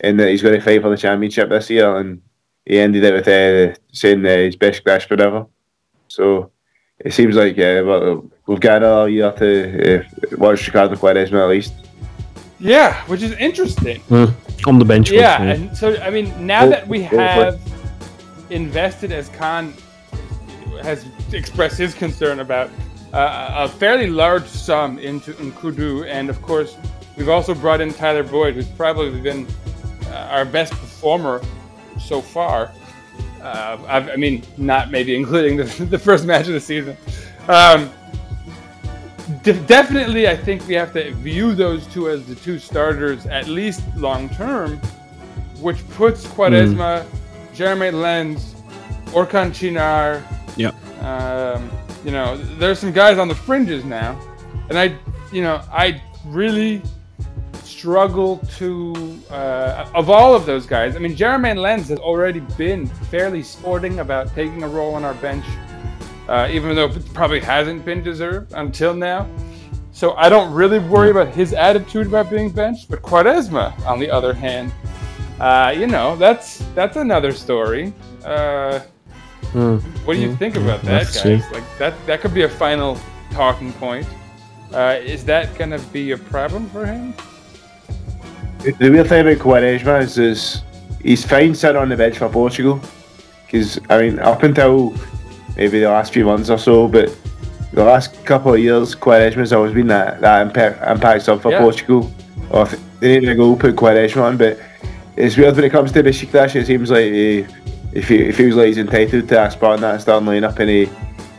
and 0.00 0.18
that 0.20 0.30
he's 0.30 0.42
going 0.42 0.54
to 0.54 0.64
fight 0.64 0.82
for 0.82 0.90
the 0.90 0.96
championship 0.96 1.48
this 1.48 1.70
year. 1.70 1.96
And 1.96 2.22
he 2.64 2.78
ended 2.78 3.04
it 3.04 3.14
with 3.14 3.28
uh, 3.28 3.78
saying 3.92 4.24
uh, 4.24 4.36
he's 4.36 4.56
Besiktas 4.56 5.06
forever. 5.06 5.46
So 6.08 6.50
it 6.98 7.12
seems 7.12 7.36
like 7.36 7.58
uh, 7.58 7.82
well, 7.84 8.30
we've 8.46 8.60
got 8.60 8.82
another 8.82 9.08
year 9.08 9.32
to 9.32 10.00
uh, 10.00 10.36
watch 10.36 10.66
Ricardo 10.66 10.96
Quaresma 10.96 11.42
at 11.42 11.48
least. 11.48 11.74
Yeah, 12.58 13.02
which 13.06 13.22
is 13.22 13.32
interesting. 13.32 14.02
on 14.66 14.78
the 14.78 14.84
bench. 14.84 15.10
Yeah, 15.10 15.40
with 15.40 15.60
and 15.60 15.76
so 15.76 15.96
I 16.02 16.10
mean, 16.10 16.46
now 16.46 16.66
that 16.66 16.86
we 16.86 17.02
have 17.02 17.58
invested, 18.50 19.12
as 19.12 19.30
Kaan 19.30 19.72
has 20.82 21.06
expressed 21.32 21.78
his 21.78 21.94
concern 21.94 22.40
about 22.40 22.70
uh, 23.12 23.66
a 23.66 23.68
fairly 23.68 24.08
large 24.08 24.46
sum 24.46 24.98
into 24.98 25.32
Nkoudou, 25.34 26.06
and 26.06 26.28
of 26.28 26.40
course, 26.42 26.76
we've 27.16 27.28
also 27.28 27.54
brought 27.54 27.80
in 27.80 27.94
Tyler 27.94 28.22
Boyd, 28.22 28.54
who's 28.54 28.68
probably 28.68 29.20
been 29.20 29.46
uh, 30.06 30.28
our 30.30 30.44
best 30.44 30.72
performer 30.72 31.40
so 32.00 32.20
far. 32.20 32.72
Uh, 33.40 33.78
I've, 33.88 34.08
I 34.08 34.16
mean, 34.16 34.42
not 34.58 34.90
maybe 34.90 35.14
including 35.14 35.56
the, 35.56 35.64
the 35.90 35.98
first 35.98 36.24
match 36.26 36.46
of 36.46 36.54
the 36.54 36.60
season. 36.60 36.96
Um, 37.48 37.90
de- 39.42 39.60
definitely, 39.66 40.28
I 40.28 40.36
think 40.36 40.66
we 40.66 40.74
have 40.74 40.92
to 40.94 41.12
view 41.14 41.54
those 41.54 41.86
two 41.86 42.10
as 42.10 42.26
the 42.26 42.34
two 42.34 42.58
starters, 42.58 43.26
at 43.26 43.48
least 43.48 43.82
long 43.96 44.28
term, 44.30 44.78
which 45.60 45.86
puts 45.90 46.26
Quaresma, 46.26 47.06
Jeremain 47.54 48.00
Lens, 48.00 48.54
Orkan 49.06 49.50
Çınar. 49.50 50.22
Yeah. 50.56 50.72
Um, 51.00 51.70
you 52.04 52.10
know, 52.10 52.36
there's 52.58 52.78
some 52.78 52.92
guys 52.92 53.18
on 53.18 53.28
the 53.28 53.34
fringes 53.34 53.84
now, 53.84 54.20
and 54.68 54.78
I, 54.78 54.96
you 55.32 55.42
know, 55.42 55.62
I 55.70 56.02
really 56.26 56.82
struggle 57.80 58.36
to 58.58 59.18
uh, 59.30 59.90
of 59.94 60.10
all 60.10 60.34
of 60.34 60.44
those 60.44 60.66
guys. 60.66 60.96
I 60.96 60.98
mean, 60.98 61.16
Jeremain 61.16 61.56
Lens 61.56 61.88
has 61.88 61.98
already 61.98 62.40
been 62.58 62.86
fairly 62.86 63.42
sporting 63.42 64.00
about 64.00 64.34
taking 64.34 64.62
a 64.62 64.68
role 64.68 64.94
on 64.94 65.02
our 65.02 65.14
bench, 65.14 65.46
uh, 66.28 66.46
even 66.50 66.76
though 66.76 66.88
it 66.88 67.14
probably 67.14 67.40
hasn't 67.40 67.86
been 67.86 68.02
deserved 68.02 68.52
until 68.52 68.92
now. 68.92 69.26
So 69.92 70.12
I 70.12 70.28
don't 70.28 70.52
really 70.52 70.78
worry 70.78 71.10
about 71.10 71.28
his 71.28 71.54
attitude 71.54 72.06
about 72.06 72.28
being 72.28 72.50
benched. 72.50 72.90
But 72.90 73.00
Quaresma, 73.00 73.72
on 73.86 73.98
the 73.98 74.10
other 74.10 74.34
hand, 74.34 74.72
uh, 75.40 75.74
you 75.74 75.86
know, 75.86 76.16
that's 76.16 76.58
that's 76.74 76.98
another 76.98 77.32
story. 77.32 77.94
Uh, 78.24 78.80
what 80.04 80.14
do 80.14 80.20
you 80.20 80.36
think 80.36 80.56
about 80.56 80.82
that, 80.82 81.04
Let's 81.04 81.24
guys? 81.24 81.44
see. 81.48 81.54
Like 81.54 81.64
that 81.78 81.94
that 82.06 82.20
could 82.20 82.34
be 82.34 82.42
a 82.42 82.48
final 82.48 82.98
talking 83.30 83.72
point. 83.72 84.06
Uh, 84.70 85.00
is 85.02 85.24
that 85.24 85.56
gonna 85.58 85.80
be 85.92 86.10
a 86.10 86.18
problem 86.18 86.68
for 86.68 86.84
him? 86.84 87.14
The 88.62 88.90
weird 88.90 89.08
thing 89.08 89.26
about 89.26 89.38
Quaresma 89.38 90.02
is, 90.02 90.18
is 90.18 90.62
he's 91.02 91.24
fine 91.24 91.54
sitting 91.54 91.76
on 91.76 91.88
the 91.88 91.96
bench 91.96 92.18
for 92.18 92.28
Portugal. 92.28 92.80
Because, 93.46 93.80
I 93.88 94.00
mean, 94.00 94.18
up 94.18 94.42
until 94.42 94.94
maybe 95.56 95.80
the 95.80 95.88
last 95.88 96.12
few 96.12 96.24
months 96.24 96.50
or 96.50 96.58
so, 96.58 96.86
but 96.86 97.14
the 97.72 97.84
last 97.84 98.24
couple 98.24 98.54
of 98.54 98.60
years, 98.60 98.94
Quaresma's 98.94 99.52
always 99.52 99.72
been 99.74 99.86
that, 99.88 100.20
that 100.20 100.42
impact, 100.46 100.82
impact 100.88 101.22
sub 101.22 101.40
for 101.42 101.50
Yeah. 101.50 101.60
Portugal. 101.60 102.12
Or 102.50 102.62
if 102.62 102.78
they 103.00 103.18
need 103.18 103.26
to 103.26 103.34
go 103.34 103.56
put 103.56 103.76
Quaresma 103.76 104.22
on, 104.22 104.36
but 104.36 104.58
it's 105.16 105.36
weird 105.36 105.56
when 105.56 105.64
it 105.64 105.70
comes 105.70 105.92
to 105.92 106.02
Besiktas, 106.02 106.54
it 106.54 106.66
seems 106.66 106.90
like 106.90 107.12
he, 107.12 107.46
if 107.92 108.08
he, 108.08 108.26
he 108.26 108.32
feels 108.32 108.54
like 108.56 108.66
he's 108.66 108.78
entitled 108.78 109.28
to 109.28 109.42
a 109.44 109.50
spot 109.50 109.76
in 109.76 109.80
that 109.82 110.00
starting 110.02 110.28
lineup 110.28 110.58
and 110.58 110.68
he, 110.70 110.88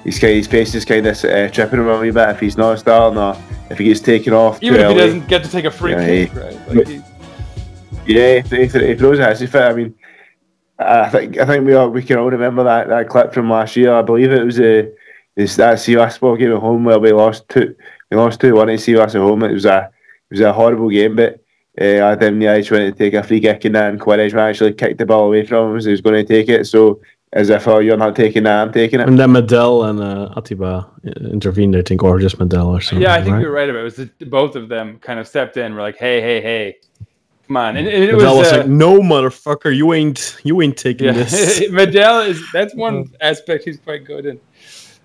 he's 0.03 0.19
kind 0.19 0.33
his 0.35 0.47
face 0.47 0.73
is 0.75 0.85
kind 0.85 1.05
of 1.05 1.23
uh, 1.23 1.49
tripping 1.49 1.79
him 1.79 1.87
a 1.87 1.99
wee 1.99 2.11
bit 2.11 2.29
if 2.29 2.39
he's 2.39 2.57
not 2.57 2.79
starting 2.79 3.17
or 3.17 3.37
if 3.69 3.77
he 3.77 3.85
gets 3.85 3.99
taken 4.01 4.33
off 4.33 4.61
Even 4.61 4.81
if 4.81 4.89
he 4.89 4.95
doesn't 4.97 5.27
get 5.27 5.43
to 5.43 5.49
take 5.49 5.65
a 5.65 5.71
free 5.71 5.93
kick, 5.95 6.31
he- 6.31 6.39
right? 6.39 6.67
Like 6.75 6.87
he, 6.87 7.01
Yeah, 8.05 8.39
if, 8.39 8.51
if, 8.51 8.75
if 8.75 8.99
throws 8.99 9.19
a 9.19 9.23
hissy 9.23 9.47
fit, 9.47 9.61
I 9.61 9.73
mean, 9.73 9.95
I 10.79 11.09
think 11.09 11.37
I 11.37 11.45
think 11.45 11.65
we 11.65 11.73
all, 11.75 11.89
we 11.89 12.01
can 12.03 12.17
all 12.17 12.29
remember 12.29 12.63
that, 12.63 12.87
that 12.87 13.07
clip 13.07 13.33
from 13.33 13.49
last 13.49 13.75
year. 13.75 13.93
I 13.93 14.01
believe 14.01 14.31
it 14.31 14.43
was 14.43 14.59
a 14.59 14.91
this 15.35 15.55
that 15.57 15.77
Sivas 15.77 16.19
ball 16.19 16.35
game 16.35 16.53
at 16.53 16.59
home 16.59 16.83
where 16.83 16.99
we 16.99 17.11
lost 17.11 17.47
two 17.49 17.75
we 18.09 18.17
lost 18.17 18.41
two 18.41 18.55
one 18.55 18.69
at 18.69 18.79
Sivas 18.79 19.15
at 19.15 19.21
home. 19.21 19.43
It 19.43 19.53
was 19.53 19.65
a 19.65 19.91
it 20.29 20.35
was 20.35 20.39
a 20.41 20.53
horrible 20.53 20.89
game, 20.89 21.15
but 21.15 21.43
uh, 21.79 21.83
Adam 21.83 22.39
Niaj 22.39 22.71
went 22.71 22.97
to 22.97 23.03
take 23.03 23.13
a 23.13 23.23
free 23.23 23.39
kick 23.39 23.65
and 23.65 23.75
then 23.75 23.99
Quaresma 23.99 24.49
actually 24.49 24.73
kicked 24.73 24.97
the 24.97 25.05
ball 25.05 25.27
away 25.27 25.45
from 25.45 25.71
him 25.71 25.77
as 25.77 25.85
he 25.85 25.91
was 25.91 26.01
going 26.01 26.15
to 26.15 26.25
take 26.25 26.49
it. 26.49 26.65
So 26.65 27.01
as 27.33 27.49
if 27.49 27.67
oh 27.67 27.79
you're 27.79 27.97
not 27.97 28.15
taking 28.15 28.43
that, 28.43 28.61
I'm 28.61 28.73
taking 28.73 28.99
it. 28.99 29.07
And 29.07 29.17
then 29.17 29.29
Medel 29.29 29.89
and 29.89 30.01
uh, 30.01 30.33
Atiba 30.35 30.89
uh, 31.05 31.29
intervened, 31.29 31.75
I 31.75 31.81
think, 31.81 32.03
or 32.03 32.19
just 32.19 32.39
Medel 32.39 32.67
or 32.67 32.81
something. 32.81 33.03
yeah, 33.03 33.13
I 33.13 33.21
think 33.21 33.35
right? 33.35 33.41
you're 33.41 33.53
right 33.53 33.69
about 33.69 33.79
it. 33.79 33.81
It 33.81 33.83
was 33.83 33.95
the, 33.95 34.25
both 34.25 34.55
of 34.55 34.67
them 34.67 34.99
kind 34.99 35.19
of 35.19 35.27
stepped 35.27 35.55
in. 35.57 35.73
We're 35.73 35.81
like, 35.81 35.97
hey, 35.97 36.19
hey, 36.19 36.41
hey, 36.41 36.77
come 37.47 37.57
on. 37.57 37.77
And, 37.77 37.87
and 37.87 38.03
it 38.03 38.15
was, 38.15 38.23
Medel 38.23 38.37
was 38.37 38.51
uh, 38.51 38.57
like, 38.57 38.67
"No, 38.67 38.99
motherfucker, 38.99 39.75
you 39.75 39.93
ain't, 39.93 40.37
you 40.43 40.61
ain't 40.61 40.77
taking 40.77 41.07
yeah, 41.07 41.13
this." 41.13 41.59
Medel 41.69 42.27
is 42.27 42.41
that's 42.53 42.73
one 42.75 43.11
aspect 43.21 43.65
he's 43.65 43.79
quite 43.79 44.05
good 44.05 44.25
in. 44.25 44.39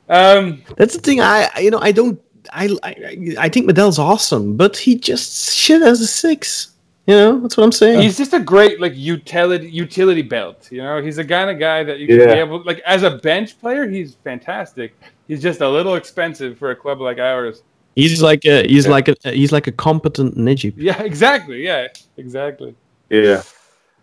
Um, 0.08 0.62
That's 0.76 0.94
the 0.94 1.00
thing. 1.00 1.20
I, 1.20 1.50
I- 1.54 1.60
you 1.60 1.70
know, 1.70 1.80
I 1.80 1.92
don't. 1.92 2.20
I, 2.52 2.76
I, 2.84 3.34
I 3.40 3.48
think 3.48 3.68
Medel's 3.68 3.98
awesome, 3.98 4.56
but 4.56 4.76
he 4.76 4.96
just 4.96 5.52
shit 5.52 5.82
as 5.82 6.00
a 6.00 6.06
six. 6.06 6.72
You 7.06 7.14
know, 7.14 7.40
that's 7.40 7.56
what 7.56 7.62
I'm 7.62 7.72
saying. 7.72 8.00
he's 8.02 8.16
just 8.16 8.32
a 8.32 8.40
great 8.40 8.80
like 8.80 8.92
utility 8.96 9.68
utility 9.68 10.22
belt. 10.22 10.68
You 10.72 10.82
know, 10.82 11.00
he's 11.00 11.16
the 11.16 11.24
kind 11.24 11.50
of 11.50 11.58
guy 11.58 11.84
that 11.84 11.98
you 12.00 12.08
can 12.08 12.18
Yeah. 12.18 12.34
be 12.34 12.40
able 12.40 12.64
like 12.64 12.80
as 12.80 13.04
a 13.04 13.12
bench 13.18 13.60
player, 13.60 13.88
he's 13.88 14.16
fantastic. 14.24 14.96
He's 15.28 15.40
just 15.40 15.60
a 15.60 15.68
little 15.68 15.94
expensive 15.94 16.58
for 16.58 16.70
a 16.72 16.76
club 16.76 17.00
like 17.00 17.18
ours. 17.18 17.62
He's 17.96 18.22
like 18.22 18.44
a, 18.44 18.66
he's 18.68 18.86
like 18.86 19.08
a, 19.08 19.16
he's 19.24 19.52
like 19.52 19.66
a 19.66 19.72
competent 19.72 20.36
Necip. 20.36 20.74
Yeah, 20.76 21.02
exactly. 21.02 21.64
Yeah, 21.64 21.88
exactly. 22.16 22.76
Yeah. 23.08 23.42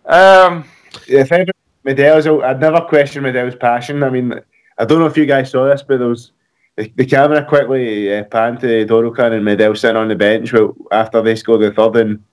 Um, 0.06 0.65
the 1.07 1.24
thing 1.24 1.41
about 1.44 1.56
Medel's, 1.86 2.28
I'd 2.28 2.60
never 2.60 2.82
questioned 2.82 3.26
Medel's 3.26 3.56
passion. 3.56 4.03
I 4.03 4.10
mean, 4.10 4.34
I 4.78 4.86
don't 4.86 4.99
know 4.99 5.06
if 5.06 5.15
you 5.15 5.26
guys 5.26 5.52
saw 5.52 5.65
this, 5.65 5.84
but 5.84 5.99
there 5.99 6.07
was 6.07 6.32
the, 6.76 6.91
the 6.95 7.06
camera 7.06 7.45
quickly 7.45 8.15
uh, 8.15 8.24
panned 8.24 8.60
to 8.61 8.86
Dorukhan 8.86 9.34
and 9.34 9.45
Medel 9.45 9.78
sitting 9.78 9.98
on 9.98 10.07
the 10.07 10.15
bench 10.15 10.52
well, 10.53 10.76
after 10.91 11.22
they 11.22 11.36
scored 11.36 11.61
the 11.61 11.72
third, 11.72 11.95
and 11.98 12.24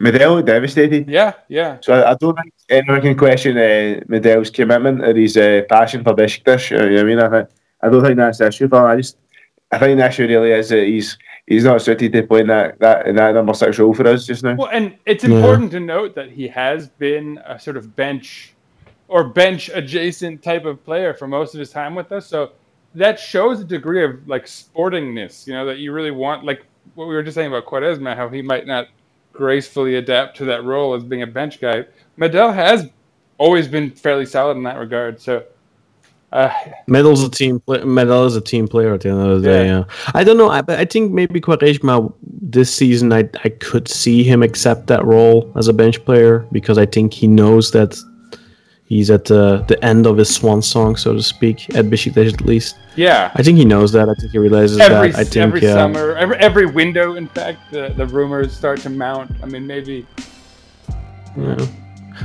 Medel 0.00 0.36
looked 0.36 0.46
devastated. 0.46 1.08
yeah, 1.08 1.32
yeah. 1.48 1.78
So 1.80 1.94
I, 1.94 2.12
I 2.12 2.14
don't 2.14 2.36
think 2.36 2.54
anyone 2.68 3.00
can 3.00 3.16
question 3.16 3.56
uh, 3.56 4.00
Medel's 4.08 4.50
commitment 4.50 5.02
or 5.02 5.14
his 5.14 5.36
uh, 5.36 5.62
passion 5.68 6.04
for 6.04 6.14
Besiktas. 6.14 6.70
You 6.70 6.78
know 6.78 6.84
what 6.84 7.00
I 7.00 7.02
mean? 7.02 7.18
I, 7.18 7.28
think, 7.30 7.48
I 7.82 7.88
don't 7.88 8.04
think 8.04 8.16
that's 8.16 8.38
the 8.38 8.46
issue 8.46 8.68
for 8.68 8.78
him. 8.78 8.84
I 8.84 8.96
just 8.96 9.16
I 9.72 9.78
think 9.78 9.98
the 9.98 10.06
issue 10.06 10.26
really 10.26 10.50
is 10.50 10.68
that 10.70 10.84
he's 10.84 11.16
he's 11.46 11.64
not 11.64 11.80
suited 11.82 12.12
to 12.12 12.22
play 12.24 12.40
in 12.40 12.48
that, 12.48 12.78
that 12.80 13.06
in 13.06 13.16
that 13.16 13.34
number 13.34 13.54
six 13.54 13.78
role 13.78 13.94
for 13.94 14.06
us 14.06 14.26
just 14.26 14.42
now. 14.42 14.54
Well, 14.56 14.70
and 14.72 14.96
it's 15.06 15.24
Yeah. 15.24 15.36
important 15.36 15.70
to 15.72 15.80
note 15.80 16.14
that 16.16 16.30
he 16.30 16.48
has 16.48 16.88
been 16.88 17.40
a 17.46 17.58
sort 17.58 17.76
of 17.76 17.94
bench 17.94 18.54
or 19.08 19.24
bench 19.24 19.70
adjacent 19.72 20.42
type 20.42 20.64
of 20.64 20.84
player 20.84 21.14
for 21.14 21.26
most 21.28 21.54
of 21.54 21.60
his 21.60 21.70
time 21.70 21.94
with 21.94 22.10
us. 22.12 22.26
So 22.26 22.50
that 22.94 23.18
shows 23.18 23.60
a 23.60 23.64
degree 23.64 24.04
of 24.04 24.26
like 24.26 24.46
sportingness, 24.46 25.46
you 25.46 25.52
know, 25.52 25.64
that 25.66 25.78
you 25.78 25.92
really 25.92 26.10
want, 26.10 26.44
like 26.44 26.64
what 26.94 27.06
we 27.06 27.14
were 27.14 27.22
just 27.22 27.36
saying 27.36 27.48
about 27.48 27.66
Quaresma, 27.66 28.16
how 28.16 28.28
he 28.28 28.42
might 28.42 28.66
not 28.66 28.88
gracefully 29.32 29.96
adapt 29.96 30.36
to 30.38 30.44
that 30.46 30.64
role 30.64 30.94
as 30.94 31.04
being 31.04 31.22
a 31.22 31.26
bench 31.26 31.60
guy. 31.60 31.84
Medel 32.18 32.52
has 32.52 32.88
always 33.38 33.68
been 33.68 33.90
fairly 33.90 34.26
solid 34.26 34.56
in 34.56 34.64
that 34.64 34.76
regard. 34.78 35.20
So, 35.20 35.44
uh, 36.32 36.48
Medel's 36.88 37.22
a 37.24 37.30
team. 37.30 37.60
Medel 37.66 38.26
is 38.26 38.36
a 38.36 38.40
team 38.40 38.68
player 38.68 38.94
at 38.94 39.00
the 39.00 39.08
end 39.10 39.20
of 39.20 39.42
the 39.42 39.48
day. 39.48 39.66
Yeah. 39.66 39.78
Yeah, 39.78 40.10
I 40.14 40.24
don't 40.24 40.36
know. 40.38 40.48
I, 40.50 40.62
I 40.68 40.84
think 40.84 41.12
maybe 41.12 41.40
Quaresma 41.40 42.12
this 42.22 42.72
season, 42.74 43.12
I 43.12 43.28
I 43.44 43.48
could 43.48 43.88
see 43.88 44.22
him 44.22 44.42
accept 44.42 44.86
that 44.88 45.04
role 45.04 45.50
as 45.56 45.68
a 45.68 45.72
bench 45.72 46.04
player 46.04 46.46
because 46.52 46.78
I 46.78 46.86
think 46.86 47.12
he 47.12 47.26
knows 47.26 47.72
that 47.72 47.98
he's 48.84 49.10
at 49.10 49.24
the 49.26 49.64
the 49.68 49.82
end 49.84 50.06
of 50.06 50.16
his 50.16 50.32
swan 50.34 50.62
song, 50.62 50.96
so 50.96 51.14
to 51.14 51.22
speak, 51.22 51.68
at 51.74 51.86
Besiktas 51.86 52.32
at 52.34 52.40
least. 52.42 52.76
yeah. 52.96 53.30
I 53.34 53.42
think 53.42 53.56
he 53.58 53.64
knows 53.64 53.92
that. 53.92 54.08
I 54.08 54.14
think 54.14 54.32
he 54.32 54.38
realizes 54.38 54.78
Every, 54.78 55.10
that. 55.10 55.18
I 55.20 55.24
think 55.24 55.36
every 55.54 55.66
uh, 55.66 55.74
summer, 55.74 56.16
every, 56.16 56.36
every 56.36 56.66
window, 56.66 57.14
in 57.14 57.28
fact, 57.28 57.58
the, 57.72 57.92
the 57.96 58.06
rumors 58.06 58.52
start 58.56 58.80
to 58.80 58.90
mount. 58.90 59.30
I 59.42 59.46
mean, 59.46 59.66
maybe 59.66 60.06
Yeah. 61.36 61.66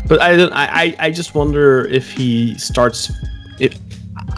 But 0.07 0.21
I 0.21 0.35
don't. 0.35 0.51
I, 0.53 0.65
I 0.65 0.95
I 1.07 1.11
just 1.11 1.35
wonder 1.35 1.85
if 1.87 2.11
he 2.11 2.57
starts. 2.57 3.11
If 3.59 3.79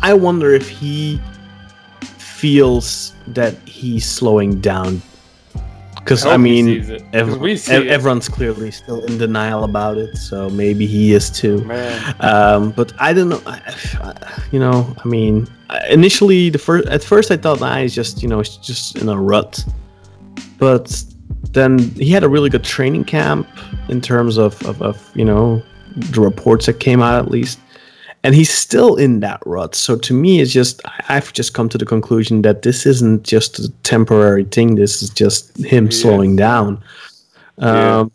I 0.08 0.14
wonder 0.14 0.54
if 0.54 0.70
he 0.70 1.20
feels 2.18 3.14
that 3.28 3.56
he's 3.68 4.06
slowing 4.06 4.62
down. 4.62 5.02
Because 5.96 6.26
I 6.26 6.36
I, 6.36 6.38
mean, 6.38 6.66
sees 6.66 6.90
it, 6.90 7.00
'cause 7.12 7.34
ev- 7.34 7.40
we 7.42 7.58
see 7.58 7.74
ev- 7.74 7.84
it. 7.84 7.90
everyone's 7.90 8.30
clearly 8.30 8.72
still 8.72 9.04
in 9.04 9.18
denial 9.18 9.66
about 9.66 9.98
it. 9.98 10.16
So 10.16 10.50
maybe 10.50 10.86
he 10.88 11.12
is 11.14 11.30
too. 11.30 11.58
Um, 12.22 12.72
but 12.72 12.94
I 13.00 13.12
don't 13.12 13.28
know. 13.28 13.42
I, 13.46 13.60
I- 14.00 14.42
you 14.54 14.60
know, 14.60 14.96
I 15.04 15.08
mean, 15.08 15.46
initially 15.90 16.50
the 16.50 16.58
first 16.60 16.88
at 16.88 17.04
first 17.04 17.30
I 17.30 17.36
thought, 17.36 17.60
nah, 17.60 17.76
he's 17.80 17.94
just 17.94 18.24
you 18.24 18.30
know, 18.30 18.38
he's 18.38 18.56
just 18.58 18.98
in 18.98 19.10
a 19.10 19.20
rut. 19.20 19.66
But 20.58 21.04
then 21.52 21.80
he 22.00 22.10
had 22.12 22.24
a 22.24 22.30
really 22.30 22.50
good 22.50 22.64
training 22.64 23.04
camp 23.04 23.46
in 23.90 24.00
terms 24.00 24.38
of, 24.38 24.66
of, 24.66 24.82
of 24.82 25.12
you 25.16 25.26
know 25.26 25.62
the 25.98 26.22
reports 26.22 26.68
that 26.68 26.80
came 26.80 27.02
out 27.02 27.16
at 27.26 27.30
least, 27.30 27.60
and 28.24 28.36
he's 28.36 28.50
still 28.54 28.96
in 28.96 29.20
that 29.22 29.42
rut. 29.46 29.76
So 29.76 29.96
to 29.98 30.14
me, 30.14 30.42
it's 30.42 30.52
just 30.52 30.82
I've 31.10 31.32
just 31.34 31.54
come 31.54 31.70
to 31.70 31.78
the 31.78 31.86
conclusion 31.86 32.42
that 32.42 32.62
this 32.64 32.86
isn't 32.86 33.24
just 33.24 33.60
a 33.60 33.70
temporary 33.84 34.46
thing. 34.46 34.76
This 34.76 35.02
is 35.02 35.10
just 35.10 35.56
him 35.58 35.86
Yes. 35.86 36.02
slowing 36.02 36.36
down. 36.36 36.82
Yeah. 37.60 38.00
Um, 38.00 38.12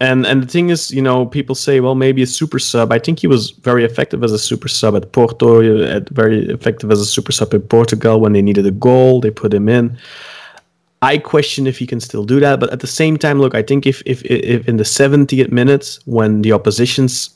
and 0.00 0.26
and 0.26 0.42
the 0.42 0.46
thing 0.46 0.70
is, 0.70 0.90
you 0.90 1.00
know, 1.00 1.24
people 1.26 1.54
say, 1.54 1.80
well, 1.80 1.94
maybe 1.94 2.22
a 2.22 2.26
super 2.26 2.58
sub. 2.58 2.92
I 2.92 2.98
think 2.98 3.20
he 3.20 3.26
was 3.26 3.50
very 3.50 3.84
effective 3.84 4.22
as 4.24 4.32
a 4.32 4.38
super 4.38 4.68
sub 4.68 4.94
at 4.96 5.12
Porto. 5.12 5.82
At 5.82 6.08
very 6.10 6.46
effective 6.50 6.90
as 6.90 7.00
a 7.00 7.06
super 7.06 7.32
sub 7.32 7.54
in 7.54 7.62
Portugal 7.62 8.20
when 8.20 8.32
they 8.32 8.42
needed 8.42 8.66
a 8.66 8.70
goal, 8.72 9.20
they 9.20 9.30
put 9.30 9.54
him 9.54 9.68
in. 9.68 9.96
I 11.00 11.18
question 11.18 11.66
if 11.66 11.78
he 11.78 11.86
can 11.86 12.00
still 12.00 12.24
do 12.24 12.40
that, 12.40 12.60
but 12.60 12.72
at 12.72 12.80
the 12.80 12.86
same 12.86 13.18
time, 13.18 13.38
look, 13.38 13.54
I 13.54 13.62
think 13.62 13.86
if 13.86 14.02
if 14.06 14.22
if 14.24 14.68
in 14.68 14.76
the 14.78 14.84
70th 14.84 15.52
minutes 15.52 16.00
when 16.06 16.42
the 16.42 16.52
opposition's 16.52 17.30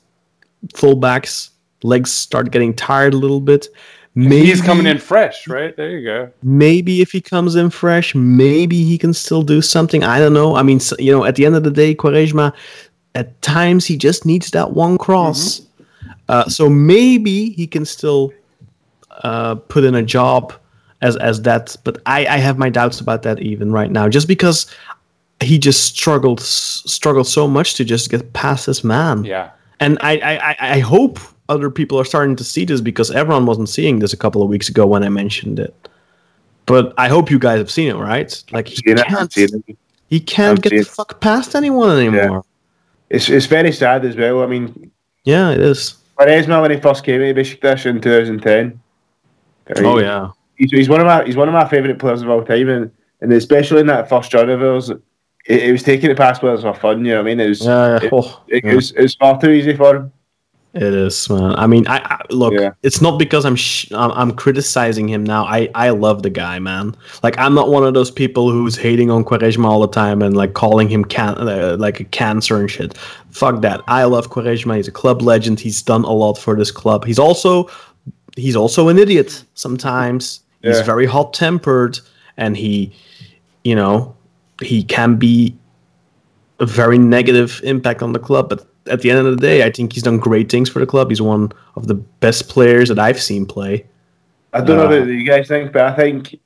fullbacks 0.74 1.50
legs 1.82 2.10
start 2.12 2.50
getting 2.50 2.74
tired 2.74 3.14
a 3.14 3.16
little 3.16 3.40
bit, 3.40 3.68
maybe 4.14 4.46
He's 4.46 4.60
coming 4.62 4.86
in 4.86 4.98
fresh, 4.98 5.46
right? 5.48 5.76
There 5.76 5.90
you 5.90 6.04
go. 6.04 6.30
maybe 6.42 7.00
if 7.02 7.12
he 7.12 7.20
comes 7.20 7.54
in 7.54 7.70
fresh, 7.70 8.14
maybe 8.14 8.82
he 8.84 8.98
can 8.98 9.12
still 9.14 9.42
do 9.42 9.62
something. 9.62 10.02
I 10.04 10.18
don't 10.18 10.32
know. 10.34 10.56
I 10.56 10.62
mean, 10.62 10.80
you 10.98 11.12
know, 11.12 11.24
at 11.24 11.36
the 11.36 11.46
end 11.46 11.54
of 11.56 11.62
the 11.62 11.70
day, 11.70 11.94
Quaresma, 11.94 12.52
at 13.14 13.40
times 13.42 13.86
he 13.86 13.96
just 13.96 14.24
needs 14.26 14.50
that 14.52 14.72
one 14.72 14.98
cross. 14.98 15.62
Uh, 16.28 16.48
so 16.48 16.68
maybe 16.68 17.50
he 17.50 17.66
can 17.66 17.84
still 17.84 18.32
uh, 19.24 19.54
put 19.54 19.84
in 19.84 19.94
a 19.94 20.02
job 20.02 20.52
as 21.00 21.16
as 21.16 21.42
that. 21.42 21.76
But 21.84 22.00
I, 22.06 22.26
I 22.26 22.36
have 22.38 22.58
my 22.58 22.68
doubts 22.70 23.00
about 23.00 23.22
that 23.22 23.40
even 23.40 23.72
right 23.72 23.90
now, 23.90 24.08
just 24.08 24.28
because 24.28 24.66
he 25.40 25.58
just 25.58 25.84
struggled 25.96 26.40
struggled 26.40 27.26
so 27.28 27.46
much 27.48 27.74
to 27.74 27.84
just 27.84 28.10
get 28.10 28.32
past 28.32 28.66
this 28.66 28.82
man. 28.84 29.24
Yeah. 29.24 29.50
And 29.80 29.96
I, 30.00 30.18
I, 30.18 30.38
I- 30.50 30.72
I 30.76 30.78
hope 30.80 31.18
other 31.48 31.70
people 31.70 31.98
are 31.98 32.04
starting 32.04 32.36
to 32.36 32.44
see 32.44 32.64
this 32.64 32.80
because 32.80 33.10
everyone 33.10 33.46
wasn't 33.46 33.68
seeing 33.68 33.98
this 33.98 34.12
a 34.12 34.16
couple 34.16 34.42
of 34.42 34.48
weeks 34.48 34.68
ago 34.68 34.86
when 34.86 35.02
I 35.02 35.08
mentioned 35.08 35.58
it. 35.58 35.74
But 36.66 36.92
I 36.98 37.08
hope 37.08 37.30
you 37.30 37.38
guys 37.38 37.58
have 37.58 37.70
seen 37.70 37.88
it, 37.88 37.96
right? 37.96 38.44
Like 38.52 38.68
he 38.68 38.82
can't, 38.82 39.36
it. 39.36 39.78
he 40.08 40.20
can't 40.20 40.60
get 40.60 40.70
the 40.70 40.82
fuck 40.82 41.20
past 41.20 41.54
anyone 41.54 41.98
anymore. 41.98 42.44
It's 43.08 43.30
it's 43.30 43.46
very 43.46 43.72
sad 43.72 44.04
as 44.04 44.16
well. 44.16 44.42
I 44.42 44.46
mean, 44.46 44.90
Yeah, 45.24 45.50
it 45.50 45.60
is. 45.60 45.94
But 46.18 46.28
Quaresma 46.28 46.60
when 46.60 46.70
he 46.72 46.80
first 46.80 47.04
came 47.04 47.20
to 47.20 47.34
Besiktas 47.40 47.86
in 47.86 48.00
2010. 48.00 48.80
Oh 49.76 49.98
yeah, 49.98 50.30
he's, 50.56 50.70
he's 50.70 50.88
one 50.88 51.00
of 51.00 51.06
my 51.06 51.24
he's 51.24 51.36
one 51.36 51.48
of 51.48 51.54
my 51.54 51.66
favourite 51.66 51.98
players 51.98 52.20
of 52.20 52.28
all 52.28 52.44
time, 52.44 52.68
and, 52.68 52.90
and 53.22 53.32
especially 53.32 53.80
in 53.80 53.86
that 53.86 54.08
first 54.08 54.34
run 54.34 54.50
of 54.50 54.62
ours, 54.62 54.90
it, 54.90 55.00
it 55.46 55.72
was 55.72 55.82
taking 55.82 56.10
the 56.10 56.14
past 56.14 56.40
players 56.40 56.62
for 56.62 56.74
fun. 56.74 57.04
You 57.04 57.12
know 57.12 57.22
what 57.22 57.30
I 57.30 57.34
mean? 57.34 57.40
It 57.40 57.48
was 57.48 57.64
yeah. 57.64 57.98
it, 58.02 58.12
oh, 58.12 58.42
it, 58.48 58.64
yeah. 58.64 58.74
was 58.74 58.90
it 58.92 59.02
was 59.02 59.14
far 59.14 59.40
too 59.40 59.50
easy 59.50 59.74
for 59.74 59.96
him. 59.96 60.12
It 60.74 60.82
is, 60.82 61.30
man. 61.30 61.54
I 61.56 61.66
mean, 61.66 61.88
I, 61.88 61.98
I 61.98 62.20
look. 62.28 62.52
Yeah. 62.52 62.72
It's 62.82 63.00
not 63.00 63.18
because 63.18 63.46
I'm, 63.46 63.56
sh- 63.56 63.90
I'm 63.92 64.10
I'm 64.12 64.32
criticizing 64.32 65.08
him 65.08 65.24
now. 65.24 65.44
I 65.44 65.70
I 65.74 65.90
love 65.90 66.22
the 66.22 66.30
guy, 66.30 66.58
man. 66.58 66.94
Like 67.22 67.38
I'm 67.38 67.54
not 67.54 67.70
one 67.70 67.84
of 67.84 67.94
those 67.94 68.10
people 68.10 68.50
who's 68.50 68.76
hating 68.76 69.10
on 69.10 69.24
Quaresma 69.24 69.64
all 69.64 69.80
the 69.80 69.88
time 69.88 70.20
and 70.20 70.36
like 70.36 70.52
calling 70.52 70.88
him 70.88 71.04
can 71.06 71.36
uh, 71.38 71.76
like 71.78 72.00
a 72.00 72.04
cancer 72.04 72.60
and 72.60 72.70
shit. 72.70 72.96
Fuck 73.30 73.62
that. 73.62 73.80
I 73.88 74.04
love 74.04 74.28
Quaresma. 74.28 74.76
He's 74.76 74.88
a 74.88 74.92
club 74.92 75.22
legend. 75.22 75.58
He's 75.58 75.80
done 75.80 76.04
a 76.04 76.12
lot 76.12 76.36
for 76.36 76.54
this 76.54 76.70
club. 76.70 77.06
He's 77.06 77.18
also 77.18 77.70
he's 78.36 78.54
also 78.54 78.88
an 78.88 78.98
idiot 78.98 79.44
sometimes. 79.54 80.40
He's 80.62 80.80
very 80.82 81.06
hot 81.06 81.32
tempered 81.32 81.98
and 82.36 82.56
he, 82.56 82.92
you 83.64 83.74
know, 83.74 84.14
he 84.60 84.82
can 84.82 85.16
be 85.16 85.56
a 86.58 86.66
very 86.66 86.98
negative 86.98 87.60
impact 87.64 88.02
on 88.02 88.12
the 88.12 88.18
club. 88.18 88.48
But 88.48 88.66
at 88.88 89.00
the 89.02 89.10
end 89.10 89.26
of 89.26 89.26
the 89.36 89.40
day, 89.40 89.64
I 89.64 89.70
think 89.70 89.92
he's 89.92 90.02
done 90.02 90.18
great 90.18 90.50
things 90.50 90.68
for 90.68 90.78
the 90.80 90.86
club. 90.86 91.10
He's 91.10 91.22
one 91.22 91.52
of 91.76 91.86
the 91.86 91.94
best 91.94 92.48
players 92.48 92.88
that 92.88 92.98
I've 92.98 93.20
seen 93.20 93.46
play. 93.46 93.86
I 94.52 94.60
don't 94.60 94.76
know 94.76 94.86
Uh, 94.86 95.00
what 95.00 95.08
you 95.08 95.24
guys 95.24 95.48
think, 95.48 95.72
but 95.72 95.82
I 95.82 95.94
think 95.94 96.38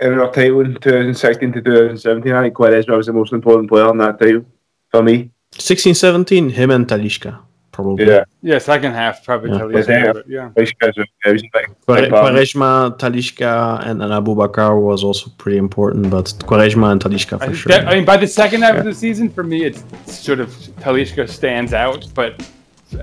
in 0.00 0.18
our 0.18 0.32
title 0.32 0.60
in 0.60 0.74
2016 0.74 1.52
to 1.52 1.60
2017, 1.60 2.32
I 2.32 2.42
think 2.42 2.54
Quaresma 2.54 2.96
was 2.96 3.06
the 3.06 3.12
most 3.12 3.32
important 3.32 3.68
player 3.68 3.90
in 3.90 3.98
that 3.98 4.18
title 4.18 4.44
for 4.90 5.02
me. 5.02 5.30
16 5.52 5.94
17, 5.94 6.50
him 6.50 6.70
and 6.70 6.86
Talisca, 6.88 7.38
probably. 7.72 8.06
Yeah, 8.06 8.24
Yeah, 8.42 8.58
second 8.58 8.92
half 8.92 9.24
probably 9.24 9.50
Yeah. 9.50 9.58
Talisca, 9.58 9.88
Yeah. 9.88 10.12
but 10.12 10.28
yeah. 10.28 10.50
Besiktas 10.56 10.96
was, 10.96 11.06
it 11.24 11.32
was 11.32 11.42
a 11.42 11.48
Quare- 11.86 12.10
Quaresma, 12.10 12.98
Talisca, 12.98 13.86
and, 13.86 14.02
and 14.02 14.12
Aboubakar 14.12 14.80
was 14.80 15.04
also 15.04 15.30
pretty 15.38 15.58
important, 15.58 16.10
but 16.10 16.26
Quaresma 16.40 16.92
and 16.92 17.00
Talisca 17.00 17.38
for 17.38 17.46
think 17.46 17.56
sure. 17.56 17.70
that- 17.70 17.88
I 17.88 17.94
mean, 17.94 18.04
by 18.04 18.16
the 18.16 18.26
second 18.26 18.62
half 18.62 18.76
of 18.76 18.84
the 18.84 18.94
season, 18.94 19.28
for 19.30 19.44
me, 19.44 19.64
it's 19.64 19.82
sort 20.06 20.40
of 20.40 20.48
Talisca 20.80 21.28
stands 21.28 21.72
out, 21.72 22.06
but 22.14 22.42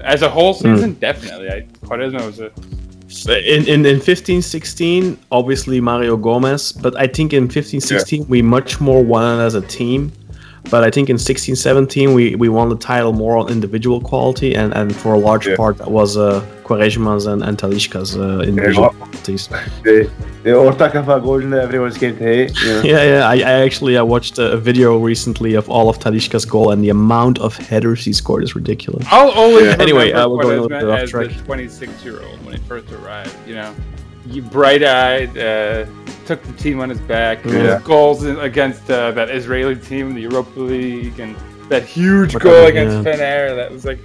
as 0.02 0.22
a 0.22 0.30
whole 0.30 0.54
season, 0.54 0.94
hmm. 0.94 1.00
definitely. 1.00 1.50
I, 1.50 1.62
Quaresma 1.86 2.26
was 2.26 2.40
a 2.40 2.52
uh, 3.30 3.32
in, 3.32 3.66
in, 3.68 3.86
in 3.86 4.02
15 4.02 4.42
16, 4.42 5.18
obviously 5.32 5.80
Mario 5.80 6.18
Gomez, 6.18 6.74
but 6.74 6.94
I 6.98 7.08
think 7.08 7.34
in 7.34 7.50
15 7.50 7.80
16, 7.80 8.28
we 8.28 8.42
much 8.42 8.82
more 8.82 9.02
won 9.04 9.40
it 9.40 9.42
as 9.42 9.56
a 9.56 9.62
team. 9.62 10.12
But 10.70 10.84
I 10.84 10.90
think 10.92 11.10
in 11.10 11.18
16 11.18 11.56
17, 11.56 12.14
we, 12.14 12.36
we 12.36 12.50
won 12.50 12.68
the 12.70 12.76
title 12.76 13.14
more 13.14 13.38
on 13.38 13.50
individual 13.50 14.02
quality, 14.02 14.54
and, 14.56 14.74
and 14.74 14.94
for 14.96 15.14
a 15.14 15.18
large 15.20 15.48
Yeah. 15.48 15.56
part, 15.56 15.78
that 15.78 15.90
was 15.90 16.18
uh, 16.18 16.46
Quaresma's 16.66 17.26
and, 17.26 17.42
and 17.42 17.58
Talisca's 17.58 18.18
uh, 18.18 18.40
individual 18.46 18.90
Yeah. 18.92 18.98
qualities. 19.00 19.48
The, 19.84 20.12
the 20.44 20.50
Ortaka 20.52 21.06
golden 21.24 21.52
that 21.52 21.62
everyone's 21.62 21.98
came 21.98 22.18
to 22.18 22.24
hate. 22.24 22.52
Yeah, 22.84 23.04
yeah. 23.04 23.28
I, 23.30 23.36
I 23.36 23.54
actually 23.66 23.98
I 23.98 24.02
watched 24.02 24.40
a, 24.40 24.52
a 24.54 24.58
video 24.58 24.98
recently 24.98 25.54
of 25.54 25.70
all 25.70 25.88
of 25.90 26.00
Talisca's 26.00 26.44
goal, 26.46 26.72
and 26.72 26.84
the 26.84 26.90
amount 26.90 27.40
of 27.40 27.56
headers 27.56 28.04
he 28.04 28.12
scored 28.12 28.44
is 28.44 28.54
ridiculous. 28.56 29.06
I'll 29.10 29.32
always 29.32 29.64
Yeah. 29.66 29.72
remember 29.72 29.84
Anyway, 29.84 30.12
uh, 30.12 30.28
we're 30.28 30.44
going 30.44 30.58
a 30.60 30.62
little 30.62 30.80
bit 30.80 30.90
off 30.90 31.00
as 31.00 31.10
track. 31.12 31.30
the 31.30 31.44
26 31.44 32.04
year 32.04 32.22
old 32.24 32.46
when 32.46 32.56
he 32.58 32.62
first 32.68 32.92
arrived. 32.92 33.34
You 33.48 33.56
know, 33.56 33.74
bright-eyed, 34.52 35.38
uh, 35.38 35.86
took 36.28 36.44
the 36.44 36.54
team 36.54 36.80
on 36.80 36.90
his 36.90 37.00
back. 37.02 37.44
Yeah. 37.46 37.76
His 37.78 37.84
goals 37.84 38.24
against 38.24 38.90
uh, 38.92 39.12
that 39.12 39.30
Israeli 39.30 39.76
team, 39.76 40.10
in 40.10 40.16
the 40.16 40.22
Europa 40.22 40.60
League, 40.60 41.20
and 41.20 41.36
that 41.70 41.84
huge 41.84 42.34
What 42.34 42.44
goal 42.44 42.66
against 42.66 42.96
yeah. 43.08 43.16
Fener 43.16 43.56
that 43.56 43.72
was 43.72 43.86
like 43.86 44.00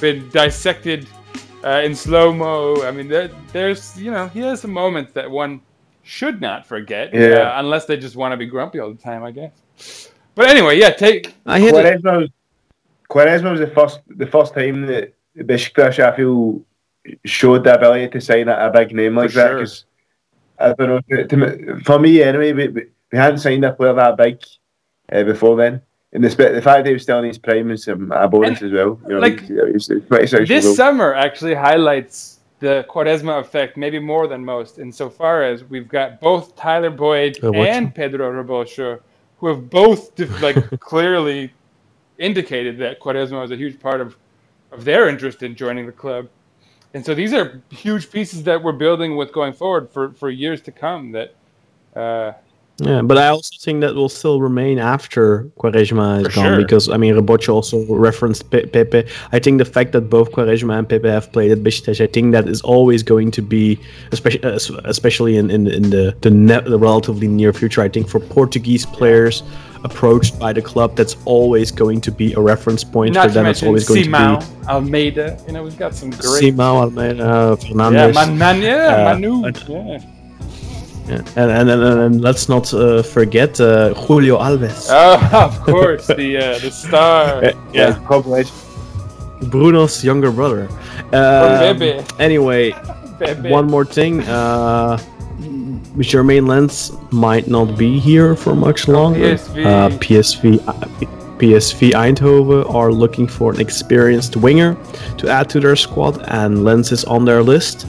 been 0.00 0.28
dissected 0.30 1.06
uh, 1.64 1.82
in 1.84 1.94
slow 1.94 2.32
mo. 2.32 2.82
I 2.84 2.90
mean, 2.90 3.08
there, 3.08 3.30
there's 3.52 4.00
you 4.00 4.10
know 4.10 4.28
he 4.28 4.40
has 4.40 4.60
some 4.60 4.72
moments 4.72 5.12
that 5.12 5.30
one 5.30 5.60
should 6.02 6.40
not 6.40 6.64
forget, 6.66 7.12
Yeah. 7.12 7.50
uh, 7.56 7.60
unless 7.60 7.84
they 7.86 7.96
just 7.96 8.14
want 8.16 8.32
to 8.32 8.36
be 8.36 8.46
grumpy 8.46 8.78
all 8.78 8.92
the 8.92 9.02
time, 9.02 9.24
I 9.24 9.32
guess. 9.32 10.10
But 10.36 10.48
anyway, 10.48 10.78
yeah, 10.78 10.90
take 10.90 11.34
I 11.46 11.58
hit 11.58 11.74
it. 11.74 12.02
Quaresma 12.02 12.20
was, 12.20 12.30
Quaresma 13.10 13.50
was 13.50 13.60
the 13.60 13.66
first 13.78 14.00
the 14.06 14.26
first 14.26 14.54
time 14.54 14.86
that 14.86 15.12
Besiktas 15.36 15.98
I 15.98 16.14
feel 16.16 16.62
showed 17.24 17.64
the 17.64 17.74
ability 17.74 18.08
to 18.08 18.20
sign 18.20 18.48
a, 18.48 18.56
a 18.68 18.70
big 18.70 18.94
name 18.94 19.16
like 19.16 19.30
For 19.30 19.36
that. 19.38 19.68
sure. 19.68 19.86
'Cause 20.58 20.74
I 20.78 20.84
don't 20.84 20.88
know. 20.88 21.00
To, 21.16 21.26
to, 21.26 21.80
for 21.84 21.98
me, 21.98 22.22
anyway, 22.22 22.52
we, 22.52 22.68
we 22.68 22.86
we 23.12 23.18
hadn't 23.18 23.38
signed 23.38 23.64
a 23.64 23.72
player 23.72 23.92
that 23.94 24.16
big 24.16 24.42
uh, 25.12 25.22
before 25.24 25.56
then. 25.56 25.80
And 26.12 26.24
the, 26.24 26.28
the 26.28 26.62
fact 26.62 26.84
that 26.84 26.86
he 26.86 26.92
was 26.92 27.02
still 27.02 27.18
in 27.18 27.24
his 27.26 27.38
prime 27.38 27.70
is 27.70 27.86
um, 27.88 28.10
a 28.12 28.26
bonus 28.28 28.60
And, 28.62 28.68
as 28.68 28.72
well. 28.72 29.00
You 29.04 29.14
know, 29.14 29.18
like, 29.20 29.40
he's, 29.40 29.48
he's, 29.72 29.86
he's 29.88 30.02
pretty 30.02 30.26
social 30.26 30.46
This 30.46 30.64
goal. 30.64 30.74
summer 30.74 31.14
actually 31.14 31.54
highlights 31.54 32.40
the 32.58 32.86
Quaresma 32.88 33.40
effect, 33.40 33.76
maybe 33.76 33.98
more 33.98 34.26
than 34.26 34.44
most, 34.44 34.78
insofar 34.78 35.42
as 35.42 35.62
we've 35.64 35.88
got 35.88 36.20
both 36.20 36.56
Tyler 36.56 36.90
Boyd 36.90 37.38
Uh, 37.44 37.52
and 37.52 37.94
Pedro 37.94 38.32
Rebocho, 38.42 39.00
who 39.38 39.48
have 39.48 39.68
both 39.68 40.14
def- 40.14 40.40
like 40.42 40.80
clearly 40.80 41.52
indicated 42.18 42.78
that 42.78 42.98
Quaresma 43.00 43.40
was 43.42 43.50
a 43.50 43.56
huge 43.56 43.78
part 43.78 44.00
of, 44.00 44.16
of 44.72 44.84
their 44.84 45.08
interest 45.08 45.42
in 45.42 45.54
joining 45.54 45.86
the 45.86 45.92
club. 45.92 46.28
And 46.96 47.04
so 47.04 47.14
these 47.14 47.34
are 47.34 47.60
huge 47.68 48.10
pieces 48.10 48.44
that 48.44 48.62
we're 48.62 48.72
building 48.72 49.18
with 49.18 49.30
going 49.30 49.52
forward 49.52 49.90
for, 49.90 50.12
for 50.12 50.30
years 50.30 50.62
to 50.62 50.72
come. 50.72 51.12
That 51.12 51.34
uh, 51.94 52.32
Yeah, 52.78 53.00
but 53.00 53.16
I 53.16 53.28
also 53.28 53.56
think 53.58 53.80
that 53.80 53.94
will 53.94 54.10
still 54.10 54.38
remain 54.40 54.78
after 54.78 55.44
Quaresma 55.58 56.20
is 56.20 56.26
For 56.26 56.34
gone 56.34 56.44
sure. 56.44 56.56
because 56.58 56.90
I 56.90 56.98
mean 56.98 57.14
Rebocho 57.14 57.54
also 57.54 57.86
referenced 57.88 58.50
Pe- 58.50 58.66
Pepe. 58.66 59.04
I 59.32 59.38
think 59.38 59.56
the 59.58 59.64
fact 59.64 59.92
that 59.92 60.02
both 60.10 60.30
Quaresma 60.32 60.78
and 60.78 60.86
Pepe 60.86 61.08
have 61.08 61.32
played 61.32 61.50
at 61.52 61.60
Besiktas, 61.62 62.02
I 62.02 62.06
think 62.06 62.32
that 62.32 62.46
is 62.48 62.60
always 62.60 63.02
going 63.02 63.30
to 63.30 63.40
be, 63.40 63.78
especially 64.12 64.40
especially 64.84 65.38
in 65.38 65.50
in, 65.50 65.66
in 65.68 65.88
the 65.88 66.14
the, 66.20 66.30
ne- 66.30 66.60
the 66.68 66.78
relatively 66.78 67.28
near 67.28 67.54
future. 67.54 67.80
I 67.80 67.88
think 67.88 68.08
for 68.10 68.20
Portuguese 68.20 68.84
players 68.84 69.42
approached 69.84 70.38
by 70.38 70.52
the 70.52 70.60
club, 70.60 70.96
that's 70.96 71.16
always 71.24 71.70
going 71.70 72.00
to 72.02 72.10
be 72.12 72.34
a 72.34 72.40
reference 72.40 72.84
point 72.84 73.14
not 73.14 73.28
for 73.28 73.32
them. 73.32 73.46
It's 73.46 73.62
always 73.62 73.88
going 73.88 74.04
Simão, 74.04 74.40
to 74.40 74.68
Almeida. 74.70 75.38
You 75.46 75.54
know, 75.54 75.62
we've 75.62 75.78
got 75.78 75.94
some 75.94 76.10
be 76.10 76.16
great. 76.18 76.42
Simão, 76.54 76.82
Almeida, 76.82 77.16
yeah, 77.24 77.56
Fernandes. 77.70 78.14
Man, 78.14 78.36
Man, 78.36 78.60
yeah, 78.60 78.96
Uh, 78.96 79.14
Manu. 79.14 79.46
Yeah. 79.68 80.00
Yeah, 81.08 81.22
and, 81.36 81.50
and, 81.50 81.70
and, 81.70 81.82
and 82.00 82.20
let's 82.20 82.48
not 82.48 82.72
uh, 82.74 83.02
forget 83.02 83.60
uh, 83.60 83.94
Julio 83.94 84.38
Alves. 84.38 84.88
Oh, 84.90 85.44
of 85.44 85.60
course, 85.62 86.06
the 86.08 86.36
uh, 86.36 86.58
the 86.58 86.70
star. 86.70 87.52
Yeah, 87.72 87.98
probably. 88.04 88.44
Bruno's 89.50 90.02
younger 90.04 90.32
brother. 90.32 90.68
Um, 91.12 92.04
anyway, 92.18 92.72
Bebe. 93.18 93.50
one 93.50 93.66
more 93.66 93.84
thing. 93.84 94.22
Uh, 94.22 94.98
Jeremain 95.98 96.46
Lens 96.48 96.92
might 97.10 97.46
not 97.46 97.76
be 97.78 97.98
here 97.98 98.34
for 98.36 98.54
much 98.54 98.88
longer. 98.88 99.34
PSV. 99.36 99.66
Uh, 99.66 99.88
PSV, 99.98 100.68
uh, 100.68 100.72
PSV 101.38 101.92
Eindhoven 101.92 102.64
are 102.74 102.92
looking 102.92 103.26
for 103.28 103.52
an 103.52 103.60
experienced 103.60 104.36
winger 104.36 104.76
to 105.18 105.28
add 105.28 105.48
to 105.50 105.60
their 105.60 105.76
squad, 105.76 106.22
and 106.28 106.64
Lens 106.64 106.92
is 106.92 107.04
on 107.04 107.24
their 107.24 107.42
list. 107.42 107.86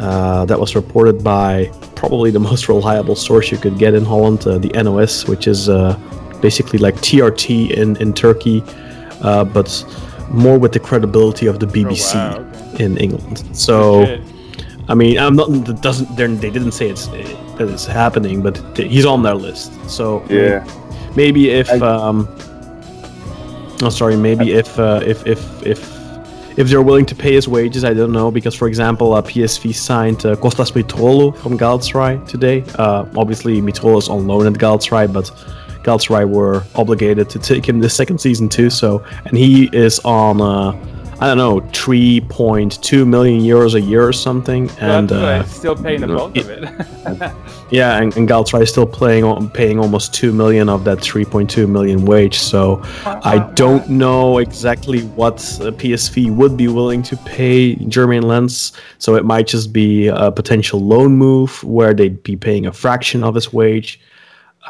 Uh, 0.00 0.44
that 0.46 0.58
was 0.58 0.76
reported 0.76 1.24
by 1.24 1.70
probably 1.98 2.30
the 2.30 2.38
most 2.40 2.68
reliable 2.68 3.16
source 3.16 3.50
you 3.50 3.58
could 3.58 3.76
get 3.78 3.92
in 3.94 4.04
Holland, 4.04 4.46
uh, 4.46 4.56
the 4.58 4.70
NOS, 4.82 5.26
which 5.26 5.46
is 5.48 5.68
uh, 5.68 5.98
basically 6.40 6.78
like 6.78 6.94
TRT 6.96 7.70
in, 7.72 7.96
in 7.96 8.12
Turkey, 8.14 8.62
uh, 9.22 9.44
but 9.44 9.68
more 10.30 10.58
with 10.58 10.72
the 10.72 10.78
credibility 10.80 11.46
of 11.48 11.58
the 11.58 11.66
BBC 11.66 12.14
Oh, 12.14 12.18
wow, 12.18 12.46
okay. 12.74 12.84
in 12.84 12.96
England. 12.98 13.42
So, 13.52 14.04
Shit. 14.04 14.20
I 14.90 14.94
mean, 14.94 15.18
I'm 15.18 15.36
not. 15.36 15.48
That 15.66 15.82
doesn't. 15.82 16.16
they're- 16.16 16.28
didn't 16.50 16.72
say 16.72 16.88
it's 16.88 17.08
that 17.08 17.68
it's 17.68 17.84
happening, 17.86 18.40
but 18.42 18.54
th- 18.74 18.90
he's 18.90 19.04
on 19.04 19.22
their 19.22 19.34
list. 19.34 19.70
So 19.90 20.22
Yeah. 20.30 20.64
maybe 21.16 21.50
if 21.50 21.68
I- 21.70 21.78
um 21.80 22.26
oh 23.82 23.90
sorry 23.90 24.16
maybe 24.16 24.52
if 24.52 24.78
uh, 24.78 25.00
if 25.12 25.26
if 25.26 25.40
if 25.66 25.80
if 26.58 26.68
they're 26.68 26.82
willing 26.82 27.06
to 27.06 27.14
pay 27.14 27.32
his 27.32 27.46
wages 27.46 27.84
i 27.84 27.94
don't 27.94 28.12
know. 28.12 28.30
Because 28.30 28.54
for 28.54 28.68
example 28.68 29.14
uh, 29.14 29.22
psv 29.22 29.74
signed 29.74 30.26
uh, 30.26 30.34
kostas 30.36 30.72
mitroglou 30.72 31.36
from 31.38 31.56
galatasaray 31.56 32.26
today. 32.26 32.64
Uh, 32.74 33.06
obviously 33.16 33.62
mitroglou 33.62 33.98
is 33.98 34.08
on 34.08 34.26
loan 34.26 34.46
at 34.46 34.54
galatasaray 34.54 35.10
but 35.12 35.26
galatasaray 35.84 36.28
were 36.28 36.64
obligated 36.74 37.30
to 37.30 37.38
take 37.38 37.64
him 37.66 37.78
this 37.78 37.94
second 37.94 38.18
season 38.20 38.48
too 38.48 38.68
so 38.68 39.04
and 39.26 39.38
he 39.38 39.70
is 39.72 40.00
on 40.00 40.40
uh, 40.40 40.72
i 41.20 41.26
don't 41.26 41.38
know 41.38 41.60
3.2 41.72 43.06
million 43.06 43.40
euros 43.40 43.74
a 43.74 43.80
year 43.80 44.06
or 44.06 44.12
something 44.12 44.70
and 44.80 45.12
uh, 45.12 45.44
still 45.44 45.76
paying 45.76 46.00
the 46.00 46.06
bulk 46.06 46.36
of 46.36 46.50
it. 46.50 46.64
yeah, 47.70 48.00
and, 48.00 48.16
and 48.16 48.28
Galatasaray 48.28 48.62
is 48.62 48.70
still 48.70 48.86
playing 48.86 49.24
on 49.24 49.50
paying 49.50 49.78
almost 49.78 50.14
two 50.14 50.32
million 50.32 50.68
of 50.68 50.84
that 50.84 50.98
3.2 50.98 51.68
million 51.68 52.04
wage. 52.04 52.38
So 52.38 52.82
I 53.04 53.50
don't 53.54 53.88
know 53.88 54.38
exactly 54.38 55.02
what 55.02 55.34
uh, 55.34 55.70
PSV 55.72 56.34
would 56.34 56.56
be 56.56 56.68
willing 56.68 57.02
to 57.04 57.16
pay 57.18 57.76
Jeremain 57.76 58.24
Lens. 58.24 58.72
So 58.98 59.14
it 59.16 59.24
might 59.24 59.46
just 59.46 59.72
be 59.72 60.08
a 60.08 60.30
potential 60.30 60.80
loan 60.80 61.16
move 61.16 61.62
where 61.64 61.94
they'd 61.94 62.22
be 62.22 62.36
paying 62.36 62.66
a 62.66 62.72
fraction 62.72 63.24
of 63.24 63.34
his 63.34 63.52
wage. 63.52 64.00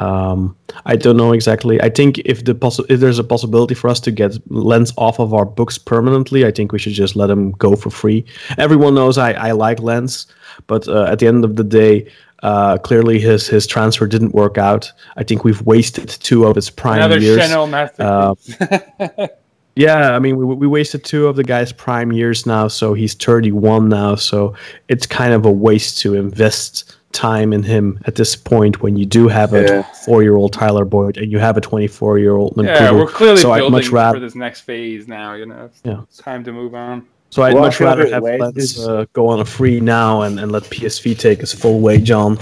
Um, 0.01 0.57
I 0.87 0.97
don't 0.97 1.17
know 1.17 1.33
exactly. 1.33 1.81
I 1.83 1.89
think 1.89 2.19
if 2.25 2.45
the 2.45 2.55
possi- 2.55 2.87
if 2.89 3.01
there's 3.01 3.19
a 3.19 3.25
possibility 3.25 3.75
for 3.75 3.89
us 3.89 4.01
to 4.01 4.11
get 4.11 4.39
Lens 4.51 4.93
off 4.97 5.19
of 5.19 5.35
our 5.35 5.45
books 5.45 5.79
permanently, 5.79 6.47
I 6.47 6.53
think 6.53 6.73
we 6.73 6.79
should 6.79 6.93
just 6.93 7.17
let 7.17 7.31
him 7.31 7.53
go 7.53 7.75
for 7.75 7.91
free. 7.91 8.25
Everyone 8.59 8.95
knows 8.95 9.19
I, 9.19 9.33
I 9.33 9.53
like 9.53 9.81
Lens, 9.81 10.27
but 10.67 10.87
uh, 10.89 11.05
at 11.05 11.19
the 11.19 11.27
end 11.27 11.45
of 11.45 11.57
the 11.57 11.65
day, 11.65 12.11
uh, 12.43 12.79
clearly 12.79 13.19
his 13.19 13.49
his 13.49 13.67
transfer 13.67 14.07
didn't 14.07 14.35
work 14.35 14.59
out. 14.59 14.93
I 15.17 15.25
think 15.25 15.45
we've 15.45 15.63
wasted 15.63 16.09
two 16.09 16.47
of 16.47 16.55
his 16.55 16.71
prime 16.71 16.99
Another 16.99 17.19
years. 17.19 17.41
Şenol 17.41 17.69
masterpiece. 17.69 19.29
Yeah, 19.79 20.17
I 20.17 20.19
mean, 20.19 20.37
we, 20.37 20.45
we 20.45 20.67
wasted 20.67 21.05
two 21.05 21.29
of 21.29 21.37
the 21.37 21.45
guy's 21.45 21.71
prime 21.73 22.11
years 22.11 22.47
now, 22.47 22.67
so 22.67 22.95
he's 22.95 23.15
31 23.15 23.89
now, 23.89 24.17
so 24.17 24.55
it's 24.89 25.07
kind 25.07 25.33
of 25.33 25.47
a 25.47 25.53
waste 25.53 26.01
to 26.01 26.15
invest 26.15 26.98
time 27.13 27.53
in 27.53 27.63
him 27.63 27.99
at 28.05 28.15
this 28.17 28.37
point 28.37 28.83
when 28.83 28.97
you 28.97 29.07
do 29.07 29.29
have 29.29 29.53
a 29.55 29.63
Yeah. 29.63 29.83
four-year-old 30.05 30.53
Tyler 30.53 30.85
Boyd 30.85 31.17
and 31.17 31.33
you 31.33 31.39
have 31.39 31.57
a 31.57 31.61
24-year-old 31.61 32.55
yeah, 32.57 32.91
we're 32.93 33.07
clearly 33.07 33.41
so 33.41 33.51
I'd 33.53 33.59
building 33.61 33.73
much 33.73 33.89
for 33.89 33.95
rather 33.97 34.21
this 34.21 34.35
next 34.35 34.61
phase 34.63 35.09
now. 35.09 35.35
You 35.35 35.47
know, 35.47 35.65
it's 35.67 35.81
Yeah. 35.85 36.01
time 36.23 36.45
to 36.45 36.53
move 36.53 36.75
on. 36.75 37.05
so 37.31 37.43
I'd 37.43 37.53
Well, 37.55 37.65
much 37.65 37.79
rather 37.81 38.09
have 38.09 38.23
Wade 38.23 38.41
Lens 38.41 38.57
is- 38.57 38.87
uh, 38.89 39.05
go 39.13 39.29
on 39.29 39.39
a 39.41 39.45
free 39.45 39.81
now 39.81 40.23
and, 40.23 40.41
and 40.41 40.51
let 40.51 40.63
PSV 40.71 41.15
take 41.19 41.41
his 41.41 41.53
full 41.53 41.81
wage 41.81 42.11
on, 42.11 42.39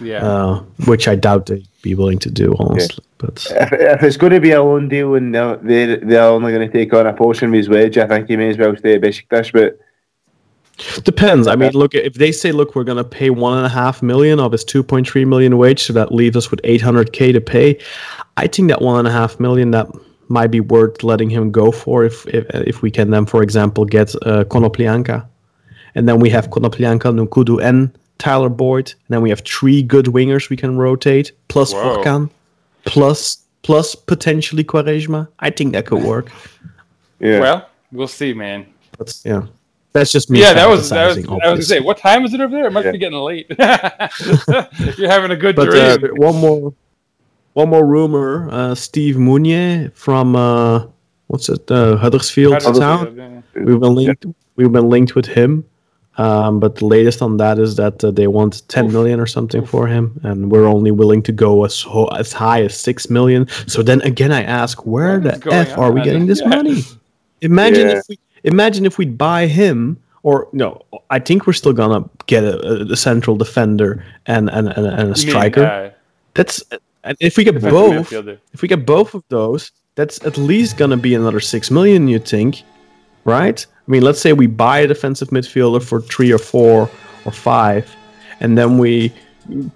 Yeah. 0.00 0.26
uh, 0.26 0.60
which 0.86 1.08
I 1.08 1.14
doubt 1.14 1.46
they'd 1.46 1.66
be 1.82 1.94
willing 1.94 2.18
to 2.18 2.30
do, 2.30 2.54
honestly. 2.58 3.02
But 3.18 3.46
If, 3.50 3.72
if 3.72 4.02
it's 4.02 4.16
going 4.18 4.32
to 4.34 4.40
be 4.40 4.50
a 4.52 4.62
loan 4.62 4.88
deal 4.88 5.14
and 5.14 5.34
they're, 5.34 5.56
they're, 5.56 5.96
they're 5.96 6.22
only 6.22 6.52
going 6.52 6.70
to 6.70 6.72
take 6.78 6.92
on 6.92 7.06
a 7.06 7.14
portion 7.14 7.48
of 7.48 7.54
his 7.54 7.68
wage, 7.70 7.96
I 7.96 8.06
think 8.06 8.28
he 8.28 8.36
may 8.36 8.50
as 8.50 8.58
well 8.58 8.76
stay 8.76 8.96
at 8.96 9.00
Besiktas. 9.00 9.50
But 9.52 9.78
Depends. 11.04 11.46
I 11.46 11.56
mean, 11.56 11.72
look, 11.72 11.94
if 11.94 12.14
they 12.14 12.32
say, 12.32 12.52
look, 12.52 12.74
we're 12.74 12.84
going 12.84 12.98
to 12.98 13.04
pay 13.04 13.30
one 13.30 13.56
and 13.56 13.66
a 13.66 13.70
half 13.70 14.02
million 14.02 14.38
of 14.38 14.52
his 14.52 14.64
2.3 14.64 15.26
million 15.26 15.56
wage, 15.56 15.82
so 15.82 15.92
that 15.94 16.12
leaves 16.12 16.36
us 16.36 16.50
with 16.50 16.60
800k 16.62 17.32
to 17.32 17.40
pay, 17.40 17.78
I 18.36 18.46
think 18.46 18.68
that 18.68 18.82
one 18.82 18.98
and 18.98 19.08
a 19.08 19.10
half 19.10 19.40
million 19.40 19.70
that 19.70 19.88
might 20.28 20.48
be 20.48 20.60
worth 20.60 21.02
letting 21.02 21.30
him 21.30 21.50
go 21.50 21.70
for 21.70 22.04
if 22.04 22.26
if, 22.26 22.44
if 22.54 22.82
we 22.82 22.90
can 22.90 23.10
then, 23.10 23.26
for 23.26 23.42
example, 23.42 23.84
get 23.84 24.14
uh, 24.16 24.44
Konoplyanka. 24.44 25.26
And 25.94 26.06
then 26.06 26.20
we 26.20 26.28
have 26.30 26.50
Konoplyanka, 26.50 27.26
Nkoudou, 27.26 27.62
and 27.62 27.96
Tyler 28.18 28.50
Boyd. 28.50 28.90
And 28.90 29.08
then 29.08 29.22
we 29.22 29.30
have 29.30 29.40
three 29.40 29.82
good 29.82 30.06
wingers 30.06 30.50
we 30.50 30.56
can 30.56 30.76
rotate, 30.76 31.32
plus 31.48 31.72
Whoa. 31.72 32.02
Vorkan, 32.02 32.30
plus 32.84 33.38
plus 33.62 33.94
potentially 33.94 34.62
Quaresma. 34.62 35.26
I 35.38 35.50
think 35.50 35.72
that 35.72 35.86
could 35.86 36.02
work. 36.02 36.30
yeah, 37.18 37.40
Well, 37.40 37.68
we'll 37.92 38.08
see, 38.08 38.34
man. 38.34 38.66
But 38.98 39.18
yeah, 39.24 39.46
that's 39.96 40.12
just 40.12 40.30
me. 40.30 40.40
Yeah, 40.40 40.52
that 40.54 40.68
was 40.68 40.88
that 40.90 41.06
was. 41.08 41.16
fantasizing, 41.18 41.30
I 41.30 41.34
was 41.34 41.42
gonna 41.42 41.62
say, 41.62 41.80
what 41.80 41.98
time 41.98 42.24
is 42.24 42.32
it 42.34 42.40
over 42.40 42.54
there? 42.54 42.66
It 42.66 42.72
must 42.72 42.86
Yeah. 42.86 42.92
be 42.92 42.98
getting 42.98 43.18
late. 43.18 43.46
You're 44.98 45.10
having 45.10 45.30
a 45.30 45.36
good 45.36 45.56
But 45.56 45.68
uh, 45.74 45.98
one 46.16 46.36
more, 46.36 46.74
one 47.54 47.68
more 47.68 47.86
rumor. 47.86 48.48
Uh, 48.50 48.74
Steve 48.74 49.16
Mounié 49.16 49.92
from 49.94 50.36
uh, 50.36 50.86
what's 51.28 51.48
it? 51.48 51.70
Uh, 51.70 51.96
Huddersfield 51.96 52.54
Huddersfield, 52.54 52.80
Town. 52.80 53.16
yeah. 53.16 53.62
We've 53.64 53.80
been 53.80 53.94
linked. 53.94 54.26
We've 54.56 54.72
been 54.72 54.88
linked 54.88 55.14
with 55.14 55.26
him. 55.26 55.64
Um, 56.18 56.60
but 56.60 56.76
the 56.76 56.86
latest 56.86 57.20
on 57.20 57.36
that 57.36 57.58
is 57.58 57.76
that 57.76 58.02
uh, 58.02 58.10
they 58.10 58.26
want 58.26 58.66
10 58.68 58.90
million 58.90 59.20
or 59.20 59.26
something 59.26 59.66
for 59.66 59.86
him, 59.86 60.18
and 60.22 60.50
we're 60.50 60.64
only 60.66 60.90
willing 60.90 61.22
to 61.24 61.32
go 61.32 61.62
as 61.66 61.82
ho- 61.82 62.06
as 62.06 62.32
high 62.32 62.62
as 62.62 62.74
six 62.74 63.10
million. 63.10 63.46
So 63.66 63.82
then 63.82 64.00
again, 64.00 64.32
I 64.32 64.42
ask, 64.42 64.86
where 64.86 65.20
What 65.20 65.26
is 65.34 65.40
the 65.40 65.44
going 65.50 65.66
f 65.66 65.76
are 65.78 65.92
we 65.92 66.00
getting 66.00 66.24
this 66.24 66.40
Yeah. 66.44 66.48
money? 66.48 66.82
Imagine 67.42 67.88
Yeah. 67.90 67.98
if 67.98 68.04
we 68.08 68.18
imagine 68.46 68.86
if 68.86 68.96
we'd 68.96 69.18
buy 69.18 69.46
him, 69.46 69.98
or 70.22 70.48
no, 70.52 70.82
I 71.10 71.18
think 71.18 71.46
we're 71.46 71.52
still 71.52 71.72
gonna 71.74 72.08
get 72.26 72.42
a, 72.44 72.86
a, 72.90 72.96
central 72.96 73.36
defender 73.36 74.02
and 74.24 74.48
and, 74.50 74.68
and, 74.68 74.86
and 74.86 74.98
a 74.98 75.02
You 75.02 75.06
mean, 75.06 75.14
striker. 75.14 75.64
uh, 75.64 75.90
That's 76.34 76.62
and 77.04 77.16
if 77.20 77.36
we 77.36 77.44
get 77.44 77.60
both, 77.60 78.12
if 78.52 78.62
we 78.62 78.68
get 78.68 78.86
both 78.86 79.14
of 79.14 79.22
those, 79.28 79.72
that's 79.94 80.24
at 80.24 80.36
least 80.38 80.78
gonna 80.78 80.96
be 80.96 81.14
another 81.14 81.40
six 81.40 81.70
million. 81.70 82.08
You 82.08 82.18
think, 82.18 82.62
right? 83.24 83.64
I 83.66 83.90
mean, 83.90 84.02
let's 84.02 84.20
say 84.20 84.32
we 84.32 84.46
buy 84.46 84.78
a 84.80 84.86
defensive 84.86 85.28
midfielder 85.28 85.82
for 85.82 86.00
three 86.00 86.32
or 86.32 86.38
four 86.38 86.90
or 87.24 87.32
five, 87.32 87.94
and 88.40 88.56
then 88.58 88.78
we 88.78 89.12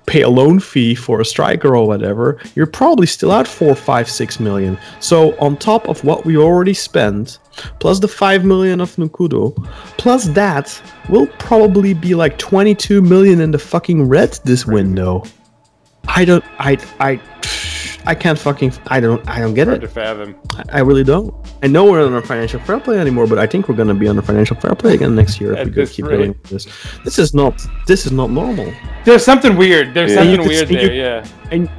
pay 0.06 0.22
a 0.22 0.28
loan 0.28 0.58
fee 0.58 0.94
for 0.94 1.20
a 1.20 1.24
striker 1.24 1.76
or 1.76 1.86
whatever. 1.86 2.38
You're 2.56 2.66
probably 2.66 3.06
still 3.06 3.32
at 3.32 3.46
four, 3.46 3.74
five, 3.76 4.10
six 4.10 4.40
million. 4.40 4.76
So 4.98 5.38
on 5.38 5.56
top 5.56 5.88
of 5.88 6.02
what 6.02 6.24
we 6.24 6.36
already 6.36 6.74
spent, 6.74 7.38
plus 7.78 7.98
the 8.00 8.08
five 8.08 8.44
million 8.44 8.80
of 8.80 8.94
Nkoudou, 8.96 9.54
plus 9.98 10.24
that, 10.28 10.80
we'll 11.08 11.26
probably 11.38 11.94
be 11.94 12.14
like 12.14 12.38
22 12.38 13.00
million 13.02 13.40
in 13.40 13.50
the 13.50 13.58
fucking 13.58 14.08
red 14.08 14.38
this 14.44 14.66
window. 14.66 15.22
I 16.08 16.24
don't. 16.24 16.44
I. 16.58 16.78
I. 16.98 17.20
I 18.06 18.14
can't 18.14 18.38
fucking. 18.38 18.72
I 18.86 18.98
don't. 18.98 19.26
I 19.28 19.38
don't 19.40 19.52
get 19.54 19.68
Hard 19.68 19.82
to 19.82 19.86
it. 19.86 19.90
fathom. 19.90 20.34
I, 20.56 20.78
I 20.78 20.80
really 20.80 21.04
don't. 21.04 21.34
I 21.62 21.66
know 21.66 21.84
we're 21.84 22.04
under 22.04 22.22
financial 22.22 22.58
fair 22.60 22.80
play 22.80 22.98
anymore, 22.98 23.26
but 23.26 23.38
I 23.38 23.46
think 23.46 23.68
we're 23.68 23.76
gonna 23.76 23.94
be 23.94 24.08
under 24.08 24.22
financial 24.22 24.56
fair 24.56 24.74
play 24.74 24.94
again 24.94 25.14
next 25.14 25.38
year 25.40 25.52
if 25.52 25.58
At 25.58 25.66
we 25.66 25.72
could 25.72 25.82
this 25.82 25.92
keep 25.92 26.06
rate. 26.06 26.28
with 26.28 26.42
this. 26.44 26.66
This 27.04 27.18
is 27.18 27.34
not. 27.34 27.60
This 27.86 28.06
is 28.06 28.12
not 28.12 28.30
normal. 28.30 28.72
There's 29.04 29.22
something 29.24 29.54
weird. 29.56 29.92
There's 29.92 30.12
Yeah. 30.14 30.22
You 30.22 30.36
something 30.36 30.40
could 30.40 30.48
weird 30.48 30.68
see- 30.68 30.74
there. 30.76 30.92
Yeah. 30.94 31.26
and 31.50 31.70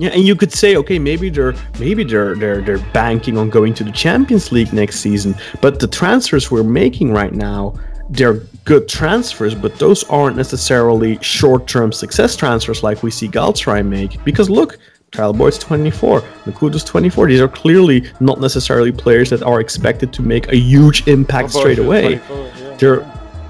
yeah, 0.00 0.10
and 0.10 0.26
you 0.26 0.34
could 0.34 0.50
say, 0.50 0.76
okay, 0.76 0.98
maybe 0.98 1.28
they're 1.28 1.54
maybe 1.78 2.04
they're 2.04 2.34
they're 2.34 2.62
they're 2.62 2.78
banking 2.92 3.36
on 3.36 3.50
going 3.50 3.74
to 3.74 3.84
the 3.84 3.92
Champions 3.92 4.50
League 4.50 4.72
next 4.72 5.00
season, 5.00 5.34
but 5.60 5.78
the 5.78 5.86
transfers 5.86 6.50
we're 6.50 6.62
making 6.62 7.12
right 7.12 7.34
now, 7.34 7.74
they're 8.08 8.40
good 8.64 8.88
transfers, 8.88 9.54
but 9.54 9.78
those 9.78 10.04
aren't 10.04 10.36
necessarily 10.36 11.18
short-term 11.20 11.92
success 11.92 12.34
transfers 12.34 12.82
like 12.82 13.02
we 13.02 13.10
see 13.10 13.28
Galatasaray 13.28 13.86
make. 13.86 14.24
Because 14.24 14.48
look, 14.48 14.78
Kyle 15.12 15.34
Boyd's 15.34 15.58
24, 15.58 16.22
Nkoudou's 16.46 16.84
24. 16.84 17.26
These 17.26 17.40
are 17.42 17.48
clearly 17.48 18.10
not 18.20 18.40
necessarily 18.40 18.92
players 18.92 19.28
that 19.28 19.42
are 19.42 19.60
expected 19.60 20.14
to 20.14 20.22
make 20.22 20.48
a 20.48 20.56
huge 20.56 21.06
impact 21.08 21.50
straight 21.50 21.78
away. 21.78 22.14
yeah. 22.14 22.76
They're, 22.78 23.00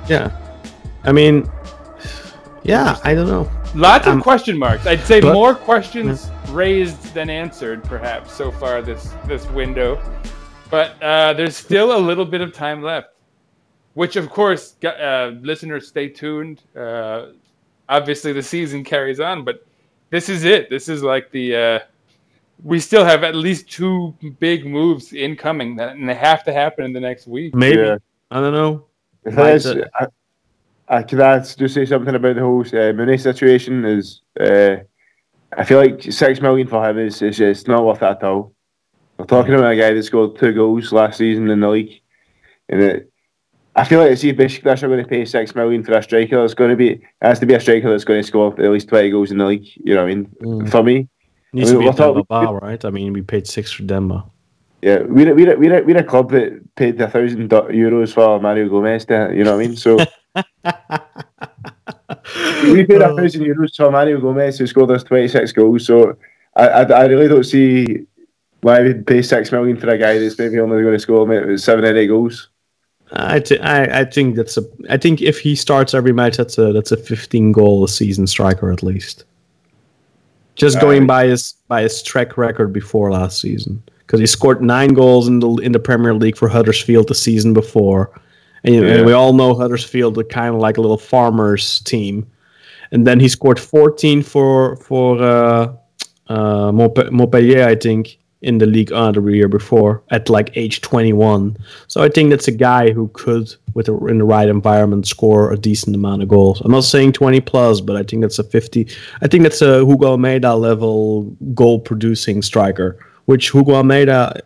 yeah, 0.08 0.36
I 1.04 1.12
mean, 1.12 1.48
yeah, 2.64 2.98
I 3.04 3.14
don't 3.14 3.28
know. 3.28 3.48
Lots 3.74 4.06
of 4.06 4.14
Um, 4.14 4.22
question 4.22 4.58
marks. 4.58 4.86
I'd 4.86 5.00
say 5.00 5.20
but- 5.20 5.32
more 5.32 5.54
questions 5.54 6.30
raised 6.50 7.14
than 7.14 7.30
answered, 7.30 7.84
perhaps 7.84 8.32
so 8.32 8.50
far 8.50 8.82
this 8.82 9.14
this 9.26 9.46
window. 9.50 10.00
But 10.70 11.00
uh, 11.02 11.32
there's 11.34 11.56
still 11.56 11.96
a 11.96 11.98
little 11.98 12.24
bit 12.24 12.40
of 12.40 12.52
time 12.52 12.82
left, 12.82 13.08
which 13.94 14.16
of 14.16 14.28
course, 14.30 14.74
uh, 14.84 15.32
listeners, 15.40 15.86
stay 15.88 16.08
tuned. 16.08 16.62
Uh, 16.76 17.26
obviously, 17.88 18.32
the 18.32 18.42
season 18.42 18.82
carries 18.84 19.20
on, 19.20 19.44
but 19.44 19.64
this 20.10 20.28
is 20.28 20.44
it. 20.44 20.68
This 20.70 20.88
is 20.88 21.02
like 21.02 21.30
the. 21.30 21.56
Uh, 21.56 21.78
we 22.62 22.78
still 22.78 23.04
have 23.04 23.24
at 23.24 23.34
least 23.34 23.70
two 23.70 24.14
big 24.38 24.66
moves 24.66 25.12
incoming, 25.14 25.76
that, 25.76 25.96
and 25.96 26.08
they 26.08 26.14
have 26.14 26.44
to 26.44 26.52
happen 26.52 26.84
in 26.84 26.92
the 26.92 27.00
next 27.00 27.26
week. 27.26 27.54
Maybe 27.54 27.78
Yeah. 27.80 27.96
I 28.30 28.40
don't 28.40 28.52
know. 28.52 28.84
Might 29.24 29.34
thing 29.34 29.46
is, 29.56 29.64
the- 29.64 29.90
I, 29.94 30.06
I, 30.90 31.04
can 31.04 31.20
I 31.20 31.38
just 31.38 31.74
say 31.74 31.86
something 31.86 32.14
about 32.14 32.34
the 32.34 32.40
whole 32.42 32.62
uh, 32.62 32.92
Mounié 32.92 33.20
situation? 33.20 33.84
Is 33.84 34.22
uh, 34.40 34.76
I 35.56 35.64
feel 35.64 35.78
like 35.78 36.02
six 36.12 36.40
million 36.40 36.66
for 36.66 36.88
him 36.88 36.98
is, 36.98 37.22
is 37.22 37.36
just 37.36 37.68
not 37.68 37.84
worth 37.84 38.02
it 38.02 38.06
at 38.06 38.24
all. 38.24 38.52
We're 39.16 39.26
talking 39.26 39.54
about 39.54 39.72
a 39.72 39.76
guy 39.76 39.92
that 39.94 40.02
scored 40.02 40.36
two 40.36 40.52
goals 40.52 40.92
last 40.92 41.18
season 41.18 41.48
in 41.48 41.60
the 41.60 41.68
league, 41.68 42.00
and 42.68 42.80
it, 42.82 43.12
I 43.76 43.84
feel 43.84 44.00
like 44.00 44.16
see 44.18 44.30
if 44.30 44.36
Besiktas 44.36 44.82
are 44.82 44.88
going 44.88 45.02
to 45.02 45.08
pay 45.08 45.24
six 45.24 45.54
million 45.54 45.84
for 45.84 45.92
a 45.92 46.02
striker, 46.02 46.44
it's 46.44 46.54
going 46.54 46.70
to 46.70 46.76
be 46.76 46.90
it 46.94 47.02
has 47.22 47.38
to 47.38 47.46
be 47.46 47.54
a 47.54 47.60
striker 47.60 47.88
that's 47.88 48.04
going 48.04 48.20
to 48.20 48.26
score 48.26 48.52
at 48.60 48.70
least 48.70 48.88
twenty 48.88 49.10
goals 49.10 49.30
in 49.30 49.38
the 49.38 49.46
league. 49.46 49.68
You 49.76 49.94
know 49.94 50.02
what 50.02 50.10
I 50.10 50.14
mean? 50.14 50.26
Mm. 50.42 50.70
For 50.70 50.82
me, 50.82 51.08
Needs 51.52 51.70
I 51.70 51.74
to 51.74 51.78
be 51.78 51.84
we're 51.84 51.92
talking- 51.92 52.58
right? 52.62 52.84
I 52.84 52.90
mean, 52.90 53.12
we 53.12 53.22
paid 53.22 53.46
six 53.46 53.70
for 53.70 53.84
Demba. 53.84 54.24
yeah, 54.82 55.02
we're 55.02 55.34
we're 55.36 55.56
we're 55.56 55.80
a, 55.80 55.84
we're 55.84 55.98
a 55.98 56.04
club 56.04 56.32
that 56.32 56.74
paid 56.74 57.00
a 57.00 57.08
thousand 57.08 57.48
euros 57.48 58.12
for 58.12 58.40
Mario 58.40 58.68
Gomez. 58.68 59.04
To, 59.04 59.30
you 59.32 59.44
know 59.44 59.56
what 59.56 59.64
I 59.64 59.68
mean? 59.68 59.76
So. 59.76 59.98
we 62.64 62.84
paid 62.86 63.02
a 63.02 63.16
thousand 63.16 63.42
euros 63.44 63.74
for 63.76 63.90
Mario 63.90 64.20
Gomez 64.20 64.58
who 64.58 64.66
scored 64.66 64.90
us 64.90 65.02
26 65.02 65.52
goals. 65.52 65.86
So 65.86 66.16
I, 66.56 66.68
I, 66.68 66.82
I 66.82 67.06
really 67.06 67.28
don't 67.28 67.44
see 67.44 68.06
why 68.60 68.82
we'd 68.82 69.06
pay 69.06 69.22
six 69.22 69.50
million 69.52 69.76
for 69.76 69.88
a 69.88 69.98
guy 69.98 70.18
that's 70.18 70.38
maybe 70.38 70.60
only 70.60 70.82
going 70.82 70.94
to 70.94 70.98
score 71.00 71.26
maybe 71.26 71.56
seven 71.56 71.84
or 71.84 71.96
eight 71.96 72.08
goals. 72.08 72.48
I, 73.12 73.40
thi- 73.40 73.58
I 73.58 74.00
I 74.00 74.04
think 74.04 74.36
that's 74.36 74.56
a. 74.56 74.62
I 74.88 74.96
think 74.96 75.20
if 75.20 75.40
he 75.40 75.56
starts 75.56 75.94
every 75.94 76.12
match, 76.12 76.36
that's 76.36 76.58
a 76.58 76.72
that's 76.72 76.92
a 76.92 76.96
15 76.96 77.50
goal 77.50 77.82
a 77.82 77.88
season 77.88 78.26
striker 78.26 78.70
at 78.70 78.84
least. 78.84 79.24
Just 80.54 80.80
going 80.80 81.06
by 81.06 81.26
his 81.26 81.54
by 81.66 81.82
his 81.82 82.02
track 82.02 82.36
record 82.36 82.72
before 82.72 83.10
last 83.10 83.40
season, 83.40 83.82
because 83.98 84.20
he 84.20 84.26
scored 84.26 84.62
nine 84.62 84.90
goals 84.94 85.26
in 85.26 85.40
the 85.40 85.48
in 85.56 85.72
the 85.72 85.80
Premier 85.80 86.14
League 86.14 86.36
for 86.36 86.48
Huddersfield 86.48 87.08
the 87.08 87.14
season 87.14 87.52
before, 87.52 88.12
and, 88.64 88.74
know, 88.74 88.86
and 88.86 89.06
we 89.06 89.12
all 89.12 89.32
know 89.32 89.54
Huddersfield 89.54 90.18
are 90.18 90.24
kind 90.24 90.54
of 90.54 90.60
like 90.60 90.76
a 90.76 90.80
little 90.80 90.98
farmers 90.98 91.80
team, 91.80 92.30
and 92.90 93.06
then 93.06 93.20
he 93.20 93.28
scored 93.28 93.58
14 93.58 94.22
for 94.22 94.76
for 94.76 95.22
uh, 95.22 95.72
uh, 96.28 96.70
Montpe- 96.72 97.10
Montpellier, 97.10 97.66
I 97.66 97.74
think, 97.74 98.18
in 98.42 98.58
the 98.58 98.66
league 98.66 98.92
uh, 98.92 99.12
the 99.12 99.20
year 99.22 99.48
before 99.48 100.02
at 100.10 100.30
like 100.30 100.50
age 100.56 100.80
21. 100.80 101.56
So 101.88 102.02
I 102.02 102.08
think 102.08 102.30
that's 102.30 102.48
a 102.48 102.52
guy 102.52 102.90
who 102.90 103.08
could, 103.08 103.54
with 103.74 103.88
a, 103.88 104.06
in 104.06 104.18
the 104.18 104.24
right 104.24 104.48
environment, 104.48 105.06
score 105.06 105.52
a 105.52 105.58
decent 105.58 105.94
amount 105.94 106.22
of 106.22 106.28
goals. 106.28 106.60
I'm 106.62 106.70
not 106.70 106.84
saying 106.84 107.12
20 107.12 107.40
plus, 107.42 107.80
but 107.80 107.96
I 107.96 108.02
think 108.02 108.22
that's 108.22 108.38
a 108.38 108.44
50. 108.44 108.88
I 109.20 109.28
think 109.28 109.42
that's 109.42 109.60
a 109.60 109.84
Hugo 109.84 110.12
Almeida 110.12 110.54
level 110.54 111.24
goal 111.54 111.80
producing 111.80 112.42
striker. 112.42 112.98
Which 113.26 113.50
Hugo 113.50 113.74
Almeida, 113.74 114.40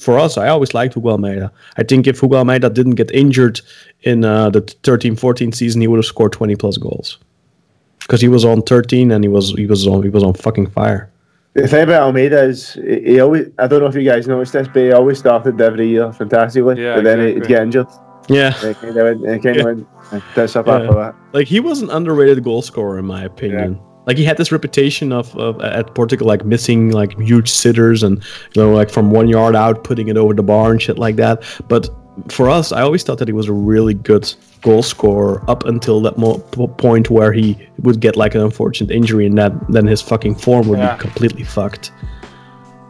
for 0.00 0.18
us, 0.18 0.36
I 0.36 0.48
always 0.48 0.74
liked 0.74 0.94
Hugo 0.94 1.10
Almeida. 1.10 1.50
I 1.76 1.82
think 1.82 2.06
if 2.06 2.20
Hugo 2.20 2.36
Almeida 2.36 2.68
didn't 2.70 2.96
get 2.96 3.10
injured 3.12 3.60
in 4.02 4.24
uh, 4.24 4.50
the 4.50 4.60
13-14 4.62 5.54
season, 5.54 5.80
he 5.80 5.86
would 5.88 5.96
have 5.96 6.04
scored 6.06 6.32
20 6.32 6.56
plus 6.56 6.76
goals. 6.76 7.18
Because 8.00 8.20
he 8.20 8.28
was 8.28 8.44
on 8.44 8.62
13 8.62 9.10
and 9.10 9.24
he 9.24 9.28
was 9.28 9.50
he 9.50 9.66
was 9.66 9.86
on 9.86 10.02
he 10.02 10.08
was 10.08 10.22
on 10.22 10.32
fucking 10.34 10.68
fire. 10.70 11.10
The 11.54 11.66
thing 11.68 11.82
about 11.84 12.02
Almeida 12.02 12.42
is 12.42 12.72
he 12.74 13.00
he 13.00 13.20
always, 13.20 13.48
I 13.58 13.66
don't 13.66 13.80
know 13.80 13.86
if 13.86 13.94
you 13.94 14.04
guys 14.04 14.26
noticed 14.28 14.52
this, 14.54 14.68
but 14.68 14.76
he 14.82 14.92
always 14.92 15.18
started 15.18 15.60
every 15.60 15.88
year 15.88 16.12
fantastically. 16.12 16.80
Yeah, 16.82 16.94
but 16.96 17.04
then 17.04 17.18
he'd 17.34 17.46
get 17.46 17.62
injured. 17.62 17.86
Yeah. 18.28 18.54
And 18.62 18.76
kind 18.76 18.96
of 18.96 19.04
went, 19.04 19.26
and 19.26 19.42
kind 19.42 19.56
Yeah. 19.56 19.64
went 19.64 19.86
and 20.12 20.22
that's 20.34 20.54
up 20.56 20.66
Yeah. 20.66 20.76
after 20.76 20.94
that. 20.94 21.14
like 21.32 21.48
he 21.48 21.60
was 21.60 21.82
an 21.82 21.90
underrated 21.90 22.42
goal 22.44 22.62
scorer 22.62 22.98
in 22.98 23.06
my 23.06 23.24
opinion. 23.24 23.80
Like 24.08 24.16
he 24.16 24.24
had 24.24 24.38
this 24.38 24.50
reputation 24.50 25.12
of, 25.12 25.36
of 25.36 25.60
at 25.60 25.94
Portugal 25.94 26.26
like 26.26 26.44
missing 26.44 26.90
like 26.92 27.16
huge 27.20 27.50
sitters 27.50 28.02
and 28.02 28.16
you 28.54 28.62
know 28.62 28.72
like 28.72 28.90
from 28.90 29.10
one 29.10 29.28
yard 29.28 29.54
out 29.54 29.84
putting 29.84 30.08
it 30.08 30.16
over 30.16 30.32
the 30.34 30.42
bar 30.42 30.72
and 30.72 30.80
shit 30.82 30.98
like 30.98 31.16
that. 31.16 31.44
But 31.68 31.88
for 32.28 32.48
us, 32.48 32.72
I 32.72 32.80
always 32.80 33.02
thought 33.04 33.18
that 33.18 33.28
he 33.28 33.34
was 33.34 33.48
a 33.48 33.52
really 33.52 33.92
good 33.94 34.34
goal 34.62 34.82
scorer 34.82 35.44
up 35.48 35.66
until 35.66 36.00
that 36.00 36.16
mo- 36.18 36.38
point 36.78 37.10
where 37.10 37.32
he 37.34 37.56
would 37.80 38.00
get 38.00 38.16
like 38.16 38.34
an 38.34 38.40
unfortunate 38.40 38.90
injury 38.90 39.26
and 39.26 39.36
that 39.38 39.52
then 39.68 39.86
his 39.86 40.00
fucking 40.02 40.34
form 40.36 40.66
would 40.68 40.78
Yeah. 40.78 40.96
be 40.96 41.00
completely 41.02 41.44
fucked. 41.44 41.92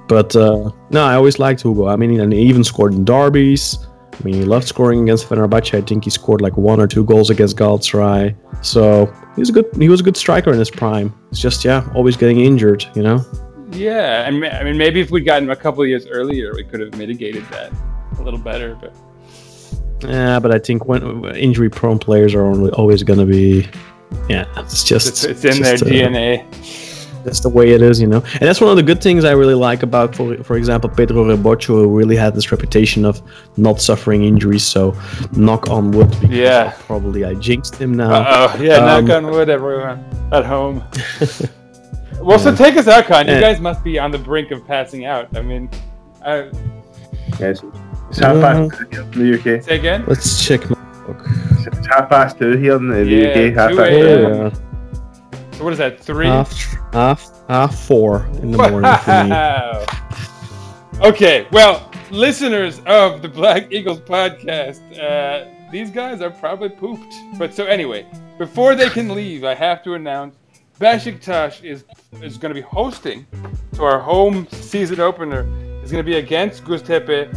But 0.06 0.34
uh, 0.36 0.70
no, 0.90 1.02
I 1.04 1.14
always 1.14 1.38
liked 1.38 1.62
Hugo. 1.62 1.88
I 1.88 1.96
mean, 1.96 2.18
and 2.20 2.32
he 2.32 2.40
even 2.42 2.62
scored 2.64 2.94
in 2.94 3.04
derbies. 3.04 3.76
I 4.18 4.24
mean, 4.24 4.34
he 4.34 4.44
loved 4.44 4.66
scoring 4.66 5.02
against 5.02 5.28
Fenerbahce. 5.28 5.76
I 5.76 5.80
think 5.80 6.04
he 6.04 6.10
scored 6.10 6.40
like 6.40 6.56
one 6.56 6.80
or 6.80 6.86
two 6.86 7.04
goals 7.04 7.30
against 7.30 7.56
Galatasaray. 7.56 8.34
So 8.64 9.06
he 9.34 9.40
was 9.40 9.50
a 9.50 9.52
good. 9.52 9.66
He 9.76 9.88
was 9.88 10.00
a 10.00 10.02
good 10.02 10.16
striker 10.16 10.52
in 10.52 10.58
his 10.58 10.70
prime. 10.70 11.14
It's 11.30 11.40
just 11.40 11.64
yeah, 11.64 11.88
always 11.94 12.16
getting 12.16 12.40
injured. 12.40 12.84
You 12.94 13.02
know. 13.02 13.24
Yeah, 13.72 14.24
I 14.26 14.30
mean, 14.30 14.50
I 14.50 14.64
mean, 14.64 14.78
maybe 14.78 15.00
if 15.00 15.10
we'd 15.10 15.24
gotten 15.24 15.44
him 15.44 15.50
a 15.50 15.56
couple 15.56 15.82
of 15.82 15.88
years 15.88 16.06
earlier, 16.06 16.54
we 16.54 16.64
could 16.64 16.80
have 16.80 16.96
mitigated 16.96 17.44
that 17.50 17.72
a 18.18 18.22
little 18.22 18.40
better. 18.40 18.74
But 18.74 18.94
Yeah, 20.00 20.40
but 20.40 20.50
I 20.50 20.58
think 20.58 20.86
when 20.86 21.24
injury 21.36 21.68
prone 21.70 21.98
players 21.98 22.34
are 22.34 22.44
only, 22.44 22.70
always 22.72 23.02
going 23.02 23.18
to 23.20 23.26
be. 23.26 23.68
Yeah, 24.28 24.46
it's 24.56 24.84
just 24.84 25.08
it's, 25.08 25.24
it's 25.24 25.44
in 25.44 25.62
their 25.62 25.76
DNA. 25.76 26.87
That's 27.24 27.40
the 27.40 27.48
way 27.48 27.70
it 27.70 27.82
is, 27.82 28.00
you 28.00 28.06
know. 28.06 28.18
And 28.34 28.42
that's 28.42 28.60
one 28.60 28.70
of 28.70 28.76
the 28.76 28.82
good 28.82 29.02
things 29.02 29.24
I 29.24 29.32
really 29.32 29.54
like 29.54 29.82
about, 29.82 30.14
for 30.14 30.36
for 30.44 30.56
example, 30.56 30.88
Pedro 30.88 31.24
Rebocho, 31.24 31.66
who 31.82 31.96
really 31.96 32.16
had 32.16 32.34
this 32.34 32.50
reputation 32.52 33.04
of 33.04 33.20
not 33.56 33.80
suffering 33.80 34.24
injuries. 34.24 34.62
So, 34.64 34.94
knock 35.36 35.68
on 35.68 35.90
wood. 35.92 36.10
Because 36.20 36.30
Yeah. 36.30 36.72
Probably 36.86 37.24
I 37.24 37.34
jinxed 37.34 37.76
him 37.76 37.94
now. 37.94 38.12
Uh 38.12 38.24
oh, 38.56 38.62
yeah, 38.62 38.76
Um, 38.76 39.04
knock 39.06 39.16
on 39.16 39.30
wood, 39.30 39.48
everyone 39.50 40.04
at 40.32 40.44
home. 40.44 40.82
well, 42.22 42.38
so 42.38 42.54
take 42.54 42.76
us 42.76 42.88
out, 42.88 43.04
Kaan. 43.04 43.26
You 43.26 43.32
Yeah. 43.34 43.40
guys 43.40 43.60
must 43.60 43.82
be 43.84 43.98
on 43.98 44.10
the 44.10 44.18
brink 44.18 44.50
of 44.50 44.66
passing 44.66 45.04
out. 45.04 45.28
I 45.36 45.42
mean, 45.42 45.68
I, 46.24 46.50
Yes. 47.38 47.62
It's 48.10 48.20
half 48.20 48.40
past 48.40 48.80
two 48.90 49.00
in 49.02 49.10
the 49.10 49.38
UK. 49.38 49.62
say 49.62 49.76
again. 49.76 50.04
Let's 50.06 50.42
check 50.42 50.62
my 50.70 50.76
book. 51.06 51.22
It's 51.66 51.86
half 51.88 52.08
past 52.08 52.38
two 52.38 52.56
here 52.56 52.76
in 52.76 52.88
the, 52.88 53.04
the 53.04 53.10
Yeah, 53.10 53.28
UK. 53.28 53.54
Half 53.54 53.70
past 53.76 53.80
a.m. 53.92 54.50
two. 54.50 54.67
So 55.58 55.64
what 55.64 55.72
is 55.72 55.78
that? 55.80 55.98
Three. 55.98 56.28
Half, 56.28 56.52
half, 56.92 57.32
half 57.48 57.76
four 57.76 58.26
in 58.42 58.52
the 58.52 58.58
morning 58.58 58.94
for 59.02 59.24
me. 59.24 61.08
Okay, 61.08 61.48
well, 61.50 61.90
listeners 62.12 62.80
of 62.86 63.22
the 63.22 63.28
Black 63.28 63.72
Eagles 63.72 63.98
podcast, 63.98 64.80
uh, 65.00 65.48
these 65.72 65.90
guys 65.90 66.20
are 66.20 66.30
probably 66.30 66.68
pooped. 66.68 67.12
But 67.38 67.54
so 67.54 67.64
anyway, 67.64 68.06
before 68.38 68.76
they 68.76 68.88
can 68.88 69.08
leave, 69.08 69.42
I 69.42 69.56
have 69.56 69.82
to 69.82 69.94
announce 69.94 70.36
Besiktas 70.78 71.64
is 71.64 71.84
is 72.22 72.38
going 72.38 72.54
to 72.54 72.60
be 72.60 72.64
hosting. 72.64 73.26
So 73.72 73.82
our 73.84 73.98
home 73.98 74.46
season 74.52 75.00
opener 75.00 75.40
is 75.82 75.90
going 75.90 76.04
to 76.04 76.08
be 76.08 76.18
against 76.18 76.62
Göztepe. 76.62 77.34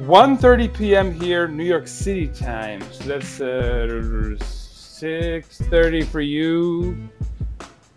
1.30 0.00 0.76
p.m. 0.76 1.12
here, 1.12 1.46
New 1.46 1.62
York 1.62 1.86
City 1.86 2.26
time. 2.26 2.82
So 2.92 3.04
that's 3.04 3.40
uh, 3.40 4.36
6.30 4.96 6.06
for 6.06 6.20
you, 6.20 7.08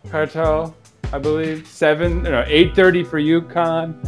Kartal, 0.09 0.73
I 1.13 1.17
believe. 1.19 1.67
7, 1.67 2.23
no, 2.23 2.43
8.30 2.47 3.05
for 3.07 3.19
Yukon. 3.19 3.99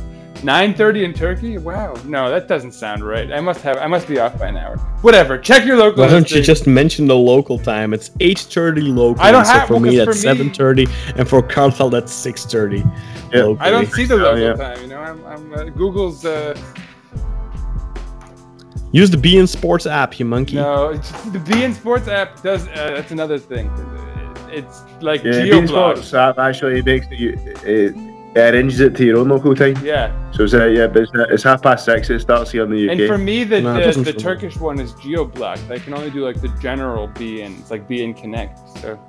9:30 0.42 1.04
in 1.04 1.14
Turkey? 1.14 1.60
Wow. 1.60 1.94
No, 2.04 2.28
that 2.32 2.48
doesn't 2.48 2.72
sound 2.72 3.06
right. 3.06 3.32
I 3.32 3.40
must 3.40 3.62
have. 3.62 3.78
I 3.78 3.86
must 3.86 4.08
be 4.08 4.18
off 4.20 4.40
by 4.40 4.48
an 4.48 4.58
hour. 4.58 4.78
Whatever. 5.04 5.38
Check 5.38 5.66
your 5.68 5.78
local. 5.78 5.98
Time. 5.98 6.08
Why 6.08 6.12
don't 6.14 6.32
you 6.32 6.42
just 6.42 6.66
mention 6.66 7.06
the 7.06 7.16
local 7.16 7.60
time? 7.60 7.94
It's 7.94 8.10
8:30 8.20 8.82
local. 8.92 9.22
I 9.22 9.32
don't 9.32 9.46
so 9.46 9.52
have- 9.52 9.68
for 9.68 9.74
well, 9.74 9.82
me 9.84 9.98
'cause 10.04 10.24
that's 10.24 10.40
7:30, 10.40 10.88
and 11.16 11.30
for 11.30 11.44
Kartal 11.44 11.92
that's 11.92 12.12
6:30. 12.12 12.78
Yeah. 13.32 13.44
locally. 13.44 13.58
I 13.60 13.70
don't 13.70 13.86
see 13.94 14.06
the 14.06 14.16
Oh, 14.16 14.18
local 14.18 14.40
yeah. 14.40 14.54
time. 14.56 14.82
You 14.82 14.88
know, 14.88 15.00
I'm, 15.00 15.24
I'm 15.28 15.54
uh, 15.54 15.64
Google's. 15.66 16.26
Uh, 16.26 16.56
Use 18.94 19.12
the 19.12 19.18
beIN 19.18 19.48
Sports 19.48 19.86
app, 19.86 20.20
you 20.20 20.26
monkey. 20.26 20.56
no, 20.56 20.90
it's, 20.90 21.12
the 21.26 21.38
beIN 21.40 21.74
Sports 21.76 22.08
app 22.08 22.42
does. 22.42 22.68
Uh, 22.68 22.94
that's 22.96 23.12
another 23.12 23.38
thing. 23.38 23.70
It- 24.54 24.66
It's 24.66 24.84
like 25.02 25.24
Yeah, 25.24 25.44
geo 25.46 25.62
beIN 25.62 25.68
Sports 25.68 26.14
app 26.14 26.38
actually 26.40 26.82
makes 26.82 27.08
it, 27.12 27.18
you, 27.20 27.30
it, 27.66 27.96
it 28.36 28.38
arranges 28.38 28.80
it 28.80 28.96
to 28.96 29.04
your 29.06 29.18
own 29.20 29.30
local 29.30 29.54
time. 29.56 29.76
Yeah, 29.84 30.12
So 30.32 30.44
it's, 30.44 30.54
uh, 30.54 30.66
yeah, 30.66 30.88
but 30.88 31.04
it's, 31.04 31.12
it's 31.34 31.44
half 31.44 31.62
past 31.62 31.86
six. 31.86 32.10
It 32.10 32.20
starts 32.20 32.52
here 32.52 32.64
in 32.64 32.70
the 32.70 32.90
UK. 32.90 32.92
and 33.00 33.08
for 33.08 33.18
me, 33.18 33.44
the 33.44 33.62
No, 33.62 33.92
the, 33.92 34.02
the 34.02 34.14
Turkish 34.14 34.58
one 34.58 34.80
is 34.80 34.94
geo 35.04 35.26
blocked. 35.26 35.64
I 35.70 35.80
can 35.80 35.94
only 35.94 36.10
do 36.12 36.24
like 36.26 36.40
the 36.42 36.50
general 36.62 37.08
beIN. 37.10 37.60
It's 37.60 37.72
like 37.72 37.88
beIN 37.90 38.16
Connect. 38.20 38.58
So 38.80 39.00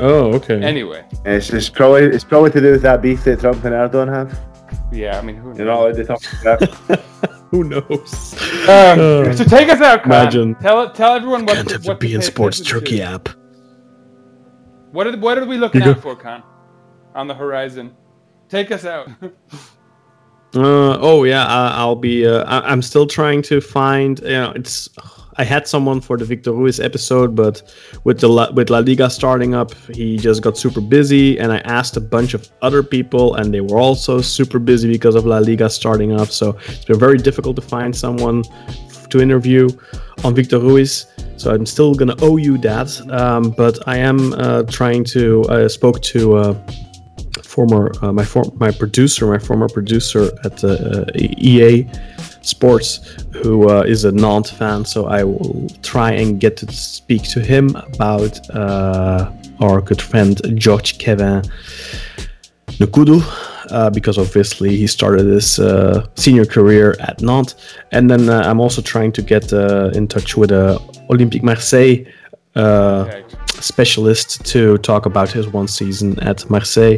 Oh, 0.00 0.32
okay. 0.34 0.62
anyway, 0.62 1.04
it's, 1.24 1.50
it's 1.52 1.68
probably 1.68 2.02
it's 2.04 2.22
probably 2.24 2.50
to 2.52 2.60
do 2.60 2.70
with 2.72 2.82
that 2.82 3.02
beef 3.02 3.24
that 3.24 3.40
Trump 3.40 3.64
and 3.64 3.74
Erdogan 3.74 4.08
have. 4.08 4.38
yeah. 4.92 5.18
I 5.18 5.22
mean, 5.22 5.36
who 5.36 5.48
knows? 5.48 5.58
You're 5.58 5.66
not 5.66 5.78
allowed 5.80 5.96
to 5.96 6.04
talk 6.04 6.22
about 6.40 6.60
that. 6.60 7.04
Who 7.50 7.64
knows? 7.64 8.34
Um, 8.68 9.00
Uh, 9.00 9.32
so 9.32 9.42
take 9.42 9.70
us 9.70 9.80
out, 9.80 10.00
Kaan. 10.02 10.06
imagine. 10.06 10.54
Tell 10.56 10.90
tell 10.90 11.14
everyone 11.16 11.46
what 11.46 11.56
Can't 11.56 11.68
to, 11.68 11.74
have 11.76 11.82
the 11.82 11.88
what 11.88 12.00
to 12.00 12.06
beIN 12.06 12.20
pay 12.20 12.26
Sports 12.26 12.60
Turkey 12.60 12.98
to. 12.98 13.02
app. 13.14 13.28
What 14.92 15.06
are 15.06 15.16
what 15.16 15.38
are 15.38 15.44
we 15.44 15.58
looking 15.58 15.82
out 15.82 16.00
for, 16.00 16.16
Kaan? 16.16 16.42
On 17.14 17.26
the 17.26 17.34
horizon. 17.34 17.94
Take 18.48 18.70
us 18.70 18.84
out. 18.84 19.08
Uh, 20.54 20.96
oh 21.00 21.24
yeah, 21.24 21.44
I, 21.44 21.74
I'll 21.76 21.94
be. 21.94 22.26
Uh, 22.26 22.42
I, 22.44 22.72
I'm 22.72 22.80
still 22.80 23.06
trying 23.06 23.42
to 23.42 23.60
find. 23.60 24.18
You 24.20 24.28
know, 24.28 24.52
it's. 24.56 24.88
I 25.36 25.44
had 25.44 25.68
someone 25.68 26.00
for 26.00 26.16
the 26.16 26.24
Victor 26.24 26.52
Ruiz 26.52 26.80
episode, 26.80 27.36
but 27.36 27.62
with 28.04 28.20
the 28.20 28.28
La, 28.28 28.50
with 28.52 28.70
La 28.70 28.78
Liga 28.78 29.10
starting 29.10 29.54
up, 29.54 29.72
he 29.92 30.16
just 30.16 30.42
got 30.42 30.56
super 30.56 30.80
busy, 30.80 31.38
and 31.38 31.52
I 31.52 31.58
asked 31.58 31.96
a 31.96 32.00
bunch 32.00 32.32
of 32.32 32.50
other 32.62 32.82
people, 32.82 33.34
and 33.34 33.52
they 33.52 33.60
were 33.60 33.78
also 33.78 34.20
super 34.22 34.58
busy 34.58 34.88
because 34.88 35.14
of 35.14 35.26
La 35.26 35.38
Liga 35.38 35.68
starting 35.68 36.18
up. 36.18 36.28
So 36.28 36.56
it's 36.66 36.86
been 36.86 36.98
very 36.98 37.18
difficult 37.18 37.54
to 37.56 37.62
find 37.62 37.94
someone 37.94 38.42
to 39.10 39.20
interview 39.20 39.68
on 40.24 40.34
Victor 40.34 40.58
Ruiz. 40.58 41.06
So 41.36 41.54
I'm 41.54 41.66
still 41.66 41.94
gonna 41.94 42.16
owe 42.20 42.36
you 42.36 42.58
that, 42.58 42.90
um, 43.10 43.50
but 43.50 43.78
I 43.86 43.98
am 43.98 44.32
uh, 44.34 44.64
trying 44.64 45.04
to. 45.04 45.44
I 45.48 45.66
spoke 45.68 46.00
to. 46.14 46.36
Uh, 46.36 46.54
former 47.58 47.90
uh, 48.02 48.12
my 48.12 48.24
for, 48.24 48.44
my 48.56 48.70
producer, 48.70 49.26
my 49.26 49.38
former 49.38 49.68
producer 49.68 50.30
at 50.44 50.62
uh, 50.62 51.04
EA 51.16 51.88
Sports, 52.42 52.90
who 53.42 53.68
uh, 53.68 53.82
is 53.82 54.04
a 54.04 54.12
Nantes 54.12 54.50
fan. 54.50 54.84
So 54.84 55.06
I 55.06 55.24
will 55.24 55.66
try 55.82 56.12
and 56.12 56.38
get 56.38 56.56
to 56.58 56.70
speak 56.72 57.22
to 57.34 57.40
him 57.40 57.74
about 57.74 58.34
uh, 58.50 59.32
our 59.60 59.80
good 59.80 60.00
friend 60.00 60.40
George 60.54 60.98
Kevin 60.98 61.42
Nkoudou. 62.78 63.22
Uh, 63.70 63.90
because 63.90 64.16
obviously 64.16 64.76
he 64.78 64.86
started 64.86 65.26
his 65.26 65.58
uh, 65.58 66.06
senior 66.14 66.46
career 66.46 66.96
at 67.00 67.20
Nantes, 67.20 67.54
and 67.92 68.10
then 68.10 68.30
uh, 68.30 68.40
I'm 68.46 68.60
also 68.60 68.80
trying 68.80 69.12
to 69.12 69.20
get 69.20 69.52
uh, 69.52 69.90
in 69.92 70.08
touch 70.08 70.38
with 70.38 70.50
uh, 70.50 70.78
Olympique 71.10 71.42
Marseille 71.42 72.06
uh, 72.56 73.04
Okay. 73.06 73.24
specialist 73.60 74.42
to 74.46 74.78
talk 74.78 75.04
about 75.06 75.30
his 75.30 75.46
one 75.48 75.68
season 75.68 76.18
at 76.20 76.48
Marseille. 76.48 76.96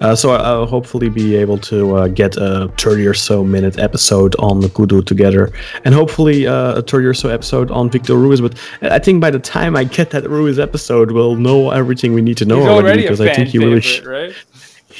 Uh, 0.00 0.14
so 0.16 0.30
I'll 0.32 0.66
hopefully 0.66 1.08
be 1.08 1.36
able 1.36 1.58
to 1.58 1.96
uh, 1.96 2.08
get 2.08 2.36
a 2.36 2.68
30 2.78 3.06
or 3.06 3.14
so 3.14 3.44
minute 3.44 3.78
episode 3.78 4.34
on 4.40 4.58
the 4.60 4.68
Kudu 4.68 5.02
together, 5.02 5.50
and 5.84 5.94
hopefully 5.94 6.46
uh, 6.48 6.78
a 6.78 6.82
30 6.82 7.06
or 7.06 7.14
so 7.14 7.28
episode 7.28 7.70
on 7.70 7.90
Victor 7.90 8.16
Ruiz. 8.16 8.40
But 8.40 8.54
I 8.82 8.98
think 8.98 9.20
by 9.20 9.30
the 9.30 9.38
time 9.38 9.76
I 9.76 9.84
get 9.84 10.10
that 10.10 10.28
Ruiz 10.28 10.58
episode, 10.58 11.12
we'll 11.12 11.36
know 11.36 11.70
everything 11.70 12.12
we 12.12 12.22
need 12.22 12.36
to 12.38 12.44
know 12.44 12.58
He's 12.58 12.66
already 12.68 13.02
because 13.02 13.20
I 13.20 13.32
think 13.34 13.50
he 13.50 13.58
really. 13.58 13.80
sh- 13.80 14.02
right? 14.02 14.32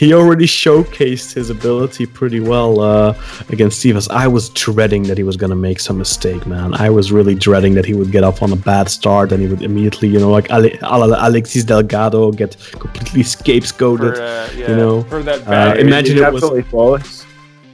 He 0.01 0.15
already 0.19 0.47
showcased 0.47 1.35
his 1.35 1.51
ability 1.51 2.07
pretty 2.07 2.41
well 2.53 2.73
uh, 2.81 3.15
against 3.49 3.81
Stevens. 3.81 4.07
I 4.25 4.27
was 4.37 4.45
dreading 4.51 5.03
that 5.09 5.17
he 5.19 5.25
was 5.25 5.37
going 5.37 5.51
to 5.51 5.57
make 5.69 5.81
some 5.81 5.99
mistake, 5.99 6.47
man. 6.47 6.73
I 6.75 6.89
was 6.99 7.11
really 7.11 7.35
dreading 7.35 7.75
that 7.75 7.85
he 7.85 7.95
would 7.95 8.13
get 8.13 8.23
off 8.29 8.41
on 8.41 8.53
a 8.53 8.57
bad 8.71 8.89
start 8.89 9.33
and 9.33 9.43
he 9.43 9.49
would 9.49 9.63
immediately, 9.63 10.09
you 10.09 10.21
know, 10.21 10.31
like 10.31 10.51
Ale- 10.53 11.13
a 11.15 11.29
Alexis 11.29 11.65
Delgado, 11.65 12.31
get 12.31 12.57
completely 12.85 13.23
scapegoated. 13.25 14.15
For, 14.17 14.23
uh, 14.23 14.49
yeah, 14.57 14.71
you 14.71 14.77
know, 14.77 15.03
for 15.05 15.21
that 15.25 15.41
uh, 15.43 15.51
bad. 15.51 15.81
imagine 15.81 16.17
He's 16.17 16.23
it 16.23 16.33
was- 16.33 16.43
absolutely 16.45 16.63
flawless. 16.71 17.25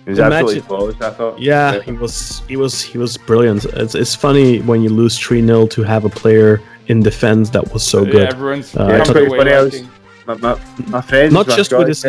He's 0.06 0.18
Imagine- 0.18 0.32
absolutely 0.38 0.60
flawless. 0.68 0.96
I 1.00 1.10
thought. 1.18 1.38
Yeah, 1.38 1.80
he 1.82 1.92
was 1.92 2.42
he 2.48 2.56
was 2.56 2.74
he 2.82 2.96
was 2.98 3.16
brilliant. 3.18 3.64
It's, 3.82 3.94
it's 3.94 4.14
funny 4.14 4.60
when 4.68 4.82
you 4.82 4.90
lose 4.90 5.18
3-0 5.18 5.68
to 5.70 5.82
have 5.82 6.04
a 6.04 6.10
player 6.10 6.60
in 6.88 7.00
defense 7.02 7.48
that 7.50 7.64
was 7.72 7.82
so 7.82 7.98
yeah, 8.04 8.12
good. 8.12 8.28
everyone's 8.34 8.74
Uh, 8.76 8.86
Yeah, 8.88 8.94
I 8.94 8.98
thought- 9.04 9.14
coming 9.14 9.28
but 9.30 9.38
funny, 9.38 9.52
I 9.52 9.62
was- 9.62 9.74
liking- 9.74 9.90
My, 10.26 10.34
my, 10.36 10.58
my 10.88 11.00
friends, 11.00 11.32
Not 11.34 11.46
just 11.48 11.72
with 11.72 11.88
his- 11.88 12.04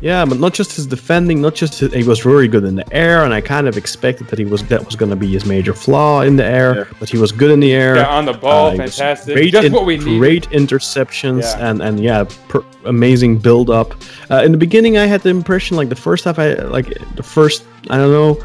Yeah, 0.00 0.24
but 0.24 0.38
not 0.40 0.52
just 0.52 0.74
his 0.74 0.86
defending, 0.86 1.40
not 1.40 1.54
just 1.54 1.78
his, 1.78 1.92
he 1.92 2.02
was 2.02 2.18
very 2.20 2.48
good 2.48 2.64
in 2.64 2.74
the 2.74 2.92
air, 2.92 3.24
and 3.24 3.32
I 3.32 3.40
kind 3.40 3.68
of 3.68 3.76
expected 3.76 4.26
that 4.28 4.38
he 4.38 4.44
was 4.44 4.62
that 4.64 4.84
was 4.84 4.96
going 4.96 5.10
to 5.10 5.16
be 5.16 5.28
his 5.28 5.44
major 5.46 5.74
flaw 5.74 6.22
in 6.22 6.36
the 6.36 6.44
air, 6.44 6.74
Yeah. 6.74 6.84
but 6.98 7.08
he 7.08 7.18
was 7.18 7.30
good 7.30 7.50
in 7.52 7.60
the 7.60 7.72
air. 7.72 7.94
Yeah, 7.96 8.08
on 8.18 8.24
the 8.24 8.32
ball, 8.32 8.68
Uh, 8.72 8.76
fantastic. 8.78 9.34
Great, 9.36 9.52
Just 9.52 9.66
in- 9.66 9.72
what 9.72 9.86
we 9.86 9.98
need. 9.98 10.18
great 10.18 10.48
interceptions 10.50 11.42
Yeah. 11.42 11.68
and 11.70 11.80
and 11.82 12.00
yeah, 12.00 12.24
per, 12.48 12.62
amazing 12.84 13.38
build 13.38 13.68
up. 13.70 13.94
Uh, 14.30 14.42
in 14.46 14.50
the 14.50 14.58
beginning, 14.58 14.96
I 14.98 15.06
had 15.06 15.20
the 15.22 15.30
impression 15.30 15.76
like 15.76 15.88
the 15.88 16.00
first 16.08 16.24
half, 16.24 16.38
I 16.38 16.54
like 16.78 16.88
the 17.16 17.22
first 17.22 17.62
I 17.90 17.96
don't 17.98 18.12
know, 18.12 18.38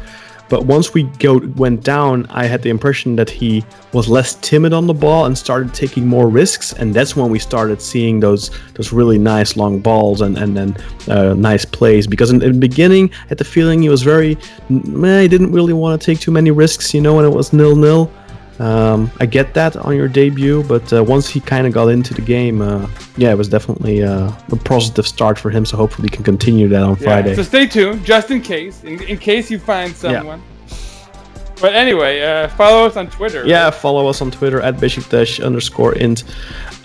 but 0.48 0.64
once 0.64 0.94
we 0.94 1.04
go 1.18 1.38
went 1.56 1.84
down, 1.84 2.26
I 2.30 2.46
had 2.46 2.62
the 2.62 2.70
impression 2.70 3.16
that 3.16 3.28
he 3.28 3.64
was 3.92 4.08
less 4.08 4.34
timid 4.36 4.72
on 4.72 4.86
the 4.86 4.94
ball 4.94 5.26
and 5.26 5.36
started 5.36 5.74
taking 5.74 6.06
more 6.06 6.28
risks, 6.28 6.72
and 6.72 6.94
that's 6.94 7.14
when 7.16 7.30
we 7.30 7.38
started 7.38 7.82
seeing 7.82 8.20
those 8.20 8.50
those 8.74 8.92
really 8.92 9.18
nice 9.18 9.56
long 9.56 9.80
balls 9.80 10.20
and 10.20 10.38
and 10.38 10.56
then 10.56 10.76
uh, 11.08 11.34
nice 11.34 11.64
plays. 11.64 12.06
Because 12.06 12.30
in, 12.30 12.42
in 12.42 12.52
the 12.52 12.58
beginning, 12.58 13.10
I 13.24 13.28
had 13.28 13.38
the 13.38 13.44
feeling 13.44 13.82
he 13.82 13.88
was 13.88 14.02
very, 14.02 14.38
meh, 14.68 15.22
he 15.22 15.28
didn't 15.28 15.52
really 15.52 15.72
want 15.74 16.00
to 16.00 16.04
take 16.04 16.20
too 16.20 16.30
many 16.30 16.50
risks, 16.50 16.94
you 16.94 17.00
know, 17.00 17.14
when 17.14 17.24
it 17.24 17.30
was 17.32 17.52
nil 17.52 17.76
nil. 17.76 18.10
Um, 18.58 19.10
I 19.20 19.26
get 19.26 19.54
that 19.54 19.76
on 19.76 19.94
your 19.94 20.08
debut, 20.08 20.64
but 20.64 20.92
uh, 20.92 21.04
once 21.04 21.28
he 21.28 21.38
kind 21.40 21.66
of 21.66 21.72
got 21.72 21.88
into 21.88 22.12
the 22.12 22.22
game, 22.22 22.60
uh, 22.60 22.88
yeah, 23.16 23.30
it 23.30 23.38
was 23.38 23.48
definitely 23.48 24.02
uh, 24.02 24.32
a 24.50 24.56
positive 24.56 25.06
start 25.06 25.38
for 25.38 25.50
him. 25.50 25.64
So 25.64 25.76
hopefully, 25.76 26.08
he 26.08 26.16
can 26.16 26.24
continue 26.24 26.66
that 26.68 26.82
on 26.82 26.96
Yeah, 26.96 27.04
Friday. 27.04 27.34
So 27.36 27.42
stay 27.42 27.66
tuned, 27.66 28.04
just 28.04 28.30
in 28.30 28.40
case, 28.40 28.82
in, 28.82 29.00
in 29.02 29.18
case 29.18 29.50
you 29.50 29.58
find 29.60 29.94
someone. 29.94 30.42
But 31.60 31.74
anyway, 31.74 32.20
uh, 32.22 32.48
follow 32.48 32.86
us 32.86 32.96
on 32.96 33.10
Twitter. 33.10 33.44
Yeah, 33.44 33.64
right? 33.64 33.74
follow 33.74 34.06
us 34.06 34.20
on 34.22 34.30
Twitter 34.30 34.60
at 34.60 34.76
Besiktas 34.76 35.44
underscore 35.44 35.94
int. 35.96 36.24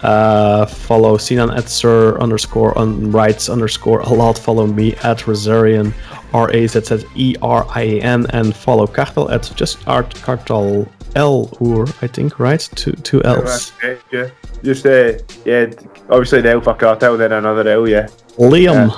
Uh, 0.01 0.65
follow 0.65 1.17
Sinan 1.17 1.51
at 1.51 1.69
Sir 1.69 2.17
underscore 2.19 2.77
on 2.77 3.11
rights 3.11 3.49
underscore 3.49 4.01
a 4.01 4.09
lot. 4.09 4.37
Follow 4.37 4.65
me 4.65 4.95
at 4.97 5.19
Razzerian, 5.19 5.93
R 6.33 6.51
A 6.51 6.67
Z 6.67 6.81
Z 6.81 7.05
E 7.15 7.35
R 7.41 7.67
I 7.69 7.81
A 7.81 8.01
N, 8.01 8.25
and 8.31 8.55
follow 8.55 8.87
Kartal 8.87 9.31
at 9.31 9.51
just 9.55 9.87
Art 9.87 10.09
Kartal 10.15 10.87
L 11.15 11.49
Oer, 11.61 11.85
I 12.02 12.07
think, 12.07 12.40
right? 12.40 12.60
Two 12.76 12.91
two 12.94 13.22
Yeah, 13.23 13.31
L's. 13.38 13.72
that's 13.81 14.02
yeah. 14.11 14.30
Just 14.64 14.85
uh, 14.85 15.14
yeah, 15.45 15.65
obviously 16.10 16.41
the 16.41 16.52
L 16.52 16.61
for 16.61 16.73
Kartal, 16.73 17.18
then 17.18 17.31
another 17.34 17.68
L, 17.69 17.88
yeah. 17.88 18.07
Liam. 18.38 18.90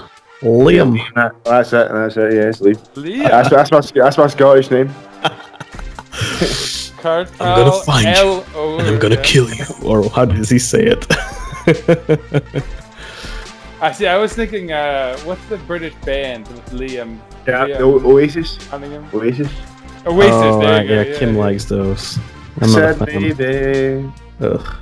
Liam. 0.42 0.98
Nah, 1.16 1.30
That's 1.44 1.74
it. 1.74 1.90
That's 1.92 2.18
it. 2.18 2.34
Yeah, 2.34 2.50
it's 2.50 2.60
Liam. 2.62 2.80
Leah, 2.96 3.30
That's, 3.30 3.50
that's 3.50 3.72
my 3.72 3.82
that's 4.04 4.18
my 4.18 4.28
Scottish 4.28 4.70
name. 4.72 4.94
Cartel, 6.98 7.36
I'm 7.48 7.66
gonna 7.66 7.84
find 7.84 8.06
you, 8.08 8.14
L-O, 8.14 8.80
And 8.80 8.88
I'm 8.88 9.00
gonna 9.00 9.16
yeah. 9.16 9.22
kill 9.24 9.50
you. 9.50 9.66
Or 9.84 10.10
how 10.10 10.26
does 10.26 10.50
he 10.50 10.60
say 10.60 10.86
it? 10.86 11.06
I 13.82 13.92
see. 13.92 14.08
I 14.08 14.18
was 14.18 14.34
thinking, 14.34 14.72
uh, 14.72 15.18
what's 15.20 15.44
the 15.48 15.58
British 15.58 15.94
band 16.06 16.48
with 16.48 16.66
Liam? 16.72 17.20
Yeah, 17.48 17.66
Liam 17.68 17.78
the 17.78 17.84
O- 17.84 18.12
Oasis. 18.14 18.58
Cunningham? 18.70 19.08
Oasis. 19.14 19.52
Oasis. 20.06 20.32
oh, 20.34 20.60
there 20.60 20.72
right, 20.72 20.82
you 20.84 20.88
go. 20.96 21.02
yeah, 21.02 21.18
Kim 21.20 21.34
yeah. 21.36 21.42
likes 21.42 21.66
those. 21.66 22.20
I'm 22.62 22.72
not 22.72 23.02
a 23.02 23.06
fan. 23.06 23.36
baby. 23.36 24.12
Ugh. 24.42 24.76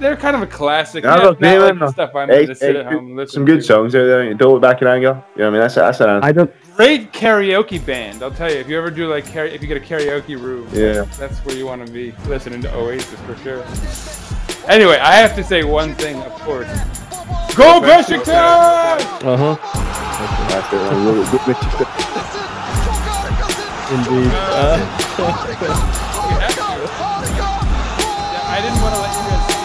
They're 0.00 0.16
kind 0.16 0.34
of 0.36 0.42
a 0.42 0.46
classic. 0.46 1.04
Yeah, 1.04 1.10
not, 1.14 1.22
look, 1.24 1.40
not 1.40 1.48
they 1.48 1.58
like 1.58 1.80
were- 1.80 1.88
stuff 1.92 2.14
I'm 2.14 2.28
Hey, 2.28 2.42
gonna 2.42 2.54
sit 2.56 2.74
hey, 2.74 2.80
at 2.82 2.92
home 2.92 3.14
listen 3.16 3.34
some 3.34 3.44
good 3.44 3.58
to. 3.58 3.62
songs 3.62 3.94
out 3.94 4.04
there. 4.04 4.34
Don't 4.34 4.52
look 4.54 4.62
back 4.62 4.82
in 4.82 4.88
anger. 4.88 5.22
You 5.36 5.42
know 5.42 5.44
what 5.44 5.46
I 5.46 5.50
mean? 5.50 5.60
That's 5.60 5.74
that's 5.76 6.00
an. 6.00 6.08
I 6.22 6.32
don't. 6.32 6.52
Great 6.76 7.12
karaoke 7.12 7.84
band. 7.86 8.20
I'll 8.22 8.32
tell 8.32 8.50
you. 8.50 8.58
If 8.58 8.68
you 8.68 8.76
ever 8.76 8.90
do 8.90 9.06
like 9.08 9.24
karaoke, 9.24 9.52
if 9.54 9.62
you 9.62 9.68
get 9.68 9.76
a 9.76 9.80
karaoke 9.80 10.36
room, 10.38 10.68
Yeah. 10.72 11.04
that's 11.18 11.38
where 11.44 11.56
you 11.56 11.64
want 11.66 11.86
to 11.86 11.92
be 11.92 12.12
listening 12.26 12.60
to 12.62 12.74
Oasis 12.74 13.20
for 13.20 13.36
sure. 13.36 13.64
Anyway, 14.68 14.98
I 14.98 15.14
have 15.16 15.36
to 15.36 15.44
say 15.44 15.62
one 15.62 15.94
thing, 15.94 16.16
of 16.22 16.32
course. 16.42 16.68
Go 17.54 17.80
Besiktas! 17.80 18.26
Uh 19.22 19.56
huh. 19.56 22.33
Indeed. 23.84 24.32
Uh, 24.32 24.80
yeah, 26.94 28.48
I 28.48 28.58
didn't 28.62 28.80
want 28.80 28.94
to 28.94 29.00
let 29.00 29.12
you 29.12 29.22
guys 29.28 29.44
see. 29.44 29.60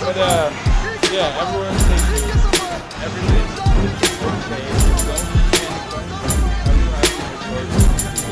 But, 0.00 0.16
uh, 0.16 0.48
yeah, 1.12 1.42
everyone 1.42 1.76
take 1.84 2.08
everything. 3.04 3.48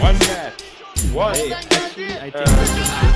One 0.00 0.16
match. 0.18 0.62
One. 1.12 1.34
Hey, 1.34 1.52
actually, 1.52 2.12
I 2.16 2.30
think. 2.30 2.36
Uh, 2.36 3.15